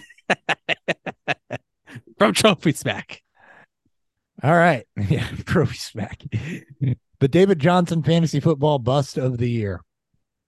from 2.16 2.32
Trophy 2.32 2.72
Smack. 2.72 3.22
All 4.42 4.54
right. 4.54 4.86
Yeah. 5.08 5.26
Trophy 5.44 5.76
Smack. 5.76 6.22
the 7.18 7.28
David 7.28 7.58
Johnson 7.58 8.02
fantasy 8.04 8.38
football 8.38 8.78
bust 8.78 9.18
of 9.18 9.38
the 9.38 9.50
year. 9.50 9.80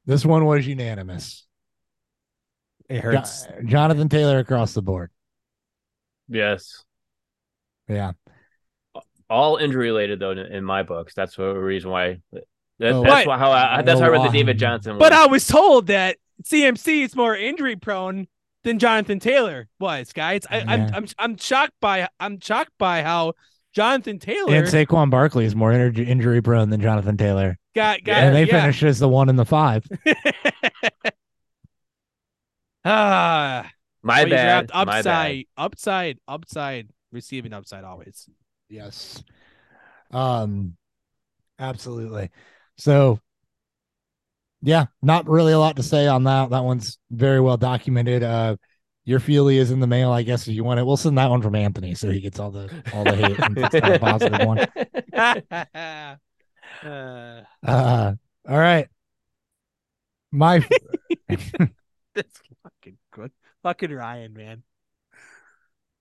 This 0.07 0.25
one 0.25 0.45
was 0.45 0.67
unanimous. 0.67 1.45
It 2.89 3.01
hurts. 3.01 3.47
Jo- 3.47 3.63
Jonathan 3.65 4.09
Taylor 4.09 4.39
across 4.39 4.75
the 4.75 4.83
board. 4.83 5.11
Yes. 6.29 6.85
Yeah. 7.89 8.13
All 9.31 9.57
injury 9.57 9.87
related 9.87 10.21
though 10.21 10.33
in 10.33 10.65
my 10.65 10.83
books. 10.83 11.15
That's 11.15 11.37
the 11.37 11.55
reason 11.55 11.91
why. 11.91 12.21
That, 12.79 12.93
oh, 12.93 13.05
that's 13.05 13.27
why, 13.27 13.39
how 13.39 13.53
I, 13.53 13.83
that's 13.83 14.01
how 14.01 14.07
I 14.07 14.11
read 14.11 14.25
the 14.25 14.33
David 14.33 14.59
Johnson. 14.59 14.93
One. 14.93 14.99
But 14.99 15.13
I 15.13 15.27
was 15.27 15.47
told 15.47 15.87
that 15.87 16.17
CMC 16.43 17.05
is 17.05 17.17
more 17.17 17.37
injury 17.37 17.77
prone 17.77 18.27
than 18.65 18.79
Jonathan 18.79 19.21
Taylor 19.21 19.69
was, 19.79 20.13
guys. 20.13 20.43
I, 20.51 20.59
am 20.59 20.69
I'm, 20.69 20.95
I'm 20.95 21.07
I'm 21.19 21.37
shocked 21.37 21.75
by 21.81 22.09
I'm 22.19 22.41
shocked 22.41 22.73
by 22.79 23.03
how 23.03 23.35
Jonathan 23.73 24.19
Taylor 24.19 24.55
and 24.55 24.67
Saquon 24.67 25.11
Barkley 25.11 25.45
is 25.45 25.55
more 25.55 25.73
injury 25.73 26.07
injury 26.07 26.43
prone 26.43 26.71
than 26.71 26.81
Jonathan 26.81 27.17
Taylor. 27.17 27.59
Got 27.75 28.05
got 28.05 28.17
and 28.17 28.35
they 28.35 28.45
yeah. 28.45 28.61
finished 28.61 28.83
as 28.83 28.99
the 28.99 29.09
one 29.09 29.29
in 29.29 29.37
the 29.37 29.47
five. 29.47 29.87
Ah, 32.85 33.71
my 34.03 34.27
bad. 34.27 34.71
Upside, 34.73 34.87
my 34.87 35.03
bad. 35.03 35.45
upside, 35.57 36.19
upside, 36.29 36.89
receiving 37.15 37.55
upside 37.55 37.85
always. 37.85 38.29
Yes. 38.69 39.23
Um, 40.11 40.77
absolutely. 41.59 42.31
So, 42.77 43.21
yeah, 44.61 44.87
not 45.03 45.29
really 45.29 45.53
a 45.53 45.59
lot 45.59 45.77
to 45.77 45.83
say 45.83 46.07
on 46.07 46.25
that. 46.25 46.51
That 46.51 46.65
one's 46.65 46.99
very 47.11 47.41
well 47.41 47.57
documented. 47.57 48.23
Uh, 48.23 48.57
your 49.05 49.21
Feely 49.21 49.59
is 49.59 49.71
in 49.71 49.81
the 49.81 49.87
mail, 49.87 50.11
I 50.11 50.23
guess. 50.23 50.49
If 50.49 50.55
you 50.55 50.65
want 50.65 50.81
it, 50.81 50.87
we'll 50.87 50.97
send 50.97 51.19
that 51.19 51.31
one 51.31 51.43
from 51.43 51.55
Anthony, 51.55 51.95
so 51.95 52.11
he 52.11 52.21
gets 52.21 52.41
all 52.41 52.51
the 52.51 52.71
all 52.95 53.05
the 53.05 53.15
hate 53.15 53.39
and 53.39 53.59
it's 53.59 53.75
a 53.75 53.99
positive 53.99 54.47
one. 54.47 54.61
uh, 55.13 56.15
uh, 57.67 58.13
all 58.49 58.59
right, 58.59 58.89
my. 60.33 60.67
That's 61.29 62.41
fucking 62.63 62.97
good. 63.11 63.33
Fucking 63.63 63.93
Ryan, 63.93 64.33
man. 64.35 64.63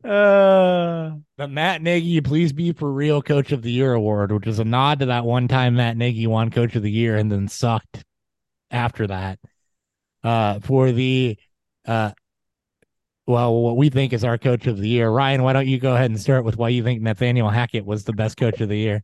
Uh, 0.04 1.12
the 1.38 1.48
Matt 1.48 1.82
Nagy, 1.82 2.20
please 2.22 2.52
be 2.52 2.74
for 2.74 2.92
real 2.92 3.22
coach 3.22 3.52
of 3.52 3.62
the 3.62 3.72
year 3.72 3.94
award, 3.94 4.32
which 4.32 4.48
is 4.48 4.60
a 4.60 4.66
nod 4.66 5.00
to 5.00 5.06
that 5.06 5.24
one 5.24 5.48
time 5.48 5.76
Matt 5.76 5.96
Nagy 5.96 6.28
won 6.28 6.50
coach 6.50 6.76
of 6.76 6.84
the 6.84 6.92
year 6.92 7.16
and 7.16 7.32
then 7.32 7.48
sucked 7.48 8.04
after 8.70 9.08
that. 9.08 9.40
Uh, 10.24 10.60
for 10.60 10.92
the 10.92 11.38
uh 11.86 12.12
well, 13.26 13.56
what 13.56 13.78
we 13.78 13.90
think 13.90 14.12
is 14.12 14.26
our 14.26 14.38
coach 14.38 14.68
of 14.68 14.78
the 14.78 14.88
year. 14.88 15.10
Ryan, 15.10 15.44
why 15.44 15.54
don't 15.54 15.68
you 15.68 15.80
go 15.80 15.96
ahead 15.96 16.12
and 16.12 16.20
start 16.20 16.44
with 16.44 16.58
why 16.58 16.70
you 16.70 16.84
think 16.84 17.02
Nathaniel 17.02 17.50
Hackett 17.50 17.86
was 17.86 18.04
the 18.04 18.14
best 18.14 18.38
coach 18.38 18.60
of 18.60 18.68
the 18.68 18.78
year? 18.78 19.04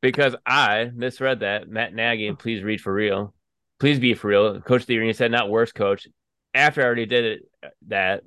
Because 0.00 0.34
I 0.46 0.90
misread 0.94 1.40
that. 1.40 1.68
Matt 1.68 1.94
Nagy, 1.94 2.32
please 2.32 2.62
read 2.62 2.80
for 2.80 2.92
real. 2.92 3.34
Please 3.78 3.98
be 3.98 4.14
for 4.14 4.28
real. 4.28 4.60
Coach 4.62 4.82
of 4.82 4.86
the 4.86 4.94
year. 4.94 5.02
And 5.02 5.08
he 5.08 5.12
said 5.12 5.30
not 5.30 5.50
worst 5.50 5.74
coach. 5.74 6.08
After 6.54 6.80
I 6.80 6.84
already 6.86 7.06
did 7.06 7.24
it, 7.24 7.42
that 7.88 8.22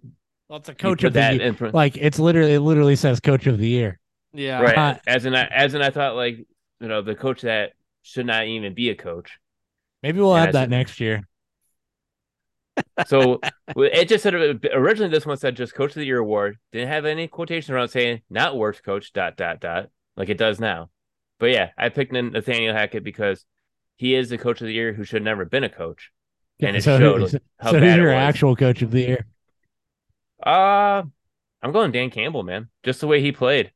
Well, 0.49 0.59
it's 0.59 0.69
a 0.69 0.75
coach 0.75 0.99
put 0.99 1.07
of 1.07 1.13
the 1.13 1.19
that 1.19 1.35
year. 1.35 1.55
in. 1.59 1.71
Like 1.71 1.97
it's 1.97 2.19
literally 2.19 2.53
it 2.53 2.59
literally 2.61 2.95
says 2.95 3.19
coach 3.19 3.47
of 3.47 3.57
the 3.57 3.67
year. 3.67 3.99
Yeah. 4.33 4.61
right. 4.61 4.77
Uh, 4.77 4.95
as 5.07 5.25
in, 5.25 5.33
I, 5.35 5.45
as 5.45 5.73
in, 5.73 5.81
I 5.81 5.89
thought 5.89 6.15
like 6.15 6.37
you 6.79 6.87
know 6.87 7.01
the 7.01 7.15
coach 7.15 7.41
that 7.41 7.73
should 8.03 8.25
not 8.25 8.45
even 8.45 8.73
be 8.73 8.89
a 8.89 8.95
coach. 8.95 9.39
Maybe 10.03 10.19
we'll 10.19 10.35
Yeah, 10.35 10.43
add 10.43 10.49
I 10.49 10.51
that 10.51 10.61
said- 10.63 10.69
next 10.69 10.99
year. 10.99 11.27
So 13.07 13.39
it 13.77 14.09
just 14.09 14.23
said 14.23 14.33
originally 14.73 15.09
this 15.09 15.25
one 15.25 15.37
said 15.37 15.55
just 15.55 15.73
coach 15.73 15.91
of 15.91 15.95
the 15.95 16.05
year 16.05 16.17
award. 16.19 16.57
Didn't 16.73 16.89
have 16.89 17.05
any 17.05 17.27
quotation 17.27 17.73
around 17.73 17.87
saying 17.89 18.21
not 18.29 18.57
worst 18.57 18.83
coach 18.83 19.13
dot 19.13 19.37
dot 19.37 19.59
dot 19.61 19.89
like 20.17 20.27
it 20.29 20.37
does 20.37 20.59
now. 20.59 20.89
But 21.39 21.47
yeah, 21.51 21.69
I 21.77 21.87
picked 21.89 22.11
Nathaniel 22.11 22.73
Hackett 22.73 23.03
because 23.03 23.45
he 23.95 24.13
is 24.15 24.29
the 24.29 24.37
coach 24.37 24.59
of 24.61 24.67
the 24.67 24.73
year 24.73 24.91
who 24.93 25.03
should 25.05 25.17
have 25.21 25.23
never 25.23 25.45
been 25.45 25.63
a 25.63 25.69
coach. 25.69 26.11
And 26.59 26.75
it 26.75 26.83
so 26.83 26.97
showed 26.99 27.31
who- 27.31 27.39
how 27.59 27.71
so 27.71 27.79
bad 27.79 27.83
who's 27.83 27.93
it 27.93 28.01
your 28.01 28.13
was. 28.13 28.21
actual 28.21 28.55
coach 28.57 28.81
of 28.81 28.91
the 28.91 29.01
year? 29.01 29.25
Uh 30.43 31.03
I'm 31.61 31.71
going 31.71 31.91
Dan 31.91 32.09
Campbell, 32.11 32.43
man. 32.43 32.69
Just 32.83 33.01
the 33.01 33.07
way 33.07 33.21
he 33.21 33.31
played. 33.31 33.71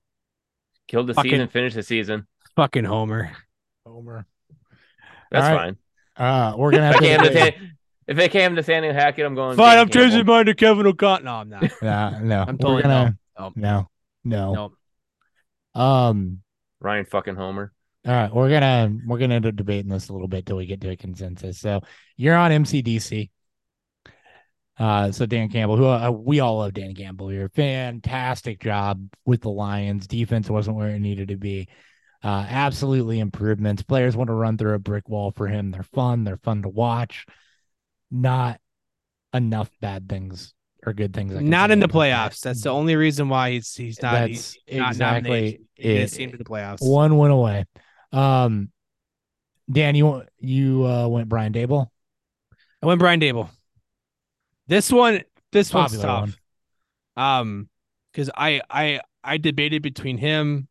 Killed 0.88 1.08
the 1.08 1.14
Fucking- 1.14 1.32
season, 1.32 1.48
finished 1.48 1.76
the 1.76 1.84
season. 1.84 2.28
Fucking 2.56 2.84
Homer. 2.84 3.32
Homer. 3.86 4.26
That's 5.32 5.46
All 5.48 5.56
right. 5.56 5.76
fine. 6.18 6.26
Uh, 6.28 6.54
we're 6.58 6.72
gonna 6.72 6.90
If 6.90 6.96
have 6.96 7.22
I 7.22 7.28
to. 7.28 7.34
Nathan- 7.34 7.78
if 8.08 8.18
it 8.18 8.32
came 8.32 8.56
to 8.56 8.64
Sandy 8.64 8.90
Hackett, 8.92 9.26
I'm 9.26 9.36
going. 9.36 9.56
Fine, 9.56 9.76
Dan 9.76 9.80
I'm 9.86 9.90
changing 9.90 10.26
mine 10.26 10.48
to 10.48 10.56
Kevin 10.56 10.86
O'Connell. 10.88 11.24
No, 11.24 11.32
I'm 11.36 11.50
not. 11.50 11.64
Nah, 11.82 12.20
no, 12.20 12.42
I'm 12.48 12.58
totally 12.58 12.82
gonna. 12.82 13.18
no. 13.38 13.52
No, 13.56 13.90
no. 14.24 14.72
No. 15.76 15.82
Um. 15.82 16.42
Ryan 16.82 17.06
fucking 17.06 17.36
Homer. 17.36 17.72
All 18.08 18.14
right, 18.14 18.34
we're 18.34 18.50
gonna 18.50 18.98
we're 19.06 19.20
gonna 19.20 19.36
end 19.36 19.46
up 19.46 19.56
debating 19.56 19.90
this 19.92 20.10
a 20.10 20.14
little 20.14 20.28
bit 20.28 20.46
till 20.46 20.58
we 20.58 20.66
get 20.66 20.82
to 20.82 20.90
a 20.90 20.96
consensus. 20.96 21.60
So 21.60 21.82
you're 22.18 22.36
on 22.36 22.52
MCDC. 22.52 23.30
Uh, 24.80 25.12
so 25.12 25.26
Dan 25.26 25.50
Campbell, 25.50 25.76
who 25.76 25.86
uh, 25.86 26.10
we 26.10 26.40
all 26.40 26.60
love 26.60 26.74
Dan 26.74 26.96
Campbell. 26.96 27.30
A 27.30 27.50
fantastic 27.50 28.62
job 28.62 29.10
with 29.26 29.42
the 29.42 29.50
Lions. 29.50 30.08
Defense 30.08 30.50
wasn't 30.50 30.78
where 30.78 30.90
it 30.90 31.00
needed 31.00 31.28
to 31.28 31.36
be. 31.36 31.68
Uh, 32.24 32.46
absolutely 32.48 33.20
improvements. 33.20 33.84
Players 33.84 34.16
want 34.16 34.30
to 34.30 34.34
run 34.34 34.58
through 34.58 34.74
a 34.74 34.80
brick 34.80 35.10
wall 35.10 35.32
for 35.32 35.48
him. 35.48 35.72
They're 35.72 35.84
fun. 35.84 36.24
They're 36.24 36.38
fun 36.38 36.62
to 36.64 36.70
watch. 36.70 37.26
Not 38.10 38.60
enough 39.34 39.70
bad 39.82 40.08
things 40.08 40.54
or 40.86 40.94
good 40.94 41.14
things. 41.14 41.36
I 41.36 41.42
Not 41.42 41.72
in 41.72 41.80
the 41.80 41.86
about 41.86 42.00
that. 42.00 42.32
playoffs. 42.32 42.42
That's 42.42 42.64
the 42.64 42.70
only 42.70 42.96
reason 42.96 43.30
why 43.30 43.52
he's 43.52 43.76
he's 43.76 44.02
not. 44.02 44.14
That's 44.14 44.58
he's 44.66 44.80
not 44.80 44.92
exactly. 44.92 45.62
He 45.76 45.90
it. 45.90 46.10
to 46.12 46.38
the 46.38 46.44
playoffs. 46.44 46.78
One 46.82 47.18
went 47.18 47.34
away. 47.34 47.66
Um, 48.12 48.72
Dan, 49.72 49.96
you 49.96 50.24
you 50.40 50.86
uh, 50.86 51.08
went 51.08 51.30
Brian 51.30 51.54
Daboll. 51.54 51.88
I 52.82 52.86
went 52.86 53.00
Brian 53.00 53.20
Daboll. 53.20 53.50
This 54.70 54.92
one, 54.92 55.24
this 55.52 55.74
one's 55.74 55.92
Popular 55.98 56.06
tough. 56.06 56.38
one. 57.18 57.26
Um, 57.26 57.70
because 58.14 58.30
I 58.38 58.62
I 58.70 59.02
I 59.24 59.38
debated 59.38 59.82
between 59.82 60.18
him, 60.18 60.68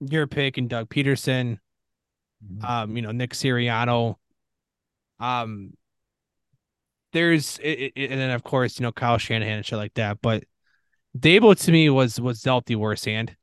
your 0.00 0.26
pick, 0.26 0.58
and 0.58 0.68
Doug 0.68 0.88
Pederson. 0.90 1.58
Um, 2.62 2.96
you 2.96 3.02
know 3.02 3.12
Nick 3.12 3.30
Siriano. 3.32 4.16
Um, 5.20 5.72
there's 7.12 7.58
it, 7.62 7.92
it- 7.96 8.10
and 8.10 8.20
then 8.20 8.30
of 8.30 8.42
course 8.44 8.78
you 8.78 8.82
know 8.84 8.92
Kyle 8.92 9.18
Shanahan 9.18 9.58
and 9.58 9.66
shit 9.66 9.78
like 9.78 9.94
that. 9.94 10.18
But 10.20 10.44
Daboll 11.18 11.58
to 11.64 11.72
me 11.72 11.90
was 11.90 12.20
was 12.20 12.42
dealt 12.42 12.66
the 12.66 12.76
worst 12.76 13.04
hand. 13.04 13.36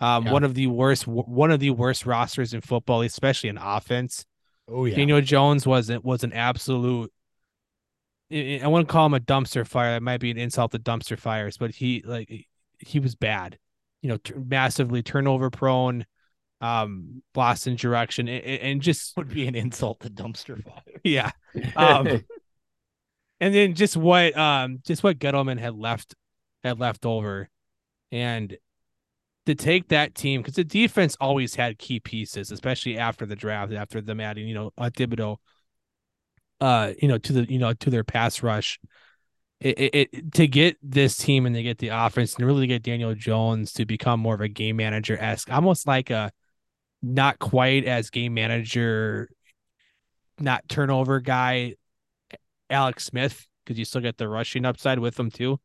Um, 0.00 0.26
Yeah. 0.26 0.32
one 0.32 0.44
of 0.44 0.54
the 0.54 0.66
worst 0.66 1.06
one 1.06 1.50
of 1.50 1.60
the 1.60 1.70
worst 1.70 2.04
rosters 2.06 2.52
in 2.54 2.60
football, 2.60 3.02
especially 3.02 3.48
in 3.48 3.58
offense. 3.58 4.24
Oh 4.68 4.84
yeah. 4.84 4.96
Daniel 4.96 5.20
Jones 5.20 5.66
was 5.66 5.88
it 5.90 6.04
was 6.04 6.24
an 6.24 6.32
absolute. 6.32 7.12
I 8.32 8.66
wouldn't 8.66 8.88
call 8.88 9.06
him 9.06 9.14
a 9.14 9.20
dumpster 9.20 9.66
fire. 9.66 9.92
That 9.92 10.02
might 10.02 10.20
be 10.20 10.30
an 10.30 10.38
insult 10.38 10.72
to 10.72 10.78
dumpster 10.78 11.18
fires, 11.18 11.58
but 11.58 11.70
he 11.72 12.02
like 12.04 12.46
he 12.78 12.98
was 12.98 13.14
bad. 13.14 13.58
You 14.00 14.08
know, 14.10 14.16
t- 14.16 14.34
massively 14.34 15.02
turnover 15.02 15.50
prone, 15.50 16.06
um, 16.60 17.22
lost 17.34 17.66
in 17.66 17.76
direction, 17.76 18.28
and, 18.28 18.44
and 18.44 18.82
just 18.82 19.16
would 19.16 19.28
be 19.28 19.46
an 19.46 19.54
insult 19.54 20.00
to 20.00 20.10
dumpster 20.10 20.62
fire. 20.62 20.82
yeah. 21.04 21.30
Um, 21.76 22.24
and 23.40 23.54
then 23.54 23.74
just 23.74 23.96
what 23.96 24.36
um 24.36 24.78
just 24.84 25.02
what 25.02 25.18
Gettleman 25.18 25.58
had 25.58 25.74
left 25.74 26.14
had 26.64 26.80
left 26.80 27.04
over, 27.04 27.50
and 28.10 28.56
to 29.46 29.54
take 29.54 29.88
that 29.88 30.14
team 30.14 30.40
because 30.40 30.54
the 30.54 30.64
defense 30.64 31.16
always 31.20 31.54
had 31.56 31.78
key 31.78 32.00
pieces, 32.00 32.50
especially 32.50 32.96
after 32.96 33.26
the 33.26 33.36
draft, 33.36 33.72
after 33.72 34.00
them 34.00 34.20
adding 34.20 34.46
you 34.48 34.54
know 34.54 34.72
uh, 34.78 34.90
Thibodeaux, 34.90 35.36
uh 36.62 36.92
you 37.00 37.08
know 37.08 37.18
to 37.18 37.32
the 37.32 37.52
you 37.52 37.58
know 37.58 37.72
to 37.74 37.90
their 37.90 38.04
pass 38.04 38.42
rush. 38.42 38.78
It, 39.60 39.78
it, 39.78 39.94
it 39.94 40.32
to 40.34 40.48
get 40.48 40.76
this 40.82 41.16
team 41.16 41.46
and 41.46 41.54
to 41.54 41.62
get 41.62 41.78
the 41.78 41.88
offense 41.88 42.34
and 42.34 42.46
really 42.46 42.66
get 42.66 42.82
Daniel 42.82 43.14
Jones 43.14 43.72
to 43.74 43.84
become 43.84 44.18
more 44.18 44.34
of 44.34 44.40
a 44.40 44.48
game 44.48 44.76
manager 44.76 45.16
esque, 45.16 45.52
almost 45.52 45.86
like 45.86 46.10
a 46.10 46.32
not 47.00 47.38
quite 47.38 47.84
as 47.84 48.10
game 48.10 48.34
manager, 48.34 49.28
not 50.40 50.68
turnover 50.68 51.20
guy 51.20 51.74
Alex 52.70 53.04
Smith 53.04 53.46
because 53.64 53.78
you 53.78 53.84
still 53.84 54.00
get 54.00 54.16
the 54.16 54.28
rushing 54.28 54.64
upside 54.64 54.98
with 54.98 55.18
him 55.18 55.30
too. 55.30 55.60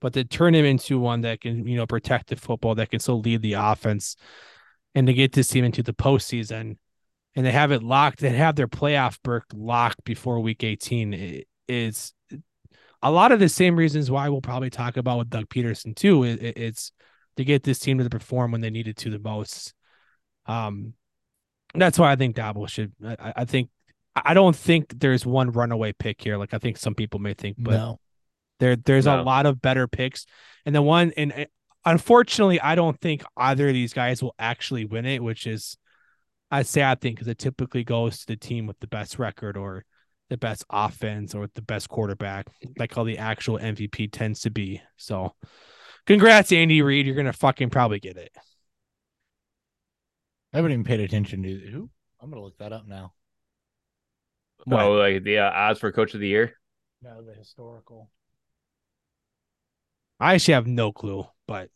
But 0.00 0.12
to 0.12 0.24
turn 0.24 0.54
him 0.54 0.64
into 0.64 0.98
one 0.98 1.22
that 1.22 1.40
can, 1.40 1.66
you 1.66 1.76
know, 1.76 1.86
protect 1.86 2.28
the 2.28 2.36
football, 2.36 2.74
that 2.74 2.90
can 2.90 3.00
still 3.00 3.20
lead 3.20 3.42
the 3.42 3.54
offense, 3.54 4.16
and 4.94 5.06
to 5.06 5.12
get 5.12 5.32
this 5.32 5.48
team 5.48 5.64
into 5.64 5.82
the 5.82 5.94
postseason, 5.94 6.76
and 7.36 7.46
they 7.46 7.52
have 7.52 7.70
it 7.70 7.82
locked, 7.82 8.18
they 8.20 8.30
have 8.30 8.56
their 8.56 8.66
playoff 8.66 9.18
berth 9.22 9.44
locked 9.54 10.02
before 10.04 10.40
Week 10.40 10.64
18 10.64 11.14
i- 11.14 11.44
is 11.68 12.12
a 13.02 13.10
lot 13.10 13.30
of 13.30 13.38
the 13.38 13.48
same 13.48 13.76
reasons 13.76 14.10
why 14.10 14.28
we'll 14.28 14.40
probably 14.40 14.70
talk 14.70 14.96
about 14.96 15.18
with 15.18 15.30
Doug 15.30 15.48
Pederson 15.48 15.94
too. 15.94 16.24
It, 16.24 16.42
it- 16.42 16.56
it's 16.58 16.92
to 17.36 17.44
get 17.44 17.62
this 17.62 17.78
team 17.78 17.98
to 17.98 18.08
perform 18.10 18.50
when 18.52 18.62
they 18.62 18.70
needed 18.70 18.96
to 18.96 19.10
the 19.10 19.18
most. 19.18 19.74
Um, 20.46 20.94
that's 21.74 21.98
why 21.98 22.10
I 22.12 22.16
think 22.16 22.34
Daboll 22.36 22.68
should. 22.68 22.92
I, 23.04 23.16
I- 23.20 23.32
I 23.36 23.44
think 23.44 23.68
I 24.14 24.32
don't 24.32 24.56
think 24.56 24.98
there's 24.98 25.26
one 25.26 25.50
runaway 25.52 25.92
pick 25.92 26.22
here. 26.22 26.38
Like 26.38 26.54
I 26.54 26.58
think 26.58 26.78
some 26.78 26.94
people 26.94 27.20
may 27.20 27.34
think, 27.34 27.56
but 27.58 27.72
no. 27.72 28.00
there 28.60 28.74
there's 28.76 29.06
a 29.06 29.22
lot 29.22 29.44
of 29.44 29.60
better 29.60 29.86
picks. 29.86 30.24
And 30.64 30.74
the 30.74 30.80
one 30.80 31.12
and 31.18 31.46
unfortunately, 31.84 32.58
I 32.60 32.74
don't 32.76 32.98
think 33.00 33.22
either 33.36 33.68
of 33.68 33.74
these 33.74 33.92
guys 33.92 34.22
will 34.22 34.34
actually 34.38 34.86
win 34.86 35.04
it, 35.04 35.22
which 35.22 35.46
is 35.46 35.76
a 36.50 36.64
sad 36.64 37.00
thing 37.00 37.14
because 37.14 37.28
it 37.28 37.38
typically 37.38 37.84
goes 37.84 38.20
to 38.20 38.26
the 38.26 38.36
team 38.36 38.66
with 38.66 38.78
the 38.80 38.86
best 38.86 39.18
record 39.18 39.56
or 39.56 39.84
the 40.28 40.36
best 40.36 40.64
offense 40.70 41.34
or 41.34 41.48
the 41.54 41.62
best 41.62 41.88
quarterback, 41.88 42.46
like 42.78 42.94
how 42.94 43.04
the 43.04 43.18
actual 43.18 43.58
MVP 43.58 44.10
tends 44.12 44.40
to 44.40 44.50
be. 44.50 44.80
So 44.96 45.34
congrats, 46.06 46.52
Andy 46.52 46.82
Reid. 46.82 47.06
You're 47.06 47.14
gonna 47.14 47.32
fucking 47.32 47.70
probably 47.70 48.00
get 48.00 48.16
it. 48.16 48.30
I 50.52 50.58
haven't 50.58 50.72
even 50.72 50.84
paid 50.84 51.00
attention 51.00 51.42
to 51.42 51.48
who. 51.70 51.90
I'm 52.20 52.30
gonna 52.30 52.42
look 52.42 52.58
that 52.58 52.72
up 52.72 52.86
now. 52.86 53.12
What? 54.64 54.82
oh, 54.82 54.92
like 54.94 55.22
the 55.22 55.38
uh, 55.38 55.50
odds 55.50 55.80
for 55.80 55.92
coach 55.92 56.14
of 56.14 56.20
the 56.20 56.28
year. 56.28 56.54
No, 57.02 57.22
the 57.22 57.34
historical. 57.34 58.10
I 60.18 60.34
actually 60.34 60.54
have 60.54 60.66
no 60.66 60.92
clue, 60.92 61.26
but 61.46 61.70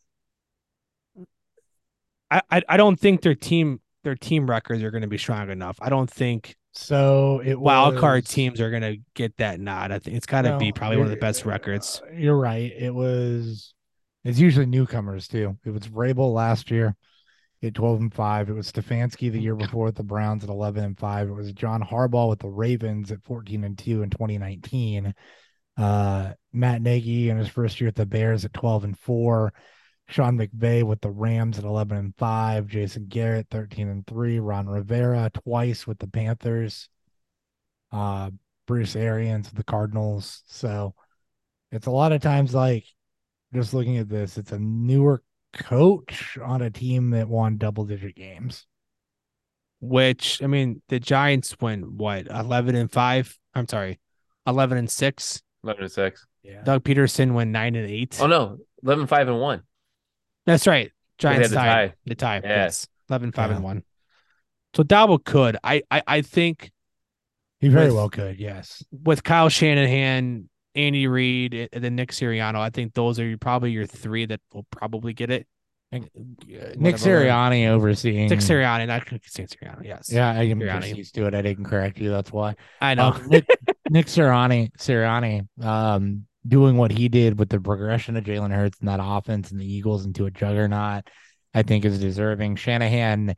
I 2.31 2.43
I, 2.51 2.63
I 2.69 2.77
don't 2.77 2.99
think 2.99 3.21
their 3.21 3.35
team 3.35 3.81
their 4.05 4.15
team 4.15 4.49
records 4.49 4.83
are 4.83 4.91
going 4.91 5.03
to 5.03 5.09
be 5.09 5.19
strong 5.19 5.51
enough. 5.51 5.79
I 5.81 5.89
don't 5.89 6.11
think 6.11 6.57
So 6.73 7.43
it 7.45 7.61
wild 7.61 7.97
card 7.99 8.27
teams 8.27 8.61
are 8.61 8.71
going 8.71 8.83
to 8.83 8.97
get 9.15 9.37
that 9.39 9.61
nod. 9.61 9.93
I 9.93 9.99
think 9.99 10.17
it's 10.17 10.27
got 10.27 10.43
to 10.43 10.57
be 10.59 10.73
probably 10.73 10.97
one 10.97 11.07
of 11.07 11.11
the 11.11 11.17
best 11.17 11.45
records. 11.45 12.03
uh, 12.07 12.13
You're 12.15 12.39
right. 12.39 12.73
It 12.77 12.95
was. 12.95 13.75
It's 14.25 14.39
usually 14.39 14.67
newcomers 14.67 15.29
too. 15.29 15.57
It 15.65 15.71
was 15.71 15.89
Vrabel 15.89 16.33
last 16.35 16.71
year 16.71 16.95
at 17.63 17.75
12 17.75 18.01
and 18.01 18.15
5. 18.15 18.51
It 18.51 18.53
was 18.53 18.71
Stefanski 18.71 19.33
the 19.33 19.41
year 19.41 19.55
before 19.55 19.87
with 19.87 19.97
the 19.97 20.03
Browns 20.03 20.45
at 20.45 20.51
11 20.51 20.85
and 20.85 20.99
5. 20.99 21.29
It 21.29 21.33
was 21.33 21.53
John 21.53 21.83
Harbaugh 21.83 22.29
with 22.29 22.39
the 22.41 22.49
Ravens 22.49 23.11
at 23.13 23.23
14 23.25 23.65
and 23.65 23.79
2 23.79 24.03
in 24.03 24.11
2019. 24.11 25.15
Uh, 25.77 26.33
Matt 26.53 26.83
Nagy 26.83 27.31
in 27.31 27.39
his 27.39 27.49
first 27.49 27.81
year 27.81 27.89
at 27.89 27.95
the 27.95 28.05
Bears 28.05 28.45
at 28.45 28.53
12 28.53 28.85
and 28.85 28.99
4. 28.99 29.53
Sean 30.11 30.37
McVay 30.39 30.83
with 30.83 31.01
the 31.01 31.11
Rams 31.11 31.59
at 31.59 31.65
11 31.65 31.97
and 31.97 32.17
5. 32.17 32.67
Jason 32.67 33.07
Garrett 33.09 33.47
13 33.51 33.89
and 33.89 34.07
3. 34.07 34.39
Ron 34.41 34.69
Rivera 34.69 35.31
twice 35.33 35.87
with 35.87 35.99
the 35.99 36.09
Panthers. 36.09 36.89
Uh, 37.93 38.31
Bruce 38.67 38.97
Arians 38.97 39.49
with 39.49 39.57
the 39.57 39.65
Cardinals. 39.65 40.43
So 40.47 40.95
it's 41.73 41.87
a 41.87 41.91
lot 41.91 42.13
of 42.13 42.21
times 42.21 42.55
like 42.55 42.85
just 43.53 43.75
looking 43.75 43.99
at 43.99 44.09
this, 44.09 44.39
it's 44.39 44.53
a 44.53 44.59
newer 44.59 45.23
coach 45.53 46.39
on 46.43 46.63
a 46.63 46.71
team 46.71 47.11
that 47.11 47.29
won 47.29 47.57
double 47.57 47.85
digit 47.85 48.15
games. 48.15 48.67
Which 49.81 50.43
I 50.43 50.47
mean, 50.47 50.83
the 50.89 51.01
Giants 51.01 51.57
went 51.61 51.91
what 51.91 52.27
eleven 52.27 52.75
and 52.75 52.93
five. 52.93 53.37
I'm 53.55 53.67
sorry, 53.67 53.99
eleven 54.47 54.77
and 54.77 54.91
six. 54.91 55.43
Eleven 55.65 55.85
and 55.85 55.93
six. 55.93 56.27
Yeah. 56.43 56.63
Doug 56.63 56.85
Pederson 56.85 57.33
went 57.33 57.51
nine 57.51 57.75
and 57.75 57.89
eight. 57.89 58.19
Oh 58.21 58.27
no, 58.27 58.59
11, 58.83 59.07
5, 59.07 59.29
and 59.29 59.41
one. 59.41 59.63
That's 60.47 60.67
right. 60.67 60.91
Giants 61.19 61.49
had 61.49 61.51
the 61.51 61.55
tie. 61.57 61.95
The 62.07 62.15
tie. 62.15 62.41
Yeah. 62.43 62.49
Yes. 62.65 62.87
11, 63.09 63.33
5, 63.33 63.51
Yeah. 63.51 63.57
and 63.57 63.65
one. 63.65 63.83
So 64.75 64.83
Daboll 64.83 65.23
could. 65.25 65.57
I, 65.65 65.83
I 65.91 66.03
I 66.07 66.23
think 66.23 66.71
He 67.61 67.69
very 67.69 67.87
With- 67.87 67.95
well 67.97 68.09
could. 68.09 68.39
Yes. 68.39 68.83
with 68.91 69.23
Kyle 69.25 69.49
Shanahan, 69.49 70.49
Andy 70.75 71.07
Reid, 71.09 71.69
and 71.73 71.83
then 71.85 71.97
Nick 71.97 72.13
Sirianno, 72.13 72.57
I 72.61 72.71
think 72.71 72.95
those 72.95 73.19
are 73.19 73.37
probably 73.37 73.73
your 73.73 73.87
three 73.87 74.27
that 74.27 74.41
will 74.55 74.67
probably 74.71 75.13
get 75.13 75.31
it. 75.31 75.47
And, 75.93 76.05
uh, 76.05 76.29
Nick 76.77 76.95
Whatever. 76.99 77.25
Sirianni 77.25 77.67
overseeing. 77.67 78.29
Nick 78.29 78.39
Sirianni, 78.39 78.87
not 78.87 79.11
Nick 79.11 79.25
Sirianno. 79.25 79.85
Yes. 79.85 80.11
Yeah, 80.13 80.31
I 80.31 80.45
am 80.45 80.61
Sirianni. 80.61 80.97
used 80.97 81.17
to 81.17 81.27
it. 81.27 81.35
I 81.35 81.43
didn't 81.43 81.65
correct 81.65 81.99
you. 81.99 82.11
That's 82.11 82.31
why. 82.33 82.55
I 82.81 82.95
know. 82.95 83.09
Um, 83.09 83.27
Nick, 83.29 83.47
Nick 83.91 84.07
Sirianni, 84.07 84.71
Sirianni, 84.79 85.49
um, 85.65 86.27
doing 86.47 86.77
what 86.77 86.91
he 86.91 87.09
did 87.09 87.39
with 87.39 87.49
the 87.49 87.61
progression 87.61 88.17
of 88.17 88.25
Jalen 88.25 88.55
Hurts 88.55 88.79
and 88.81 88.89
that 88.89 89.01
offense 89.03 89.51
and 89.51 89.61
the 89.61 89.73
Eagles 89.73 90.07
into 90.07 90.27
a 90.27 90.31
juggernaut, 90.31 91.09
I 91.55 91.63
think 91.63 91.85
is 91.85 91.99
deserving. 91.99 92.57
Shanahan, 92.57 93.35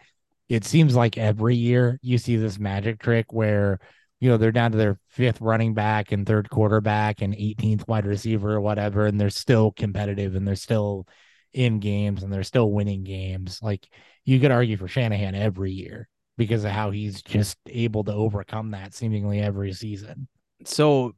it 0.49 0.65
seems 0.65 0.95
like 0.95 1.19
every 1.19 1.57
year 1.57 1.99
you 2.03 2.19
see 2.19 2.37
this 2.37 2.59
magic 2.59 3.01
trick 3.01 3.33
where, 3.33 3.81
you 4.21 4.29
know, 4.29 4.37
they're 4.37 4.53
down 4.53 4.73
to 4.73 4.79
their 4.79 4.99
fifth 5.09 5.41
running 5.41 5.75
back 5.75 6.13
and 6.13 6.27
third 6.27 6.49
quarterback 6.49 7.23
and 7.23 7.35
18th 7.35 7.89
wide 7.89 8.07
receiver 8.07 8.53
or 8.53 8.61
whatever, 8.61 9.07
and 9.07 9.21
they're 9.21 9.31
still 9.31 9.73
competitive 9.73 10.37
and 10.37 10.47
they're 10.47 10.55
still 10.55 11.07
in 11.53 11.81
games 11.81 12.23
and 12.23 12.33
they're 12.33 12.45
still 12.45 12.71
winning 12.71 13.03
games. 13.03 13.59
Like 13.63 13.87
you 14.25 14.39
could 14.39 14.53
argue 14.53 14.77
for 14.77 14.89
Shanahan 14.89 15.35
every 15.35 15.73
year 15.73 16.09
because 16.39 16.65
of 16.65 16.71
how 16.71 16.91
he's 16.91 17.23
just 17.23 17.59
able 17.69 18.05
to 18.05 18.13
overcome 18.13 18.71
that 18.71 18.95
seemingly 18.95 19.41
every 19.41 19.73
season. 19.73 20.29
so 20.65 21.15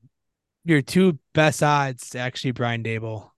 your 0.65 0.83
two 0.83 1.19
best 1.33 1.63
odds 1.63 2.15
actually 2.15 2.53
Brian 2.53 2.83
Daboll 2.83 3.31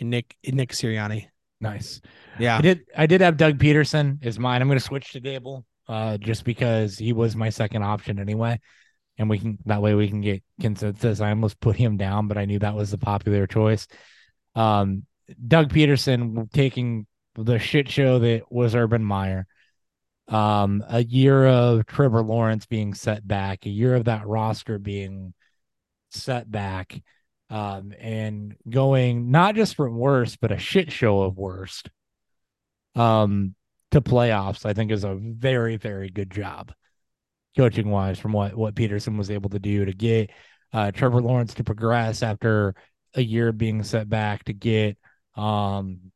and 0.00 0.10
Nick 0.10 0.36
and 0.44 0.56
Nick 0.56 0.70
Sirianni. 0.70 1.26
Nice. 1.60 2.00
Yeah. 2.38 2.58
I 2.58 2.60
did 2.60 2.80
I 2.96 3.06
did 3.06 3.20
have 3.20 3.36
Doug 3.36 3.58
Pederson 3.58 4.24
as 4.24 4.38
mine. 4.38 4.60
I'm 4.60 4.68
gonna 4.68 4.80
switch 4.80 5.12
to 5.12 5.20
Daboll 5.20 5.64
uh 5.88 6.18
just 6.18 6.44
because 6.44 6.98
he 6.98 7.12
was 7.12 7.36
my 7.36 7.50
second 7.50 7.82
option 7.82 8.18
anyway. 8.18 8.60
And 9.18 9.30
we 9.30 9.38
can 9.38 9.58
that 9.66 9.80
way 9.80 9.94
we 9.94 10.08
can 10.08 10.20
get 10.20 10.42
consensus. 10.60 11.20
I 11.20 11.30
almost 11.30 11.60
put 11.60 11.76
him 11.76 11.96
down, 11.96 12.28
but 12.28 12.36
I 12.36 12.44
knew 12.44 12.58
that 12.58 12.74
was 12.74 12.90
the 12.90 12.98
popular 12.98 13.46
choice. 13.46 13.86
Um 14.54 15.04
Doug 15.46 15.72
Pederson 15.72 16.50
taking 16.52 17.06
the 17.34 17.58
shit 17.58 17.88
show 17.88 18.18
that 18.18 18.50
was 18.50 18.74
Urban 18.74 19.04
Meyer. 19.04 19.46
Um, 20.28 20.84
a 20.88 21.04
year 21.04 21.46
of 21.46 21.86
Trevor 21.86 22.22
Lawrence 22.22 22.66
being 22.66 22.94
set 22.94 23.26
back, 23.26 23.64
a 23.64 23.70
year 23.70 23.94
of 23.94 24.04
that 24.04 24.26
roster 24.26 24.78
being 24.78 25.34
set 26.16 26.50
back, 26.50 27.00
um, 27.50 27.92
and 27.98 28.56
going 28.68 29.30
not 29.30 29.54
just 29.54 29.76
from 29.76 29.96
worst, 29.96 30.40
but 30.40 30.52
a 30.52 30.58
shit 30.58 30.90
show 30.90 31.22
of 31.22 31.36
worst 31.36 31.90
um 32.94 33.54
to 33.90 34.00
playoffs, 34.00 34.66
I 34.66 34.72
think 34.72 34.90
is 34.90 35.04
a 35.04 35.14
very, 35.14 35.76
very 35.76 36.10
good 36.10 36.30
job 36.30 36.72
coaching 37.56 37.90
wise 37.90 38.18
from 38.18 38.32
what 38.32 38.54
what 38.54 38.74
Pederson 38.74 39.16
was 39.16 39.30
able 39.30 39.50
to 39.50 39.58
do 39.58 39.84
to 39.84 39.92
get 39.92 40.30
uh 40.72 40.90
Trevor 40.90 41.22
Lawrence 41.22 41.54
to 41.54 41.64
progress 41.64 42.22
after 42.22 42.74
a 43.14 43.22
year 43.22 43.52
being 43.52 43.82
set 43.82 44.08
back 44.08 44.44
to 44.44 44.52
get 44.52 44.98
um 45.36 46.12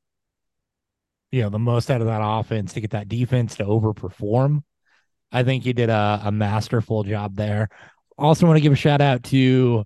you 1.32 1.42
know 1.42 1.48
the 1.48 1.58
most 1.58 1.90
out 1.90 2.00
of 2.00 2.08
that 2.08 2.20
offense 2.22 2.72
to 2.74 2.80
get 2.80 2.90
that 2.90 3.08
defense 3.08 3.56
to 3.56 3.64
overperform. 3.64 4.62
I 5.32 5.44
think 5.44 5.64
he 5.64 5.72
did 5.72 5.90
a, 5.90 6.22
a 6.24 6.32
masterful 6.32 7.04
job 7.04 7.36
there. 7.36 7.68
Also 8.18 8.46
want 8.46 8.56
to 8.56 8.60
give 8.60 8.72
a 8.72 8.76
shout 8.76 9.00
out 9.00 9.22
to 9.24 9.84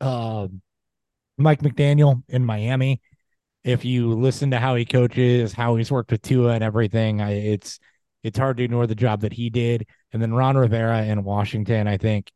um 0.00 0.62
Mike 1.40 1.62
McDaniel 1.62 2.22
in 2.28 2.44
Miami. 2.44 3.00
If 3.64 3.84
you 3.84 4.14
listen 4.14 4.52
to 4.52 4.58
how 4.58 4.74
he 4.74 4.84
coaches, 4.84 5.52
how 5.52 5.76
he's 5.76 5.90
worked 5.90 6.12
with 6.12 6.22
Tua 6.22 6.52
and 6.52 6.64
everything, 6.64 7.20
I, 7.20 7.32
it's 7.32 7.78
it's 8.22 8.38
hard 8.38 8.58
to 8.58 8.64
ignore 8.64 8.86
the 8.86 8.94
job 8.94 9.22
that 9.22 9.32
he 9.32 9.50
did. 9.50 9.86
And 10.12 10.20
then 10.22 10.34
Ron 10.34 10.56
Rivera 10.56 11.04
in 11.04 11.24
Washington, 11.24 11.86
I 11.88 11.96
think, 11.96 12.30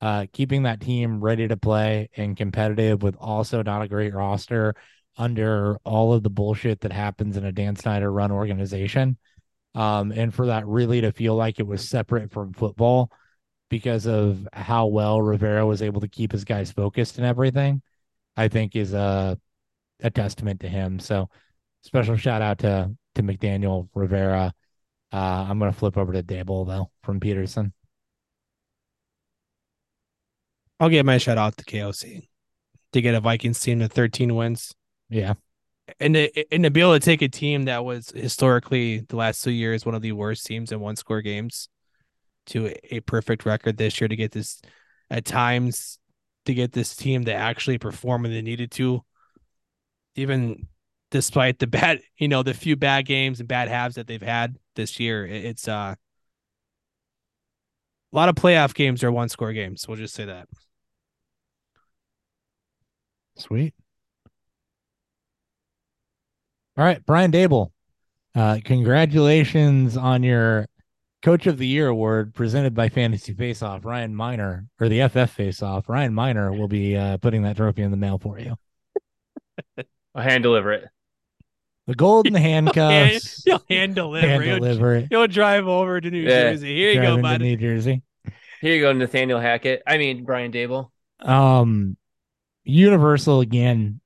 uh, 0.00 0.26
keeping 0.32 0.64
that 0.64 0.80
team 0.80 1.20
ready 1.20 1.48
to 1.48 1.56
play 1.56 2.08
and 2.16 2.36
competitive 2.36 3.02
with 3.02 3.16
also 3.18 3.62
not 3.62 3.82
a 3.82 3.88
great 3.88 4.14
roster 4.14 4.74
under 5.16 5.76
all 5.84 6.12
of 6.12 6.22
the 6.22 6.30
bullshit 6.30 6.80
that 6.80 6.92
happens 6.92 7.36
in 7.36 7.44
a 7.44 7.52
Dan 7.52 7.76
Snyder 7.76 8.10
run 8.10 8.30
organization. 8.30 9.16
Um, 9.74 10.12
and 10.12 10.34
for 10.34 10.46
that 10.46 10.66
really 10.66 11.00
to 11.02 11.12
feel 11.12 11.34
like 11.34 11.58
it 11.58 11.66
was 11.66 11.88
separate 11.88 12.30
from 12.30 12.52
football 12.52 13.10
because 13.72 14.06
of 14.06 14.46
how 14.52 14.84
well 14.84 15.22
Rivera 15.22 15.64
was 15.64 15.80
able 15.80 16.02
to 16.02 16.08
keep 16.08 16.30
his 16.30 16.44
guys 16.44 16.70
focused 16.70 17.16
and 17.16 17.26
everything, 17.26 17.80
I 18.36 18.48
think 18.48 18.76
is 18.76 18.92
a 18.92 19.40
a 20.02 20.10
testament 20.10 20.60
to 20.60 20.68
him. 20.68 20.98
So 20.98 21.30
special 21.80 22.18
shout 22.18 22.42
out 22.42 22.58
to 22.58 22.94
to 23.14 23.22
McDaniel 23.22 23.88
Rivera. 23.94 24.52
Uh, 25.10 25.46
I'm 25.48 25.58
gonna 25.58 25.72
flip 25.72 25.96
over 25.96 26.12
to 26.12 26.22
Daboll 26.22 26.66
though 26.66 26.90
from 27.02 27.18
Pederson. 27.18 27.72
I'll 30.78 30.90
give 30.90 31.06
my 31.06 31.16
shout 31.16 31.38
out 31.38 31.56
to 31.56 31.64
KOC 31.64 32.28
to 32.92 33.00
get 33.00 33.14
a 33.14 33.20
Vikings 33.20 33.58
team 33.58 33.78
to 33.78 33.88
13 33.88 34.34
wins. 34.34 34.74
Yeah, 35.08 35.34
And 35.98 36.12
to, 36.12 36.52
and 36.52 36.64
to 36.64 36.70
be 36.70 36.82
able 36.82 36.92
to 36.92 37.00
take 37.00 37.22
a 37.22 37.28
team 37.28 37.64
that 37.64 37.86
was 37.86 38.10
historically 38.14 38.98
the 39.00 39.16
last 39.16 39.42
two 39.42 39.50
years 39.50 39.86
one 39.86 39.94
of 39.94 40.02
the 40.02 40.12
worst 40.12 40.44
teams 40.44 40.72
in 40.72 40.80
one 40.80 40.96
score 40.96 41.22
games 41.22 41.70
to 42.46 42.74
a, 42.90 43.00
perfect 43.00 43.44
record 43.44 43.76
this 43.76 44.00
year 44.00 44.08
to 44.08 44.16
get 44.16 44.32
this 44.32 44.60
at 45.10 45.24
times 45.24 45.98
to 46.46 46.54
get 46.54 46.72
this 46.72 46.96
team 46.96 47.24
to 47.24 47.32
actually 47.32 47.78
perform 47.78 48.22
when 48.22 48.32
they 48.32 48.42
needed 48.42 48.70
to, 48.72 49.04
even 50.16 50.66
despite 51.10 51.58
the 51.58 51.66
bad, 51.68 52.00
you 52.18 52.28
know, 52.28 52.42
the 52.42 52.54
few 52.54 52.76
bad 52.76 53.06
games 53.06 53.40
and 53.40 53.48
bad 53.48 53.68
halves 53.68 53.94
that 53.94 54.06
they've 54.06 54.22
had 54.22 54.56
this 54.74 54.98
year. 54.98 55.24
It's 55.26 55.68
uh, 55.68 55.94
a 58.12 58.16
lot 58.16 58.28
of 58.28 58.34
playoff 58.34 58.74
games 58.74 59.04
are 59.04 59.12
one 59.12 59.28
score 59.28 59.52
games. 59.52 59.86
We'll 59.86 59.96
just 59.96 60.14
say 60.14 60.24
that. 60.24 60.48
sweet. 63.36 63.74
All 66.76 66.84
right, 66.84 67.04
Brian 67.04 67.30
Daboll. 67.30 67.70
Uh, 68.34 68.58
congratulations 68.64 69.96
on 69.96 70.22
your 70.22 70.66
Coach 71.22 71.46
of 71.46 71.56
the 71.58 71.66
Year 71.66 71.88
award 71.88 72.34
presented 72.34 72.74
by 72.74 72.88
Fantasy 72.88 73.32
Face 73.32 73.62
Off. 73.62 73.84
Ryan 73.84 74.14
Miner 74.14 74.66
or 74.80 74.88
the 74.88 75.06
FF 75.08 75.30
Face 75.30 75.62
Off. 75.62 75.88
Ryan 75.88 76.12
Miner 76.14 76.52
will 76.52 76.68
be 76.68 76.96
uh, 76.96 77.16
putting 77.18 77.42
that 77.42 77.56
trophy 77.56 77.82
in 77.82 77.90
the 77.92 77.96
mail 77.96 78.18
for 78.18 78.38
you. 78.38 78.56
I'll 80.14 80.22
hand 80.22 80.42
deliver 80.42 80.72
it. 80.72 80.84
The 81.86 81.94
golden 81.94 82.34
handcuffs. 82.36 83.44
You'll 83.46 83.62
hand 83.70 83.94
deliver. 83.94 84.26
hand 84.26 84.44
You'll- 84.44 84.56
deliver 84.58 84.96
it. 84.96 85.08
You'll 85.10 85.26
drive 85.28 85.68
over 85.68 86.00
to 86.00 86.10
New 86.10 86.22
Yeah. 86.22 86.52
Jersey. 86.52 86.74
Here 86.76 86.92
you 86.92 87.00
go, 87.00 87.10
into 87.12 87.22
bud. 87.22 87.40
New 87.40 87.56
Jersey. 87.56 88.02
Here 88.60 88.74
you 88.74 88.80
go, 88.80 88.92
Nathaniel 88.92 89.40
Hackett. 89.40 89.82
I 89.86 89.98
mean 89.98 90.24
Brian 90.24 90.52
Daboll. 90.52 90.90
Um, 91.20 91.96
Universal 92.64 93.40
again 93.40 94.00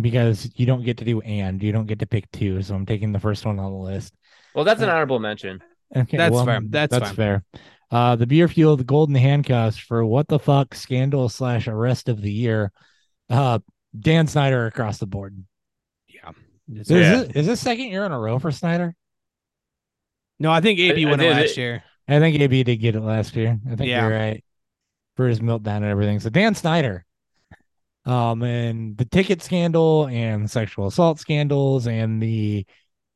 because 0.00 0.50
you 0.56 0.66
don't 0.66 0.84
get 0.84 0.98
to 0.98 1.04
do 1.04 1.20
and 1.20 1.62
you 1.62 1.70
don't 1.72 1.86
get 1.86 1.98
to 2.00 2.06
pick 2.06 2.30
two. 2.32 2.62
So 2.62 2.74
I'm 2.74 2.86
taking 2.86 3.12
the 3.12 3.20
first 3.20 3.44
one 3.44 3.58
on 3.58 3.70
the 3.72 3.78
list. 3.78 4.14
Well, 4.54 4.64
that's 4.64 4.80
an 4.80 4.88
Uh, 4.88 4.92
honorable 4.92 5.18
mention. 5.18 5.60
Okay, 5.94 6.16
That's 6.16 6.32
well, 6.32 6.44
fair. 6.46 6.60
That's 6.64 6.90
that's 6.90 7.08
fine. 7.08 7.14
fair. 7.16 7.44
Uh, 7.90 8.16
the 8.16 8.26
beer 8.26 8.48
fuel, 8.48 8.76
the 8.76 8.84
golden 8.84 9.14
handcuffs 9.14 9.76
for 9.76 10.04
what 10.06 10.26
the 10.28 10.38
fuck 10.38 10.74
scandal 10.74 11.28
slash 11.28 11.68
arrest 11.68 12.08
of 12.08 12.22
the 12.22 12.32
year. 12.32 12.72
Uh, 13.28 13.58
Dan 13.98 14.26
Snyder 14.26 14.66
across 14.66 14.96
the 14.98 15.06
board. 15.06 15.44
Yeah. 16.08 16.30
Is, 16.72 16.90
Yeah. 16.90 17.22
this, 17.24 17.36
is 17.36 17.46
this 17.46 17.60
second 17.60 17.86
year 17.88 18.04
in 18.06 18.12
a 18.12 18.18
row 18.18 18.38
for 18.38 18.50
Snyder? 18.50 18.94
No, 20.38 20.50
I 20.50 20.60
think 20.62 20.78
AB 20.80 21.04
I- 21.04 21.06
I 21.06 21.10
won 21.10 21.20
it 21.20 21.24
did 21.24 21.36
last 21.36 21.50
it- 21.50 21.56
year. 21.58 21.84
I 22.08 22.18
think 22.18 22.40
AB 22.40 22.64
did 22.64 22.76
get 22.76 22.96
it 22.96 23.00
last 23.00 23.36
year. 23.36 23.60
I 23.70 23.76
think 23.76 23.88
Yeah. 23.90 24.08
you're 24.08 24.18
right 24.18 24.44
for 25.16 25.28
his 25.28 25.40
meltdown 25.40 25.76
and 25.76 25.84
everything. 25.84 26.18
So 26.20 26.30
Dan 26.30 26.54
Snyder, 26.54 27.04
um, 28.06 28.42
and 28.42 28.96
the 28.96 29.04
ticket 29.04 29.42
scandal 29.42 30.06
and 30.08 30.50
sexual 30.50 30.86
assault 30.88 31.20
scandals 31.20 31.86
and 31.86 32.20
the 32.22 32.66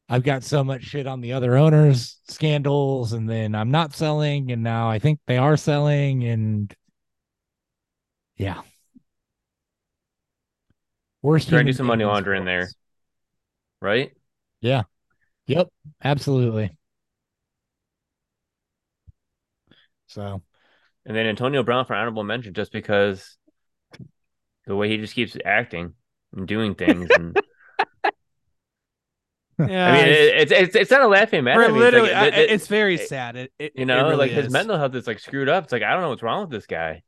I've 0.08 0.22
got 0.22 0.44
so 0.44 0.62
much 0.62 0.82
shit 0.84 1.06
on 1.06 1.20
the 1.20 1.32
other 1.32 1.56
owners 1.56 2.18
scandals, 2.28 3.12
and 3.12 3.28
then 3.28 3.54
I'm 3.54 3.70
not 3.70 3.94
selling, 3.94 4.52
and 4.52 4.62
now 4.62 4.88
I 4.88 4.98
think 4.98 5.20
they 5.26 5.36
are 5.36 5.56
selling, 5.56 6.24
and 6.24 6.74
yeah, 8.36 8.62
worst. 11.22 11.48
Trying 11.48 11.66
to 11.66 11.72
do 11.72 11.76
some 11.76 11.86
money 11.86 12.04
laundering 12.04 12.44
there. 12.44 12.68
right? 13.80 14.12
Yeah. 14.60 14.82
Yep, 15.46 15.68
absolutely. 16.02 16.76
So 20.08 20.42
And 21.04 21.16
then 21.16 21.26
Antonio 21.26 21.62
Brown 21.62 21.84
for 21.84 21.94
honorable 21.94 22.24
mention 22.24 22.54
just 22.54 22.72
because 22.72 23.36
the 24.66 24.74
way 24.74 24.88
he 24.88 24.96
just 24.96 25.14
keeps 25.14 25.36
acting 25.44 25.94
and 26.34 26.48
doing 26.48 26.74
things. 26.74 27.10
And 27.10 27.36
Yeah, 29.58 29.86
I 29.88 29.92
mean, 29.92 30.06
it's- 30.08 30.42
it's 30.42 30.52
it's 30.52 30.76
it's 30.76 30.90
not 30.90 31.00
a 31.02 31.08
laughing 31.08 31.44
matter. 31.44 31.62
I 31.64 31.68
mean, 31.68 31.76
it's 31.76 31.82
like, 31.84 31.92
literally, 32.02 32.10
it- 32.28 32.34
it- 32.34 32.50
it's 32.50 32.66
very 32.66 32.98
sad. 32.98 33.36
It, 33.36 33.52
it 33.58 33.72
you 33.74 33.82
it 33.82 33.86
know, 33.86 34.04
really 34.04 34.16
like 34.16 34.30
his 34.32 34.46
is. 34.46 34.52
mental 34.52 34.76
health 34.76 34.94
is 34.94 35.06
like 35.06 35.18
screwed 35.18 35.48
up. 35.48 35.64
It's 35.64 35.72
like 35.72 35.82
I 35.82 35.92
don't 35.92 36.02
know 36.02 36.10
what's 36.10 36.22
wrong 36.22 36.42
with 36.42 36.50
this 36.50 36.66
guy. 36.66 37.02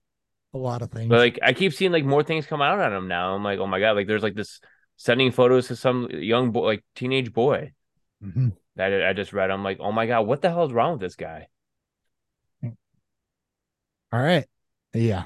a 0.55 0.59
lot 0.59 0.81
of 0.81 0.91
things. 0.91 1.09
But 1.11 1.19
like 1.19 1.39
I 1.43 1.53
keep 1.53 1.75
seeing 1.75 1.93
like 1.93 2.05
more 2.07 2.23
things 2.23 2.47
come 2.47 2.63
out 2.63 2.81
on 2.81 2.93
him 2.95 3.07
now. 3.07 3.35
I'm 3.35 3.45
like, 3.45 3.59
oh 3.59 3.67
my 3.67 3.81
god, 3.81 3.97
like 3.97 4.07
there's 4.07 4.23
like 4.23 4.35
this 4.35 4.61
sending 4.97 5.31
photos 5.31 5.69
to 5.69 5.77
some 5.77 6.09
young 6.11 6.51
boy, 6.53 6.65
like 6.65 6.85
teenage 6.95 7.33
boy 7.35 7.73
Mhm. 8.25 8.53
that 8.77 8.93
I 8.95 9.11
I 9.11 9.13
just 9.13 9.35
read. 9.35 9.51
I'm 9.51 9.63
like, 9.63 9.77
oh 9.81 9.93
my 9.93 10.07
god, 10.07 10.23
what 10.23 10.41
the 10.41 10.49
hell 10.49 10.65
is 10.65 10.73
wrong 10.73 10.93
with 10.93 11.01
this 11.03 11.17
guy? 11.17 11.49
All 14.11 14.21
right. 14.23 14.47
Yeah. 14.95 15.25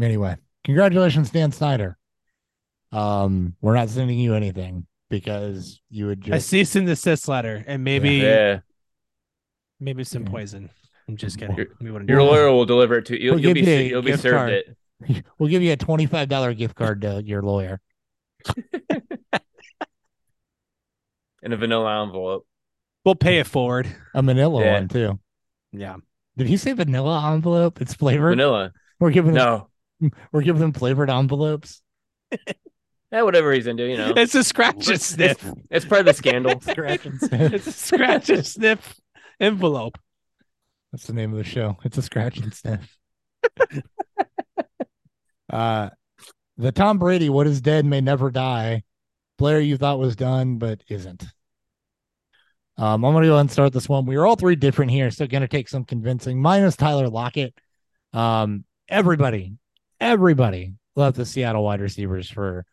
Anyway, 0.00 0.36
congratulations, 0.64 1.30
Dan 1.30 1.52
Snyder. 1.52 1.98
Um, 2.92 3.56
we're 3.60 3.74
not 3.74 3.90
sending 3.90 4.18
you 4.18 4.34
anything 4.34 4.86
because 5.12 5.78
you 5.90 6.06
would 6.06 6.22
just 6.22 6.34
A 6.34 6.40
cease 6.40 6.74
and 6.74 6.86
desist 6.86 7.28
letter, 7.28 7.62
and 7.66 7.84
maybe 7.84 8.12
Yeah, 8.16 8.60
maybe 9.78 10.04
some 10.04 10.24
poison. 10.24 10.70
I'm 11.06 11.18
just 11.18 11.38
kidding. 11.38 11.54
Your- 11.54 11.66
We 11.82 11.90
wouldn't 11.90 12.08
your 12.08 12.22
lawyer 12.22 12.50
will 12.50 12.64
deliver 12.64 12.96
it 12.96 13.04
to 13.06 13.22
you. 13.22 13.32
We'll 13.32 13.40
You'll 13.40 13.52
give 13.52 13.66
be 13.66 13.70
you 13.70 13.76
a 13.76 13.82
you'll 13.82 14.00
be 14.02 14.16
served 14.16 14.34
card. 14.36 14.52
it. 14.52 15.24
we'll 15.38 15.50
give 15.50 15.62
you 15.62 15.72
a 15.72 15.76
twenty 15.76 16.06
five 16.06 16.30
dollar 16.30 16.54
gift 16.54 16.74
card 16.76 17.02
to 17.02 17.22
your 17.22 17.42
lawyer. 17.42 17.78
in 21.42 21.52
a 21.52 21.56
vanilla 21.58 22.02
envelope. 22.02 22.46
We'll 23.04 23.14
pay 23.14 23.38
it 23.38 23.46
forward. 23.46 23.86
A 24.14 24.22
manila 24.22 24.62
Yeah. 24.64 24.72
one 24.72 24.88
too. 24.88 25.20
Yeah. 25.72 25.96
Did 26.38 26.46
he 26.46 26.56
say 26.56 26.72
vanilla 26.72 27.30
envelope? 27.34 27.82
It's 27.82 27.92
flavored. 27.94 28.32
Vanilla. 28.32 28.72
We're 28.98 29.10
giving 29.10 29.34
No. 29.34 29.68
we're 30.32 30.42
giving 30.42 30.60
them 30.62 30.72
flavored 30.72 31.10
envelopes. 31.10 31.82
Yeah, 33.12 33.22
whatever 33.22 33.52
he's 33.52 33.66
into, 33.66 33.86
you 33.86 33.98
know. 33.98 34.14
It's 34.16 34.34
a 34.34 34.42
scratch 34.42 34.86
and 34.88 34.96
It's, 34.96 35.06
sniff. 35.06 35.44
it's 35.70 35.84
part 35.84 36.00
of 36.00 36.06
the 36.06 36.14
scandal. 36.14 36.58
Scratch 36.62 37.04
and 37.04 37.18
sniff. 37.20 37.52
it's 37.52 37.66
a 37.66 37.72
scratch 37.72 38.30
and 38.30 38.46
sniff 38.46 38.94
envelope. 39.38 39.98
That's 40.90 41.06
the 41.06 41.12
name 41.12 41.30
of 41.32 41.36
the 41.38 41.44
show. 41.44 41.76
It's 41.84 41.98
a 41.98 42.02
scratch 42.02 42.38
and 42.38 42.54
sniff. 42.54 42.98
uh 45.52 45.90
the 46.56 46.72
Tom 46.72 46.98
Brady, 46.98 47.28
what 47.28 47.46
is 47.46 47.60
dead 47.60 47.84
may 47.84 48.00
never 48.00 48.30
die. 48.30 48.82
Blair, 49.38 49.60
you 49.60 49.76
thought 49.76 49.98
was 49.98 50.16
done, 50.16 50.58
but 50.58 50.82
isn't. 50.88 51.24
Um, 52.78 53.04
I'm 53.04 53.12
gonna 53.14 53.26
go 53.26 53.32
ahead 53.34 53.40
and 53.42 53.50
start 53.50 53.72
this 53.72 53.88
one. 53.88 54.06
We 54.06 54.16
are 54.16 54.26
all 54.26 54.36
three 54.36 54.56
different 54.56 54.90
here, 54.90 55.10
so 55.10 55.26
gonna 55.26 55.48
take 55.48 55.68
some 55.68 55.84
convincing. 55.84 56.40
Minus 56.40 56.76
Tyler 56.76 57.08
Lockett. 57.08 57.54
Um, 58.12 58.64
everybody, 58.88 59.54
everybody 60.00 60.74
left 60.96 61.16
the 61.16 61.26
Seattle 61.26 61.64
wide 61.64 61.80
receivers 61.80 62.30
for 62.30 62.64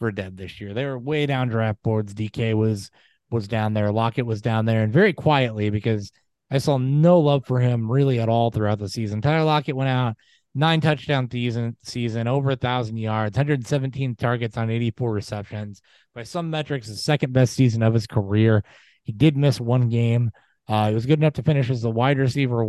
for 0.00 0.10
dead 0.10 0.36
this 0.36 0.60
year. 0.60 0.74
They 0.74 0.84
were 0.84 0.98
way 0.98 1.26
down 1.26 1.48
draft 1.48 1.80
boards. 1.84 2.12
DK 2.14 2.54
was 2.54 2.90
was 3.30 3.46
down 3.46 3.74
there. 3.74 3.92
Lockett 3.92 4.26
was 4.26 4.42
down 4.42 4.64
there, 4.64 4.82
and 4.82 4.92
very 4.92 5.12
quietly 5.12 5.70
because 5.70 6.10
I 6.50 6.58
saw 6.58 6.78
no 6.78 7.20
love 7.20 7.46
for 7.46 7.60
him 7.60 7.88
really 7.88 8.18
at 8.18 8.28
all 8.28 8.50
throughout 8.50 8.80
the 8.80 8.88
season. 8.88 9.20
Tyler 9.20 9.44
Lockett 9.44 9.76
went 9.76 9.90
out 9.90 10.16
nine 10.52 10.80
touchdown 10.80 11.30
season, 11.30 11.76
season 11.84 12.26
over 12.26 12.50
a 12.50 12.56
thousand 12.56 12.96
yards, 12.96 13.36
117 13.36 14.16
targets 14.16 14.56
on 14.56 14.68
84 14.68 15.12
receptions. 15.12 15.80
By 16.12 16.24
some 16.24 16.50
metrics, 16.50 16.88
the 16.88 16.96
second 16.96 17.32
best 17.32 17.52
season 17.52 17.84
of 17.84 17.94
his 17.94 18.08
career. 18.08 18.64
He 19.04 19.12
did 19.12 19.36
miss 19.36 19.60
one 19.60 19.88
game. 19.88 20.32
Uh, 20.66 20.88
he 20.88 20.94
was 20.94 21.06
good 21.06 21.20
enough 21.20 21.34
to 21.34 21.42
finish 21.42 21.70
as 21.70 21.82
the 21.82 21.90
wide 21.90 22.18
receiver, 22.18 22.64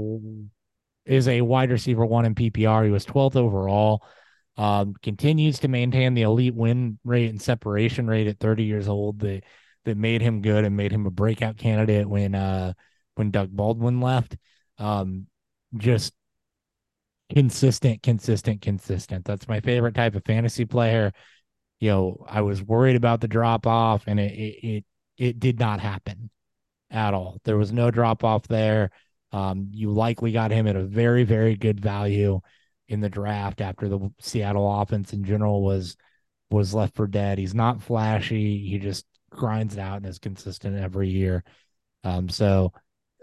is 1.05 1.27
a 1.27 1.41
wide 1.41 1.71
receiver 1.71 2.05
one 2.05 2.25
in 2.25 2.35
PPR. 2.35 2.85
He 2.85 2.91
was 2.91 3.05
12th 3.05 3.35
overall. 3.35 4.03
Um, 4.61 4.93
continues 5.01 5.57
to 5.61 5.67
maintain 5.67 6.13
the 6.13 6.21
elite 6.21 6.53
win 6.53 6.99
rate 7.03 7.31
and 7.31 7.41
separation 7.41 8.05
rate 8.05 8.27
at 8.27 8.39
30 8.39 8.63
years 8.63 8.87
old 8.87 9.17
that 9.21 9.43
that 9.85 9.97
made 9.97 10.21
him 10.21 10.43
good 10.43 10.65
and 10.65 10.77
made 10.77 10.91
him 10.91 11.07
a 11.07 11.09
breakout 11.09 11.57
candidate 11.57 12.07
when 12.07 12.35
uh 12.35 12.73
when 13.15 13.31
Doug 13.31 13.49
Baldwin 13.49 14.01
left. 14.01 14.37
Um, 14.77 15.25
just 15.77 16.13
consistent, 17.33 18.03
consistent, 18.03 18.61
consistent. 18.61 19.25
That's 19.25 19.47
my 19.47 19.61
favorite 19.61 19.95
type 19.95 20.13
of 20.13 20.25
fantasy 20.25 20.65
player. 20.65 21.11
You 21.79 21.89
know, 21.89 22.25
I 22.29 22.41
was 22.41 22.61
worried 22.61 22.95
about 22.95 23.19
the 23.19 23.27
drop 23.27 23.65
off, 23.65 24.03
and 24.05 24.19
it 24.19 24.31
it 24.33 24.67
it, 24.67 24.85
it 25.17 25.39
did 25.39 25.59
not 25.59 25.79
happen 25.79 26.29
at 26.91 27.15
all. 27.15 27.39
There 27.45 27.57
was 27.57 27.73
no 27.73 27.89
drop 27.89 28.23
off 28.23 28.47
there. 28.47 28.91
Um, 29.31 29.69
you 29.71 29.91
likely 29.91 30.31
got 30.31 30.51
him 30.51 30.67
at 30.67 30.75
a 30.75 30.83
very, 30.83 31.23
very 31.23 31.55
good 31.55 31.79
value 31.79 32.41
in 32.91 32.99
the 32.99 33.09
draft 33.09 33.61
after 33.61 33.87
the 33.87 34.11
Seattle 34.19 34.81
offense 34.81 35.13
in 35.13 35.23
general 35.23 35.63
was 35.63 35.95
was 36.49 36.73
left 36.73 36.95
for 36.95 37.07
dead. 37.07 37.37
He's 37.37 37.55
not 37.55 37.81
flashy. 37.81 38.67
He 38.67 38.77
just 38.77 39.05
grinds 39.29 39.75
it 39.75 39.79
out 39.79 39.97
and 39.97 40.05
is 40.05 40.19
consistent 40.19 40.77
every 40.77 41.09
year. 41.09 41.43
Um, 42.03 42.27
so 42.27 42.73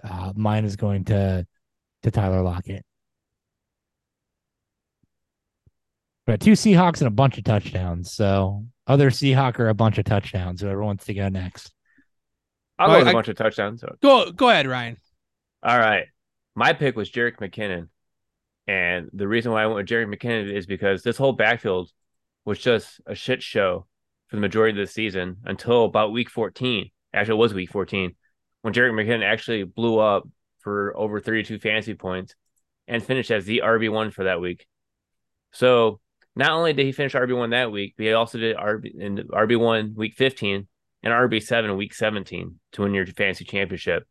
uh, 0.02 0.32
mine 0.34 0.64
is 0.64 0.76
going 0.76 1.04
to 1.06 1.46
to 2.02 2.10
Tyler 2.10 2.42
Lockett. 2.42 2.84
But 6.26 6.40
two 6.40 6.52
Seahawks 6.52 6.98
and 6.98 7.08
a 7.08 7.10
bunch 7.10 7.38
of 7.38 7.44
touchdowns. 7.44 8.12
So 8.12 8.64
other 8.86 9.10
Seahawk 9.10 9.58
or 9.58 9.68
a 9.68 9.74
bunch 9.74 9.98
of 9.98 10.04
touchdowns. 10.04 10.60
Whoever 10.60 10.82
wants 10.82 11.06
to 11.06 11.14
go 11.14 11.28
next. 11.28 11.72
I'll 12.78 12.88
go 12.88 12.98
with 12.98 13.08
a 13.08 13.10
I- 13.10 13.12
bunch 13.12 13.28
of 13.28 13.36
touchdowns. 13.36 13.80
So. 13.80 13.96
Go 14.02 14.32
go 14.32 14.48
ahead, 14.48 14.66
Ryan. 14.66 14.96
All 15.62 15.78
right. 15.78 16.06
My 16.54 16.72
pick 16.72 16.96
was 16.96 17.10
Jerick 17.10 17.36
McKinnon. 17.36 17.88
And 18.68 19.08
the 19.14 19.26
reason 19.26 19.50
why 19.50 19.62
I 19.62 19.66
went 19.66 19.78
with 19.78 19.86
Jerry 19.86 20.06
McKinnon 20.06 20.54
is 20.54 20.66
because 20.66 21.02
this 21.02 21.16
whole 21.16 21.32
backfield 21.32 21.90
was 22.44 22.58
just 22.58 23.00
a 23.06 23.14
shit 23.14 23.42
show 23.42 23.86
for 24.28 24.36
the 24.36 24.42
majority 24.42 24.78
of 24.78 24.86
the 24.86 24.92
season 24.92 25.38
until 25.44 25.86
about 25.86 26.12
week 26.12 26.28
14. 26.28 26.90
Actually, 27.14 27.34
it 27.34 27.38
was 27.38 27.54
week 27.54 27.70
14 27.70 28.14
when 28.60 28.74
Jerry 28.74 28.92
McKinnon 28.92 29.24
actually 29.24 29.64
blew 29.64 29.98
up 29.98 30.28
for 30.58 30.94
over 30.96 31.18
32 31.18 31.58
fantasy 31.58 31.94
points 31.94 32.34
and 32.86 33.02
finished 33.02 33.30
as 33.30 33.46
the 33.46 33.62
RB1 33.64 34.12
for 34.12 34.24
that 34.24 34.40
week. 34.40 34.66
So 35.52 35.98
not 36.36 36.50
only 36.50 36.74
did 36.74 36.84
he 36.84 36.92
finish 36.92 37.14
RB1 37.14 37.50
that 37.50 37.72
week, 37.72 37.94
but 37.96 38.04
he 38.04 38.12
also 38.12 38.36
did 38.36 38.56
RB 38.56 38.94
in 38.94 39.16
RB1 39.28 39.94
week 39.94 40.14
15 40.14 40.66
and 41.02 41.12
RB7 41.12 41.74
week 41.76 41.94
17 41.94 42.60
to 42.72 42.82
win 42.82 42.92
your 42.92 43.06
fantasy 43.06 43.44
championship. 43.44 44.06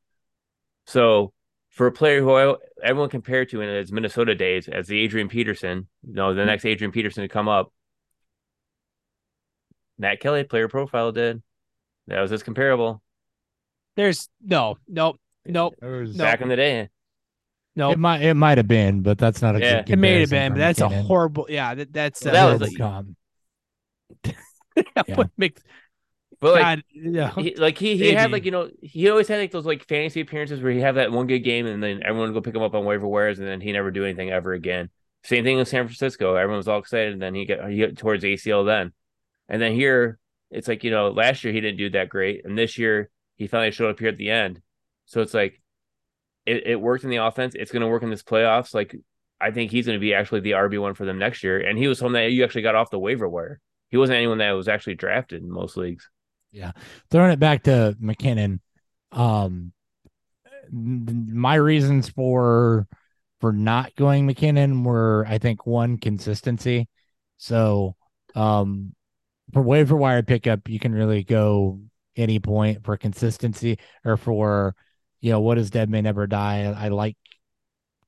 So 0.87 1.31
for 1.77 1.85
a 1.85 1.91
player 1.91 2.21
who 2.21 2.31
I, 2.33 2.55
everyone 2.83 3.09
compared 3.09 3.49
to 3.49 3.61
in 3.61 3.69
his 3.69 3.91
Minnesota 3.91 4.33
days 4.33 4.67
as 4.67 4.87
the 4.87 4.97
Adrian 4.99 5.29
Peterson, 5.29 5.87
you 6.07 6.13
know, 6.15 6.33
the 6.33 6.43
next 6.43 6.65
Adrian 6.65 6.91
Peterson 6.91 7.21
to 7.21 7.27
come 7.27 7.47
up, 7.47 7.71
Matt 9.99 10.19
Kelly 10.19 10.43
player 10.43 10.67
profile 10.67 11.11
did. 11.11 11.43
That 12.07 12.19
was 12.21 12.31
his 12.31 12.41
comparable 12.41 13.01
There's 13.95 14.27
no, 14.41 14.77
no, 14.87 15.17
no, 15.45 15.71
There 15.79 16.01
was- 16.01 16.15
No. 16.15 16.23
back 16.23 16.41
in 16.41 16.47
the 16.49 16.55
day. 16.55 16.89
no. 17.75 17.91
It 17.91 17.99
might 17.99 18.21
it 18.23 18.33
might 18.33 18.57
have 18.57 18.67
been, 18.67 19.01
but 19.01 19.19
that's 19.19 19.41
not 19.43 19.55
a 19.55 19.59
Yeah. 19.59 19.81
good 19.83 19.93
It 19.93 19.97
may 19.97 20.21
have 20.21 20.29
been, 20.31 20.53
but 20.53 20.57
that's 20.59 20.81
a 20.81 20.89
horrible. 20.89 21.45
Yeah, 21.47 21.75
that, 21.75 21.93
that's 21.93 22.23
Well, 22.25 22.35
uh, 22.35 22.57
that 22.57 22.59
was 22.63 22.75
Horrible 22.75 22.95
like- 22.95 23.05
comp. 23.05 23.17
that 24.95 25.05
yeah. 25.07 25.15
would 25.17 25.31
make 25.37 25.59
But 26.39 26.53
like 26.53 26.61
God, 26.61 26.83
yeah. 26.93 27.33
he, 27.33 27.55
like 27.55 27.77
he 27.77 27.97
he 27.97 28.13
had 28.13 28.31
like 28.31 28.45
you 28.45 28.51
know 28.51 28.69
he 28.81 29.09
always 29.09 29.27
had 29.27 29.39
like 29.39 29.51
those 29.51 29.65
like 29.65 29.87
fantasy 29.87 30.21
appearances 30.21 30.61
where 30.61 30.71
he 30.71 30.81
have 30.81 30.95
that 30.95 31.11
one 31.11 31.25
good 31.25 31.39
game 31.39 31.65
and 31.65 31.81
then 31.81 32.03
everyone 32.03 32.31
would 32.31 32.35
go 32.35 32.45
pick 32.45 32.55
him 32.55 32.61
up 32.61 32.75
on 32.75 32.85
waiver 32.85 33.07
wires 33.07 33.39
and 33.39 33.47
then 33.47 33.59
he 33.59 33.71
never 33.71 33.89
do 33.89 34.03
anything 34.05 34.29
ever 34.29 34.53
again. 34.53 34.89
Same 35.23 35.43
thing 35.43 35.57
in 35.57 35.65
San 35.65 35.85
Francisco. 35.85 36.35
Everyone 36.35 36.57
was 36.57 36.67
all 36.67 36.79
excited 36.79 37.13
and 37.13 37.21
then 37.21 37.33
he 37.33 37.45
got 37.45 37.69
he 37.69 37.79
got 37.79 37.97
towards 37.97 38.23
ACL 38.23 38.65
then, 38.65 38.93
and 39.49 39.61
then 39.61 39.73
here 39.73 40.19
it's 40.51 40.67
like 40.67 40.83
you 40.83 40.91
know 40.91 41.09
last 41.09 41.43
year 41.43 41.53
he 41.53 41.61
didn't 41.61 41.77
do 41.77 41.89
that 41.89 42.09
great 42.09 42.45
and 42.45 42.57
this 42.57 42.77
year 42.77 43.09
he 43.35 43.47
finally 43.47 43.71
showed 43.71 43.89
up 43.89 43.99
here 43.99 44.09
at 44.09 44.17
the 44.17 44.29
end. 44.29 44.61
So 45.05 45.21
it's 45.21 45.33
like 45.33 45.61
it, 46.45 46.67
it 46.67 46.81
worked 46.81 47.03
in 47.03 47.09
the 47.09 47.17
offense. 47.17 47.55
It's 47.55 47.71
going 47.71 47.81
to 47.81 47.87
work 47.87 48.03
in 48.03 48.09
this 48.09 48.23
playoffs. 48.23 48.73
Like 48.73 48.95
I 49.39 49.51
think 49.51 49.71
he's 49.71 49.85
going 49.85 49.97
to 49.97 50.01
be 50.01 50.13
actually 50.13 50.41
the 50.41 50.51
RB 50.51 50.79
one 50.79 50.95
for 50.95 51.05
them 51.05 51.19
next 51.19 51.43
year. 51.43 51.59
And 51.59 51.77
he 51.77 51.87
was 51.87 51.99
someone 51.99 52.13
that 52.13 52.31
you 52.31 52.43
actually 52.43 52.63
got 52.63 52.75
off 52.75 52.89
the 52.89 52.99
waiver 52.99 53.27
wire. 53.27 53.59
He 53.89 53.97
wasn't 53.97 54.17
anyone 54.17 54.39
that 54.39 54.51
was 54.51 54.67
actually 54.67 54.95
drafted 54.95 55.43
in 55.43 55.51
most 55.51 55.77
leagues. 55.77 56.09
Throwing 57.09 57.31
it 57.31 57.39
back 57.39 57.63
to 57.63 57.95
McKinnon, 58.01 58.59
um, 59.11 59.73
my 60.71 61.55
reasons 61.55 62.09
for 62.09 62.87
for 63.39 63.53
not 63.53 63.95
going 63.95 64.27
McKinnon 64.27 64.83
were, 64.83 65.25
I 65.27 65.37
think, 65.37 65.67
one 65.67 65.97
consistency. 65.97 66.87
So, 67.37 67.95
um, 68.35 68.95
for 69.53 69.61
waiver 69.61 69.95
wire 69.95 70.23
pickup, 70.23 70.67
you 70.67 70.79
can 70.79 70.93
really 70.93 71.23
go 71.23 71.79
any 72.15 72.39
point 72.39 72.83
for 72.83 72.97
consistency 72.97 73.77
or 74.03 74.17
for, 74.17 74.75
you 75.21 75.31
know, 75.31 75.39
what 75.39 75.59
is 75.59 75.69
dead 75.69 75.89
may 75.89 76.01
never 76.01 76.25
die. 76.25 76.63
I, 76.63 76.85
I 76.85 76.87
like 76.89 77.15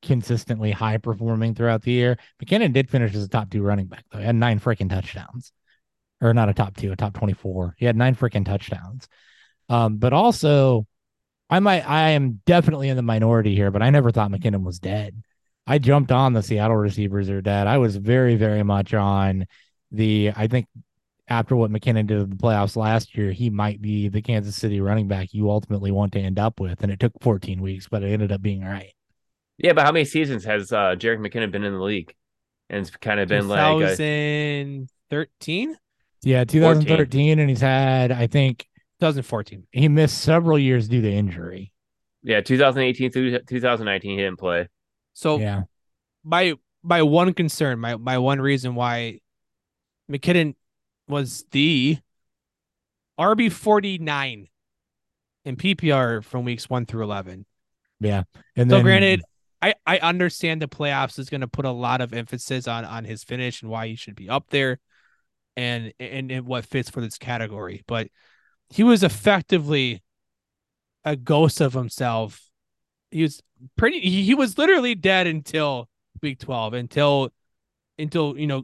consistently 0.01 0.71
high 0.71 0.97
performing 0.97 1.53
throughout 1.53 1.83
the 1.83 1.91
year. 1.91 2.17
McKinnon 2.43 2.73
did 2.73 2.89
finish 2.89 3.13
as 3.13 3.23
a 3.23 3.29
top 3.29 3.51
two 3.51 3.61
running 3.61 3.87
back 3.87 4.05
though. 4.11 4.19
He 4.19 4.25
had 4.25 4.35
nine 4.35 4.59
freaking 4.59 4.89
touchdowns 4.89 5.51
or 6.21 6.33
not 6.33 6.49
a 6.49 6.53
top 6.53 6.75
two, 6.75 6.91
a 6.91 6.95
top 6.95 7.13
24. 7.13 7.75
He 7.77 7.85
had 7.85 7.95
nine 7.95 8.15
freaking 8.15 8.45
touchdowns. 8.45 9.07
Um, 9.69 9.97
but 9.97 10.13
also 10.13 10.87
I 11.49 11.59
might 11.59 11.87
I 11.87 12.11
am 12.11 12.41
definitely 12.45 12.89
in 12.89 12.97
the 12.97 13.03
minority 13.03 13.55
here, 13.55 13.71
but 13.71 13.81
I 13.81 13.89
never 13.89 14.11
thought 14.11 14.31
McKinnon 14.31 14.63
was 14.63 14.79
dead. 14.79 15.21
I 15.67 15.77
jumped 15.77 16.11
on 16.11 16.33
the 16.33 16.41
Seattle 16.41 16.77
receivers 16.77 17.29
are 17.29 17.41
dead. 17.41 17.67
I 17.67 17.77
was 17.77 17.95
very, 17.95 18.35
very 18.35 18.63
much 18.63 18.93
on 18.93 19.45
the 19.91 20.31
I 20.35 20.47
think 20.47 20.67
after 21.27 21.55
what 21.55 21.71
McKinnon 21.71 22.07
did 22.07 22.21
in 22.21 22.29
the 22.31 22.35
playoffs 22.35 22.75
last 22.75 23.15
year, 23.15 23.31
he 23.31 23.51
might 23.51 23.79
be 23.81 24.09
the 24.09 24.21
Kansas 24.21 24.55
City 24.55 24.81
running 24.81 25.07
back 25.07 25.31
you 25.31 25.51
ultimately 25.51 25.91
want 25.91 26.13
to 26.13 26.19
end 26.19 26.39
up 26.39 26.59
with. 26.59 26.81
And 26.81 26.91
it 26.91 26.99
took 26.99 27.13
14 27.21 27.61
weeks, 27.61 27.87
but 27.87 28.01
it 28.01 28.11
ended 28.11 28.31
up 28.31 28.41
being 28.41 28.63
all 28.63 28.69
right. 28.69 28.93
Yeah, 29.59 29.73
but 29.73 29.85
how 29.85 29.91
many 29.91 30.05
seasons 30.05 30.45
has 30.45 30.71
uh, 30.71 30.95
Jerick 30.97 31.19
McKinnon 31.19 31.51
been 31.51 31.63
in 31.63 31.73
the 31.73 31.83
league? 31.83 32.15
and 32.69 32.81
it's 32.81 32.91
kind 32.91 33.19
of 33.19 33.27
been 33.27 33.47
like 33.47 33.59
a, 33.81 33.95
2013, 33.95 35.77
Yeah, 36.23 36.43
2013, 36.43 37.39
and 37.39 37.49
he's 37.49 37.61
had, 37.61 38.11
I 38.11 38.27
think, 38.27 38.67
2014. 38.99 39.67
he 39.71 39.87
missed 39.87 40.19
several 40.19 40.59
years 40.59 40.87
due 40.87 41.01
to 41.01 41.11
injury. 41.11 41.71
yeah 42.23 42.41
2018 42.41 43.11
through 43.11 43.39
2019 43.39 44.11
he 44.11 44.17
didn't 44.17 44.39
play. 44.39 44.67
So 45.13 45.37
yeah, 45.37 45.63
my 46.23 46.55
my 46.83 47.01
one 47.01 47.33
concern, 47.33 47.79
my 47.79 47.95
my 47.95 48.17
one 48.17 48.41
reason 48.41 48.75
why 48.75 49.19
McKinnon 50.11 50.55
was 51.07 51.45
the 51.51 51.99
RB 53.17 53.49
49 53.49 54.47
in 55.45 55.55
PPR 55.55 56.23
from 56.23 56.45
weeks 56.45 56.69
one 56.69 56.85
through 56.85 57.03
11. 57.03 57.45
yeah. 57.99 58.23
And 58.55 58.69
So 58.69 58.77
then, 58.77 58.83
granted, 58.83 59.23
I 59.61 59.73
I 59.85 59.99
understand 59.99 60.61
the 60.61 60.67
playoffs 60.67 61.19
is 61.19 61.29
going 61.29 61.41
to 61.41 61.47
put 61.47 61.65
a 61.65 61.71
lot 61.71 62.01
of 62.01 62.13
emphasis 62.13 62.67
on 62.67 62.85
on 62.85 63.03
his 63.05 63.23
finish 63.23 63.61
and 63.61 63.71
why 63.71 63.87
he 63.87 63.95
should 63.95 64.15
be 64.15 64.29
up 64.29 64.49
there, 64.49 64.79
and 65.59 65.93
and, 65.99 66.31
and 66.31 66.45
what 66.45 66.65
fits 66.65 66.89
for 66.89 67.01
this 67.01 67.17
category. 67.17 67.83
But 67.85 68.07
he 68.69 68.83
was 68.83 69.03
effectively 69.03 70.01
a 71.03 71.15
ghost 71.15 71.59
of 71.59 71.73
himself. 71.73 72.49
He 73.11 73.23
was 73.23 73.41
pretty. 73.75 73.99
He, 73.99 74.23
he 74.23 74.35
was 74.35 74.57
literally 74.57 74.95
dead 74.95 75.27
until 75.27 75.89
week 76.21 76.39
twelve. 76.39 76.73
Until 76.73 77.29
until 77.97 78.37
you 78.37 78.47
know, 78.47 78.63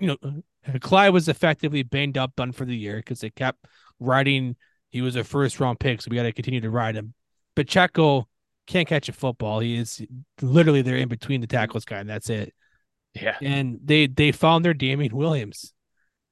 you 0.00 0.08
know, 0.08 0.42
Clyde 0.80 1.12
was 1.12 1.28
effectively 1.28 1.84
banged 1.84 2.18
up, 2.18 2.34
done 2.34 2.52
for 2.52 2.64
the 2.64 2.76
year 2.76 2.96
because 2.96 3.20
they 3.20 3.30
kept 3.30 3.64
riding. 4.00 4.56
He 4.90 5.02
was 5.02 5.14
a 5.14 5.22
first 5.22 5.60
round 5.60 5.78
pick, 5.78 6.02
so 6.02 6.08
we 6.10 6.16
got 6.16 6.24
to 6.24 6.32
continue 6.32 6.60
to 6.60 6.70
ride 6.70 6.96
him. 6.96 7.14
Pacheco 7.54 8.28
can't 8.66 8.88
catch 8.88 9.08
a 9.08 9.12
football. 9.12 9.60
He 9.60 9.76
is 9.76 10.04
literally 10.42 10.82
there 10.82 10.96
in 10.96 11.08
between 11.08 11.40
the 11.40 11.46
tackles 11.46 11.84
guy, 11.84 11.98
and 11.98 12.08
that's 12.08 12.30
it. 12.30 12.54
Yeah. 13.14 13.36
And 13.40 13.80
they 13.84 14.06
they 14.06 14.32
found 14.32 14.64
their 14.64 14.74
Damien 14.74 15.16
Williams, 15.16 15.72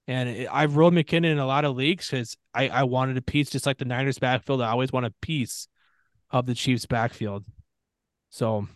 and 0.08 0.48
I've 0.48 0.76
rolled 0.76 0.94
McKinnon 0.94 1.32
in 1.32 1.38
a 1.38 1.46
lot 1.46 1.64
of 1.64 1.76
leagues 1.76 2.10
because 2.10 2.36
I 2.54 2.68
I 2.68 2.82
wanted 2.84 3.16
a 3.16 3.22
piece 3.22 3.50
just 3.50 3.66
like 3.66 3.78
the 3.78 3.84
Niners 3.84 4.18
backfield. 4.18 4.62
I 4.62 4.70
always 4.70 4.92
want 4.92 5.06
a 5.06 5.14
piece 5.20 5.68
of 6.30 6.46
the 6.46 6.54
Chiefs 6.54 6.86
backfield. 6.86 7.44
So 8.30 8.66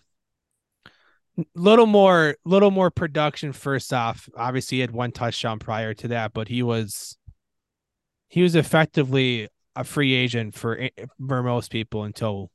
little 1.54 1.86
more 1.86 2.36
little 2.44 2.70
more 2.70 2.90
production 2.90 3.52
first 3.52 3.92
off. 3.92 4.28
Obviously, 4.36 4.76
he 4.76 4.80
had 4.80 4.90
one 4.90 5.12
touchdown 5.12 5.58
prior 5.58 5.94
to 5.94 6.08
that, 6.08 6.32
but 6.32 6.48
he 6.48 6.62
was 6.62 7.16
he 8.28 8.42
was 8.42 8.54
effectively 8.54 9.48
a 9.74 9.84
free 9.84 10.14
agent 10.14 10.54
for 10.54 10.78
eh, 10.78 10.88
for 11.26 11.42
most 11.42 11.70
people 11.70 12.04
until 12.04 12.50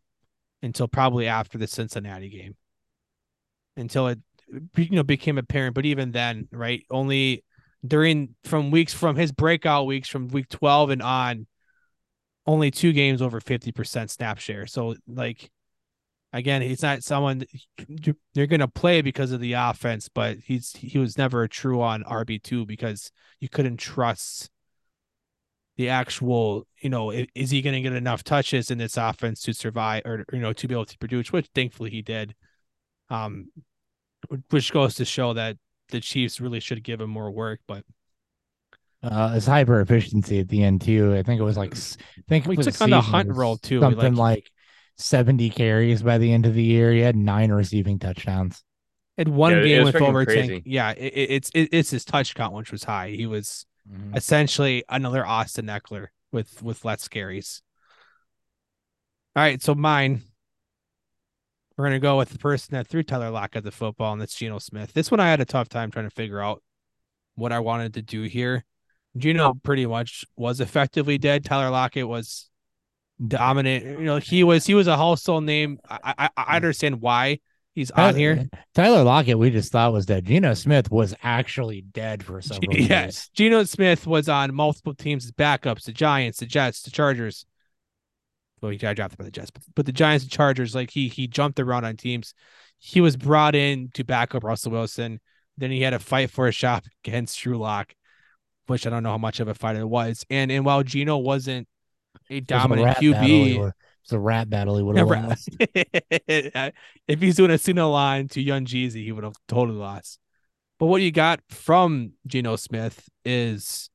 until 0.61 0.87
probably 0.87 1.27
after 1.27 1.57
the 1.57 1.67
Cincinnati 1.67 2.29
game. 2.29 2.55
Until 3.77 4.07
it 4.07 4.19
you 4.75 4.89
know 4.91 5.03
became 5.03 5.37
apparent, 5.37 5.75
but 5.75 5.85
even 5.85 6.11
then, 6.11 6.47
right? 6.51 6.83
Only 6.89 7.43
during 7.85 8.35
from 8.43 8.71
weeks 8.71 8.93
from 8.93 9.15
his 9.15 9.31
breakout 9.31 9.87
weeks 9.87 10.07
from 10.07 10.27
week 10.27 10.47
12 10.49 10.91
and 10.91 11.01
on 11.01 11.47
only 12.45 12.71
two 12.71 12.91
games 12.91 13.21
over 13.21 13.39
50% 13.39 14.09
snap 14.09 14.39
share. 14.39 14.67
So 14.67 14.95
like 15.07 15.49
again, 16.33 16.61
he's 16.61 16.81
not 16.81 17.03
someone 17.03 17.43
you're 18.33 18.47
going 18.47 18.61
to 18.61 18.67
play 18.67 19.01
because 19.01 19.31
of 19.31 19.39
the 19.39 19.53
offense, 19.53 20.09
but 20.09 20.37
he's 20.37 20.73
he 20.75 20.97
was 20.97 21.17
never 21.17 21.43
a 21.43 21.49
true 21.49 21.81
on 21.81 22.03
RB2 22.03 22.65
because 22.65 23.11
you 23.39 23.49
couldn't 23.49 23.77
trust 23.77 24.49
the 25.77 25.89
actual, 25.89 26.67
you 26.81 26.89
know, 26.89 27.11
is 27.11 27.49
he 27.49 27.61
going 27.61 27.75
to 27.75 27.81
get 27.81 27.93
enough 27.93 28.23
touches 28.23 28.69
in 28.69 28.77
this 28.77 28.97
offense 28.97 29.41
to 29.43 29.53
survive 29.53 30.03
or 30.05 30.25
you 30.31 30.39
know 30.39 30.53
to 30.53 30.67
be 30.67 30.73
able 30.73 30.85
to 30.85 30.97
produce, 30.97 31.31
which 31.31 31.49
thankfully 31.53 31.89
he 31.89 32.01
did. 32.01 32.35
Um 33.09 33.47
which 34.49 34.71
goes 34.71 34.95
to 34.95 35.05
show 35.05 35.33
that 35.33 35.57
the 35.89 35.99
Chiefs 35.99 36.39
really 36.39 36.59
should 36.59 36.83
give 36.83 37.01
him 37.01 37.09
more 37.09 37.31
work, 37.31 37.59
but 37.67 37.83
uh, 39.03 39.29
his 39.29 39.45
hyper 39.47 39.81
efficiency 39.81 40.39
at 40.39 40.47
the 40.47 40.63
end 40.63 40.81
too. 40.81 41.13
I 41.15 41.23
think 41.23 41.39
it 41.41 41.43
was 41.43 41.57
like, 41.57 41.71
s- 41.73 41.97
I 42.17 42.21
think 42.29 42.45
We 42.45 42.55
took 42.55 42.79
on 42.81 42.89
the 42.91 43.01
season 43.01 43.11
hunt 43.13 43.27
it 43.27 43.29
was 43.29 43.37
roll, 43.37 43.57
too, 43.57 43.79
Something 43.79 44.15
like- 44.15 44.35
like, 44.37 44.51
70 44.97 45.49
carries 45.49 46.03
by 46.03 46.17
the 46.19 46.31
end 46.31 46.45
of 46.45 46.53
the 46.53 46.61
year. 46.63 46.91
He 46.91 46.99
had 46.99 47.15
nine 47.15 47.51
receiving 47.51 47.97
touchdowns. 47.97 48.63
had 49.17 49.27
one 49.27 49.53
Yeah, 49.53 49.63
game 49.63 49.83
with 49.85 49.95
freaking 49.95 50.07
over 50.09 50.25
crazy. 50.25 50.47
10. 50.61 50.61
Yeah, 50.65 50.91
it, 50.91 51.13
it- 51.13 51.29
it's 51.31 51.49
it, 51.55 51.69
it's 51.71 51.89
his 51.89 52.05
touch 52.05 52.35
count, 52.35 52.53
which 52.53 52.71
was 52.71 52.83
high. 52.83 53.09
He 53.09 53.25
was 53.25 53.65
Mhm. 53.91 54.15
essentially 54.15 54.83
another 54.87 55.25
Austin 55.25 55.65
Ekeler 55.65 56.07
with 56.31 56.61
with 56.61 56.85
less 56.85 57.07
carries. 57.07 57.61
All 59.35 59.41
right, 59.43 59.61
so 59.61 59.73
mine. 59.73 60.23
We're 61.77 61.85
gonna 61.85 61.99
go 61.99 62.17
with 62.17 62.29
the 62.29 62.37
person 62.37 62.75
that 62.75 62.87
threw 62.87 63.03
Tyler 63.03 63.29
Lockett 63.29 63.63
the 63.63 63.71
football, 63.71 64.13
and 64.13 64.21
that's 64.21 64.35
Geno 64.35 64.59
Smith. 64.59 64.93
This 64.93 65.09
one 65.09 65.19
I 65.19 65.29
had 65.29 65.41
a 65.41 65.45
tough 65.45 65.69
time 65.69 65.91
trying 65.91 66.09
to 66.09 66.15
figure 66.15 66.39
out 66.39 66.61
what 67.35 67.51
I 67.51 67.59
wanted 67.59 67.93
to 67.95 68.01
do 68.01 68.23
here. 68.23 68.65
Geno 69.17 69.53
pretty 69.63 69.85
much 69.85 70.25
was 70.35 70.61
effectively 70.61 71.17
dead. 71.17 71.43
Tyler 71.43 71.69
Lockett 71.69 72.07
was 72.07 72.49
dominant. 73.25 73.85
You 73.85 74.05
know, 74.05 74.17
he 74.17 74.43
was 74.43 74.65
he 74.65 74.73
was 74.73 74.87
a 74.87 74.97
household 74.97 75.43
name. 75.43 75.79
I 75.89 76.13
I, 76.17 76.29
I 76.37 76.43
mm. 76.43 76.55
understand 76.55 77.01
why 77.01 77.39
he's 77.73 77.91
on 77.91 78.15
here. 78.15 78.49
Tyler 78.75 79.03
Lockett, 79.03 79.37
we 79.37 79.49
just 79.49 79.71
thought 79.71 79.93
was 79.93 80.05
dead. 80.05 80.25
Geno 80.25 80.53
Smith 80.53 80.91
was 80.91 81.13
actually 81.23 81.81
dead 81.81 82.23
for 82.23 82.41
several 82.41 82.73
Yeah, 82.77 83.03
years. 83.03 83.29
Geno 83.33 83.63
Smith 83.63 84.07
was 84.07 84.29
on 84.29 84.53
multiple 84.53 84.93
teams 84.93 85.25
as 85.25 85.31
backups, 85.31 85.85
the 85.85 85.91
Giants, 85.91 86.39
the 86.39 86.45
Jets, 86.45 86.81
the 86.81 86.91
Chargers. 86.91 87.45
Well, 88.61 88.71
he 88.71 88.77
got 88.77 88.95
drafted 88.95 89.17
by 89.17 89.25
the 89.25 89.31
Jets, 89.31 89.51
but, 89.51 89.63
but 89.75 89.85
the 89.85 89.91
Giants 89.91 90.23
and 90.23 90.31
Chargers, 90.31 90.75
like 90.75 90.91
he 90.91 91.07
he 91.07 91.27
jumped 91.27 91.59
around 91.59 91.85
on 91.85 91.97
teams. 91.97 92.33
He 92.77 93.01
was 93.01 93.15
brought 93.17 93.55
in 93.55 93.89
to 93.93 94.03
back 94.03 94.33
up 94.35 94.43
Russell 94.43 94.71
Wilson. 94.71 95.19
Then 95.57 95.71
he 95.71 95.81
had 95.81 95.93
a 95.93 95.99
fight 95.99 96.31
for 96.31 96.47
a 96.47 96.51
shot 96.51 96.85
against 97.03 97.39
Drew 97.39 97.57
Lock, 97.57 97.93
which 98.67 98.87
I 98.87 98.89
don't 98.89 99.03
know 99.03 99.11
how 99.11 99.17
much 99.17 99.39
of 99.39 99.47
a 99.47 99.53
fight 99.53 99.75
it 99.75 99.87
was. 99.87 100.25
And 100.29 100.51
and 100.51 100.65
while 100.65 100.83
Geno 100.83 101.17
wasn't 101.17 101.67
a 102.29 102.37
a 102.37 102.39
dominant 102.41 102.97
he 102.97 103.11
QB, 103.11 103.71
It's 104.03 104.13
a 104.13 104.19
rap 104.19 104.49
battle 104.49 104.77
he 104.77 104.83
would 104.83 104.97
have 104.97 105.07
lost. 105.09 105.49
if 107.07 107.19
he's 107.19 107.35
doing 107.35 107.51
a 107.51 107.57
single 107.57 107.91
line 107.91 108.27
to 108.29 108.41
Young 108.41 108.65
Jeezy, 108.65 109.03
he 109.03 109.11
would 109.11 109.23
have 109.23 109.35
totally 109.47 109.77
lost. 109.77 110.19
But 110.79 110.87
what 110.87 111.01
you 111.01 111.11
got 111.11 111.41
from 111.49 112.13
Geno 112.25 112.55
Smith 112.55 113.07
is 113.23 113.89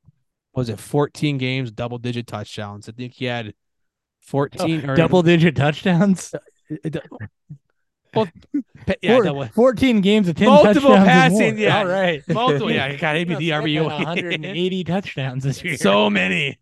was 0.54 0.68
it 0.68 0.78
14 0.78 1.36
games, 1.36 1.70
double 1.70 1.98
digit 1.98 2.26
touchdowns. 2.26 2.88
I 2.88 2.92
think 2.92 3.14
he 3.14 3.26
had 3.26 3.52
14 4.26 4.90
or 4.90 4.96
Double 4.96 5.22
digit 5.22 5.56
touchdowns. 5.56 6.34
well, 8.14 8.28
yeah, 9.02 9.14
Four- 9.16 9.24
double, 9.24 9.46
14 9.46 10.00
games 10.00 10.28
of 10.28 10.36
10 10.36 10.48
Multiple 10.48 10.90
touchdowns. 10.90 11.06
passing, 11.08 11.58
yeah. 11.58 11.78
All 11.78 11.86
right. 11.86 12.22
multiple. 12.28 12.70
Yeah, 12.72 12.96
maybe 13.12 13.34
the 13.34 13.48
Smith 13.48 13.84
180 13.84 14.84
touchdowns 14.84 15.44
this 15.44 15.62
year. 15.62 15.76
so 15.76 16.08
many, 16.10 16.58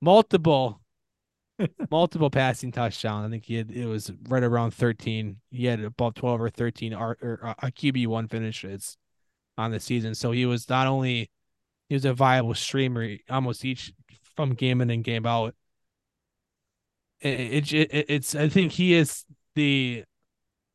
multiple, 0.00 0.80
multiple 1.90 2.30
passing 2.30 2.70
touchdowns. 2.70 3.26
I 3.26 3.30
think 3.30 3.44
he 3.46 3.56
had 3.56 3.70
it 3.70 3.86
was 3.86 4.12
right 4.28 4.42
around 4.42 4.72
13. 4.72 5.38
He 5.50 5.66
had 5.66 5.80
about 5.80 6.14
12 6.14 6.40
or 6.40 6.50
13 6.50 6.94
R, 6.94 7.16
or 7.20 7.40
uh, 7.42 7.54
QB 7.68 8.06
one 8.06 8.28
finishes 8.28 8.96
on 9.56 9.70
the 9.72 9.80
season. 9.80 10.14
So 10.14 10.30
he 10.32 10.46
was 10.46 10.68
not 10.68 10.86
only 10.86 11.30
he 11.88 11.94
was 11.94 12.04
a 12.04 12.12
viable 12.14 12.54
streamer 12.54 13.16
almost 13.30 13.64
each 13.64 13.92
from 14.36 14.54
game 14.54 14.80
in 14.80 14.90
and 14.90 15.02
game 15.02 15.26
out. 15.26 15.54
It, 17.20 17.72
it, 17.72 17.72
it 17.72 18.06
it's 18.08 18.34
I 18.34 18.48
think 18.48 18.72
he 18.72 18.94
is 18.94 19.24
the 19.54 20.04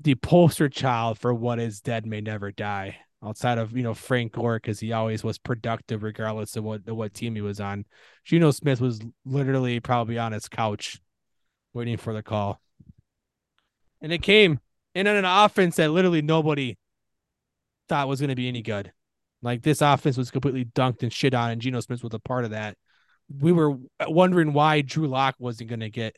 the 0.02 0.16
poster 0.16 0.68
child 0.70 1.18
for 1.18 1.34
what 1.34 1.60
is 1.60 1.82
dead 1.82 2.06
may 2.06 2.22
never 2.22 2.52
die. 2.52 2.98
Outside 3.24 3.58
of 3.58 3.72
you 3.76 3.84
know 3.84 3.94
Frank 3.94 4.34
Gore, 4.34 4.58
because 4.58 4.82
he 4.82 4.92
always 4.92 5.24
was 5.24 5.38
productive 5.38 6.04
regardless 6.04 6.58
of 6.58 6.66
what 6.66 6.82
what 6.92 7.14
team 7.14 7.36
he 7.36 7.42
was 7.42 7.62
on. 7.62 7.86
Geno 8.26 8.52
Smith 8.52 8.82
was 8.82 9.00
literally 9.26 9.80
probably 9.80 10.18
on 10.18 10.34
his 10.34 10.50
couch, 10.50 11.00
waiting 11.74 11.96
for 11.96 12.14
the 12.14 12.22
call, 12.22 12.60
and 14.02 14.12
it 14.12 14.22
came 14.22 14.60
in 14.94 15.08
on 15.08 15.16
an 15.16 15.24
offense 15.26 15.78
that 15.78 15.92
literally 15.92 16.22
nobody 16.22 16.78
thought 17.88 18.10
was 18.10 18.20
going 18.20 18.30
to 18.30 18.36
be 18.36 18.50
any 18.50 18.62
good. 18.62 18.92
Like 19.42 19.62
this 19.62 19.82
offense 19.82 20.18
was 20.18 20.32
completely 20.32 20.66
dunked 20.66 21.04
and 21.04 21.12
shit 21.12 21.34
on, 21.34 21.52
and 21.52 21.62
Geno 21.62 21.80
Smith 21.80 22.04
was 22.04 22.14
a 22.14 22.20
part 22.20 22.44
of 22.44 22.52
that. 22.52 22.78
We 23.40 23.54
were 23.54 23.78
wondering 24.06 24.52
why 24.52 24.82
Drew 24.82 25.08
Lock 25.08 25.36
wasn't 25.40 25.70
going 25.70 25.80
to 25.80 25.90
get 25.90 26.18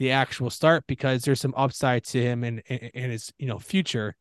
the 0.00 0.10
actual 0.10 0.50
start 0.50 0.84
because 0.88 1.22
there's 1.22 1.40
some 1.40 1.54
upside 1.56 2.02
to 2.04 2.20
him 2.20 2.42
and 2.42 2.62
and 2.68 3.12
his 3.12 3.32
you 3.38 3.46
know 3.46 3.58
future 3.58 4.16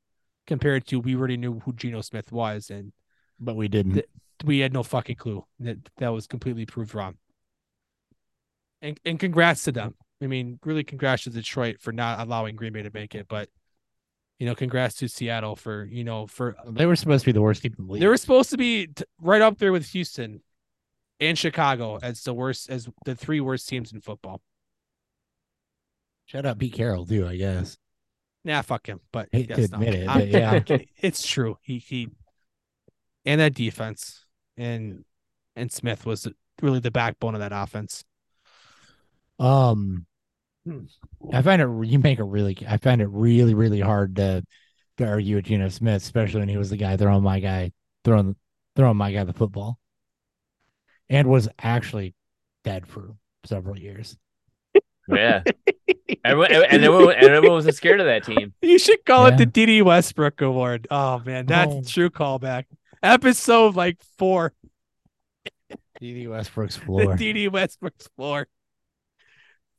compared 0.45 0.85
to 0.87 0.99
we 0.99 1.15
already 1.15 1.37
knew 1.37 1.59
who 1.61 1.73
Geno 1.73 2.01
Smith 2.01 2.31
was 2.31 2.69
and 2.69 2.91
but 3.39 3.55
we 3.55 3.67
didn't. 3.67 3.93
The- 3.93 4.05
we 4.45 4.59
had 4.59 4.71
no 4.71 4.83
fucking 4.83 5.17
clue 5.17 5.43
that 5.59 5.77
that 5.97 6.09
was 6.09 6.25
completely 6.27 6.65
proved 6.65 6.93
wrong. 6.95 7.15
And 8.81 8.97
and 9.05 9.19
congrats 9.19 9.63
to 9.65 9.71
them. 9.71 9.95
I 10.21 10.27
mean, 10.27 10.59
really 10.63 10.83
congrats 10.83 11.23
to 11.23 11.29
Detroit 11.29 11.77
for 11.79 11.91
not 11.91 12.19
allowing 12.19 12.55
Green 12.55 12.71
Bay 12.73 12.83
to 12.83 12.91
make 12.93 13.15
it, 13.15 13.27
but 13.27 13.49
you 14.37 14.45
know, 14.45 14.55
congrats 14.55 14.95
to 14.95 15.09
Seattle 15.09 15.55
for 15.57 15.83
you 15.85 16.03
know 16.05 16.25
for 16.27 16.55
they 16.67 16.85
were 16.85 16.95
supposed 16.95 17.23
to 17.23 17.25
be 17.27 17.31
the 17.33 17.41
worst 17.41 17.61
team 17.63 17.75
in 17.77 17.85
the 17.85 17.91
league. 17.93 18.01
they 18.01 18.07
were 18.07 18.15
supposed 18.17 18.49
to 18.51 18.57
be 18.57 18.87
t- 18.87 19.03
right 19.21 19.41
up 19.41 19.57
there 19.57 19.73
with 19.73 19.85
Houston 19.87 20.41
and 21.19 21.37
Chicago 21.37 21.99
as 22.01 22.23
the 22.23 22.33
worst 22.33 22.69
as 22.69 22.87
the 23.03 23.15
three 23.15 23.41
worst 23.41 23.67
teams 23.67 23.91
in 23.91 23.99
football. 23.99 24.41
Shut 26.29 26.45
up, 26.45 26.59
Pete 26.59 26.73
Carroll, 26.73 27.07
too, 27.07 27.27
I 27.27 27.37
guess. 27.37 27.75
Nah, 28.45 28.61
fuck 28.61 28.87
him. 28.87 28.99
But 29.11 29.29
Hate 29.31 29.49
to 29.49 29.61
yes, 29.61 29.71
no, 29.71 29.77
admit 29.79 29.95
it, 29.95 30.07
I'm- 30.07 30.27
yeah. 30.29 30.61
I'm 30.69 30.81
it's 31.01 31.25
true. 31.27 31.57
He 31.61 31.79
he, 31.79 32.09
and 33.25 33.41
that 33.41 33.55
defense 33.55 34.25
and 34.55 35.03
and 35.55 35.71
Smith 35.71 36.05
was 36.05 36.27
really 36.61 36.79
the 36.79 36.91
backbone 36.91 37.33
of 37.33 37.41
that 37.41 37.51
offense. 37.51 38.03
Um, 39.39 40.05
Hmm. 40.65 40.81
I 41.33 41.41
find 41.41 41.61
it 41.61 41.87
you 41.87 41.97
make 41.99 42.19
it 42.19 42.23
really. 42.25 42.55
I 42.67 42.77
find 42.77 43.01
it 43.01 43.07
really 43.07 43.53
really 43.55 43.79
hard 43.79 44.17
to 44.17 44.43
to 44.97 45.07
argue 45.07 45.37
with 45.37 45.45
Geno 45.45 45.69
Smith, 45.69 46.03
especially 46.03 46.41
when 46.41 46.49
he 46.49 46.57
was 46.57 46.69
the 46.69 46.77
guy 46.77 46.95
throwing 46.95 47.23
my 47.23 47.39
guy 47.39 47.71
throwing 48.05 48.35
throwing 48.75 48.97
my 48.97 49.11
guy 49.11 49.23
the 49.23 49.33
football, 49.33 49.79
and 51.09 51.27
was 51.27 51.49
actually 51.59 52.13
dead 52.63 52.85
for 52.85 53.15
several 53.45 53.79
years. 53.79 54.15
Yeah. 55.07 55.43
Everyone, 56.25 56.51
and 56.51 56.83
everyone, 56.83 57.15
and 57.15 57.27
everyone 57.27 57.63
was 57.65 57.75
scared 57.77 57.99
of 57.99 58.05
that 58.07 58.23
team. 58.25 58.53
You 58.61 58.77
should 58.79 59.03
call 59.05 59.27
it 59.27 59.31
Yeah. 59.31 59.37
the 59.37 59.45
DD 59.47 59.81
Westbrook 59.83 60.41
Award. 60.41 60.87
Oh 60.91 61.19
man, 61.25 61.45
that's 61.45 61.71
Oh. 61.73 61.79
a 61.79 61.83
true 61.83 62.09
callback. 62.09 62.65
Episode 63.01 63.75
like 63.75 63.97
four, 64.17 64.53
D.D. 65.99 66.27
Westbrook's 66.27 66.75
the 66.77 66.85
floor. 66.85 67.15
DD 67.15 67.49
Westbrook's 67.51 68.07
floor. 68.15 68.47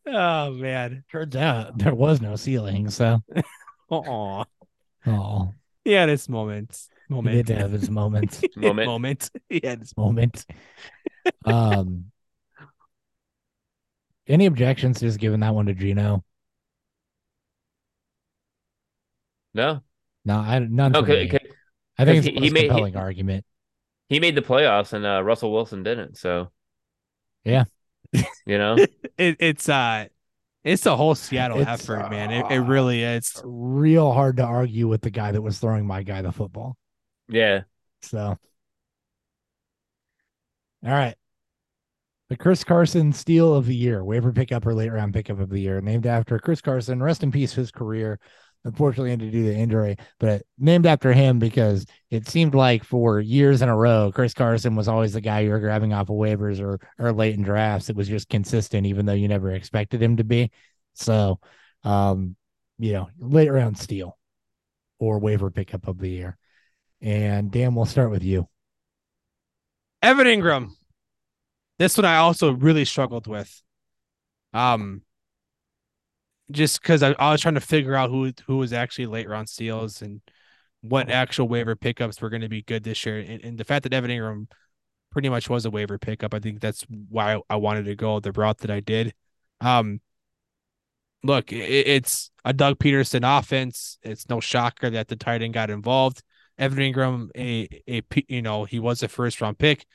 Oh 0.07 0.53
man. 0.53 1.05
Turns 1.13 1.37
out 1.37 1.77
there 1.79 1.95
was 1.95 2.21
no 2.21 2.37
ceiling, 2.37 2.91
so 2.91 3.21
Oh, 3.91 4.45
oh, 5.07 5.55
he 5.85 5.93
had 5.93 6.09
his 6.09 6.29
moments. 6.29 6.89
he 7.09 7.15
Moment. 7.15 7.47
did 7.47 7.59
have 7.59 7.73
his 7.73 7.91
moments. 7.91 8.41
Moment. 8.57 8.87
moment. 8.87 9.31
He 9.49 9.61
had 9.65 9.81
his 9.81 9.97
moment. 9.97 10.47
Um, 11.45 12.07
any 14.31 14.47
objections 14.47 14.99
to 15.01 15.07
just 15.07 15.19
giving 15.19 15.41
that 15.41 15.55
one 15.55 15.67
to 15.67 15.75
Geno? 15.75 16.25
No, 19.55 19.83
No, 20.25 20.37
I 20.39 20.59
none. 20.61 20.93
no, 20.93 21.05
for 21.05 21.11
I 21.13 21.17
think 21.17 21.33
it's 21.35 21.41
'cause 21.99 22.25
the 22.25 22.31
he- 22.31 22.35
he 22.35 22.41
most 22.41 22.53
made- 22.53 22.63
he- 22.63 22.69
compelling 22.69 22.97
argument. 22.97 23.45
he 24.09 24.21
made 24.21 24.35
the 24.37 24.43
playoffs 24.43 24.93
and 24.93 25.05
uh, 25.05 25.23
Russell 25.23 25.53
Wilson 25.53 25.83
didn't. 25.83 26.17
So 26.17 26.51
Yeah. 27.45 27.65
you 28.47 28.59
know, 28.59 28.77
it, 29.19 29.37
it's 29.41 29.69
uh 29.69 30.07
it's 30.63 30.85
a 30.87 30.95
whole 30.97 31.15
Seattle 31.15 31.61
It's, 31.61 31.69
effort, 31.69 32.11
man. 32.11 32.31
It, 32.31 32.47
it 32.53 32.61
really 32.61 33.03
is. 33.03 33.41
Real 33.45 34.13
hard 34.13 34.37
to 34.39 34.45
argue 34.45 34.89
with 34.89 35.01
the 35.01 35.11
guy 35.11 35.33
that 35.33 35.41
was 35.41 35.59
throwing 35.59 35.87
my 35.87 36.03
guy 36.03 36.21
the 36.23 36.33
football. 36.33 36.77
yeah. 37.29 37.63
So, 38.03 38.19
all 38.19 38.39
right. 40.83 41.15
The 42.31 42.37
Chris 42.37 42.63
Carson 42.63 43.13
steal 43.13 43.53
of 43.53 43.67
the 43.67 43.75
year, 43.75 44.05
waiver 44.05 44.33
pickup 44.33 44.65
or 44.65 44.73
late 44.73 44.93
round 44.93 45.13
pickup 45.13 45.41
of 45.41 45.51
the 45.51 45.59
year, 45.59 45.81
named 45.81 46.07
after 46.07 46.39
Chris 46.39 46.61
Carson. 46.61 47.03
Rest 47.03 47.25
in 47.25 47.33
peace, 47.33 47.53
his 47.53 47.73
career. 47.73 48.21
Unfortunately, 48.65 49.17
due 49.17 49.31
to 49.31 49.55
injury, 49.55 49.97
but 50.21 50.43
named 50.57 50.87
after 50.87 51.13
him 51.13 51.39
because 51.41 51.87
it 52.11 52.29
seemed 52.29 52.55
like 52.55 52.85
for 52.85 53.19
years 53.19 53.63
in 53.63 53.69
a 53.69 53.77
row, 53.77 54.13
Chris 54.15 54.33
Carson 54.33 54.77
was 54.77 54.87
always 54.87 55.15
the 55.15 55.21
guy 55.21 55.41
you 55.41 55.51
were 55.51 55.59
grabbing 55.59 55.93
off 55.93 56.11
of 56.11 56.17
waivers 56.17 56.61
or 56.61 56.79
or 56.99 57.13
late 57.13 57.35
in 57.35 57.43
drafts. 57.43 57.91
It 57.91 57.97
was 57.97 58.07
just 58.07 58.29
consistent, 58.29 58.87
even 58.87 59.07
though 59.07 59.15
you 59.15 59.27
never 59.27 59.51
expected 59.51 60.01
him 60.01 60.19
to 60.19 60.25
be. 60.25 60.53
So, 60.95 61.41
um, 61.83 62.37
you 62.79 62.93
know, 62.93 63.09
late 63.19 63.51
round 63.51 63.77
steal 63.77 64.17
or 65.01 65.19
waiver 65.19 65.51
pickup 65.51 65.89
of 65.89 65.99
the 65.99 66.11
year. 66.11 66.39
And 67.01 67.51
Dan, 67.51 67.75
we'll 67.75 67.87
start 67.87 68.11
with 68.11 68.23
you. 68.23 68.47
Evan 70.01 70.27
Engram. 70.27 70.71
This 71.81 71.97
one 71.97 72.05
I 72.05 72.19
also 72.19 72.53
really 72.53 72.85
struggled 72.85 73.27
with. 73.27 73.63
Um 74.53 75.01
just 76.51 76.83
because 76.83 77.03
I, 77.03 77.13
I 77.13 77.33
was 77.33 77.41
trying 77.41 77.55
to 77.55 77.61
figure 77.61 77.95
out 77.95 78.11
who 78.11 78.33
who 78.47 78.59
was 78.59 78.75
actually 78.75 79.07
late 79.07 79.27
round 79.27 79.49
steals 79.49 80.03
and 80.03 80.21
what 80.83 81.09
actual 81.09 81.49
waiver 81.49 81.77
pickups 81.77 82.21
were 82.21 82.29
going 82.29 82.43
to 82.43 82.51
be 82.51 82.61
good 82.63 82.85
this 82.85 83.07
year. 83.07 83.19
And, 83.19 83.43
and 83.43 83.59
the 83.59 83.65
fact 83.65 83.85
that 83.85 83.95
Evan 83.95 84.11
Engram 84.11 84.47
pretty 85.11 85.31
much 85.31 85.49
was 85.49 85.65
a 85.65 85.71
waiver 85.71 85.99
pickup, 85.99 86.35
I 86.35 86.39
think 86.39 86.61
that's 86.61 86.85
why 87.09 87.41
I 87.49 87.57
wanted 87.57 87.87
to 87.87 87.95
go 87.95 88.21
the 88.21 88.33
route 88.33 88.59
that 88.59 88.71
I 88.71 88.81
did. 88.81 89.15
Um 89.63 90.03
look, 91.23 91.51
it, 91.51 91.57
it's 91.87 92.31
a 92.45 92.53
Doug 92.53 92.79
Pederson 92.79 93.39
offense. 93.39 93.97
It's 94.03 94.29
no 94.29 94.39
shocker 94.41 94.91
that 94.91 95.09
the 95.09 95.17
tight 95.17 95.41
end 95.41 95.55
got 95.55 95.71
involved. 95.71 96.23
Evan 96.59 96.79
Engram, 96.81 97.31
a 97.35 97.69
a 97.89 98.03
you 98.29 98.43
know, 98.43 98.65
he 98.65 98.79
was 98.79 99.03
a 99.03 99.09
first 99.09 99.41
round 99.41 99.59
pick, 99.59 99.87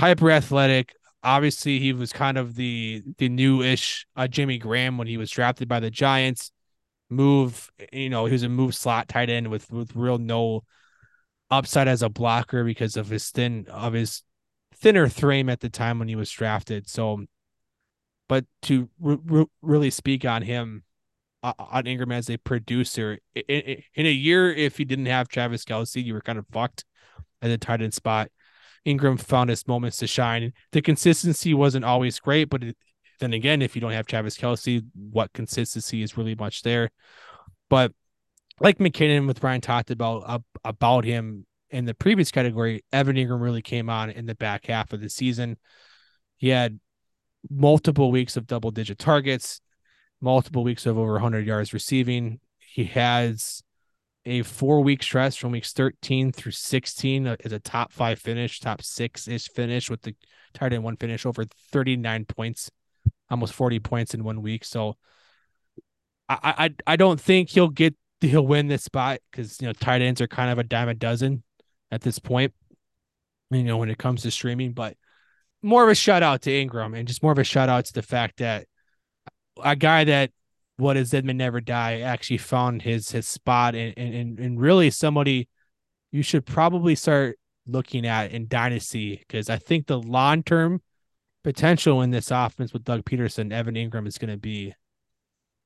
hyper 0.00 0.30
athletic. 0.30 0.94
Obviously, 1.22 1.78
he 1.78 1.92
was 1.92 2.12
kind 2.12 2.38
of 2.38 2.54
the 2.54 3.02
the 3.18 3.28
new-ish 3.28 4.06
uh, 4.16 4.26
Jimmy 4.26 4.58
Graham 4.58 4.96
when 4.98 5.06
he 5.06 5.18
was 5.18 5.30
drafted 5.30 5.68
by 5.68 5.80
the 5.80 5.90
Giants. 5.90 6.50
Move, 7.10 7.68
you 7.92 8.08
know, 8.08 8.24
he 8.26 8.32
was 8.32 8.42
a 8.42 8.48
move 8.48 8.74
slot 8.74 9.08
tight 9.08 9.28
end 9.28 9.48
with 9.48 9.70
with 9.70 9.94
real 9.94 10.18
no 10.18 10.62
upside 11.50 11.88
as 11.88 12.02
a 12.02 12.08
blocker 12.08 12.64
because 12.64 12.96
of 12.96 13.08
his 13.08 13.30
thin 13.30 13.66
of 13.68 13.92
his 13.92 14.22
thinner 14.76 15.08
frame 15.08 15.50
at 15.50 15.60
the 15.60 15.68
time 15.68 15.98
when 15.98 16.08
he 16.08 16.16
was 16.16 16.30
drafted. 16.30 16.88
So, 16.88 17.24
but 18.28 18.46
to 18.62 18.88
re- 19.00 19.18
re- 19.24 19.46
really 19.60 19.90
speak 19.90 20.24
on 20.24 20.42
him, 20.42 20.84
uh, 21.42 21.52
on 21.58 21.84
Engram 21.84 22.14
as 22.14 22.30
a 22.30 22.38
producer 22.38 23.18
in, 23.34 23.42
in, 23.48 23.82
in 23.94 24.06
a 24.06 24.12
year, 24.12 24.52
if 24.52 24.78
he 24.78 24.84
didn't 24.84 25.06
have 25.06 25.28
Travis 25.28 25.64
Kelce, 25.64 26.02
you 26.02 26.14
were 26.14 26.20
kind 26.22 26.38
of 26.38 26.46
fucked 26.52 26.84
at 27.42 27.48
the 27.48 27.58
tight 27.58 27.82
end 27.82 27.92
spot. 27.92 28.30
Engram 28.86 29.20
found 29.20 29.50
his 29.50 29.66
moments 29.68 29.98
to 29.98 30.06
shine. 30.06 30.52
The 30.72 30.82
consistency 30.82 31.54
wasn't 31.54 31.84
always 31.84 32.18
great, 32.18 32.44
but 32.44 32.64
it, 32.64 32.76
then 33.20 33.32
again, 33.32 33.62
if 33.62 33.74
you 33.74 33.80
don't 33.80 33.92
have 33.92 34.06
Travis 34.06 34.36
Kelce, 34.36 34.84
what 34.94 35.32
consistency 35.32 36.02
is 36.02 36.16
really 36.16 36.34
much 36.34 36.62
there? 36.62 36.90
But 37.68 37.92
like 38.60 38.78
McKinnon 38.78 39.26
with 39.26 39.40
Brian 39.40 39.60
talked 39.60 39.90
about 39.90 40.42
about 40.64 41.04
him 41.04 41.46
in 41.70 41.84
the 41.84 41.94
previous 41.94 42.30
category, 42.30 42.84
Evan 42.92 43.16
Engram 43.16 43.40
really 43.40 43.62
came 43.62 43.88
on 43.88 44.10
in 44.10 44.26
the 44.26 44.34
back 44.34 44.66
half 44.66 44.92
of 44.92 45.00
the 45.00 45.08
season. 45.08 45.56
He 46.36 46.48
had 46.48 46.80
multiple 47.48 48.10
weeks 48.10 48.36
of 48.36 48.46
double 48.46 48.70
digit 48.70 48.98
targets, 48.98 49.60
multiple 50.20 50.64
weeks 50.64 50.86
of 50.86 50.98
over 50.98 51.12
100 51.12 51.46
yards 51.46 51.72
receiving. 51.72 52.40
He 52.58 52.84
has 52.84 53.62
a 54.26 54.42
four 54.42 54.82
week 54.82 55.02
stretch 55.02 55.38
from 55.40 55.52
weeks 55.52 55.72
13 55.72 56.32
through 56.32 56.52
16 56.52 57.26
uh, 57.26 57.36
is 57.40 57.52
a 57.52 57.58
top 57.58 57.92
five 57.92 58.18
finish, 58.18 58.60
top 58.60 58.82
six 58.82 59.26
ish 59.26 59.48
finish 59.48 59.88
with 59.88 60.02
the 60.02 60.14
tight 60.52 60.72
end 60.72 60.84
one 60.84 60.96
finish 60.96 61.24
over 61.24 61.44
39 61.72 62.26
points, 62.26 62.70
almost 63.30 63.54
40 63.54 63.80
points 63.80 64.14
in 64.14 64.24
one 64.24 64.42
week. 64.42 64.64
So 64.64 64.96
I 66.28 66.38
I 66.86 66.92
I 66.92 66.96
don't 66.96 67.20
think 67.20 67.50
he'll 67.50 67.68
get 67.68 67.94
he'll 68.20 68.46
win 68.46 68.68
this 68.68 68.84
spot 68.84 69.20
because 69.30 69.60
you 69.60 69.66
know 69.66 69.72
tight 69.72 70.02
ends 70.02 70.20
are 70.20 70.28
kind 70.28 70.50
of 70.50 70.58
a 70.58 70.64
dime 70.64 70.88
a 70.88 70.94
dozen 70.94 71.42
at 71.90 72.02
this 72.02 72.18
point. 72.18 72.52
You 73.50 73.64
know 73.64 73.78
when 73.78 73.90
it 73.90 73.98
comes 73.98 74.22
to 74.22 74.30
streaming, 74.30 74.72
but 74.72 74.96
more 75.62 75.82
of 75.82 75.88
a 75.88 75.94
shout 75.94 76.22
out 76.22 76.42
to 76.42 76.50
Engram 76.50 76.96
and 76.96 77.08
just 77.08 77.22
more 77.22 77.32
of 77.32 77.38
a 77.38 77.44
shout 77.44 77.68
out 77.68 77.86
to 77.86 77.92
the 77.92 78.02
fact 78.02 78.38
that 78.38 78.66
a 79.62 79.76
guy 79.76 80.04
that 80.04 80.30
what 80.80 80.96
is 80.96 81.12
Edmund 81.14 81.38
Never 81.38 81.60
Die 81.60 82.00
actually 82.00 82.38
found 82.38 82.82
his 82.82 83.10
his 83.10 83.28
spot 83.28 83.74
and 83.74 83.94
and 83.96 84.38
and 84.38 84.60
really 84.60 84.90
somebody 84.90 85.48
you 86.12 86.22
should 86.22 86.44
probably 86.46 86.94
start 86.94 87.38
looking 87.66 88.06
at 88.06 88.32
in 88.32 88.48
dynasty 88.48 89.16
because 89.16 89.48
I 89.50 89.58
think 89.58 89.86
the 89.86 89.98
long 90.00 90.42
term 90.42 90.82
potential 91.44 92.02
in 92.02 92.10
this 92.10 92.30
offense 92.30 92.72
with 92.72 92.84
Doug 92.84 93.04
Pederson, 93.04 93.52
Evan 93.52 93.74
Engram 93.76 94.06
is 94.06 94.18
going 94.18 94.30
to 94.30 94.36
be 94.36 94.74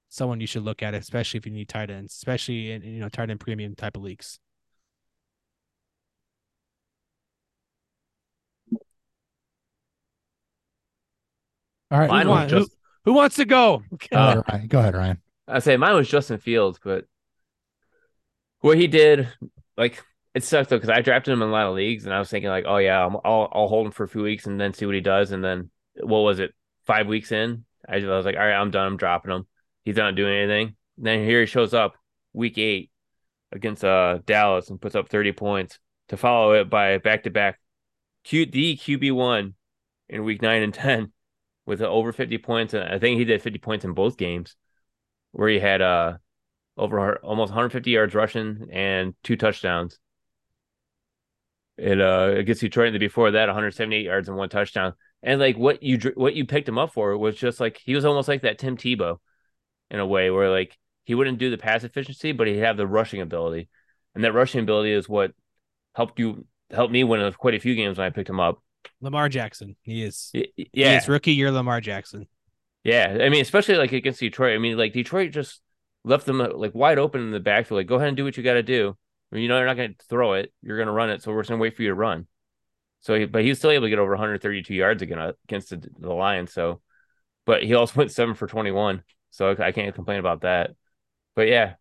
someone 0.09 0.41
you 0.41 0.47
should 0.47 0.63
look 0.65 0.83
at, 0.83 0.95
especially 0.95 1.39
if 1.39 1.47
you 1.47 1.53
need 1.53 1.69
tight 1.69 1.91
ends, 1.91 2.13
especially 2.13 2.73
in 2.73 2.83
you 2.83 3.01
know 3.01 3.09
tight 3.09 3.31
end 3.31 3.41
premium 3.41 3.75
type 3.75 3.97
of 3.97 4.03
leagues. 4.03 4.39
All 11.91 11.99
right. 12.01 12.09
Mine 12.11 12.27
Who, 12.27 12.31
was 12.33 12.39
want- 12.39 12.51
who- 12.51 12.59
just 12.61 12.71
who 13.05 13.13
wants 13.13 13.37
to 13.37 13.45
go? 13.45 13.83
Go, 14.11 14.19
ahead, 14.19 14.43
Ryan. 14.49 14.67
Go 14.69 14.79
ahead, 14.79 14.95
Ryan. 14.95 15.19
I 15.47 15.59
say 15.59 15.77
mine 15.77 15.95
was 15.95 16.09
Justin 16.09 16.39
Fields, 16.39 16.79
but 16.83 17.05
what 18.61 18.79
he 18.79 18.87
did, 18.87 19.29
like 19.77 20.03
it 20.35 20.43
sucked 20.43 20.71
though 20.71 20.77
because 20.77 20.91
I 20.91 21.03
drafted 21.03 21.33
him 21.33 21.43
in 21.43 21.49
a 21.49 21.53
lot 21.53 21.67
of 21.67 21.75
leagues, 21.75 22.07
and 22.07 22.15
I 22.15 22.19
was 22.19 22.31
thinking 22.31 22.49
like, 22.49 22.65
oh 22.67 22.79
yeah, 22.79 23.05
I'm, 23.05 23.17
I'll 23.25 23.49
I'll 23.53 23.69
hold 23.69 23.87
him 23.87 23.93
for 23.93 24.05
a 24.05 24.09
few 24.09 24.23
weeks 24.23 24.47
and 24.47 24.61
then 24.61 24.73
see 24.73 24.87
what 24.87 24.95
he 24.95 25.01
does, 25.01 25.33
and 25.33 25.45
then 25.45 25.71
what 26.03 26.21
was 26.21 26.39
it? 26.39 26.55
Five 26.87 27.07
weeks 27.07 27.33
in, 27.33 27.65
I, 27.89 27.99
just, 27.99 28.11
I 28.11 28.17
was 28.17 28.27
like, 28.27 28.37
all 28.37 28.43
right, 28.43 28.55
I'm 28.55 28.71
done. 28.71 28.87
I'm 28.87 28.97
dropping 28.97 29.33
him. 29.33 29.47
He's 29.85 29.97
not 29.97 30.15
doing 30.15 30.35
anything. 30.35 30.77
then 30.99 31.25
here 31.25 31.41
he 31.41 31.47
shows 31.47 31.75
up 31.75 31.95
week 32.33 32.59
eight 32.59 32.91
against 33.53 33.85
uh 33.85 34.19
Dallas 34.27 34.71
and 34.71 34.81
puts 34.81 34.95
up 34.95 35.09
30 35.09 35.33
points 35.33 35.79
to 36.09 36.17
follow 36.17 36.53
it 36.53 36.69
by 36.69 36.99
back 36.99 37.23
to 37.25 37.31
back 37.31 37.61
Q 38.25 38.47
the 38.47 38.77
QB 38.77 39.13
one 39.13 39.55
in 40.09 40.25
week 40.25 40.43
nine 40.43 40.63
and 40.63 40.75
ten 40.75 41.13
with 41.67 41.81
over 41.83 42.13
50 42.13 42.39
points, 42.39 42.75
I 42.75 42.99
think 42.99 43.19
he 43.19 43.25
did 43.25 43.43
50 43.43 43.59
points 43.59 43.85
in 43.85 43.95
both 43.95 44.17
games 44.17 44.57
where 45.33 45.49
he 45.49 45.59
had 45.59 45.83
uh 45.83 46.19
over 46.77 47.17
almost 47.19 47.51
150 47.51 47.91
yards 47.91 48.15
rushing 48.15 48.69
and 48.73 49.15
two 49.23 49.37
touchdowns. 49.37 49.99
It 51.77 52.01
uh 52.01 52.35
against 52.37 52.61
Detroit 52.61 52.89
and 52.89 53.01
before 53.01 53.33
that 53.33 53.47
178 53.49 54.05
yards 54.05 54.29
and 54.29 54.37
one 54.37 54.49
touchdown. 54.49 54.95
And 55.23 55.41
like 55.41 55.57
what 55.57 55.83
you 55.83 55.99
what 56.15 56.35
you 56.35 56.45
picked 56.47 56.69
him 56.69 56.79
up 56.79 56.93
for 56.93 57.17
was 57.17 57.37
just 57.37 57.61
like 57.61 57.81
he 57.85 57.95
was 57.95 58.05
almost 58.05 58.29
like 58.29 58.43
that 58.43 58.59
Tim 58.59 58.77
Tebow 58.77 59.19
in 59.91 60.01
a 60.01 60.07
way 60.07 60.31
where 60.31 60.51
like 60.51 60.77
he 61.05 61.15
wouldn't 61.15 61.39
do 61.39 61.51
the 61.51 61.59
pass 61.59 61.85
efficiency, 61.85 62.33
but 62.33 62.47
he'd 62.47 62.59
have 62.59 62.77
the 62.77 62.87
rushing 62.87 63.21
ability, 63.21 63.69
and 64.15 64.25
that 64.25 64.33
rushing 64.33 64.61
ability 64.63 64.93
is 64.93 65.09
what 65.09 65.33
helped 65.95 66.19
you 66.19 66.47
helped 66.71 66.93
me 66.93 67.05
win 67.05 67.33
quite 67.35 67.55
a 67.55 67.61
few 67.61 67.75
games 67.75 67.99
when 67.99 68.07
I 68.07 68.11
picked 68.11 68.29
him 68.29 68.41
up. 68.41 68.63
Lamar 69.01 69.29
Jackson. 69.29 69.77
He 69.83 70.03
is. 70.03 70.35
He 70.73 70.73
Yeah, 70.73 70.95
is 70.95 71.09
rookie 71.09 71.33
year 71.33 71.51
Lamar 71.51 71.81
Jackson. 71.81 72.27
yeah. 72.83 73.19
I 73.21 73.29
mean, 73.29 73.41
especially 73.41 73.77
like 73.77 73.93
against 73.93 74.21
Detroit. 74.21 74.55
I 74.55 74.59
mean, 74.59 74.77
like 74.77 74.93
Detroit 74.93 75.33
just 75.33 75.61
left 76.05 76.27
them 76.27 76.39
like 76.39 76.75
wide 76.75 76.99
open 76.99 77.21
in 77.23 77.31
the 77.31 77.41
backfield. 77.41 77.79
Like, 77.79 77.87
go 77.87 77.97
ahead 77.97 78.09
and 78.09 78.17
do 78.17 78.25
what 78.25 78.37
you 78.37 78.43
got 78.43 78.55
to 78.55 78.63
do. 78.63 78.97
I 79.33 79.35
mean, 79.35 79.43
you 79.43 79.49
know, 79.49 79.57
you're 79.57 79.67
not 79.67 79.77
going 79.77 79.95
to 79.95 80.05
throw 80.07 80.35
it. 80.35 80.53
You're 80.63 80.77
going 80.77 80.87
to 80.87 80.93
run 80.93 81.11
it. 81.11 81.23
So 81.23 81.33
we're 81.33 81.41
just 81.43 81.51
going 81.51 81.59
to 81.59 81.63
wait 81.63 81.77
for 81.77 81.83
you 81.83 81.89
to 81.89 81.95
run. 81.95 82.27
So, 83.01 83.15
he, 83.15 83.27
but 83.27 83.43
he 83.43 83.51
was 83.51 83.59
still 83.59 83.71
able 83.71 83.87
to 83.87 83.91
get 83.91 83.99
over 83.99 84.13
132 84.13 84.75
yards 84.75 85.03
again 85.03 85.19
uh, 85.19 85.33
against 85.45 85.71
the, 85.71 85.83
the 85.99 86.13
Lions. 86.13 86.53
So, 86.53 86.81
but 87.47 87.63
he 87.63 87.75
also 87.75 87.95
went 87.99 88.13
seven 88.13 88.35
for 88.35 88.47
21. 88.47 89.03
So 89.31 89.57
I 89.59 89.73
can't 89.73 89.95
complain 89.95 90.21
about 90.21 90.43
that. 90.43 90.73
But 91.37 91.49
yeah, 91.49 91.75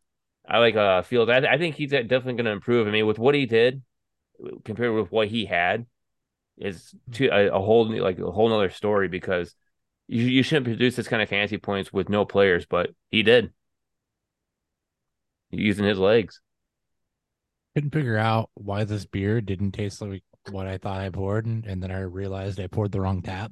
I 0.48 0.60
like 0.60 0.76
uh 0.76 1.04
Fields. 1.04 1.32
I, 1.32 1.38
I 1.40 1.58
think 1.58 1.76
he's 1.76 1.92
definitely 1.92 2.34
going 2.36 2.46
to 2.46 2.52
improve. 2.52 2.88
I 2.88 2.92
mean, 2.92 3.08
with 3.08 3.20
what 3.20 3.36
he 3.36 3.46
did 3.46 3.84
compared 4.66 4.94
with 4.94 5.12
what 5.12 5.28
he 5.30 5.46
had, 5.46 5.86
is 6.58 6.94
to 7.14 7.28
a, 7.28 7.48
a 7.50 7.60
whole 7.60 7.86
new- 7.86 8.02
like 8.02 8.20
a 8.20 8.32
whole 8.32 8.50
nother 8.50 8.70
story 8.70 9.08
because 9.08 9.56
you 10.08 10.24
you 10.24 10.44
shouldn't 10.44 10.66
produce 10.66 10.96
this 10.96 11.08
kind 11.08 11.22
of 11.22 11.30
fantasy 11.30 11.58
points 11.58 11.92
with 11.92 12.10
no 12.10 12.26
players, 12.26 12.66
but 12.66 12.92
he 13.10 13.24
did 13.24 13.52
using 15.52 15.86
his 15.86 16.00
legs. 16.00 16.42
Couldn't 17.76 17.92
figure 17.92 18.18
out 18.18 18.50
why 18.54 18.84
this 18.84 19.06
beer 19.06 19.42
didn't 19.42 19.72
taste 19.72 20.02
like 20.02 20.24
what 20.52 20.68
I 20.68 20.78
thought 20.78 21.00
I 21.00 21.10
poured, 21.10 21.46
and, 21.46 21.66
and 21.66 21.82
then 21.82 21.92
I 21.92 22.02
realized 22.02 22.60
I 22.60 22.68
poured 22.68 22.92
the 22.92 23.02
wrong 23.02 23.22
tap, 23.22 23.52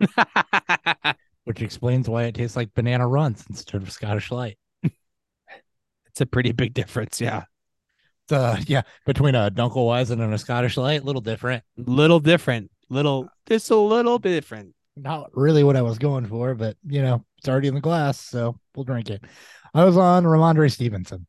which 1.44 1.60
explains 1.60 2.08
why 2.08 2.24
it 2.24 2.34
tastes 2.34 2.56
like 2.56 2.72
banana 2.74 3.06
runs 3.06 3.44
instead 3.50 3.82
of 3.82 3.90
Scottish 3.90 4.30
Light. 4.30 4.58
it's 4.82 6.20
a 6.20 6.26
pretty 6.26 6.52
big 6.52 6.72
difference. 6.72 7.20
Yeah. 7.20 7.44
Uh, 8.30 8.56
yeah, 8.66 8.82
between 9.06 9.34
a 9.34 9.50
Dunkelweizen 9.50 10.22
and 10.22 10.32
a 10.32 10.38
Scottish 10.38 10.76
Light, 10.76 11.02
a 11.02 11.04
little 11.04 11.20
different. 11.20 11.62
Little 11.76 12.20
different. 12.20 12.70
Little 12.88 13.28
just 13.46 13.70
a 13.70 13.76
little 13.76 14.18
bit 14.18 14.30
different. 14.30 14.74
Not 14.96 15.30
really 15.32 15.64
what 15.64 15.76
I 15.76 15.82
was 15.82 15.98
going 15.98 16.26
for, 16.26 16.54
but 16.54 16.76
you 16.86 17.02
know, 17.02 17.24
it's 17.38 17.48
already 17.48 17.68
in 17.68 17.74
the 17.74 17.80
glass, 17.80 18.20
so 18.20 18.58
we'll 18.74 18.84
drink 18.84 19.10
it. 19.10 19.24
I 19.72 19.84
was 19.84 19.96
on 19.96 20.24
Rhamondre 20.24 20.70
Stevenson. 20.70 21.26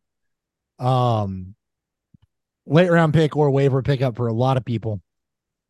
Um, 0.77 1.55
late 2.67 2.91
round 2.91 3.13
pick 3.13 3.35
or 3.35 3.49
waiver 3.49 3.81
pickup 3.81 4.15
for 4.15 4.27
a 4.27 4.33
lot 4.33 4.57
of 4.57 4.65
people. 4.65 5.01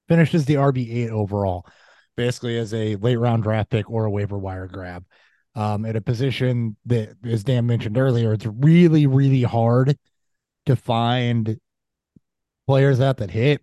Finishes 0.08 0.46
the 0.46 0.56
RB 0.56 0.94
eight 0.94 1.10
overall, 1.10 1.66
basically 2.18 2.58
as 2.58 2.74
a 2.74 2.96
late 2.98 3.16
round 3.16 3.44
draft 3.44 3.70
pick 3.70 3.90
or 3.90 4.06
a 4.06 4.12
waiver 4.12 4.38
wire 4.38 4.68
grab. 4.68 5.06
Um, 5.56 5.86
at 5.86 5.96
a 5.96 6.02
position 6.02 6.76
that, 6.88 7.16
as 7.24 7.46
Dan 7.46 7.66
mentioned 7.66 7.98
earlier, 7.98 8.34
it's 8.34 8.46
really, 8.46 9.08
really 9.08 9.44
hard 9.44 9.98
to 10.66 10.76
find 10.76 11.60
players 12.68 13.00
at 13.00 13.18
that 13.18 13.32
hit. 13.32 13.62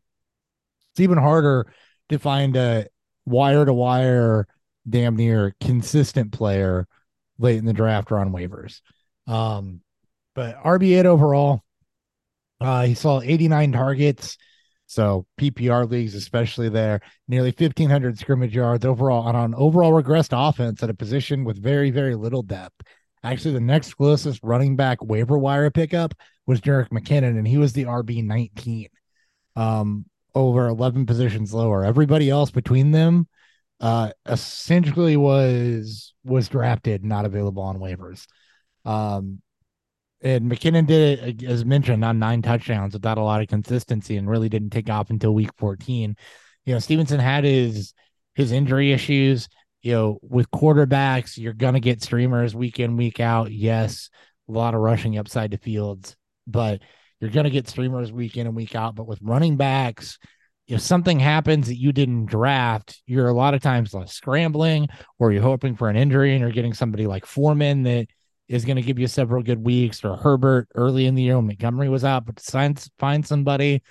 It's 0.92 1.00
even 1.00 1.18
harder 1.18 1.72
to 2.08 2.18
find 2.18 2.56
a 2.56 2.86
wire 3.24 3.64
to 3.64 3.72
wire, 3.72 4.46
damn 4.88 5.16
near 5.16 5.54
consistent 5.60 6.32
player 6.32 6.86
late 7.38 7.58
in 7.58 7.64
the 7.64 7.72
draft 7.72 8.12
or 8.12 8.18
on 8.18 8.32
waivers. 8.32 8.80
Um, 9.26 9.80
but 10.34 10.62
RB8 10.62 11.04
overall, 11.04 11.62
uh, 12.60 12.84
he 12.84 12.94
saw 12.94 13.20
89 13.20 13.72
targets. 13.72 14.38
So 14.86 15.26
PPR 15.40 15.90
leagues, 15.90 16.14
especially 16.14 16.68
there, 16.68 17.00
nearly 17.26 17.54
1,500 17.56 18.18
scrimmage 18.18 18.54
yards 18.54 18.84
overall 18.84 19.26
on 19.26 19.34
an 19.34 19.54
overall 19.54 19.92
regressed 19.92 20.32
offense 20.32 20.82
at 20.82 20.90
a 20.90 20.94
position 20.94 21.44
with 21.44 21.62
very, 21.62 21.90
very 21.90 22.14
little 22.14 22.42
depth. 22.42 22.74
Actually, 23.24 23.54
the 23.54 23.60
next 23.60 23.94
closest 23.94 24.42
running 24.42 24.76
back 24.76 25.02
waiver 25.02 25.38
wire 25.38 25.70
pickup 25.70 26.12
was 26.46 26.60
Jerick 26.60 26.88
McKinnon, 26.88 27.38
and 27.38 27.46
he 27.46 27.58
was 27.58 27.72
the 27.72 27.84
RB 27.84 28.24
19, 28.24 28.88
um, 29.56 30.04
over 30.34 30.68
11 30.68 31.06
positions 31.06 31.52
lower. 31.52 31.84
Everybody 31.84 32.30
else 32.30 32.50
between 32.50 32.90
them, 32.90 33.28
uh, 33.80 34.12
essentially 34.26 35.16
was 35.16 36.14
was 36.24 36.48
drafted, 36.48 37.04
not 37.04 37.24
available 37.24 37.62
on 37.62 37.78
waivers. 37.78 38.26
Um, 38.84 39.42
and 40.20 40.50
McKinnon 40.50 40.86
did 40.86 41.42
it 41.42 41.42
as 41.42 41.64
mentioned 41.64 42.04
on 42.04 42.20
nine 42.20 42.42
touchdowns 42.42 42.94
without 42.94 43.18
a 43.18 43.22
lot 43.22 43.42
of 43.42 43.48
consistency, 43.48 44.16
and 44.16 44.30
really 44.30 44.48
didn't 44.48 44.70
take 44.70 44.88
off 44.88 45.10
until 45.10 45.34
week 45.34 45.50
14. 45.58 46.16
You 46.64 46.74
know, 46.74 46.78
Stevenson 46.78 47.20
had 47.20 47.44
his 47.44 47.92
his 48.34 48.52
injury 48.52 48.92
issues 48.92 49.48
you 49.82 49.92
know, 49.92 50.18
with 50.22 50.50
quarterbacks, 50.50 51.36
you're 51.36 51.52
to 51.74 51.80
get 51.80 52.02
streamers 52.02 52.54
week 52.54 52.78
in, 52.78 52.96
week 52.96 53.18
out. 53.18 53.50
Yes, 53.50 54.10
a 54.48 54.52
lot 54.52 54.74
of 54.74 54.80
rushing 54.80 55.18
upside 55.18 55.50
the 55.50 55.58
fields, 55.58 56.16
but 56.46 56.80
you're 57.20 57.30
going 57.30 57.44
to 57.44 57.50
get 57.50 57.68
streamers 57.68 58.12
week 58.12 58.36
in 58.36 58.46
and 58.46 58.56
week 58.56 58.74
out. 58.74 58.94
But 58.94 59.06
with 59.06 59.18
running 59.22 59.56
backs, 59.56 60.18
if 60.68 60.80
something 60.80 61.20
happens 61.20 61.68
that 61.68 61.78
you 61.78 61.92
didn't 61.92 62.26
draft, 62.26 63.00
you're 63.06 63.28
a 63.28 63.34
lot 63.34 63.54
of 63.54 63.62
times 63.62 63.94
like 63.94 64.08
scrambling 64.08 64.88
or 65.18 65.32
you're 65.32 65.42
hoping 65.42 65.76
for 65.76 65.88
an 65.88 65.96
injury 65.96 66.32
and 66.32 66.40
you're 66.40 66.50
getting 66.50 66.74
somebody 66.74 67.06
like 67.06 67.26
Foreman 67.26 67.82
that 67.84 68.06
is 68.48 68.64
going 68.64 68.76
to 68.76 68.82
give 68.82 68.98
you 68.98 69.06
several 69.06 69.42
good 69.42 69.64
weeks 69.64 70.04
or 70.04 70.16
Herbert 70.16 70.68
early 70.74 71.06
in 71.06 71.14
the 71.14 71.22
year 71.22 71.36
when 71.36 71.46
Montgomery 71.46 71.88
was 71.88 72.04
out, 72.04 72.26
but 72.26 72.40
find 72.98 73.26
somebody 73.26 73.82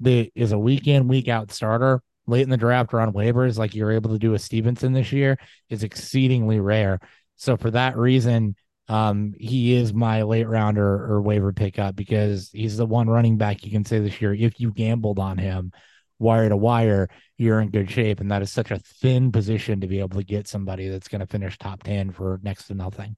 that 0.00 0.30
is 0.34 0.52
a 0.52 0.58
week 0.58 0.86
in, 0.86 1.08
week 1.08 1.28
out 1.28 1.52
starter 1.52 2.02
late 2.26 2.42
in 2.42 2.50
the 2.50 2.56
draft 2.56 2.92
or 2.92 3.00
on 3.00 3.12
waivers, 3.12 3.56
like 3.56 3.74
you're 3.74 3.92
able 3.92 4.10
to 4.10 4.18
do 4.18 4.32
with 4.32 4.42
Stevenson 4.42 4.92
this 4.92 5.12
year, 5.12 5.38
is 5.70 5.84
exceedingly 5.84 6.60
rare. 6.60 6.98
So 7.36 7.56
for 7.56 7.70
that 7.70 7.96
reason, 7.96 8.56
um, 8.88 9.34
he 9.38 9.74
is 9.74 9.92
my 9.92 10.22
late 10.22 10.48
rounder 10.48 11.12
or 11.12 11.20
waiver 11.20 11.52
pickup 11.52 11.96
because 11.96 12.50
he's 12.52 12.76
the 12.76 12.86
one 12.86 13.08
running 13.08 13.36
back 13.36 13.64
you 13.64 13.70
can 13.70 13.84
say 13.84 13.98
this 13.98 14.20
year. 14.20 14.34
If 14.34 14.60
you 14.60 14.72
gambled 14.72 15.18
on 15.18 15.38
him 15.38 15.72
wire 16.18 16.48
to 16.48 16.56
wire, 16.56 17.08
you're 17.36 17.60
in 17.60 17.70
good 17.70 17.90
shape. 17.90 18.20
And 18.20 18.30
that 18.30 18.42
is 18.42 18.52
such 18.52 18.70
a 18.70 18.78
thin 18.78 19.32
position 19.32 19.80
to 19.80 19.86
be 19.86 19.98
able 19.98 20.18
to 20.18 20.24
get 20.24 20.48
somebody 20.48 20.88
that's 20.88 21.08
going 21.08 21.20
to 21.20 21.26
finish 21.26 21.58
top 21.58 21.82
10 21.82 22.12
for 22.12 22.40
next 22.42 22.68
to 22.68 22.74
nothing. 22.74 23.16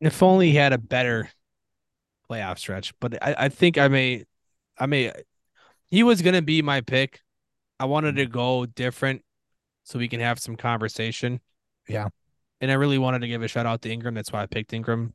If 0.00 0.22
only 0.22 0.50
he 0.50 0.56
had 0.56 0.72
a 0.72 0.78
better 0.78 1.30
playoff 2.30 2.58
stretch. 2.58 2.92
But 3.00 3.22
I, 3.22 3.34
I 3.38 3.48
think 3.48 3.78
I 3.78 3.88
may, 3.88 4.24
I 4.78 4.86
may. 4.86 5.12
He 5.86 6.02
was 6.02 6.22
gonna 6.22 6.42
be 6.42 6.62
my 6.62 6.80
pick. 6.80 7.20
I 7.78 7.86
wanted 7.86 8.16
to 8.16 8.26
go 8.26 8.66
different, 8.66 9.23
so 9.84 9.98
we 9.98 10.08
can 10.08 10.20
have 10.20 10.38
some 10.38 10.56
conversation. 10.56 11.40
Yeah. 11.88 12.08
And 12.60 12.70
I 12.70 12.74
really 12.74 12.98
wanted 12.98 13.20
to 13.20 13.28
give 13.28 13.42
a 13.42 13.48
shout 13.48 13.66
out 13.66 13.82
to 13.82 13.94
Engram. 13.96 14.14
That's 14.14 14.32
why 14.32 14.42
I 14.42 14.46
picked 14.46 14.72
Engram. 14.72 15.12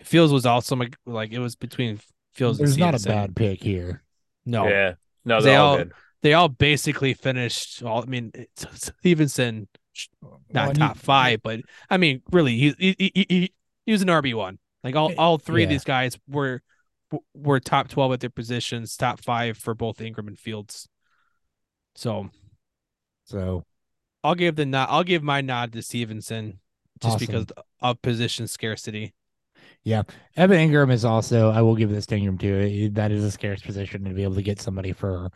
Fields 0.00 0.32
was 0.32 0.46
also 0.46 0.76
like, 0.76 0.96
like 1.06 1.32
it 1.32 1.40
was 1.40 1.56
between 1.56 2.00
Fields. 2.32 2.58
There's 2.58 2.72
and 2.72 2.80
not 2.80 2.94
a 2.94 3.04
bad 3.04 3.34
pick 3.34 3.62
here. 3.62 4.02
No, 4.46 4.66
Yeah, 4.68 4.94
no, 5.24 5.40
They 5.42 5.56
all 5.56 5.78
all- 5.78 5.84
they 6.22 6.34
all 6.34 6.48
basically 6.48 7.14
finished. 7.14 7.82
All 7.82 8.02
I 8.02 8.06
mean, 8.06 8.32
Stevenson 8.56 9.68
not 10.52 10.68
and 10.70 10.78
you- 10.78 10.84
top 10.84 10.96
five, 10.96 11.42
but 11.42 11.60
I 11.90 11.96
mean, 11.96 12.22
really, 12.30 12.56
he 12.56 12.74
he 12.78 12.94
he, 12.98 13.26
he, 13.28 13.52
he 13.86 13.92
was 13.92 14.02
an 14.02 14.08
RB 14.08 14.34
one. 14.34 14.58
Like 14.84 14.94
all, 14.96 15.12
all 15.18 15.38
three 15.38 15.64
of 15.64 15.68
these 15.70 15.84
guys 15.84 16.16
were 16.28 16.62
were 17.34 17.58
top 17.60 17.88
twelve 17.88 18.12
at 18.12 18.20
their 18.20 18.30
positions, 18.30 18.96
top 18.96 19.20
five 19.20 19.56
for 19.58 19.74
both 19.74 19.98
Engram 19.98 20.28
and 20.28 20.38
Fields. 20.38 20.88
So 21.96 22.30
So 23.24 23.64
I'll 24.24 24.34
give 24.34 24.56
the 24.56 24.66
nod. 24.66 24.88
I'll 24.90 25.04
give 25.04 25.22
my 25.22 25.40
nod 25.40 25.72
to 25.72 25.82
Stevenson 25.82 26.58
just 27.00 27.14
Awesome. 27.16 27.26
because 27.26 27.46
of 27.80 28.02
position 28.02 28.46
scarcity. 28.48 29.14
Yeah, 29.84 30.02
Evan 30.36 30.58
Engram 30.70 30.90
is 30.92 31.04
also, 31.04 31.50
I 31.50 31.62
will 31.62 31.76
give 31.76 31.90
this 31.90 32.06
to 32.06 32.16
Engram 32.18 32.38
too. 32.40 32.90
That 32.90 33.12
is 33.12 33.22
a 33.24 33.30
scarce 33.30 33.62
position 33.62 34.04
to 34.04 34.10
be 34.10 34.22
able 34.24 34.34
to 34.34 34.42
get 34.42 34.60
somebody 34.60 34.92
for 34.92 35.30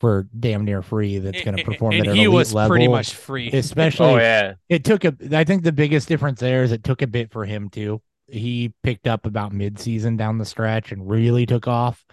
for 0.00 0.28
damn 0.38 0.64
near 0.64 0.80
free 0.80 1.18
that's 1.18 1.42
going 1.42 1.56
to 1.56 1.64
perform 1.64 1.92
and 1.94 2.02
at 2.02 2.08
an 2.10 2.14
he 2.16 2.22
elite 2.24 2.32
was 2.36 2.54
level. 2.54 2.70
pretty 2.70 2.86
much 2.86 3.14
free. 3.14 3.50
especially 3.52 4.06
Oh 4.06 4.16
yeah, 4.16 4.54
it 4.68 4.84
took 4.84 5.04
a 5.04 5.12
i 5.32 5.42
think 5.42 5.64
the 5.64 5.72
biggest 5.72 6.06
difference 6.06 6.38
there 6.38 6.62
is 6.62 6.70
it 6.70 6.84
took 6.84 7.02
a 7.02 7.08
bit 7.08 7.32
for 7.32 7.44
him 7.44 7.68
too 7.68 8.00
he 8.28 8.72
picked 8.84 9.08
up 9.08 9.26
about 9.26 9.52
mid-season 9.52 10.16
down 10.16 10.38
the 10.38 10.44
stretch 10.44 10.92
and 10.92 11.10
really 11.10 11.46
took 11.46 11.66
off 11.66 12.04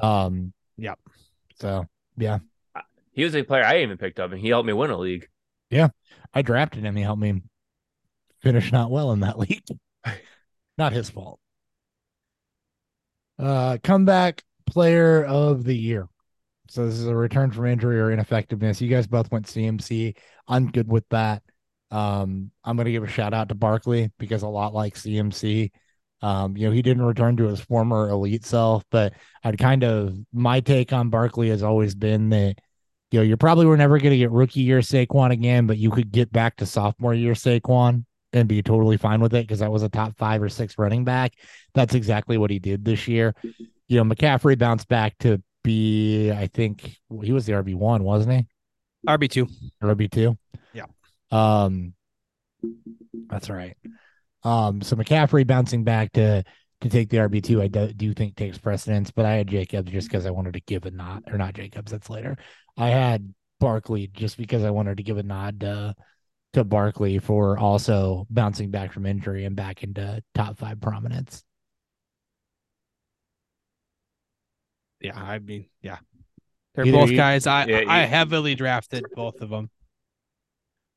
um 0.00 0.54
Yep. 0.78 0.98
so 1.60 1.86
he 3.14 3.24
was 3.24 3.34
a 3.34 3.42
player 3.42 3.64
I 3.64 3.82
even 3.82 3.96
picked 3.98 4.20
up, 4.20 4.32
and 4.32 4.40
he 4.40 4.48
helped 4.48 4.66
me 4.66 4.72
win 4.72 4.90
a 4.90 4.98
league. 4.98 5.28
Yeah, 5.70 5.88
I 6.32 6.42
drafted 6.42 6.84
him. 6.84 6.96
He 6.96 7.02
helped 7.02 7.22
me 7.22 7.42
finish 8.42 8.70
not 8.72 8.90
well 8.90 9.12
in 9.12 9.20
that 9.20 9.38
league. 9.38 9.64
Not 10.76 10.92
his 10.92 11.10
fault. 11.10 11.40
Uh 13.38 13.78
comeback 13.82 14.42
player 14.66 15.24
of 15.24 15.64
the 15.64 15.76
year. 15.76 16.08
So 16.68 16.86
this 16.86 16.94
is 16.94 17.06
a 17.06 17.14
return 17.16 17.50
from 17.50 17.66
injury 17.66 18.00
or 18.00 18.10
ineffectiveness. 18.10 18.80
You 18.80 18.88
guys 18.88 19.06
both 19.06 19.30
went 19.30 19.46
cmc 19.46 20.16
i'm 20.48 20.70
good 20.70 20.88
with 20.90 21.08
that. 21.10 21.42
Um 21.90 22.50
i'm 22.64 22.76
going 22.76 22.86
to 22.86 22.92
give 22.92 23.04
a 23.04 23.08
shout 23.08 23.34
out 23.34 23.48
to 23.48 23.54
barkley 23.54 24.10
because 24.18 24.42
a 24.42 24.48
lot 24.48 24.74
like 24.74 24.94
cmc 24.94 25.70
um 26.22 26.56
you 26.56 26.66
know 26.66 26.72
he 26.72 26.82
didn't 26.82 27.04
return 27.04 27.36
to 27.36 27.44
his 27.46 27.60
former 27.60 28.08
elite 28.08 28.44
self 28.44 28.84
but 28.90 29.12
i'd 29.44 29.58
kind 29.58 29.84
of 29.84 30.16
my 30.32 30.60
take 30.60 30.92
on 30.92 31.10
barkley 31.10 31.50
has 31.50 31.62
always 31.62 31.94
been 31.94 32.30
that 32.30 32.56
you 33.14 33.20
know, 33.20 33.24
you 33.24 33.36
probably 33.36 33.64
were 33.64 33.76
never 33.76 33.96
going 33.98 34.10
to 34.10 34.18
get 34.18 34.32
rookie 34.32 34.62
year 34.62 34.80
Saquon 34.80 35.30
again, 35.30 35.68
but 35.68 35.78
you 35.78 35.88
could 35.92 36.10
get 36.10 36.32
back 36.32 36.56
to 36.56 36.66
sophomore 36.66 37.14
year 37.14 37.34
Saquon 37.34 38.04
and 38.32 38.48
be 38.48 38.60
totally 38.60 38.96
fine 38.96 39.20
with 39.20 39.32
it 39.34 39.46
because 39.46 39.60
that 39.60 39.70
was 39.70 39.84
a 39.84 39.88
top 39.88 40.18
five 40.18 40.42
or 40.42 40.48
six 40.48 40.76
running 40.78 41.04
back. 41.04 41.34
That's 41.74 41.94
exactly 41.94 42.38
what 42.38 42.50
he 42.50 42.58
did 42.58 42.84
this 42.84 43.06
year. 43.06 43.32
You 43.86 44.02
know, 44.02 44.04
McCaffrey 44.04 44.58
bounced 44.58 44.88
back 44.88 45.16
to 45.18 45.40
be, 45.62 46.32
I 46.32 46.48
think 46.48 46.98
he 47.22 47.30
was 47.30 47.46
the 47.46 47.52
RB 47.52 47.76
one, 47.76 48.02
wasn't 48.02 48.32
he? 48.32 48.46
RB 49.08 49.30
two. 49.30 49.46
RB 49.80 50.10
two. 50.10 50.36
Yeah. 50.72 50.86
Um, 51.30 51.94
that's 53.28 53.48
right. 53.48 53.76
Um, 54.42 54.82
so 54.82 54.96
McCaffrey 54.96 55.46
bouncing 55.46 55.84
back 55.84 56.10
to 56.14 56.42
to 56.84 56.88
take 56.90 57.08
the 57.08 57.16
RB 57.16 57.42
two, 57.42 57.60
I 57.60 57.66
do, 57.66 57.92
do 57.92 58.12
think 58.14 58.36
takes 58.36 58.58
precedence. 58.58 59.10
But 59.10 59.24
I 59.26 59.32
had 59.32 59.48
Jacobs 59.48 59.90
just 59.90 60.08
because 60.08 60.26
I 60.26 60.30
wanted 60.30 60.54
to 60.54 60.60
give 60.60 60.84
a 60.86 60.90
nod, 60.90 61.24
or 61.30 61.38
not 61.38 61.54
Jacobs. 61.54 61.90
That's 61.90 62.08
later. 62.10 62.36
I 62.76 62.88
had 62.90 63.34
Barkley 63.58 64.08
just 64.12 64.36
because 64.36 64.62
I 64.64 64.70
wanted 64.70 64.98
to 64.98 65.02
give 65.02 65.16
a 65.18 65.22
nod 65.22 65.60
to 65.60 65.94
to 66.52 66.62
Barkley 66.62 67.18
for 67.18 67.58
also 67.58 68.26
bouncing 68.30 68.70
back 68.70 68.92
from 68.92 69.06
injury 69.06 69.44
and 69.44 69.56
back 69.56 69.82
into 69.82 70.22
top 70.34 70.56
five 70.58 70.80
prominence. 70.80 71.42
Yeah, 75.00 75.16
I 75.20 75.38
mean, 75.38 75.66
yeah, 75.82 75.98
they're 76.74 76.86
Either 76.86 76.96
both 76.96 77.10
you- 77.10 77.16
guys. 77.16 77.46
I 77.46 77.66
Yeah, 77.66 77.84
I 77.88 78.02
you- 78.02 78.08
heavily 78.08 78.54
drafted 78.54 79.04
both 79.14 79.40
of 79.40 79.50
them. 79.50 79.70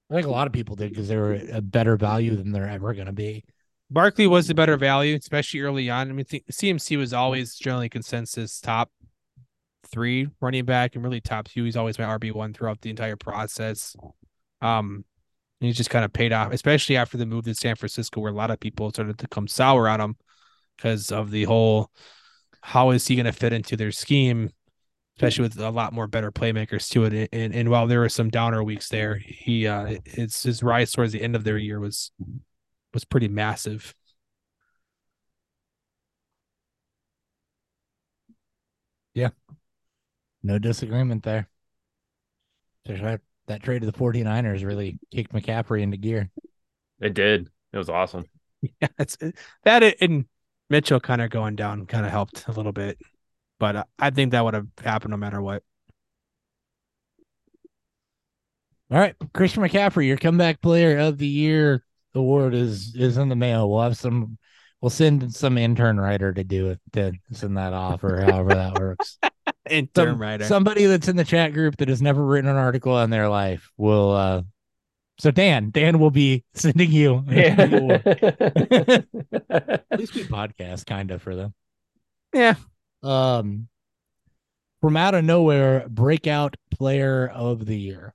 I 0.10 0.14
think 0.16 0.28
a 0.28 0.32
lot 0.32 0.48
of 0.48 0.54
people 0.54 0.76
did 0.76 0.90
because 0.92 1.08
they 1.10 1.18
were 1.18 1.34
a 1.52 1.62
better 1.62 1.98
value 1.98 2.36
than 2.36 2.52
they're 2.52 2.70
ever 2.70 2.94
going 2.94 3.08
to 3.08 3.12
be. 3.14 3.44
Barkley 3.90 4.28
was 4.28 4.48
the 4.48 4.54
better 4.54 4.76
value, 4.76 5.16
especially 5.16 5.62
early 5.62 5.90
on. 5.90 6.10
I 6.10 6.14
mean, 6.14 6.26
th- 6.26 6.46
CMC 6.52 6.98
was 6.98 7.14
always 7.14 7.56
generally 7.56 7.90
consensus 7.90 8.60
top 8.60 8.92
three 9.88 10.28
running 10.42 10.66
back 10.66 10.96
and 10.96 11.04
really 11.04 11.22
top 11.22 11.48
two. 11.48 11.64
He's 11.64 11.78
always 11.78 11.98
my 11.98 12.06
RB 12.06 12.34
one 12.34 12.54
throughout 12.54 12.82
the 12.82 12.90
entire 12.90 13.16
process. 13.16 13.96
Um, 14.62 15.06
and 15.60 15.68
he's 15.68 15.78
just 15.78 15.90
kind 15.90 16.06
of 16.06 16.14
paid 16.14 16.34
off, 16.34 16.52
especially 16.52 16.98
after 16.98 17.18
the 17.18 17.26
move 17.26 17.46
to 17.46 17.56
San 17.56 17.76
Francisco, 17.76 18.20
where 18.20 18.32
a 18.32 18.36
lot 18.36 18.52
of 18.52 18.60
people 18.60 18.90
started 18.90 19.18
to 19.20 19.28
come 19.28 19.48
sour 19.48 19.88
on 19.88 20.02
him 20.02 20.18
because 20.76 21.12
of 21.12 21.32
the 21.32 21.46
whole 21.46 21.90
how 22.62 22.92
is 22.92 23.08
he 23.08 23.16
going 23.16 23.26
to 23.26 23.32
fit 23.32 23.54
into 23.54 23.78
their 23.78 23.92
scheme, 23.92 24.52
especially 25.16 25.44
with 25.44 25.58
a 25.58 25.70
lot 25.70 25.94
more 25.94 26.06
better 26.08 26.32
playmakers 26.32 26.90
to 26.90 27.06
it. 27.06 27.30
And 27.32 27.56
and 27.56 27.70
while 27.70 27.88
there 27.88 28.02
were 28.02 28.10
some 28.10 28.30
downer 28.30 28.64
weeks 28.64 28.90
there, 28.90 29.16
he 29.16 29.66
uh, 29.66 29.98
it's 30.06 30.44
his 30.44 30.62
rise 30.62 30.92
towards 30.92 31.14
the 31.14 31.22
end 31.22 31.36
of 31.36 31.44
their 31.44 31.58
year 31.58 31.80
was 31.80 32.12
was 32.98 33.06
pretty 33.06 33.28
massive. 33.28 33.94
Yeah. 39.14 39.30
No 40.42 40.58
disagreement 40.58 41.22
there. 41.24 41.48
That- 42.86 43.22
That 43.48 43.64
trade 43.64 43.80
to 43.80 43.86
the 43.86 43.94
49ers 43.94 44.66
really 44.66 45.00
kicked 45.12 45.32
McCaffrey 45.34 45.82
into 45.82 45.96
gear. 45.98 46.30
It 47.02 47.14
did. 47.14 47.50
It 47.74 47.78
was 47.78 47.90
awesome. 47.90 48.26
Yeah, 48.82 48.88
it's 48.98 49.16
that 49.64 49.84
and 50.02 50.26
Mitchell 50.70 51.00
kind 51.00 51.22
of 51.22 51.30
going 51.30 51.56
down 51.56 51.86
kind 51.86 52.06
of 52.06 52.12
helped 52.12 52.48
a 52.48 52.52
little 52.52 52.72
bit, 52.72 52.98
but 53.60 53.88
I 54.00 54.10
think 54.10 54.32
that 54.32 54.44
would 54.44 54.56
have 54.56 54.68
happened 54.84 55.12
no 55.12 55.18
matter 55.18 55.42
what. 55.42 55.64
All 58.90 58.98
right, 59.00 59.16
Christian 59.34 59.64
McCaffrey, 59.64 60.08
your 60.08 60.18
comeback 60.18 60.62
player 60.62 60.98
of 60.98 61.18
the 61.18 61.28
year 61.28 61.84
award 62.18 62.54
is 62.54 62.96
is 62.96 63.18
in 63.18 63.30
the 63.30 63.36
mail. 63.36 63.70
We'll 63.70 63.82
have 63.82 63.98
some. 63.98 64.38
We'll 64.82 64.90
send 64.92 65.34
some 65.34 65.58
intern 65.58 66.00
writer 66.00 66.32
to 66.32 66.44
do 66.44 66.70
it 66.70 66.80
to 66.94 67.14
send 67.32 67.58
that 67.58 67.74
off 67.74 68.04
or 68.04 68.22
however 68.22 68.54
that 68.54 68.80
works. 68.80 69.18
And 69.70 69.90
Some- 69.96 70.22
writer. 70.22 70.46
Somebody 70.46 70.86
that's 70.86 71.10
in 71.10 71.18
the 71.18 71.26
chat 71.26 71.52
group 71.52 71.76
that 71.78 71.90
has 71.90 72.02
never 72.02 72.24
written 72.24 72.50
an 72.50 72.56
article 72.56 72.98
in 73.00 73.10
their 73.10 73.28
life 73.28 73.70
will. 73.76 74.12
uh 74.12 74.42
So 75.20 75.32
Dan, 75.32 75.72
Dan 75.72 76.00
will 76.00 76.12
be 76.12 76.46
sending 76.54 76.92
you. 76.92 77.24
the 77.28 77.76
award. 77.76 79.06
At 79.90 80.00
least 80.00 80.16
we 80.16 80.24
podcast 80.24 80.86
kind 80.86 81.12
of 81.12 81.22
for 81.22 81.36
them. 81.36 81.54
Yeah. 82.34 82.56
Um, 83.04 83.68
from 84.82 84.96
out 84.96 85.16
of 85.16 85.26
nowhere, 85.26 85.86
breakout 85.90 86.56
player 86.72 87.28
of 87.28 87.66
the 87.66 87.78
year. 87.78 88.14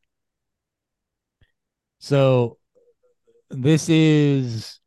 So 1.98 2.58
this 3.52 3.88
is 3.88 4.80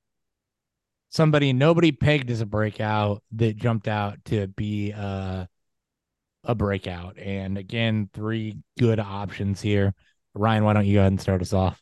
somebody 1.10 1.54
nobody 1.54 1.92
pegged 1.92 2.30
as 2.30 2.42
a 2.42 2.46
breakout 2.46 3.24
that 3.34 3.56
jumped 3.56 3.88
out 3.88 4.24
to 4.26 4.48
be 4.48 4.94
uh, 4.94 5.46
a 6.44 6.56
breakout. 6.56 7.18
And 7.18 7.58
again, 7.58 8.10
three 8.14 8.58
good 8.78 9.00
options 9.00 9.62
here. 9.62 9.94
Ryan, 10.34 10.64
why 10.66 10.74
don't 10.74 10.86
you 10.86 10.96
go 10.96 11.00
ahead 11.00 11.12
and 11.14 11.22
start 11.22 11.42
us 11.42 11.54
off? 11.54 11.82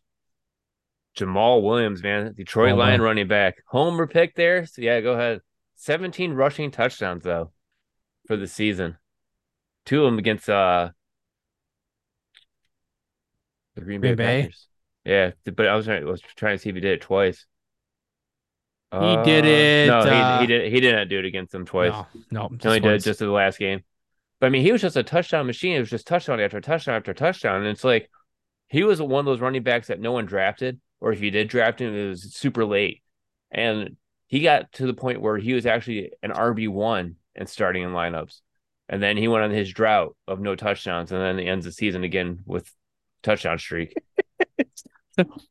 Jamaal 1.18 1.62
Williams, 1.62 2.02
man, 2.02 2.34
Detroit 2.34 2.74
Oh, 2.74 2.76
Lion 2.76 3.00
wow. 3.00 3.08
running 3.08 3.28
back, 3.28 3.56
homer 3.68 4.08
pick 4.08 4.36
there. 4.36 4.66
So 4.66 4.82
yeah, 4.82 5.00
go 5.02 5.14
ahead. 5.14 5.42
17 5.76 6.34
rushing 6.34 6.72
touchdowns 6.72 7.24
though 7.24 7.52
for 8.28 8.38
the 8.38 8.48
season. 8.48 8.98
Two 9.86 10.06
of 10.06 10.12
them 10.12 10.20
against 10.20 10.50
uh 10.50 10.90
the 13.76 13.82
Green 13.82 14.02
Bay, 14.02 14.10
Green 14.10 14.16
Bay? 14.16 14.42
Packers. 14.44 14.68
Yeah, 15.06 15.32
but 15.56 15.68
I 15.68 15.76
was 15.76 15.86
trying, 15.86 16.06
was 16.06 16.22
trying 16.22 16.56
to 16.56 16.62
see 16.62 16.70
if 16.70 16.76
he 16.76 16.82
did 16.82 16.94
it 16.94 17.02
twice. 17.02 17.46
He 18.92 19.18
did 19.24 19.46
it, 19.46 19.88
No, 19.88 20.00
uh, 20.00 20.38
he, 20.38 20.42
he 20.42 20.48
did. 20.48 20.72
He 20.72 20.80
didn't 20.80 21.08
do 21.08 21.18
it 21.18 21.26
against 21.26 21.52
them 21.52 21.66
twice. 21.66 21.92
No, 21.92 22.08
no, 22.30 22.50
He 22.62 22.68
only 22.68 22.80
did 22.80 22.94
it 22.94 23.04
just 23.04 23.22
in 23.22 23.28
the 23.28 23.34
last 23.34 23.58
game. 23.58 23.84
But 24.40 24.48
I 24.48 24.50
mean, 24.50 24.62
he 24.62 24.72
was 24.72 24.82
just 24.82 24.96
a 24.96 25.04
touchdown 25.04 25.48
machine. 25.48 25.76
It 25.76 25.80
was 25.80 25.90
just 25.90 26.06
touchdown 26.06 26.40
after 26.40 26.62
touchdown 26.62 26.96
after 26.96 27.14
touchdown. 27.14 27.62
And 27.62 27.68
it's 27.68 27.84
like 27.84 28.10
he 28.68 28.84
was 28.84 29.02
one 29.02 29.22
of 29.22 29.26
those 29.26 29.40
running 29.40 29.64
backs 29.64 29.88
that 29.88 30.00
no 30.00 30.12
one 30.12 30.26
drafted, 30.26 30.80
or 31.02 31.12
if 31.12 31.22
you 31.22 31.32
did 31.32 31.48
draft 31.48 31.82
him, 31.82 31.96
it 31.96 32.10
was 32.10 32.36
super 32.36 32.66
late. 32.66 33.02
And 33.50 33.98
he 34.28 34.42
got 34.42 34.72
to 34.74 34.86
the 34.86 34.94
point 34.94 35.22
where 35.22 35.38
he 35.38 35.54
was 35.54 35.66
actually 35.66 36.12
an 36.22 36.32
RB 36.32 36.70
one 36.70 37.16
and 37.36 37.50
starting 37.50 37.84
in 37.84 37.92
lineups. 37.92 38.42
And 38.90 39.02
then 39.02 39.18
he 39.18 39.28
went 39.28 39.44
on 39.44 39.52
his 39.52 39.72
drought 39.72 40.16
of 40.28 40.40
no 40.40 40.56
touchdowns, 40.56 41.12
and 41.12 41.22
then 41.22 41.40
he 41.40 41.48
ends 41.48 41.66
the 41.66 41.72
season 41.72 42.04
again 42.04 42.40
with 42.46 42.72
touchdown 43.24 43.58
streak. 43.58 43.96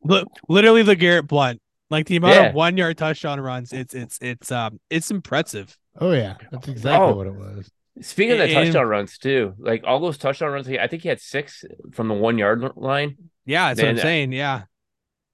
Li- 0.05 0.25
literally 0.49 0.83
the 0.83 0.97
Garrett 0.97 1.27
Blount. 1.27 1.61
Like 1.91 2.07
the 2.07 2.17
amount 2.17 2.35
Yeah. 2.37 2.47
of 2.49 2.55
one 2.55 2.77
yard 2.77 2.97
touchdown 2.97 3.39
runs, 3.41 3.73
it's 3.73 3.95
it's 3.95 4.19
it's 4.23 4.51
um 4.51 4.81
it's 4.89 5.11
impressive. 5.11 5.77
Oh 6.01 6.13
yeah, 6.13 6.37
that's 6.51 6.69
exactly 6.69 7.09
Oh. 7.09 7.15
what 7.15 7.27
it 7.27 7.35
was. 7.35 7.71
Speaking 8.01 8.33
of 8.33 8.39
the 8.39 8.45
And- 8.45 8.53
touchdown 8.55 8.87
runs 8.87 9.19
too, 9.19 9.53
like 9.59 9.85
all 9.87 10.01
those 10.01 10.17
touchdown 10.17 10.53
runs, 10.53 10.67
I 10.69 10.87
think 10.87 11.03
he 11.03 11.09
had 11.11 11.21
six 11.21 11.65
from 11.93 12.09
the 12.09 12.15
one 12.15 12.39
yard 12.39 12.65
line. 12.77 13.17
Yeah, 13.45 13.69
that's 13.69 13.81
what 13.83 13.91
I'm 13.91 13.99
saying. 13.99 14.33
Yeah, 14.33 14.63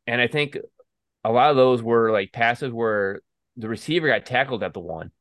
And 0.09 0.21
I 0.21 0.27
think 0.27 0.59
a 1.23 1.31
lot 1.31 1.51
of 1.51 1.57
those 1.57 1.81
were 1.83 2.11
like 2.11 2.33
passes 2.33 2.73
where 2.73 3.21
the 3.57 3.69
receiver 3.69 4.09
got 4.09 4.27
tackled 4.27 4.63
at 4.65 4.73
the 4.75 4.81
one 4.81 5.13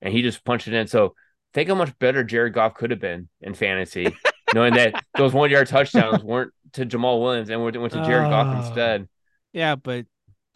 and 0.00 0.12
he 0.14 0.22
just 0.22 0.44
punched 0.44 0.68
it 0.68 0.74
in. 0.74 0.86
So 0.86 1.14
think 1.52 1.68
how 1.68 1.74
much 1.74 1.98
better 1.98 2.24
Jared 2.24 2.54
Goff 2.54 2.74
could 2.74 2.90
have 2.92 3.00
been 3.00 3.28
in 3.42 3.52
fantasy, 3.54 4.14
knowing 4.54 4.72
that 4.74 5.04
those 5.18 5.34
one 5.34 5.50
yard 5.50 5.66
touchdowns 5.68 6.22
weren't 6.24 6.52
to 6.74 6.86
Jamaal 6.86 7.20
Williams 7.22 7.50
and 7.50 7.62
went 7.62 7.80
went 7.80 7.92
to 7.92 8.04
Jared 8.04 8.30
Goff 8.30 8.54
Oh. 8.54 8.66
instead. 8.66 9.08
yeah, 9.52 9.74
but 9.76 10.06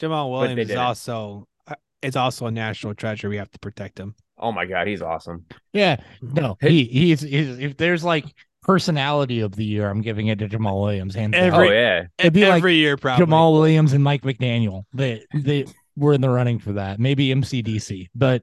Jamaal 0.00 0.30
But 0.32 0.50
Williams 0.50 0.70
is 0.70 0.76
also 0.76 1.46
uh, 1.66 1.74
it's 2.02 2.16
also 2.16 2.46
a 2.46 2.50
national 2.50 2.94
treasure. 2.94 3.28
We 3.28 3.36
have 3.36 3.50
to 3.50 3.58
protect 3.58 3.98
him. 3.98 4.14
Oh 4.38 4.50
my 4.52 4.66
God, 4.66 4.86
he's 4.88 5.02
awesome. 5.02 5.46
Yeah, 5.72 5.96
no, 6.20 6.56
he 6.60 6.84
he's, 6.84 7.20
he's 7.20 7.58
if 7.58 7.76
there's 7.76 8.02
like 8.02 8.24
personality 8.62 9.40
of 9.40 9.54
the 9.56 9.64
year, 9.64 9.88
I'm 9.88 10.00
giving 10.02 10.26
it 10.28 10.38
to 10.40 10.48
Jamaal 10.48 10.80
Williams. 10.82 11.14
Hands 11.14 11.32
down. 11.32 11.42
Every- 11.52 11.68
oh 11.68 11.72
yeah. 11.72 12.04
It'd 12.18 12.32
be 12.32 12.44
Every 12.44 12.72
like 12.72 12.76
year, 12.78 12.96
probably. 12.96 13.24
Jamaal 13.26 13.52
Williams 13.52 13.92
and 13.92 14.02
Mike 14.02 14.22
McDaniel. 14.22 14.84
They 14.92 15.24
they 15.34 15.66
were 15.96 16.12
in 16.14 16.20
the 16.20 16.30
running 16.30 16.58
for 16.58 16.72
that. 16.74 16.98
Maybe 16.98 17.28
MCDC, 17.28 18.08
but 18.14 18.42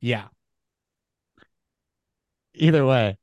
yeah. 0.00 0.24
Either 2.54 2.84
way. 2.84 3.16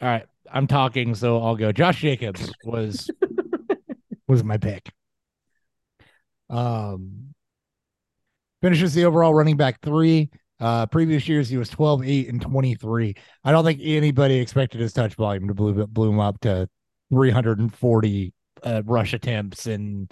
All 0.00 0.08
right, 0.08 0.26
I'm 0.54 0.68
talking, 0.68 1.16
so 1.16 1.42
I'll 1.42 1.56
go. 1.56 1.72
Josh 1.72 2.00
Jacobs 2.00 2.50
was 2.64 3.10
was 4.28 4.44
my 4.44 4.56
pick. 4.56 4.88
Um, 6.48 7.34
finishes 8.62 8.94
the 8.94 9.04
overall 9.04 9.34
running 9.34 9.56
back 9.56 9.80
three. 9.82 10.30
Uh, 10.60 10.86
previous 10.86 11.28
years 11.28 11.48
he 11.48 11.56
was 11.56 11.68
12, 11.68 12.04
8, 12.04 12.28
and 12.28 12.40
23. 12.40 13.16
I 13.42 13.50
don't 13.50 13.64
think 13.64 13.80
anybody 13.82 14.38
expected 14.38 14.80
his 14.80 14.92
touch 14.92 15.14
volume 15.16 15.48
to 15.48 15.54
bloom, 15.54 15.86
bloom 15.90 16.20
up 16.20 16.38
to 16.42 16.68
340 17.10 18.32
uh, 18.62 18.82
rush 18.86 19.12
attempts 19.12 19.66
and 19.66 20.10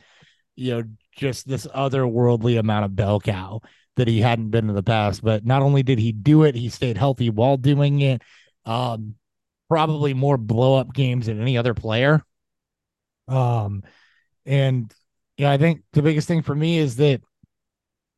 you 0.57 0.73
know 0.73 0.83
just 1.17 1.47
this 1.49 1.67
otherworldly 1.69 2.59
amount 2.59 2.85
of 2.85 2.97
bell 2.97 3.21
cow 3.21 3.61
that 3.97 4.09
he 4.09 4.21
hadn't 4.21 4.51
been 4.51 4.69
in 4.69 4.75
the 4.75 4.83
past. 4.83 5.23
But 5.23 5.47
not 5.47 5.63
only 5.63 5.85
did 5.85 6.01
he 6.01 6.11
do 6.11 6.43
it, 6.43 6.57
he 6.57 6.69
stayed 6.69 6.97
healthy 6.99 7.31
while 7.31 7.57
doing 7.57 8.01
it. 8.01 8.23
Um, 8.65 9.15
probably 9.73 10.13
more 10.13 10.37
blow 10.37 10.77
up 10.77 10.93
games 10.93 11.27
than 11.27 11.41
any 11.41 11.57
other 11.57 11.73
player. 11.73 12.23
Um, 13.27 13.83
and 14.45 14.93
yeah, 15.39 15.51
I 15.51 15.57
think 15.57 15.81
the 15.95 16.03
biggest 16.03 16.29
thing 16.29 16.43
for 16.43 16.55
me 16.55 16.77
is 16.77 16.97
that 16.97 17.23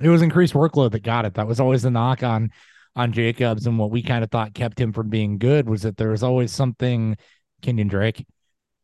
it 0.01 0.09
was 0.09 0.21
increased 0.21 0.53
workload 0.53 0.91
that 0.91 1.05
got 1.05 1.27
it. 1.27 1.35
That 1.35 1.47
was 1.47 1.61
always 1.61 1.83
the 1.83 1.93
knock 1.93 2.25
on 2.25 2.51
on 2.97 3.13
Jacobs 3.13 3.69
and 3.69 3.79
what 3.79 3.93
we 3.93 4.03
kind 4.03 4.25
of 4.25 4.33
thought 4.33 4.53
kept 4.53 4.81
him 4.81 4.93
from 4.93 5.11
being 5.11 5.39
good 5.39 5.69
was 5.69 5.83
that 5.83 5.97
there 5.97 6.11
was 6.11 6.25
always 6.25 6.51
something 6.51 7.17
Kenyon 7.63 7.87
Drake 7.87 8.27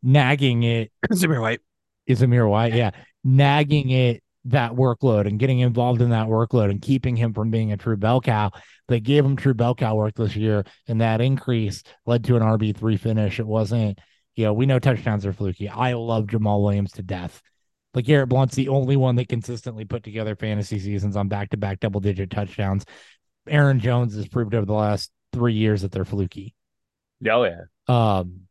nagging 0.00 0.62
it 0.62 0.92
Zamir 1.12 1.40
White. 1.40 1.60
is 2.06 2.22
Amir 2.22 2.46
White, 2.46 2.74
yeah, 2.74 2.92
nagging 3.24 3.90
it 3.90 4.22
that 4.46 4.72
workload 4.72 5.26
and 5.26 5.38
getting 5.38 5.60
involved 5.60 6.00
in 6.00 6.10
that 6.10 6.26
workload 6.26 6.70
and 6.70 6.80
keeping 6.80 7.16
him 7.16 7.34
from 7.34 7.50
being 7.50 7.72
a 7.72 7.76
true 7.76 7.96
bell 7.96 8.20
cow. 8.20 8.50
They 8.88 9.00
gave 9.00 9.24
him 9.24 9.36
true 9.36 9.54
bell 9.54 9.74
cow 9.74 9.94
work 9.94 10.14
this 10.14 10.34
year, 10.34 10.64
and 10.88 11.00
that 11.00 11.20
increase 11.20 11.82
led 12.06 12.24
to 12.24 12.36
an 12.36 12.42
RB 12.42 12.76
three 12.76 12.96
finish. 12.96 13.38
It 13.38 13.46
wasn't, 13.46 13.98
you 14.36 14.44
know, 14.44 14.52
we 14.52 14.66
know 14.66 14.78
touchdowns 14.78 15.26
are 15.26 15.32
fluky. 15.32 15.68
I 15.68 15.92
love 15.92 16.26
Jamaal 16.26 16.62
Williams 16.62 16.92
to 16.92 17.02
death. 17.02 17.42
But 17.92 18.04
Garrett 18.04 18.28
Blount's 18.28 18.54
the 18.54 18.68
only 18.68 18.96
one 18.96 19.16
that 19.16 19.28
consistently 19.28 19.84
put 19.84 20.04
together 20.04 20.36
fantasy 20.36 20.78
seasons 20.78 21.16
on 21.16 21.28
back 21.28 21.50
to 21.50 21.56
back 21.56 21.80
double 21.80 22.00
digit 22.00 22.30
touchdowns. 22.30 22.84
Aaron 23.48 23.80
Jones 23.80 24.14
has 24.14 24.28
proved 24.28 24.54
over 24.54 24.66
the 24.66 24.72
last 24.72 25.10
three 25.32 25.54
years 25.54 25.82
that 25.82 25.90
they're 25.90 26.04
fluky. 26.04 26.54
Oh 27.28 27.44
yeah. 27.44 27.62
Um, 27.88 28.42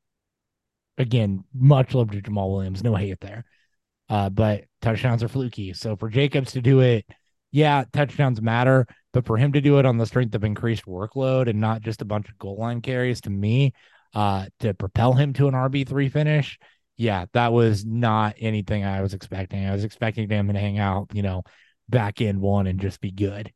again, 0.97 1.45
much 1.53 1.95
love 1.95 2.11
to 2.11 2.21
Jamaal 2.21 2.51
Williams, 2.51 2.83
no 2.83 2.95
hate 2.95 3.21
there. 3.21 3.45
Uh, 4.09 4.29
but 4.29 4.63
touchdowns 4.81 5.23
are 5.23 5.27
fluky. 5.27 5.73
So 5.73 5.95
for 5.95 6.09
Jacobs 6.09 6.53
to 6.53 6.61
do 6.61 6.79
it, 6.79 7.05
yeah, 7.51 7.83
touchdowns 7.93 8.41
matter, 8.41 8.87
but 9.13 9.25
for 9.25 9.37
him 9.37 9.53
to 9.53 9.61
do 9.61 9.79
it 9.79 9.85
on 9.85 9.97
the 9.97 10.05
strength 10.05 10.35
of 10.35 10.43
increased 10.43 10.85
workload 10.85 11.49
and 11.49 11.59
not 11.59 11.81
just 11.81 12.01
a 12.01 12.05
bunch 12.05 12.29
of 12.29 12.37
goal 12.37 12.57
line 12.57 12.81
carries, 12.81 13.21
to 13.21 13.29
me, 13.29 13.73
uh, 14.13 14.45
to 14.59 14.73
propel 14.73 15.13
him 15.13 15.33
to 15.33 15.47
an 15.47 15.53
RB 15.53 15.87
three 15.87 16.09
finish, 16.09 16.57
yeah, 16.97 17.25
that 17.33 17.53
was 17.53 17.85
not 17.85 18.35
anything 18.39 18.83
I 18.83 19.01
was 19.01 19.13
expecting. 19.13 19.65
I 19.65 19.71
was 19.71 19.83
expecting 19.83 20.29
him 20.29 20.47
to 20.51 20.59
hang 20.59 20.79
out, 20.79 21.09
you 21.13 21.21
know, 21.21 21.43
back 21.87 22.21
in 22.21 22.41
one 22.41 22.67
and 22.67 22.79
just 22.79 23.01
be 23.01 23.11
good. 23.11 23.51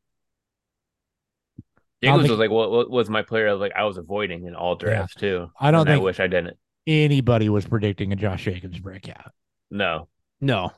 Jacobs 2.04 2.22
think- 2.24 2.32
was 2.32 2.40
like 2.40 2.52
what, 2.52 2.72
what 2.72 2.90
was 2.90 3.10
my 3.10 3.22
player 3.22 3.56
like 3.56 3.72
I 3.76 3.86
was 3.86 3.98
avoiding 3.98 4.46
in 4.46 4.56
all 4.56 4.76
drafts 4.76 5.16
too. 5.16 5.50
I 5.60 5.72
don't 5.72 5.88
I 5.88 5.94
think 5.94 6.04
wish 6.04 6.20
I 6.20 6.28
didn't. 6.28 6.58
anybody 6.86 7.50
was 7.50 7.66
predicting 7.66 8.12
a 8.12 8.16
Josh 8.16 8.44
Jacobs 8.44 8.80
breakout. 8.80 9.32
No. 9.72 10.08
No, 10.44 10.72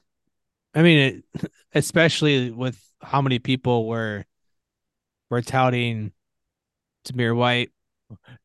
I 0.76 0.84
mean, 0.84 1.24
it, 1.36 1.52
especially 1.74 2.52
with 2.52 2.82
how 3.02 3.22
many 3.22 3.40
people 3.40 3.88
were 3.88 4.26
were 5.30 5.42
touting 5.42 6.12
Zamir 7.08 7.36
White. 7.36 7.72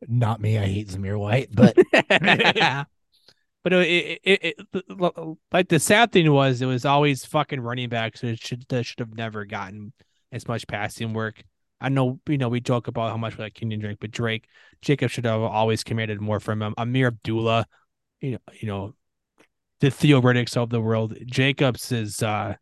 Not 0.09 0.41
me. 0.41 0.59
I 0.59 0.67
hate 0.67 0.89
Zamir 0.89 1.19
White, 1.19 1.51
but 1.53 1.77
but 1.93 3.73
it, 3.73 4.21
it, 4.25 4.45
it, 4.45 4.57
it, 4.73 5.37
like 5.53 5.69
the 5.69 5.79
sad 5.79 6.13
thing 6.13 6.33
was, 6.33 6.63
it 6.63 6.67
was 6.67 6.85
always 6.85 7.25
fucking 7.25 7.61
running 7.61 7.91
backs 7.91 8.23
that 8.23 8.41
should 8.41 8.65
that 8.69 8.85
should 8.87 9.01
have 9.01 9.15
never 9.15 9.45
gotten 9.45 9.93
as 10.33 10.49
much 10.49 10.67
passing 10.67 11.13
work. 11.13 11.43
I 11.83 11.91
know, 11.91 12.21
you 12.29 12.39
know, 12.39 12.49
we 12.49 12.61
joke 12.61 12.89
about 12.89 13.11
how 13.11 13.17
much 13.19 13.37
we 13.37 13.45
like 13.45 13.55
Kenyon 13.55 13.81
Drake, 13.81 13.99
but 14.01 14.11
Drake, 14.11 14.47
Jacob 14.83 15.11
should 15.11 15.25
have 15.27 15.41
always 15.41 15.85
commanded 15.85 16.21
more 16.21 16.41
from 16.41 16.63
him. 16.63 16.75
Ameer 16.79 17.09
Abdullah, 17.09 17.67
you 18.21 18.33
know, 18.33 18.39
you 18.61 18.69
know, 18.69 18.95
the 19.81 19.91
Theo 19.91 20.21
Riddicks 20.21 20.57
of 20.57 20.71
the 20.71 20.81
world. 20.81 21.17
Jacobs 21.27 21.93
is 21.93 22.23
uh 22.23 22.55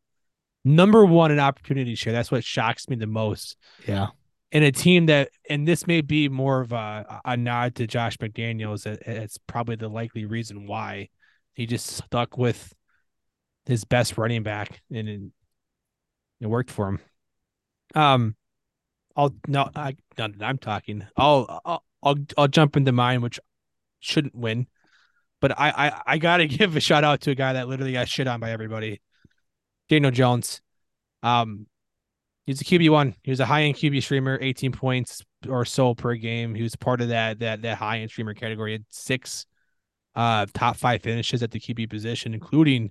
number 0.65 1.05
one 1.05 1.31
in 1.31 1.39
opportunity 1.39 1.95
share. 1.95 2.13
That's 2.13 2.31
what 2.31 2.45
shocks 2.45 2.89
me 2.89 2.97
the 2.97 3.07
most 3.07 3.57
yeah. 3.87 4.09
in 4.53 4.63
a 4.63 4.73
team 4.73 5.07
that, 5.07 5.31
and 5.49 5.67
this 5.67 5.87
may 5.87 6.01
be 6.01 6.29
more 6.29 6.61
of 6.61 6.73
a, 6.73 7.21
a 7.25 7.37
nod 7.37 7.77
to 7.77 7.87
Josh 7.87 8.19
McDaniels. 8.19 8.87
It, 8.87 9.03
it's 9.07 9.39
probably 9.47 9.77
the 9.77 9.89
likely 9.89 10.27
reason 10.27 10.67
why 10.67 11.09
he 11.55 11.67
just 11.67 11.87
stuck 11.87 12.37
with 12.37 12.73
his 13.67 13.85
best 13.85 14.19
running 14.19 14.43
back, 14.43 14.81
and 14.93 15.09
it, 15.09 15.21
it 16.41 16.47
worked 16.47 16.71
for 16.71 16.89
him. 16.89 17.01
Um, 17.95 18.37
I'll 19.17 19.35
no, 19.47 19.71
I 19.75 19.97
I'm 20.19 20.59
talking, 20.59 21.07
I'll 21.17 21.61
I'll 21.65 21.85
I'll, 22.03 22.17
I'll 22.37 22.49
jump 22.49 22.77
into 22.77 22.93
mine, 22.93 23.23
which 23.23 23.41
shouldn't 24.01 24.35
win, 24.35 24.67
but 25.41 25.59
I, 25.59 25.71
I 25.71 26.03
I 26.07 26.19
gotta 26.19 26.47
give 26.49 26.77
a 26.77 26.81
shout 26.81 27.05
out 27.05 27.23
to 27.23 27.31
a 27.31 27.35
guy 27.35 27.55
that 27.55 27.69
literally 27.69 27.93
got 27.93 28.09
shit 28.09 28.27
on 28.27 28.41
by 28.41 28.51
everybody, 28.51 29.01
Daniel 29.89 30.11
Jones. 30.11 30.61
Um, 31.23 31.67
He's 32.49 32.63
a 32.63 32.65
QB 32.65 32.89
one. 32.89 33.15
He 33.23 33.31
was 33.31 33.41
a 33.41 33.45
high 33.45 33.65
end 33.65 33.75
QB 33.75 34.03
streamer, 34.03 34.39
18 34.41 34.73
points 34.73 35.23
or 35.47 35.67
so 35.67 35.95
per 35.95 36.15
game. 36.15 36.55
He 36.55 36.63
was 36.63 36.75
part 36.77 37.03
of 37.03 37.09
that 37.09 37.41
that 37.41 37.61
that 37.61 37.77
high 37.77 37.99
end 37.99 38.11
streamer 38.11 38.33
category. 38.33 38.71
He 38.71 38.73
had 38.77 38.85
six 38.89 39.45
uh 40.15 40.47
top 40.55 40.79
five 40.79 41.03
finishes 41.03 41.43
at 41.43 41.51
the 41.51 41.61
QB 41.61 41.91
position, 41.91 42.33
including 42.33 42.91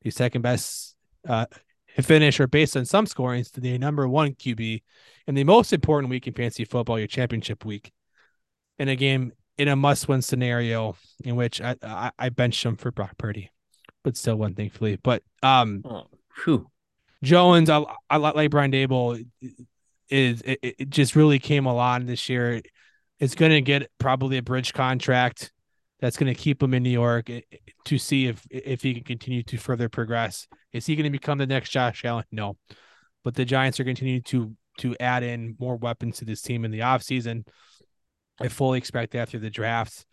the 0.00 0.10
second 0.10 0.40
best 0.40 0.96
uh 1.28 1.44
finisher 2.00 2.46
based 2.46 2.74
on 2.74 2.86
some 2.86 3.04
scorings 3.04 3.50
to 3.50 3.60
the 3.60 3.76
number 3.76 4.08
one 4.08 4.32
QB 4.32 4.80
in 5.26 5.34
the 5.34 5.44
most 5.44 5.74
important 5.74 6.08
week 6.08 6.26
in 6.26 6.32
fantasy 6.32 6.64
football, 6.64 6.98
your 6.98 7.06
championship 7.06 7.66
week. 7.66 7.92
In 8.78 8.88
a 8.88 8.96
game 8.96 9.32
in 9.60 9.68
a 9.68 9.76
must 9.76 10.08
win 10.08 10.22
scenario 10.22 10.96
in 11.22 11.36
which 11.36 11.60
I, 11.60 11.76
I 11.82 12.10
I 12.18 12.28
benched 12.30 12.64
him 12.64 12.76
for 12.76 12.90
Brock 12.90 13.18
Purdy, 13.18 13.50
but 14.02 14.16
still 14.16 14.36
won 14.36 14.54
thankfully. 14.54 14.96
But 14.96 15.22
um 15.42 15.82
Oh, 15.84 16.06
whew. 16.44 16.70
Jones, 17.22 17.68
I, 17.68 17.84
I 18.08 18.16
like 18.16 18.50
Brian 18.50 18.72
Daboll. 18.72 19.22
Is 20.08 20.40
it, 20.40 20.58
it 20.62 20.88
just 20.88 21.14
really 21.14 21.38
came 21.38 21.66
along 21.66 22.06
this 22.06 22.30
year? 22.30 22.62
It's 23.18 23.34
going 23.34 23.52
to 23.52 23.60
get 23.60 23.90
probably 23.98 24.38
a 24.38 24.42
bridge 24.42 24.72
contract 24.72 25.52
that's 26.00 26.16
going 26.16 26.34
to 26.34 26.40
keep 26.40 26.62
him 26.62 26.72
in 26.72 26.82
New 26.82 26.88
York 26.88 27.28
eh, 27.28 27.42
to 27.84 27.98
see 27.98 28.26
if 28.26 28.46
if 28.50 28.82
he 28.82 28.94
can 28.94 29.04
continue 29.04 29.42
to 29.42 29.58
further 29.58 29.90
progress. 29.90 30.48
Is 30.72 30.86
he 30.86 30.96
going 30.96 31.04
to 31.04 31.10
become 31.10 31.36
the 31.36 31.46
next 31.46 31.68
Josh 31.68 32.02
Allen? 32.06 32.24
No, 32.32 32.56
but 33.22 33.34
the 33.34 33.44
Giants 33.44 33.78
are 33.78 33.84
continuing 33.84 34.22
to 34.22 34.56
to 34.78 34.96
add 34.98 35.22
in 35.22 35.56
more 35.60 35.76
weapons 35.76 36.16
to 36.18 36.24
this 36.24 36.40
team 36.40 36.64
in 36.64 36.70
the 36.70 36.80
offseason. 36.80 37.46
I 38.40 38.48
fully 38.48 38.78
expect 38.78 39.12
that 39.12 39.28
through 39.28 39.40
the 39.40 39.50
draft. 39.50 40.06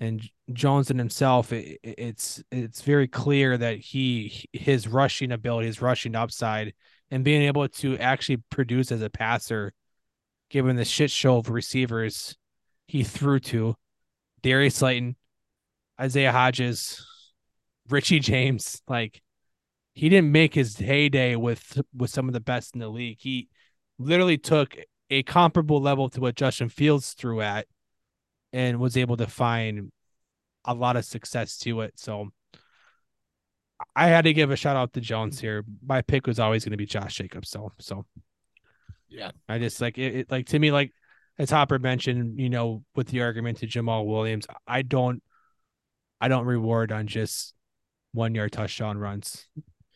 And 0.00 0.22
Jones 0.52 0.90
and 0.90 0.98
himself, 0.98 1.52
it, 1.52 1.78
it's 1.82 2.42
it's 2.50 2.82
very 2.82 3.08
clear 3.08 3.56
that 3.56 3.78
he 3.78 4.48
his 4.52 4.88
rushing 4.88 5.32
ability, 5.32 5.66
his 5.66 5.82
rushing 5.82 6.14
upside, 6.14 6.74
and 7.10 7.24
being 7.24 7.42
able 7.42 7.68
to 7.68 7.98
actually 7.98 8.38
produce 8.50 8.92
as 8.92 9.02
a 9.02 9.10
passer, 9.10 9.72
given 10.50 10.76
the 10.76 10.84
shit 10.84 11.10
show 11.10 11.38
of 11.38 11.50
receivers 11.50 12.36
he 12.86 13.04
threw 13.04 13.40
to, 13.40 13.74
Darius 14.42 14.76
Slayton, 14.76 15.16
Isaiah 16.00 16.32
Hodgins, 16.32 17.00
Richie 17.88 18.20
James, 18.20 18.82
like 18.88 19.20
he 19.94 20.08
didn't 20.08 20.32
make 20.32 20.54
his 20.54 20.76
heyday 20.76 21.36
with 21.36 21.80
with 21.96 22.10
some 22.10 22.28
of 22.28 22.34
the 22.34 22.40
best 22.40 22.74
in 22.74 22.80
the 22.80 22.88
league. 22.88 23.18
He 23.20 23.48
literally 23.98 24.38
took 24.38 24.76
a 25.12 25.22
comparable 25.22 25.80
level 25.80 26.08
to 26.10 26.20
what 26.20 26.34
Justin 26.34 26.68
Fields 26.68 27.12
threw 27.12 27.40
at 27.42 27.66
and 28.52 28.78
was 28.80 28.96
able 28.96 29.16
to 29.18 29.26
find 29.26 29.92
a 30.64 30.74
lot 30.74 30.96
of 30.96 31.04
success 31.04 31.58
to 31.58 31.82
it. 31.82 31.98
So 31.98 32.30
I 33.94 34.08
had 34.08 34.24
to 34.24 34.32
give 34.32 34.50
a 34.50 34.56
shout 34.56 34.76
out 34.76 34.92
to 34.94 35.00
Jones 35.00 35.38
here. 35.40 35.64
My 35.84 36.02
pick 36.02 36.26
was 36.26 36.38
always 36.38 36.64
going 36.64 36.70
to 36.72 36.76
be 36.76 36.86
Josh 36.86 37.16
Jacobs. 37.16 37.50
So, 37.50 37.72
so 37.78 38.06
Yeah. 39.08 39.32
I 39.48 39.58
just 39.58 39.80
like 39.80 39.98
it, 39.98 40.14
it, 40.14 40.30
like 40.30 40.46
to 40.46 40.58
me, 40.58 40.70
like 40.70 40.92
as 41.38 41.50
Hopper 41.50 41.78
mentioned, 41.78 42.38
you 42.38 42.48
know, 42.48 42.84
with 42.94 43.08
the 43.08 43.22
argument 43.22 43.58
to 43.58 43.66
Jamaal 43.66 44.06
Williams, 44.06 44.46
I 44.66 44.82
don't, 44.82 45.22
I 46.20 46.28
don't 46.28 46.46
reward 46.46 46.92
on 46.92 47.06
just 47.06 47.54
one 48.12 48.34
yard 48.34 48.52
touchdown 48.52 48.96
runs. 48.96 49.46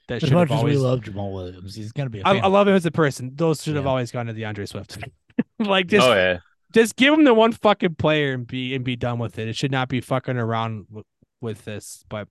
That 0.08 0.22
As 0.22 0.28
should 0.28 0.32
much 0.34 0.50
have 0.50 0.58
as 0.58 0.64
we 0.64 0.76
love 0.76 1.00
Jamaal 1.00 1.32
Williams, 1.34 1.74
he's 1.74 1.90
gonna 1.92 2.10
be. 2.10 2.20
A 2.20 2.24
I. 2.24 2.36
I 2.36 2.46
love 2.46 2.68
him 2.68 2.74
as 2.74 2.86
a 2.86 2.90
person. 2.92 3.32
Those 3.34 3.62
should 3.62 3.74
have 3.76 3.84
Yeah. 3.84 3.90
always 3.90 4.12
gone 4.12 4.26
to 4.26 4.32
D'Andre 4.32 4.64
Swift. 4.66 4.98
like 5.58 5.88
just 5.88 6.06
oh 6.06 6.14
yeah. 6.14 6.38
just 6.72 6.94
give 6.96 7.12
him 7.12 7.24
the 7.24 7.34
one 7.34 7.52
fucking 7.52 7.96
player 7.96 8.32
and 8.32 8.46
be 8.46 8.74
and 8.74 8.84
be 8.84 8.94
done 8.96 9.18
with 9.18 9.38
it. 9.38 9.48
It 9.48 9.56
should 9.56 9.72
not 9.72 9.88
be 9.88 10.00
fucking 10.00 10.36
around 10.36 10.86
w- 10.88 11.04
with 11.40 11.64
this. 11.64 12.04
But 12.08 12.28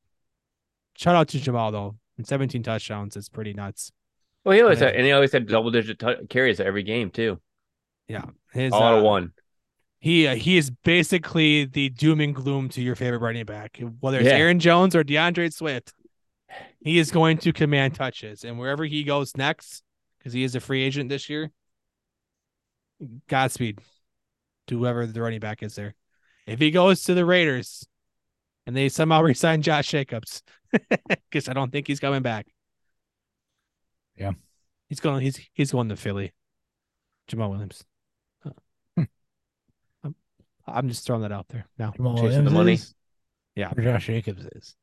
shout 0.98 1.16
out 1.16 1.28
to 1.30 1.38
Jamaal 1.38 1.72
though. 1.72 1.96
And 2.18 2.26
17 2.26 2.64
touchdowns 2.64 3.18
is 3.18 3.28
pretty 3.28 3.54
nuts. 3.54 3.92
Well, 4.46 4.56
he 4.56 4.62
always 4.62 4.80
had, 4.80 4.96
and 4.96 5.06
he 5.06 5.12
always 5.12 5.34
had 5.34 5.46
double 5.48 5.70
digit 5.72 6.00
t- 6.00 6.28
carries 6.30 6.62
every 6.62 6.84
game 6.84 7.10
too. 7.12 7.42
Yeah, 8.08 8.26
his 8.54 8.72
All 8.72 8.82
out 8.84 8.94
uh, 8.94 8.98
of 9.00 9.04
one. 9.04 9.34
he 10.00 10.28
uh, 10.28 10.36
he 10.36 10.56
is 10.56 10.70
basically 10.70 11.66
the 11.66 11.90
doom 11.90 12.22
and 12.22 12.34
gloom 12.34 12.70
to 12.70 12.82
your 12.82 12.96
favorite 12.96 13.20
running 13.20 13.44
back, 13.46 13.82
whether 14.00 14.20
it's 14.20 14.28
Yeah. 14.30 14.36
Aaron 14.36 14.60
Jones 14.60 14.96
or 14.96 15.04
D'Andre 15.04 15.50
Swift. 15.50 15.94
He 16.80 17.00
is 17.00 17.12
going 17.12 17.38
to 17.40 17.52
command 17.54 17.96
touches, 17.96 18.44
and 18.44 18.60
wherever 18.60 18.86
he 18.86 19.04
goes 19.04 19.36
next, 19.36 19.84
because 20.18 20.34
he 20.34 20.44
is 20.44 20.56
a 20.56 20.60
free 20.60 20.84
agent 20.84 21.10
this 21.10 21.30
year. 21.30 21.52
Godspeed 23.28 23.80
to 24.68 24.78
whoever 24.80 25.06
the 25.06 25.22
running 25.22 25.40
back 25.40 25.62
is 25.64 25.76
there. 25.76 25.96
If 26.48 26.60
he 26.60 26.72
goes 26.72 27.04
to 27.04 27.14
the 27.14 27.26
Raiders, 27.26 27.88
and 28.66 28.76
they 28.76 28.90
somehow 28.90 29.22
resign 29.24 29.62
Josh 29.62 29.88
Jacobs, 29.90 30.44
because 31.30 31.50
I 31.50 31.54
don't 31.54 31.72
think 31.72 31.88
he's 31.88 32.00
coming 32.00 32.22
back. 32.22 32.48
Yeah. 34.18 34.32
he's 34.88 35.00
going. 35.00 35.22
He's 35.22 35.40
he's 35.54 35.72
going 35.72 35.90
to 35.90 35.96
Philly. 35.98 36.34
Jamaal 37.30 37.50
Williams. 37.50 37.84
Uh, 38.46 39.04
I'm, 40.04 40.16
I'm 40.68 40.88
just 40.90 41.06
throwing 41.06 41.24
that 41.24 41.32
out 41.32 41.48
there 41.50 41.66
now. 41.78 41.92
Jamaal 41.98 42.16
Chasing 42.16 42.24
Williams 42.24 42.46
the 42.46 42.52
money. 42.52 42.74
is, 42.74 42.94
Yeah. 43.56 43.72
or 43.76 43.82
Josh 43.84 44.06
Jacobs 44.08 44.46
is. 44.56 44.76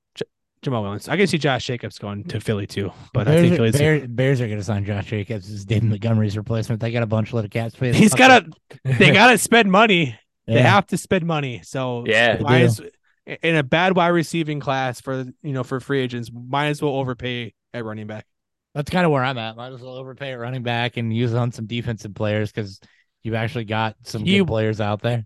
Jamaal 0.62 0.82
Williams. 0.82 1.08
I 1.08 1.16
can 1.16 1.26
see 1.26 1.38
Josh 1.38 1.66
Jacobs 1.66 1.98
going 1.98 2.24
to 2.24 2.38
mm. 2.38 2.42
Philly 2.42 2.66
too, 2.66 2.92
but 3.12 3.26
I 3.26 3.32
Bears, 3.32 3.40
think 3.40 3.52
are, 3.52 3.56
Philly's 3.56 3.78
Bears, 3.78 4.06
Bears 4.08 4.40
are 4.40 4.46
going 4.46 4.58
to 4.58 4.64
sign 4.64 4.84
Josh 4.84 5.06
Jacobs 5.06 5.50
as 5.50 5.64
David 5.64 5.84
mm. 5.84 5.90
Montgomery's 5.90 6.36
replacement. 6.36 6.80
They 6.80 6.92
got 6.92 7.02
a 7.02 7.06
bunch 7.06 7.28
of 7.28 7.34
little 7.34 7.50
cap 7.50 7.72
space. 7.72 7.96
he's 7.96 8.14
got 8.14 8.44
to 8.44 8.50
they 8.84 9.10
got 9.12 9.30
to 9.30 9.38
spend 9.38 9.70
money. 9.70 10.18
They 10.46 10.62
have 10.62 10.86
to 10.88 10.98
spend 10.98 11.26
money. 11.26 11.62
So 11.64 12.04
Yeah. 12.06 12.36
They 12.36 12.42
might 12.42 12.58
do. 12.58 12.64
as- 12.64 12.80
in 13.24 13.54
a 13.54 13.62
bad 13.62 13.94
wide 13.94 14.08
receiving 14.08 14.58
class 14.58 15.00
for 15.00 15.24
you 15.42 15.52
know 15.52 15.62
for 15.62 15.78
free 15.80 16.00
agents, 16.00 16.30
might 16.32 16.66
as 16.66 16.82
well 16.82 16.92
overpay 16.94 17.54
at 17.72 17.84
running 17.84 18.06
back. 18.08 18.26
That's 18.74 18.90
kind 18.90 19.04
of 19.04 19.12
where 19.12 19.22
I'm 19.22 19.38
at. 19.38 19.56
Might 19.56 19.72
as 19.72 19.80
well 19.80 19.94
overpay 19.94 20.32
at 20.32 20.38
running 20.38 20.62
back 20.62 20.96
and 20.96 21.14
use 21.14 21.32
it 21.32 21.38
on 21.38 21.52
some 21.52 21.66
defensive 21.66 22.14
players 22.14 22.50
because 22.50 22.80
you've 23.22 23.34
actually 23.34 23.64
got 23.64 23.96
some 24.04 24.24
He- 24.24 24.38
good 24.38 24.48
players 24.48 24.80
out 24.80 25.02
there. 25.02 25.24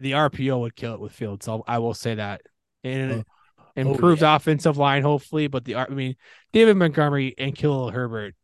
The 0.00 0.12
RPO 0.12 0.60
would 0.60 0.76
kill 0.76 0.94
it 0.94 1.00
with 1.00 1.12
Fields. 1.12 1.44
So 1.44 1.64
I 1.66 1.78
will 1.78 1.94
say 1.94 2.16
that. 2.16 2.42
And 2.84 3.24
Oh. 3.86 3.92
improved 3.92 4.22
offensive 4.22 4.76
line, 4.78 5.02
hopefully. 5.02 5.46
But 5.48 5.64
the 5.64 5.76
I 5.76 5.88
mean, 5.88 6.16
David 6.52 6.76
Montgomery 6.76 7.34
and 7.38 7.54
Khalil 7.54 7.90
Herbert, 7.90 8.34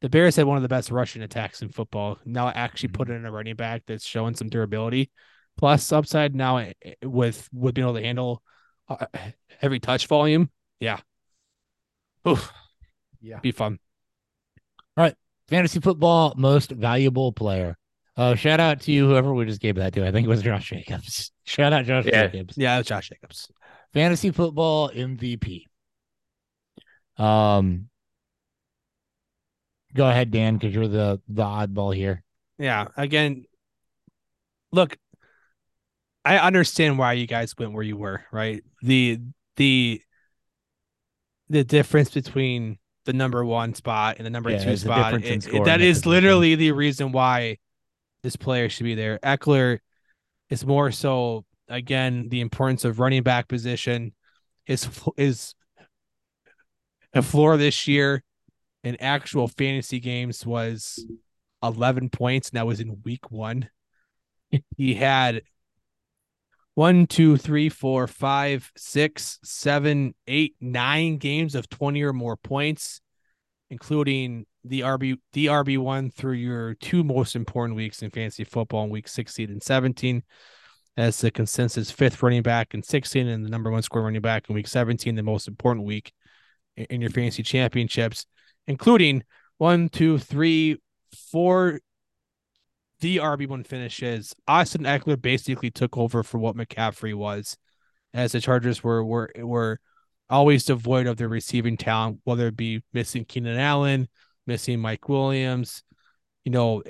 the 0.00 0.08
Bears 0.08 0.36
had 0.36 0.46
one 0.46 0.56
of 0.56 0.62
the 0.62 0.68
best 0.68 0.90
rushing 0.90 1.22
attacks 1.22 1.62
in 1.62 1.68
football. 1.70 2.18
Now 2.24 2.48
actually 2.48 2.90
put 2.90 3.08
in 3.10 3.24
a 3.24 3.30
running 3.32 3.56
back 3.56 3.82
that's 3.86 4.04
showing 4.06 4.34
some 4.34 4.48
durability, 4.48 5.10
plus 5.56 5.92
upside 5.92 6.34
now 6.34 6.58
eh, 6.58 6.72
eh, 6.82 6.94
with 7.04 7.48
with 7.52 7.74
being 7.74 7.86
able 7.86 7.94
to 7.94 8.02
handle 8.02 8.42
uh, 8.88 9.06
every 9.62 9.80
touch 9.80 10.06
volume. 10.06 10.50
Yeah, 10.80 10.98
Oof, 12.28 12.52
Yeah. 13.20 13.38
be 13.40 13.52
fun. 13.52 13.78
All 14.96 15.04
right, 15.04 15.14
fantasy 15.48 15.80
football 15.80 16.34
most 16.36 16.70
valuable 16.70 17.32
player. 17.32 17.76
Uh, 18.16 18.34
shout 18.34 18.60
out 18.60 18.80
to 18.80 18.92
you, 18.92 19.06
whoever 19.06 19.34
we 19.34 19.44
just 19.44 19.60
gave 19.60 19.74
that 19.76 19.92
to. 19.92 20.06
I 20.06 20.10
think 20.10 20.24
it 20.26 20.28
was 20.30 20.42
Josh 20.42 20.70
Jacobs. 20.70 21.32
Shout 21.44 21.72
out 21.74 21.84
Josh 21.84 22.06
Yeah. 22.06 22.26
Jacobs. 22.28 22.56
Yeah, 22.56 22.76
that's 22.76 22.88
Josh 22.88 23.10
Jacobs. 23.10 23.50
Fantasy 23.92 24.30
football 24.30 24.90
MVP. 24.90 25.66
Um, 27.16 27.88
go 29.94 30.08
ahead, 30.08 30.30
Dan, 30.30 30.56
because 30.56 30.74
you're 30.74 30.88
the 30.88 31.20
the 31.28 31.42
oddball 31.42 31.94
here. 31.94 32.22
Yeah, 32.58 32.88
again, 32.96 33.44
look, 34.72 34.96
I 36.24 36.38
understand 36.38 36.98
why 36.98 37.14
you 37.14 37.26
guys 37.26 37.54
went 37.58 37.72
where 37.72 37.82
you 37.82 37.96
were, 37.96 38.24
right? 38.32 38.62
The 38.82 39.20
the 39.56 40.02
the 41.48 41.64
difference 41.64 42.10
between 42.10 42.78
the 43.04 43.12
number 43.12 43.44
one 43.44 43.74
spot 43.74 44.16
and 44.18 44.26
the 44.26 44.30
number 44.30 44.50
Yeah, 44.50 44.64
two 44.64 44.76
spot. 44.76 45.14
it- 45.14 45.42
that 45.64 45.68
at 45.68 45.80
is 45.80 46.04
literally 46.06 46.56
the 46.56 46.72
reason 46.72 47.12
why 47.12 47.58
this 48.22 48.36
player 48.36 48.68
should 48.68 48.84
be 48.84 48.96
there. 48.96 49.18
Ekeler 49.22 49.78
is 50.50 50.66
more 50.66 50.90
so 50.90 51.44
again 51.68 52.28
the 52.28 52.40
importance 52.40 52.84
of 52.84 52.98
running 52.98 53.22
back 53.22 53.48
position. 53.48 54.12
His 54.64 54.88
a 57.14 57.22
floor 57.22 57.56
this 57.56 57.88
year 57.88 58.22
in 58.84 58.96
actual 59.00 59.48
fantasy 59.48 60.00
games 60.00 60.44
was 60.44 61.04
11 61.62 62.10
points, 62.10 62.50
and 62.50 62.58
that 62.58 62.66
was 62.66 62.80
in 62.80 63.00
week 63.04 63.30
one. 63.30 63.68
he 64.76 64.94
had 64.94 65.42
one, 66.74 67.06
two, 67.06 67.36
three, 67.38 67.68
four, 67.68 68.06
five, 68.06 68.70
six, 68.76 69.38
seven, 69.42 70.14
eight, 70.26 70.56
nine 70.60 71.16
games 71.16 71.54
of 71.54 71.68
20 71.70 72.02
or 72.02 72.12
more 72.12 72.36
points, 72.36 73.00
including 73.70 74.44
the 74.62 74.80
RB 74.80 75.16
the 75.32 75.46
RB 75.46 75.78
one 75.78 76.10
through 76.10 76.34
your 76.34 76.74
two 76.74 77.02
most 77.04 77.36
important 77.36 77.76
weeks 77.76 78.02
in 78.02 78.10
fantasy 78.10 78.44
football 78.44 78.84
in 78.84 78.90
week 78.90 79.08
16 79.08 79.48
and 79.48 79.62
17 79.62 80.22
as 80.96 81.20
the 81.20 81.30
consensus 81.30 81.90
fifth 81.90 82.22
running 82.22 82.42
back 82.42 82.74
in 82.74 82.82
16 82.82 83.26
and 83.26 83.44
the 83.44 83.50
number 83.50 83.70
one 83.70 83.82
score 83.82 84.02
running 84.02 84.22
back 84.22 84.48
in 84.48 84.54
week 84.54 84.66
17, 84.66 85.14
the 85.14 85.22
most 85.22 85.46
important 85.46 85.86
week 85.86 86.12
in, 86.76 87.00
your 87.00 87.10
fantasy 87.10 87.42
championships, 87.42 88.26
including 88.66 89.22
one, 89.58 89.88
two, 89.88 90.18
three, 90.18 90.80
four 91.30 91.80
the 93.00 93.18
RB1 93.18 93.66
finishes. 93.66 94.34
Austin 94.48 94.84
Ekeler 94.84 95.20
basically 95.20 95.70
took 95.70 95.98
over 95.98 96.22
for 96.22 96.38
what 96.38 96.56
McCaffrey 96.56 97.14
was, 97.14 97.56
as 98.14 98.32
the 98.32 98.40
Chargers 98.40 98.82
were 98.82 99.04
were 99.04 99.30
were 99.36 99.80
always 100.30 100.64
devoid 100.64 101.06
of 101.06 101.16
their 101.16 101.28
receiving 101.28 101.76
talent, 101.76 102.20
whether 102.24 102.48
it 102.48 102.56
be 102.56 102.82
missing 102.92 103.24
Keenan 103.24 103.58
Allen, 103.58 104.08
missing 104.46 104.80
Mike 104.80 105.08
Williams, 105.08 105.82
you 106.44 106.52
know, 106.52 106.82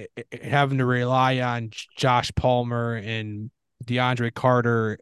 having 0.42 0.78
to 0.78 0.86
rely 0.86 1.40
on 1.40 1.70
Josh 1.96 2.30
Palmer 2.36 2.94
and 2.94 3.50
DeAndre 3.84 4.32
Carter 4.34 4.98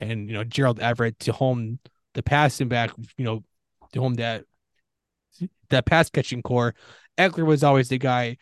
and 0.00 0.28
you 0.28 0.34
know 0.34 0.44
Gerald 0.44 0.80
Everett 0.80 1.18
to 1.20 1.32
home 1.32 1.78
the 2.14 2.22
passing 2.22 2.68
back, 2.68 2.90
you 3.16 3.24
know, 3.24 3.44
to 3.92 4.00
home 4.00 4.14
that 4.14 4.44
that 5.70 5.86
pass 5.86 6.10
catching 6.10 6.42
core. 6.42 6.74
Ekeler 7.16 7.46
was 7.46 7.64
always 7.64 7.88
the 7.88 7.98
guy 7.98 8.36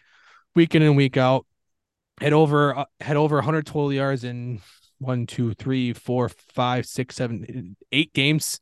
week 0.55 0.75
in 0.75 0.83
and 0.83 0.97
week 0.97 1.17
out. 1.17 1.47
Had 2.21 2.33
over 2.33 2.77
uh, 2.77 2.85
had 3.01 3.17
over 3.17 3.37
100 3.37 3.67
total 3.67 3.93
yards 3.93 4.25
in 4.25 4.61
one, 4.99 5.27
two, 5.27 5.53
three, 5.55 5.93
four, 5.93 6.29
five, 6.29 6.87
six, 6.87 7.17
seven, 7.17 7.77
eight 7.93 8.13
games. 8.15 8.61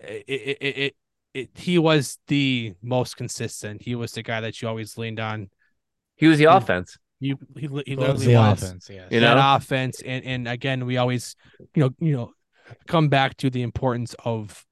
It, 0.00 0.24
it, 0.26 0.58
it, 0.60 0.78
it, 0.78 0.96
it 1.34 1.50
he 1.54 1.78
was 1.78 2.18
the 2.28 2.74
most 2.82 3.16
consistent. 3.16 3.82
He 3.82 3.94
was 3.94 4.12
the 4.12 4.22
guy 4.22 4.40
that 4.40 4.62
you 4.62 4.68
always 4.68 4.96
leaned 4.96 5.20
on. 5.20 5.50
He 6.16 6.26
was 6.26 6.38
the 6.38 6.44
offense. 6.44 6.96
He 7.24 7.34
he, 7.54 7.60
he 7.60 7.68
Loves 7.68 7.86
literally 7.86 8.26
the 8.26 8.34
was 8.34 8.62
offense, 8.62 8.90
yes. 8.90 9.08
You 9.10 9.20
that 9.20 9.56
offense 9.56 10.02
and 10.04 10.22
and 10.26 10.46
again 10.46 10.84
we 10.84 10.98
always 10.98 11.36
you 11.74 11.84
know 11.84 11.90
you 11.98 12.14
know 12.14 12.32
come 12.86 13.08
back 13.08 13.36
to 13.38 13.48
the 13.48 13.62
importance 13.62 14.14
of 14.26 14.66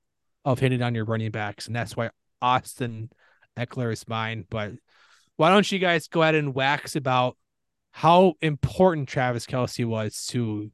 of 0.45 0.59
hitting 0.59 0.83
on 0.83 0.95
your 0.95 1.07
running 1.07 1.31
backs 1.31 1.67
and 1.67 1.75
that's 1.75 1.97
why 1.97 2.11
Austin 2.43 3.09
Ekeler 3.57 3.91
is 3.91 4.07
mine 4.07 4.45
but 4.51 4.73
why 5.37 5.49
don't 5.49 5.73
you 5.73 5.79
guys 5.79 6.09
go 6.09 6.21
ahead 6.23 6.35
and 6.35 6.55
wax 6.55 6.95
about 6.95 7.39
how 7.93 8.35
important 8.43 9.09
Travis 9.09 9.47
Kelce 9.47 9.87
was 9.87 10.27
to 10.27 10.71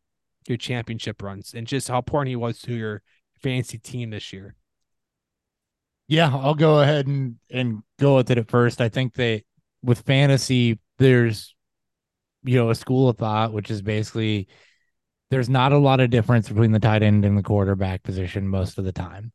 your 0.49 0.59
championship 0.59 1.23
runs 1.23 1.55
and 1.55 1.65
just 1.65 1.87
how 1.87 1.99
important 1.99 2.31
he 2.31 2.37
was 2.37 2.59
to 2.63 2.75
your 2.75 3.03
fantasy 3.41 3.79
team 3.79 4.11
this 4.11 4.33
year 4.33 4.57
Yeah, 6.09 6.35
I'll 6.35 6.55
go 6.55 6.81
ahead 6.81 7.07
and 7.07 7.37
and 7.51 7.83
go 8.01 8.17
with 8.17 8.31
it 8.31 8.39
at 8.39 8.51
first. 8.51 8.81
I 8.81 8.89
think 8.89 9.15
that 9.15 9.43
with 9.83 10.01
fantasy, 10.01 10.79
there's 10.99 11.55
you 12.45 12.57
know 12.57 12.71
a 12.71 12.75
school 12.75 13.09
of 13.09 13.19
thought, 13.19 13.53
which 13.53 13.71
is 13.71 13.83
basically 13.83 14.49
there's 15.31 15.49
not 15.49 15.73
a 15.73 15.79
lot 15.79 16.01
of 16.01 16.11
difference 16.11 16.49
between 16.49 16.73
the 16.73 16.81
tight 16.81 17.03
end 17.03 17.25
and 17.25 17.37
the 17.37 17.43
quarterback 17.43 18.03
position 18.03 18.49
most 18.49 18.79
of 18.79 18.85
the 18.85 18.93
time. 18.93 19.33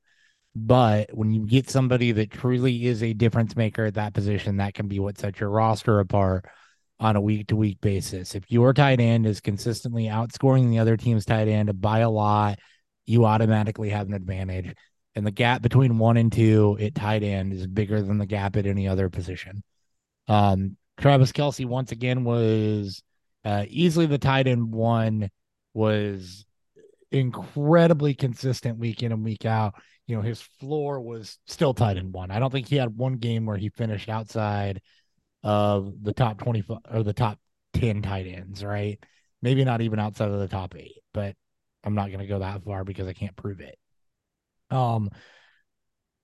But 0.56 1.10
when 1.14 1.32
you 1.32 1.46
get 1.46 1.70
somebody 1.70 2.12
that 2.14 2.32
truly 2.32 2.86
is 2.86 3.02
a 3.02 3.14
difference 3.14 3.56
maker 3.56 3.86
at 3.86 3.96
that 3.96 4.14
position, 4.14 4.58
that 4.58 4.74
can 4.74 4.88
be 4.88 5.00
what 5.00 5.18
sets 5.18 5.40
your 5.40 5.50
roster 5.50 6.00
apart 6.00 6.46
on 7.00 7.16
a 7.16 7.22
week 7.22 7.48
to 7.48 7.56
week 7.56 7.82
basis. 7.82 8.36
If 8.36 8.52
your 8.52 8.74
tight 8.74 9.00
end 9.00 9.26
is 9.26 9.42
consistently 9.42 10.06
outscoring 10.06 10.70
the 10.70 10.80
other 10.80 10.96
team's 10.96 11.26
tight 11.26 11.48
end 11.48 11.82
by 11.82 12.00
a 12.00 12.10
lot, 12.10 12.60
you 13.06 13.26
automatically 13.26 13.90
have 13.90 14.08
an 14.08 14.14
advantage. 14.14 14.76
And 15.16 15.26
the 15.26 15.32
gap 15.32 15.62
between 15.62 15.98
one 15.98 16.18
and 16.18 16.32
two 16.32 16.78
at 16.80 16.96
tight 16.96 17.24
end 17.24 17.54
is 17.54 17.68
bigger 17.68 18.02
than 18.02 18.18
the 18.18 18.26
gap 18.26 18.56
at 18.56 18.66
any 18.66 18.88
other 18.88 19.10
position. 19.10 19.64
Um, 20.28 20.78
Travis 21.04 21.34
Kelce 21.34 21.66
once 21.66 21.92
again 21.92 22.24
was 22.24 23.04
uh, 23.44 23.66
easily 23.68 24.06
the 24.06 24.18
tight 24.18 24.48
end 24.48 24.72
one, 24.72 25.30
was 25.74 26.46
incredibly 27.12 28.14
consistent 28.14 28.80
week 28.80 29.04
in 29.04 29.12
and 29.12 29.22
week 29.22 29.46
out. 29.46 29.74
You 30.08 30.16
know, 30.16 30.22
his 30.22 30.40
floor 30.40 31.02
was 31.02 31.40
still 31.46 31.74
tight 31.74 31.98
end 31.98 32.14
one. 32.14 32.32
I 32.32 32.40
don't 32.40 32.54
think 32.54 32.70
he 32.70 32.78
had 32.78 32.96
one 32.96 33.18
game 33.18 33.46
where 33.46 33.58
he 33.58 33.68
finished 33.68 34.08
outside 34.08 34.82
of 35.44 35.92
the 36.02 36.14
top 36.14 36.38
25 36.38 36.78
or 36.90 37.04
the 37.04 37.12
top 37.12 37.38
10 37.74 38.02
tight 38.02 38.26
ends, 38.26 38.64
right? 38.64 38.98
Maybe 39.42 39.66
not 39.66 39.82
even 39.82 40.00
outside 40.00 40.30
of 40.30 40.40
the 40.40 40.48
top 40.48 40.74
eight, 40.78 41.02
but 41.14 41.36
I'm 41.84 41.96
not 41.96 42.08
going 42.08 42.20
to 42.20 42.28
go 42.28 42.40
that 42.40 42.64
far 42.64 42.86
because 42.86 43.10
I 43.10 43.14
can't 43.14 43.36
prove 43.36 43.60
it. 43.60 43.78
Um, 44.72 45.10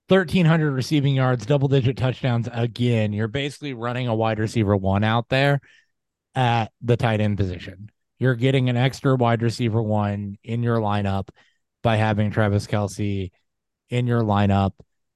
1300 0.10 0.72
receiving 0.72 1.16
yards, 1.16 1.46
double 1.46 1.68
digit 1.68 1.96
touchdowns 1.98 2.50
again. 2.52 3.14
You're 3.14 3.28
basically 3.28 3.74
running 3.74 4.08
a 4.08 4.16
wide 4.16 4.40
receiver 4.40 4.76
one 4.76 5.04
out 5.04 5.30
there 5.30 5.62
at 6.36 6.72
the 6.82 6.98
tight 6.98 7.22
end 7.22 7.38
position. 7.38 7.90
You're 8.18 8.36
getting 8.36 8.70
an 8.70 8.78
extra 8.78 9.16
wide 9.16 9.42
receiver 9.42 9.82
one 9.82 10.38
in 10.44 10.64
your 10.64 10.78
lineup 10.80 11.30
by 11.84 11.96
having 11.96 12.32
Travis 12.32 12.68
Kelce 12.68 13.32
in 13.90 14.08
your 14.08 14.22
lineup. 14.22 14.72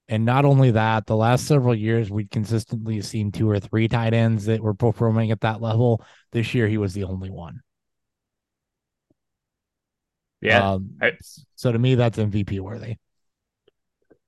And 0.07 0.26
not 0.26 0.45
only 0.45 0.72
that, 0.72 1.06
the 1.06 1.15
last 1.15 1.45
several 1.48 1.76
years 1.76 2.11
we'd 2.11 2.32
consistently 2.32 3.02
seen 3.02 3.32
two 3.32 3.49
or 3.49 3.60
three 3.60 3.88
tight 3.88 4.14
ends 4.14 4.45
that 4.45 4.61
were 4.61 4.74
performing 4.74 5.32
at 5.32 5.41
that 5.41 5.61
level. 5.61 6.03
This 6.32 6.53
year 6.53 6.68
he 6.68 6.78
was 6.78 6.94
the 6.94 7.06
only 7.06 7.30
one. 7.30 7.61
Yeah. 10.41 10.74
Um, 10.74 10.98
I- 11.02 11.14
so 11.56 11.72
to 11.72 11.80
me, 11.80 11.95
that's 11.95 12.18
MVP 12.20 12.60
worthy. 12.60 12.98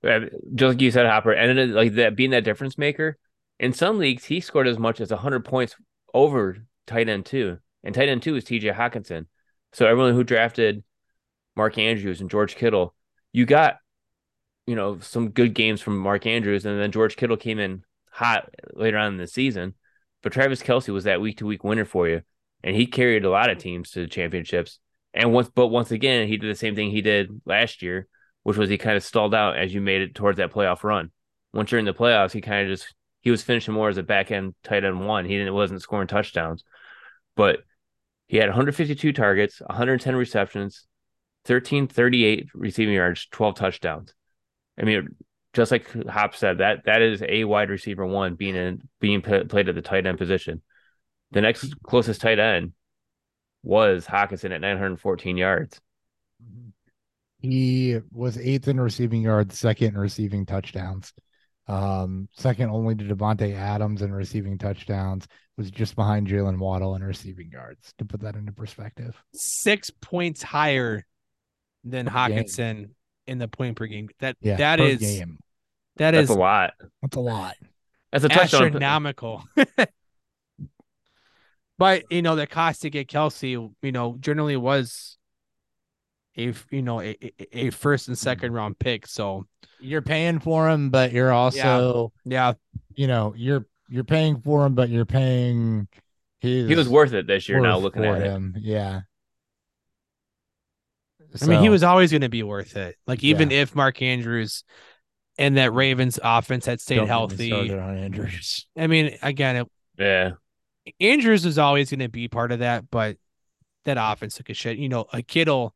Just 0.06 0.74
like 0.74 0.82
you 0.82 0.92
said, 0.92 1.06
Hopper, 1.06 1.32
and 1.32 1.58
it, 1.58 1.70
like 1.70 1.94
that 1.96 2.16
being 2.16 2.32
that 2.32 2.44
difference 2.44 2.78
maker. 2.78 3.18
In 3.60 3.74
some 3.74 3.98
leagues, 3.98 4.26
he 4.26 4.40
scored 4.42 4.68
as 4.68 4.78
much 4.78 5.00
as 5.00 5.12
100 5.12 5.46
points 5.46 5.76
over 6.14 6.58
tight 6.86 7.10
end 7.10 7.26
two, 7.26 7.58
and 7.84 7.96
tight 7.96 8.10
end 8.10 8.22
two 8.22 8.36
is 8.36 8.44
T.J. 8.44 8.70
Hockenson. 8.70 9.28
So 9.74 9.88
everyone 9.88 10.14
who 10.14 10.24
drafted 10.24 10.84
Mark 11.56 11.78
Andrews 11.78 12.22
and 12.22 12.30
George 12.30 12.56
Kittle, 12.56 12.94
you 13.32 13.46
got 13.46 13.78
you 14.68 14.76
know, 14.76 15.00
some 15.00 15.30
good 15.30 15.54
games 15.54 15.82
from 15.82 15.98
Mark 15.98 16.26
Andrews, 16.26 16.66
and 16.66 16.80
then 16.80 16.92
George 16.92 17.16
Kittle 17.16 17.38
came 17.38 17.60
in 17.60 17.84
hot 18.10 18.50
later 18.74 18.98
on 18.98 19.14
in 19.14 19.18
the 19.18 19.28
season. 19.28 19.76
But 20.24 20.34
Travis 20.34 20.64
Kelce 20.64 20.90
was 20.90 21.04
that 21.04 21.22
week 21.22 21.38
to 21.38 21.46
week 21.46 21.64
winner 21.64 21.86
for 21.86 22.08
you, 22.08 22.22
and 22.64 22.76
he 22.76 22.88
carried 22.88 23.26
a 23.26 23.30
lot 23.30 23.50
of 23.50 23.60
teams 23.60 23.92
to 23.92 24.02
the 24.02 24.08
championships. 24.08 24.80
And 25.14 25.32
once, 25.32 25.50
but 25.54 25.68
once 25.68 25.92
again, 25.92 26.28
he 26.28 26.38
did 26.38 26.50
the 26.50 26.58
same 26.58 26.76
thing 26.76 26.90
he 26.90 27.02
did 27.02 27.42
last 27.46 27.82
year, 27.82 28.08
which 28.46 28.58
was 28.58 28.70
he 28.70 28.78
kind 28.78 28.96
of 28.96 29.04
stalled 29.04 29.34
out 29.34 29.58
as 29.58 29.74
you 29.74 29.82
made 29.82 30.04
it 30.04 30.14
towards 30.14 30.38
that 30.38 30.54
playoff 30.54 30.84
run. 30.84 31.10
Once 31.52 31.72
you're 31.72 31.80
in 31.80 31.86
the 31.86 31.96
playoffs, 31.96 32.32
he 32.32 32.42
kind 32.42 32.62
of 32.62 32.78
just 32.78 32.94
he 33.22 33.32
was 33.32 33.42
finishing 33.42 33.74
more 33.74 33.90
as 33.90 33.98
a 33.98 34.04
back 34.04 34.30
end 34.30 34.54
tight 34.62 34.84
end 34.84 35.04
one. 35.04 35.26
He 35.26 35.36
didn't 35.36 35.56
wasn't 35.56 35.82
scoring 35.82 36.08
touchdowns, 36.08 36.64
but 37.36 37.62
he 38.28 38.38
had 38.38 38.50
152 38.50 39.14
targets, 39.14 39.62
110 39.62 40.16
receptions, 40.16 40.86
1338 41.48 42.50
receiving 42.54 42.94
yards, 42.94 43.28
12 43.32 43.56
touchdowns. 43.56 44.14
I 44.80 44.84
mean, 44.84 45.16
just 45.54 45.72
like 45.72 45.92
Hop 46.08 46.36
said, 46.36 46.60
that 46.60 46.86
that 46.86 47.02
is 47.02 47.24
a 47.28 47.46
wide 47.46 47.72
receiver 47.72 48.06
one 48.06 48.36
being 48.36 48.56
in 48.56 48.88
being 49.00 49.24
played 49.24 49.70
at 49.70 49.74
the 49.74 49.82
tight 49.82 50.06
end 50.06 50.20
position. 50.20 50.62
The 51.32 51.42
next 51.42 51.74
closest 51.82 52.22
tight 52.22 52.38
end 52.38 52.74
was 53.64 54.06
Hockenson 54.06 54.54
at 54.54 54.62
914 54.62 55.36
yards. 55.36 55.82
He 57.40 58.00
was 58.12 58.38
eighth 58.38 58.68
in 58.68 58.80
receiving 58.80 59.22
yards, 59.22 59.58
second 59.58 59.90
in 59.90 59.98
receiving 59.98 60.46
touchdowns. 60.46 61.14
Um, 61.68 62.30
second 62.34 62.70
only 62.70 62.96
to 62.96 63.04
Davante 63.04 63.56
Adams 63.56 64.02
in 64.02 64.14
receiving 64.14 64.58
touchdowns, 64.58 65.28
was 65.58 65.72
just 65.72 65.96
behind 65.96 66.28
Jaylen 66.28 66.60
Waddle 66.60 66.96
in 66.96 67.04
receiving 67.04 67.50
yards. 67.52 67.94
To 67.98 68.06
put 68.06 68.22
that 68.22 68.36
into 68.36 68.52
perspective, 68.52 69.16
six 69.34 69.90
points 69.90 70.44
higher 70.44 71.06
than 71.84 72.06
Per 72.06 72.12
Hockenson 72.12 72.76
game. 72.76 72.96
in 73.28 73.38
the 73.38 73.48
point 73.48 73.78
per 73.78 73.88
game. 73.88 74.10
That 74.20 74.38
yeah, 74.42 74.58
that 74.58 74.80
per 74.80 74.86
is 74.86 75.00
game. 75.00 75.40
that 75.98 76.12
That's 76.12 76.30
is 76.30 76.36
a 76.36 76.40
lot. 76.40 76.74
That's 77.02 77.16
a 77.16 77.22
lot. 77.22 77.56
That's 78.12 78.26
a 78.26 78.30
touchdown. 78.30 78.66
astronomical. 78.66 79.44
but 81.78 82.04
you 82.12 82.22
know, 82.22 82.36
the 82.36 82.48
cost 82.48 82.82
to 82.84 82.90
get 82.90 83.08
Kelce, 83.08 83.72
you 83.82 83.92
know, 83.92 84.18
generally 84.20 84.58
was 84.58 85.18
a 86.38 86.54
you 86.72 86.82
know 86.82 87.02
a, 87.02 87.16
a- 87.22 87.66
a 87.68 87.70
first 87.72 88.08
and 88.08 88.18
second 88.18 88.48
Mm-hmm. 88.50 88.56
round 88.58 88.80
pick. 88.80 89.08
So 89.08 89.46
You're 89.80 90.02
paying 90.02 90.40
for 90.40 90.70
him, 90.70 90.90
but 90.90 91.12
you're 91.12 91.32
also, 91.32 92.12
yeah, 92.26 92.54
you 92.96 93.08
know, 93.08 93.34
you're 93.38 93.66
you're 93.90 94.04
paying 94.04 94.42
for 94.42 94.66
him, 94.66 94.74
but 94.76 94.90
you're 94.90 95.06
paying 95.06 95.88
his. 96.40 96.68
He 96.70 96.76
was 96.76 96.90
worth 96.90 97.14
it 97.14 97.28
this 97.28 97.48
year. 97.50 97.60
Now 97.60 97.78
looking 97.78 98.02
for 98.04 98.16
at 98.16 98.22
it, 98.22 98.26
him, 98.26 98.56
yeah. 98.60 99.02
I 101.42 101.46
mean, 101.48 101.62
he 101.62 101.70
was 101.70 101.84
always 101.84 102.12
going 102.12 102.22
to 102.22 102.30
be 102.30 102.44
worth 102.44 102.78
it. 102.78 102.96
Like 103.08 103.24
even 103.24 103.52
Yeah. 103.52 103.62
if 103.64 103.76
Mark 103.76 104.02
Andrews 104.02 104.64
and 105.38 105.58
that 105.58 105.74
Ravens 105.74 106.18
offense 106.24 106.66
had 106.66 106.80
stayed 106.80 106.96
don't 106.98 107.08
healthy. 107.08 107.52
on 107.52 107.98
Andrews. 107.98 108.66
I 108.78 108.88
mean, 108.88 109.18
again, 109.22 109.58
it, 109.58 109.68
yeah. 109.98 110.32
Andrews 111.02 111.46
was 111.46 111.58
always 111.58 111.90
going 111.90 112.00
to 112.00 112.08
be 112.08 112.28
part 112.30 112.52
of 112.54 112.60
that, 112.60 112.90
but 112.90 113.18
that 113.84 113.98
offense 114.00 114.36
took 114.36 114.50
a 114.50 114.54
shit. 114.54 114.78
You 114.78 114.88
know, 114.88 115.08
a 115.12 115.22
Kittle 115.22 115.75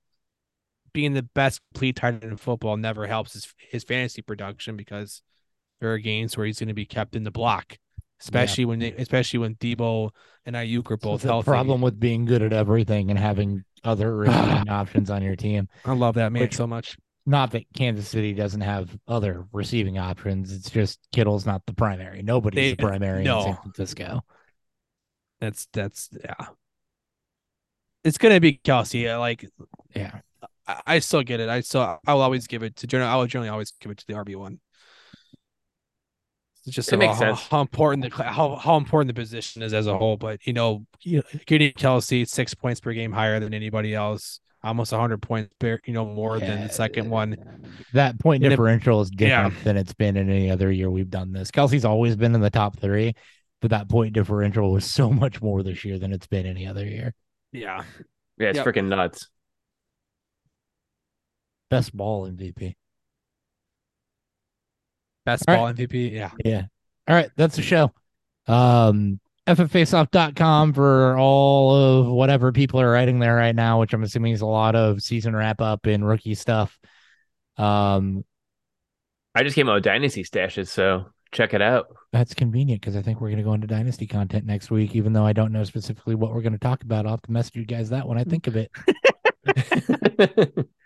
being 0.93 1.13
the 1.13 1.23
best 1.23 1.61
complete 1.73 1.95
tight 1.95 2.15
end 2.15 2.23
in 2.23 2.37
football 2.37 2.77
never 2.77 3.07
helps 3.07 3.33
his 3.33 3.53
his 3.57 3.83
fantasy 3.83 4.21
production 4.21 4.75
because 4.77 5.21
there 5.81 5.93
are 5.93 5.97
games 5.97 6.35
where 6.37 6.45
he's 6.45 6.59
going 6.59 6.67
to 6.67 6.73
be 6.73 6.85
kept 6.85 7.15
in 7.15 7.23
the 7.23 7.31
block, 7.31 7.77
especially 8.21 8.65
when 8.65 8.79
they, 8.79 8.91
especially 8.93 9.39
when 9.39 9.55
Deebo 9.55 10.09
and 10.45 10.55
Aiyuk 10.55 10.91
are 10.91 10.97
both 10.97 11.21
the 11.21 11.29
healthy. 11.29 11.45
problem 11.45 11.81
with 11.81 11.99
being 11.99 12.25
good 12.25 12.41
at 12.41 12.51
everything 12.53 13.09
and 13.09 13.17
having 13.19 13.63
other 13.83 14.15
receiving 14.17 14.67
options 14.69 15.09
on 15.09 15.21
your 15.23 15.35
team. 15.35 15.67
I 15.85 15.93
love 15.93 16.15
that 16.15 16.31
man 16.31 16.41
Which- 16.41 16.55
so 16.55 16.67
much. 16.67 16.97
Not 17.25 17.51
that 17.51 17.65
Kansas 17.75 18.07
City 18.07 18.33
doesn't 18.33 18.61
have 18.61 18.97
other 19.07 19.45
receiving 19.53 19.99
options. 19.99 20.51
It's 20.51 20.69
just 20.71 20.99
Kittle's 21.11 21.45
not 21.45 21.63
the 21.67 21.73
primary. 21.73 22.23
Nobody's 22.23 22.55
They- 22.55 22.71
the 22.71 22.83
primary 22.83 23.23
no. 23.23 23.37
in 23.39 23.43
San 23.45 23.55
Francisco. 23.61 24.21
That's 25.39 25.67
that's 25.71 26.09
yeah. 26.23 26.47
It's 28.03 28.17
gonna 28.17 28.39
be 28.39 28.59
Kelce. 28.63 29.17
Like 29.19 29.45
Yeah. 29.95 30.19
I, 30.69 30.81
I 30.95 30.99
still 30.99 31.23
get 31.23 31.39
it. 31.39 31.49
I 31.49 31.61
still 31.61 31.99
I'll 32.05 32.21
always 32.21 32.47
give 32.47 32.63
it 32.63 32.75
to 32.77 32.87
general. 32.87 33.09
I 33.09 33.15
will 33.15 33.27
generally 33.27 33.49
always 33.49 33.71
give 33.81 33.91
it 33.91 33.97
to 33.99 34.07
the 34.07 34.13
RB 34.13 34.35
one. 34.35 34.59
It's 36.65 36.75
just 36.75 36.91
It 36.93 36.97
makes 36.97 37.13
how, 37.15 37.19
sense. 37.35 37.47
how 37.47 37.61
important 37.61 38.03
the 38.13 38.23
how 38.23 38.55
how 38.55 38.77
important 38.77 39.07
the 39.07 39.19
position 39.19 39.61
is 39.63 39.73
as 39.73 39.87
a 39.87 39.97
whole. 39.97 40.17
But 40.17 40.45
you 40.45 40.53
know, 40.53 40.85
you 41.01 41.17
know, 41.17 41.39
getting 41.45 41.71
Kelce 41.73 42.27
six 42.27 42.53
points 42.53 42.79
per 42.79 42.93
game 42.93 43.11
higher 43.11 43.39
than 43.39 43.53
anybody 43.53 43.95
else, 43.95 44.39
almost 44.63 44.91
hundred 44.91 45.21
points 45.21 45.51
per 45.59 45.79
you 45.85 45.93
know 45.93 46.05
more 46.05 46.39
than 46.39 46.61
the 46.67 46.69
second 46.69 47.09
one. 47.09 47.37
That 47.93 48.19
point 48.19 48.43
And 48.43 48.47
it- 48.51 48.55
differential 48.55 49.01
is 49.01 49.09
yeah. 49.17 49.43
different 49.45 49.63
than 49.63 49.77
it's 49.77 49.93
been 49.93 50.17
in 50.17 50.29
any 50.29 50.51
other 50.51 50.71
year 50.71 50.91
we've 50.91 51.09
done 51.09 51.31
this. 51.31 51.49
Kelce's 51.49 51.85
always 51.85 52.15
been 52.17 52.35
in 52.35 52.41
the 52.41 52.49
top 52.51 52.77
three, 52.77 53.13
but 53.61 53.71
that 53.71 53.89
point 53.89 54.13
differential 54.13 54.71
was 54.71 54.85
so 54.85 55.09
much 55.09 55.41
more 55.41 55.63
this 55.63 55.85
year 55.85 55.97
than 55.97 56.11
it's 56.13 56.27
been 56.27 56.45
any 56.45 56.67
other 56.67 56.85
year. 56.85 57.13
Yeah, 57.51 57.83
Yeah, 58.37 58.49
it's 58.49 58.57
Yep. 58.57 58.65
freaking 58.67 58.87
nuts. 58.89 59.27
Best 61.69 61.95
ball 61.95 62.27
MVP. 62.27 62.75
best 65.25 65.45
All 65.47 65.55
ball 65.55 65.73
MVP. 65.73 66.11
Yeah, 66.11 66.31
Yeah. 66.43 66.63
All 67.07 67.15
right. 67.15 67.29
That's 67.35 67.55
the 67.55 67.61
show. 67.61 67.91
Um, 68.47 69.19
fffaceoff.com 69.47 70.73
for 70.73 71.17
all 71.17 71.75
of 71.75 72.07
whatever 72.07 72.51
people 72.51 72.81
are 72.81 72.91
writing 72.91 73.19
there 73.19 73.35
right 73.35 73.55
now, 73.55 73.79
which 73.79 73.93
I'm 73.93 74.03
assuming 74.03 74.33
is 74.33 74.41
a 74.41 74.47
lot 74.47 74.75
of 74.75 75.01
season 75.01 75.35
wrap 75.35 75.61
up 75.61 75.85
and 75.85 76.07
rookie 76.07 76.35
stuff. 76.35 76.77
Um, 77.57 78.23
I 79.35 79.43
just 79.43 79.55
came 79.55 79.69
out 79.69 79.75
with 79.75 79.83
dynasty 79.83 80.23
stashes, 80.23 80.67
so 80.67 81.05
check 81.31 81.53
it 81.53 81.61
out. 81.61 81.87
that's 82.11 82.33
convenient 82.33 82.81
because 82.81 82.95
I 82.95 83.01
think 83.01 83.21
we're 83.21 83.29
going 83.29 83.37
to 83.37 83.43
go 83.43 83.53
into 83.53 83.67
dynasty 83.67 84.07
content 84.07 84.45
next 84.45 84.71
week, 84.71 84.95
even 84.95 85.13
though 85.13 85.25
I 85.25 85.33
don't 85.33 85.51
know 85.51 85.63
specifically 85.63 86.15
what 86.15 86.33
we're 86.33 86.41
going 86.41 86.53
to 86.53 86.59
talk 86.59 86.83
about. 86.83 87.05
I'll 87.05 87.13
have 87.13 87.21
to 87.23 87.31
message 87.31 87.55
you 87.55 87.65
guys 87.65 87.89
that 87.89 88.07
when 88.07 88.17
I 88.17 88.23
think 88.23 88.47
of 88.47 88.55
it. 88.55 88.71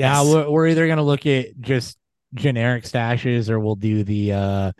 Yeah, 0.00 0.22
Yes. 0.22 0.32
we're, 0.32 0.50
we're 0.50 0.66
either 0.68 0.86
going 0.86 0.96
to 0.96 1.02
look 1.02 1.26
at 1.26 1.60
just 1.60 1.98
generic 2.34 2.84
stashes 2.84 3.50
or 3.50 3.60
we'll 3.60 3.74
do 3.76 4.02
the 4.04 4.32
uh 4.32 4.72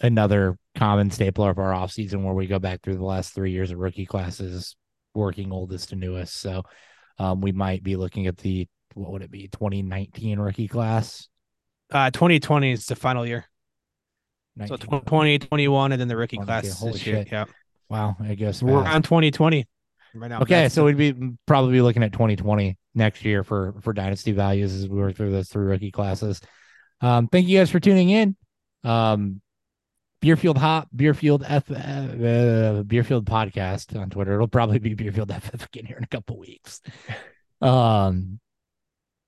another 0.00 0.56
common 0.76 1.10
staple 1.10 1.44
of 1.44 1.58
our 1.58 1.72
off 1.72 1.90
season 1.90 2.22
where 2.22 2.34
we 2.34 2.46
go 2.46 2.58
back 2.58 2.82
through 2.82 2.96
the 2.96 3.04
last 3.04 3.34
three 3.34 3.50
years 3.52 3.70
of 3.70 3.78
rookie 3.78 4.04
classes, 4.06 4.76
working 5.14 5.52
oldest 5.52 5.88
to 5.90 5.96
newest. 5.96 6.34
So 6.40 6.62
um 7.18 7.40
we 7.40 7.52
might 7.52 7.82
be 7.82 7.96
looking 7.96 8.26
at 8.26 8.36
the 8.38 8.68
what 8.94 9.10
would 9.12 9.22
it 9.22 9.30
be 9.30 9.48
2019 9.48 10.38
rookie 10.38 10.68
class? 10.68 11.28
uh, 11.90 12.10
2020 12.10 12.72
is 12.72 12.86
the 12.86 12.96
final 12.96 13.26
year. 13.26 13.44
So 14.66 14.76
2021 14.76 15.40
20, 15.48 15.92
and 15.94 16.00
then 16.00 16.08
the 16.08 16.16
rookie 16.16 16.36
22. 16.36 16.46
class 16.46 16.78
Holy 16.78 16.92
this 16.92 17.06
year. 17.06 17.16
shit. 17.16 17.32
Yeah, 17.32 17.44
Wow, 17.88 18.16
I 18.20 18.34
guess 18.34 18.62
we're 18.62 18.84
on 18.84 19.02
2020 19.02 19.66
right 20.20 20.28
now. 20.28 20.40
Okay, 20.40 20.68
so 20.68 20.84
we'd 20.84 20.96
be 20.96 21.14
probably 21.46 21.72
be 21.72 21.82
looking 21.82 22.02
at 22.02 22.12
2020 22.12 22.76
next 22.94 23.24
year 23.24 23.44
for 23.44 23.74
for 23.80 23.92
dynasty 23.92 24.32
values 24.32 24.72
as 24.74 24.88
we 24.88 24.98
work 24.98 25.16
through 25.16 25.30
those 25.30 25.48
three 25.48 25.64
rookie 25.64 25.90
classes. 25.90 26.40
Um, 27.00 27.28
thank 27.28 27.46
you 27.48 27.58
guys 27.58 27.70
for 27.70 27.80
tuning 27.80 28.10
in. 28.10 28.36
Um, 28.84 29.40
Beerfield 30.20 30.56
Hop, 30.58 30.88
Beerfield 30.94 31.42
F, 31.46 31.68
uh, 31.70 31.74
uh, 31.74 32.82
Beerfield 32.84 33.24
Podcast 33.24 33.98
on 34.00 34.08
Twitter. 34.08 34.34
It'll 34.34 34.46
probably 34.46 34.78
be 34.78 34.94
Beerfield 34.94 35.32
FF 35.32 35.66
again 35.66 35.84
here 35.84 35.96
in 35.96 36.04
a 36.04 36.08
couple 36.08 36.38
weeks. 36.38 36.80
Um, 37.62 38.40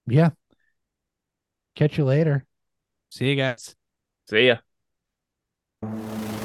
yeah. 0.08 0.30
Catch 1.76 1.98
you 1.98 2.04
later. 2.04 2.44
see 3.10 3.30
you 3.30 3.36
guys. 3.36 3.76
See 4.28 4.50
ya. 5.82 6.43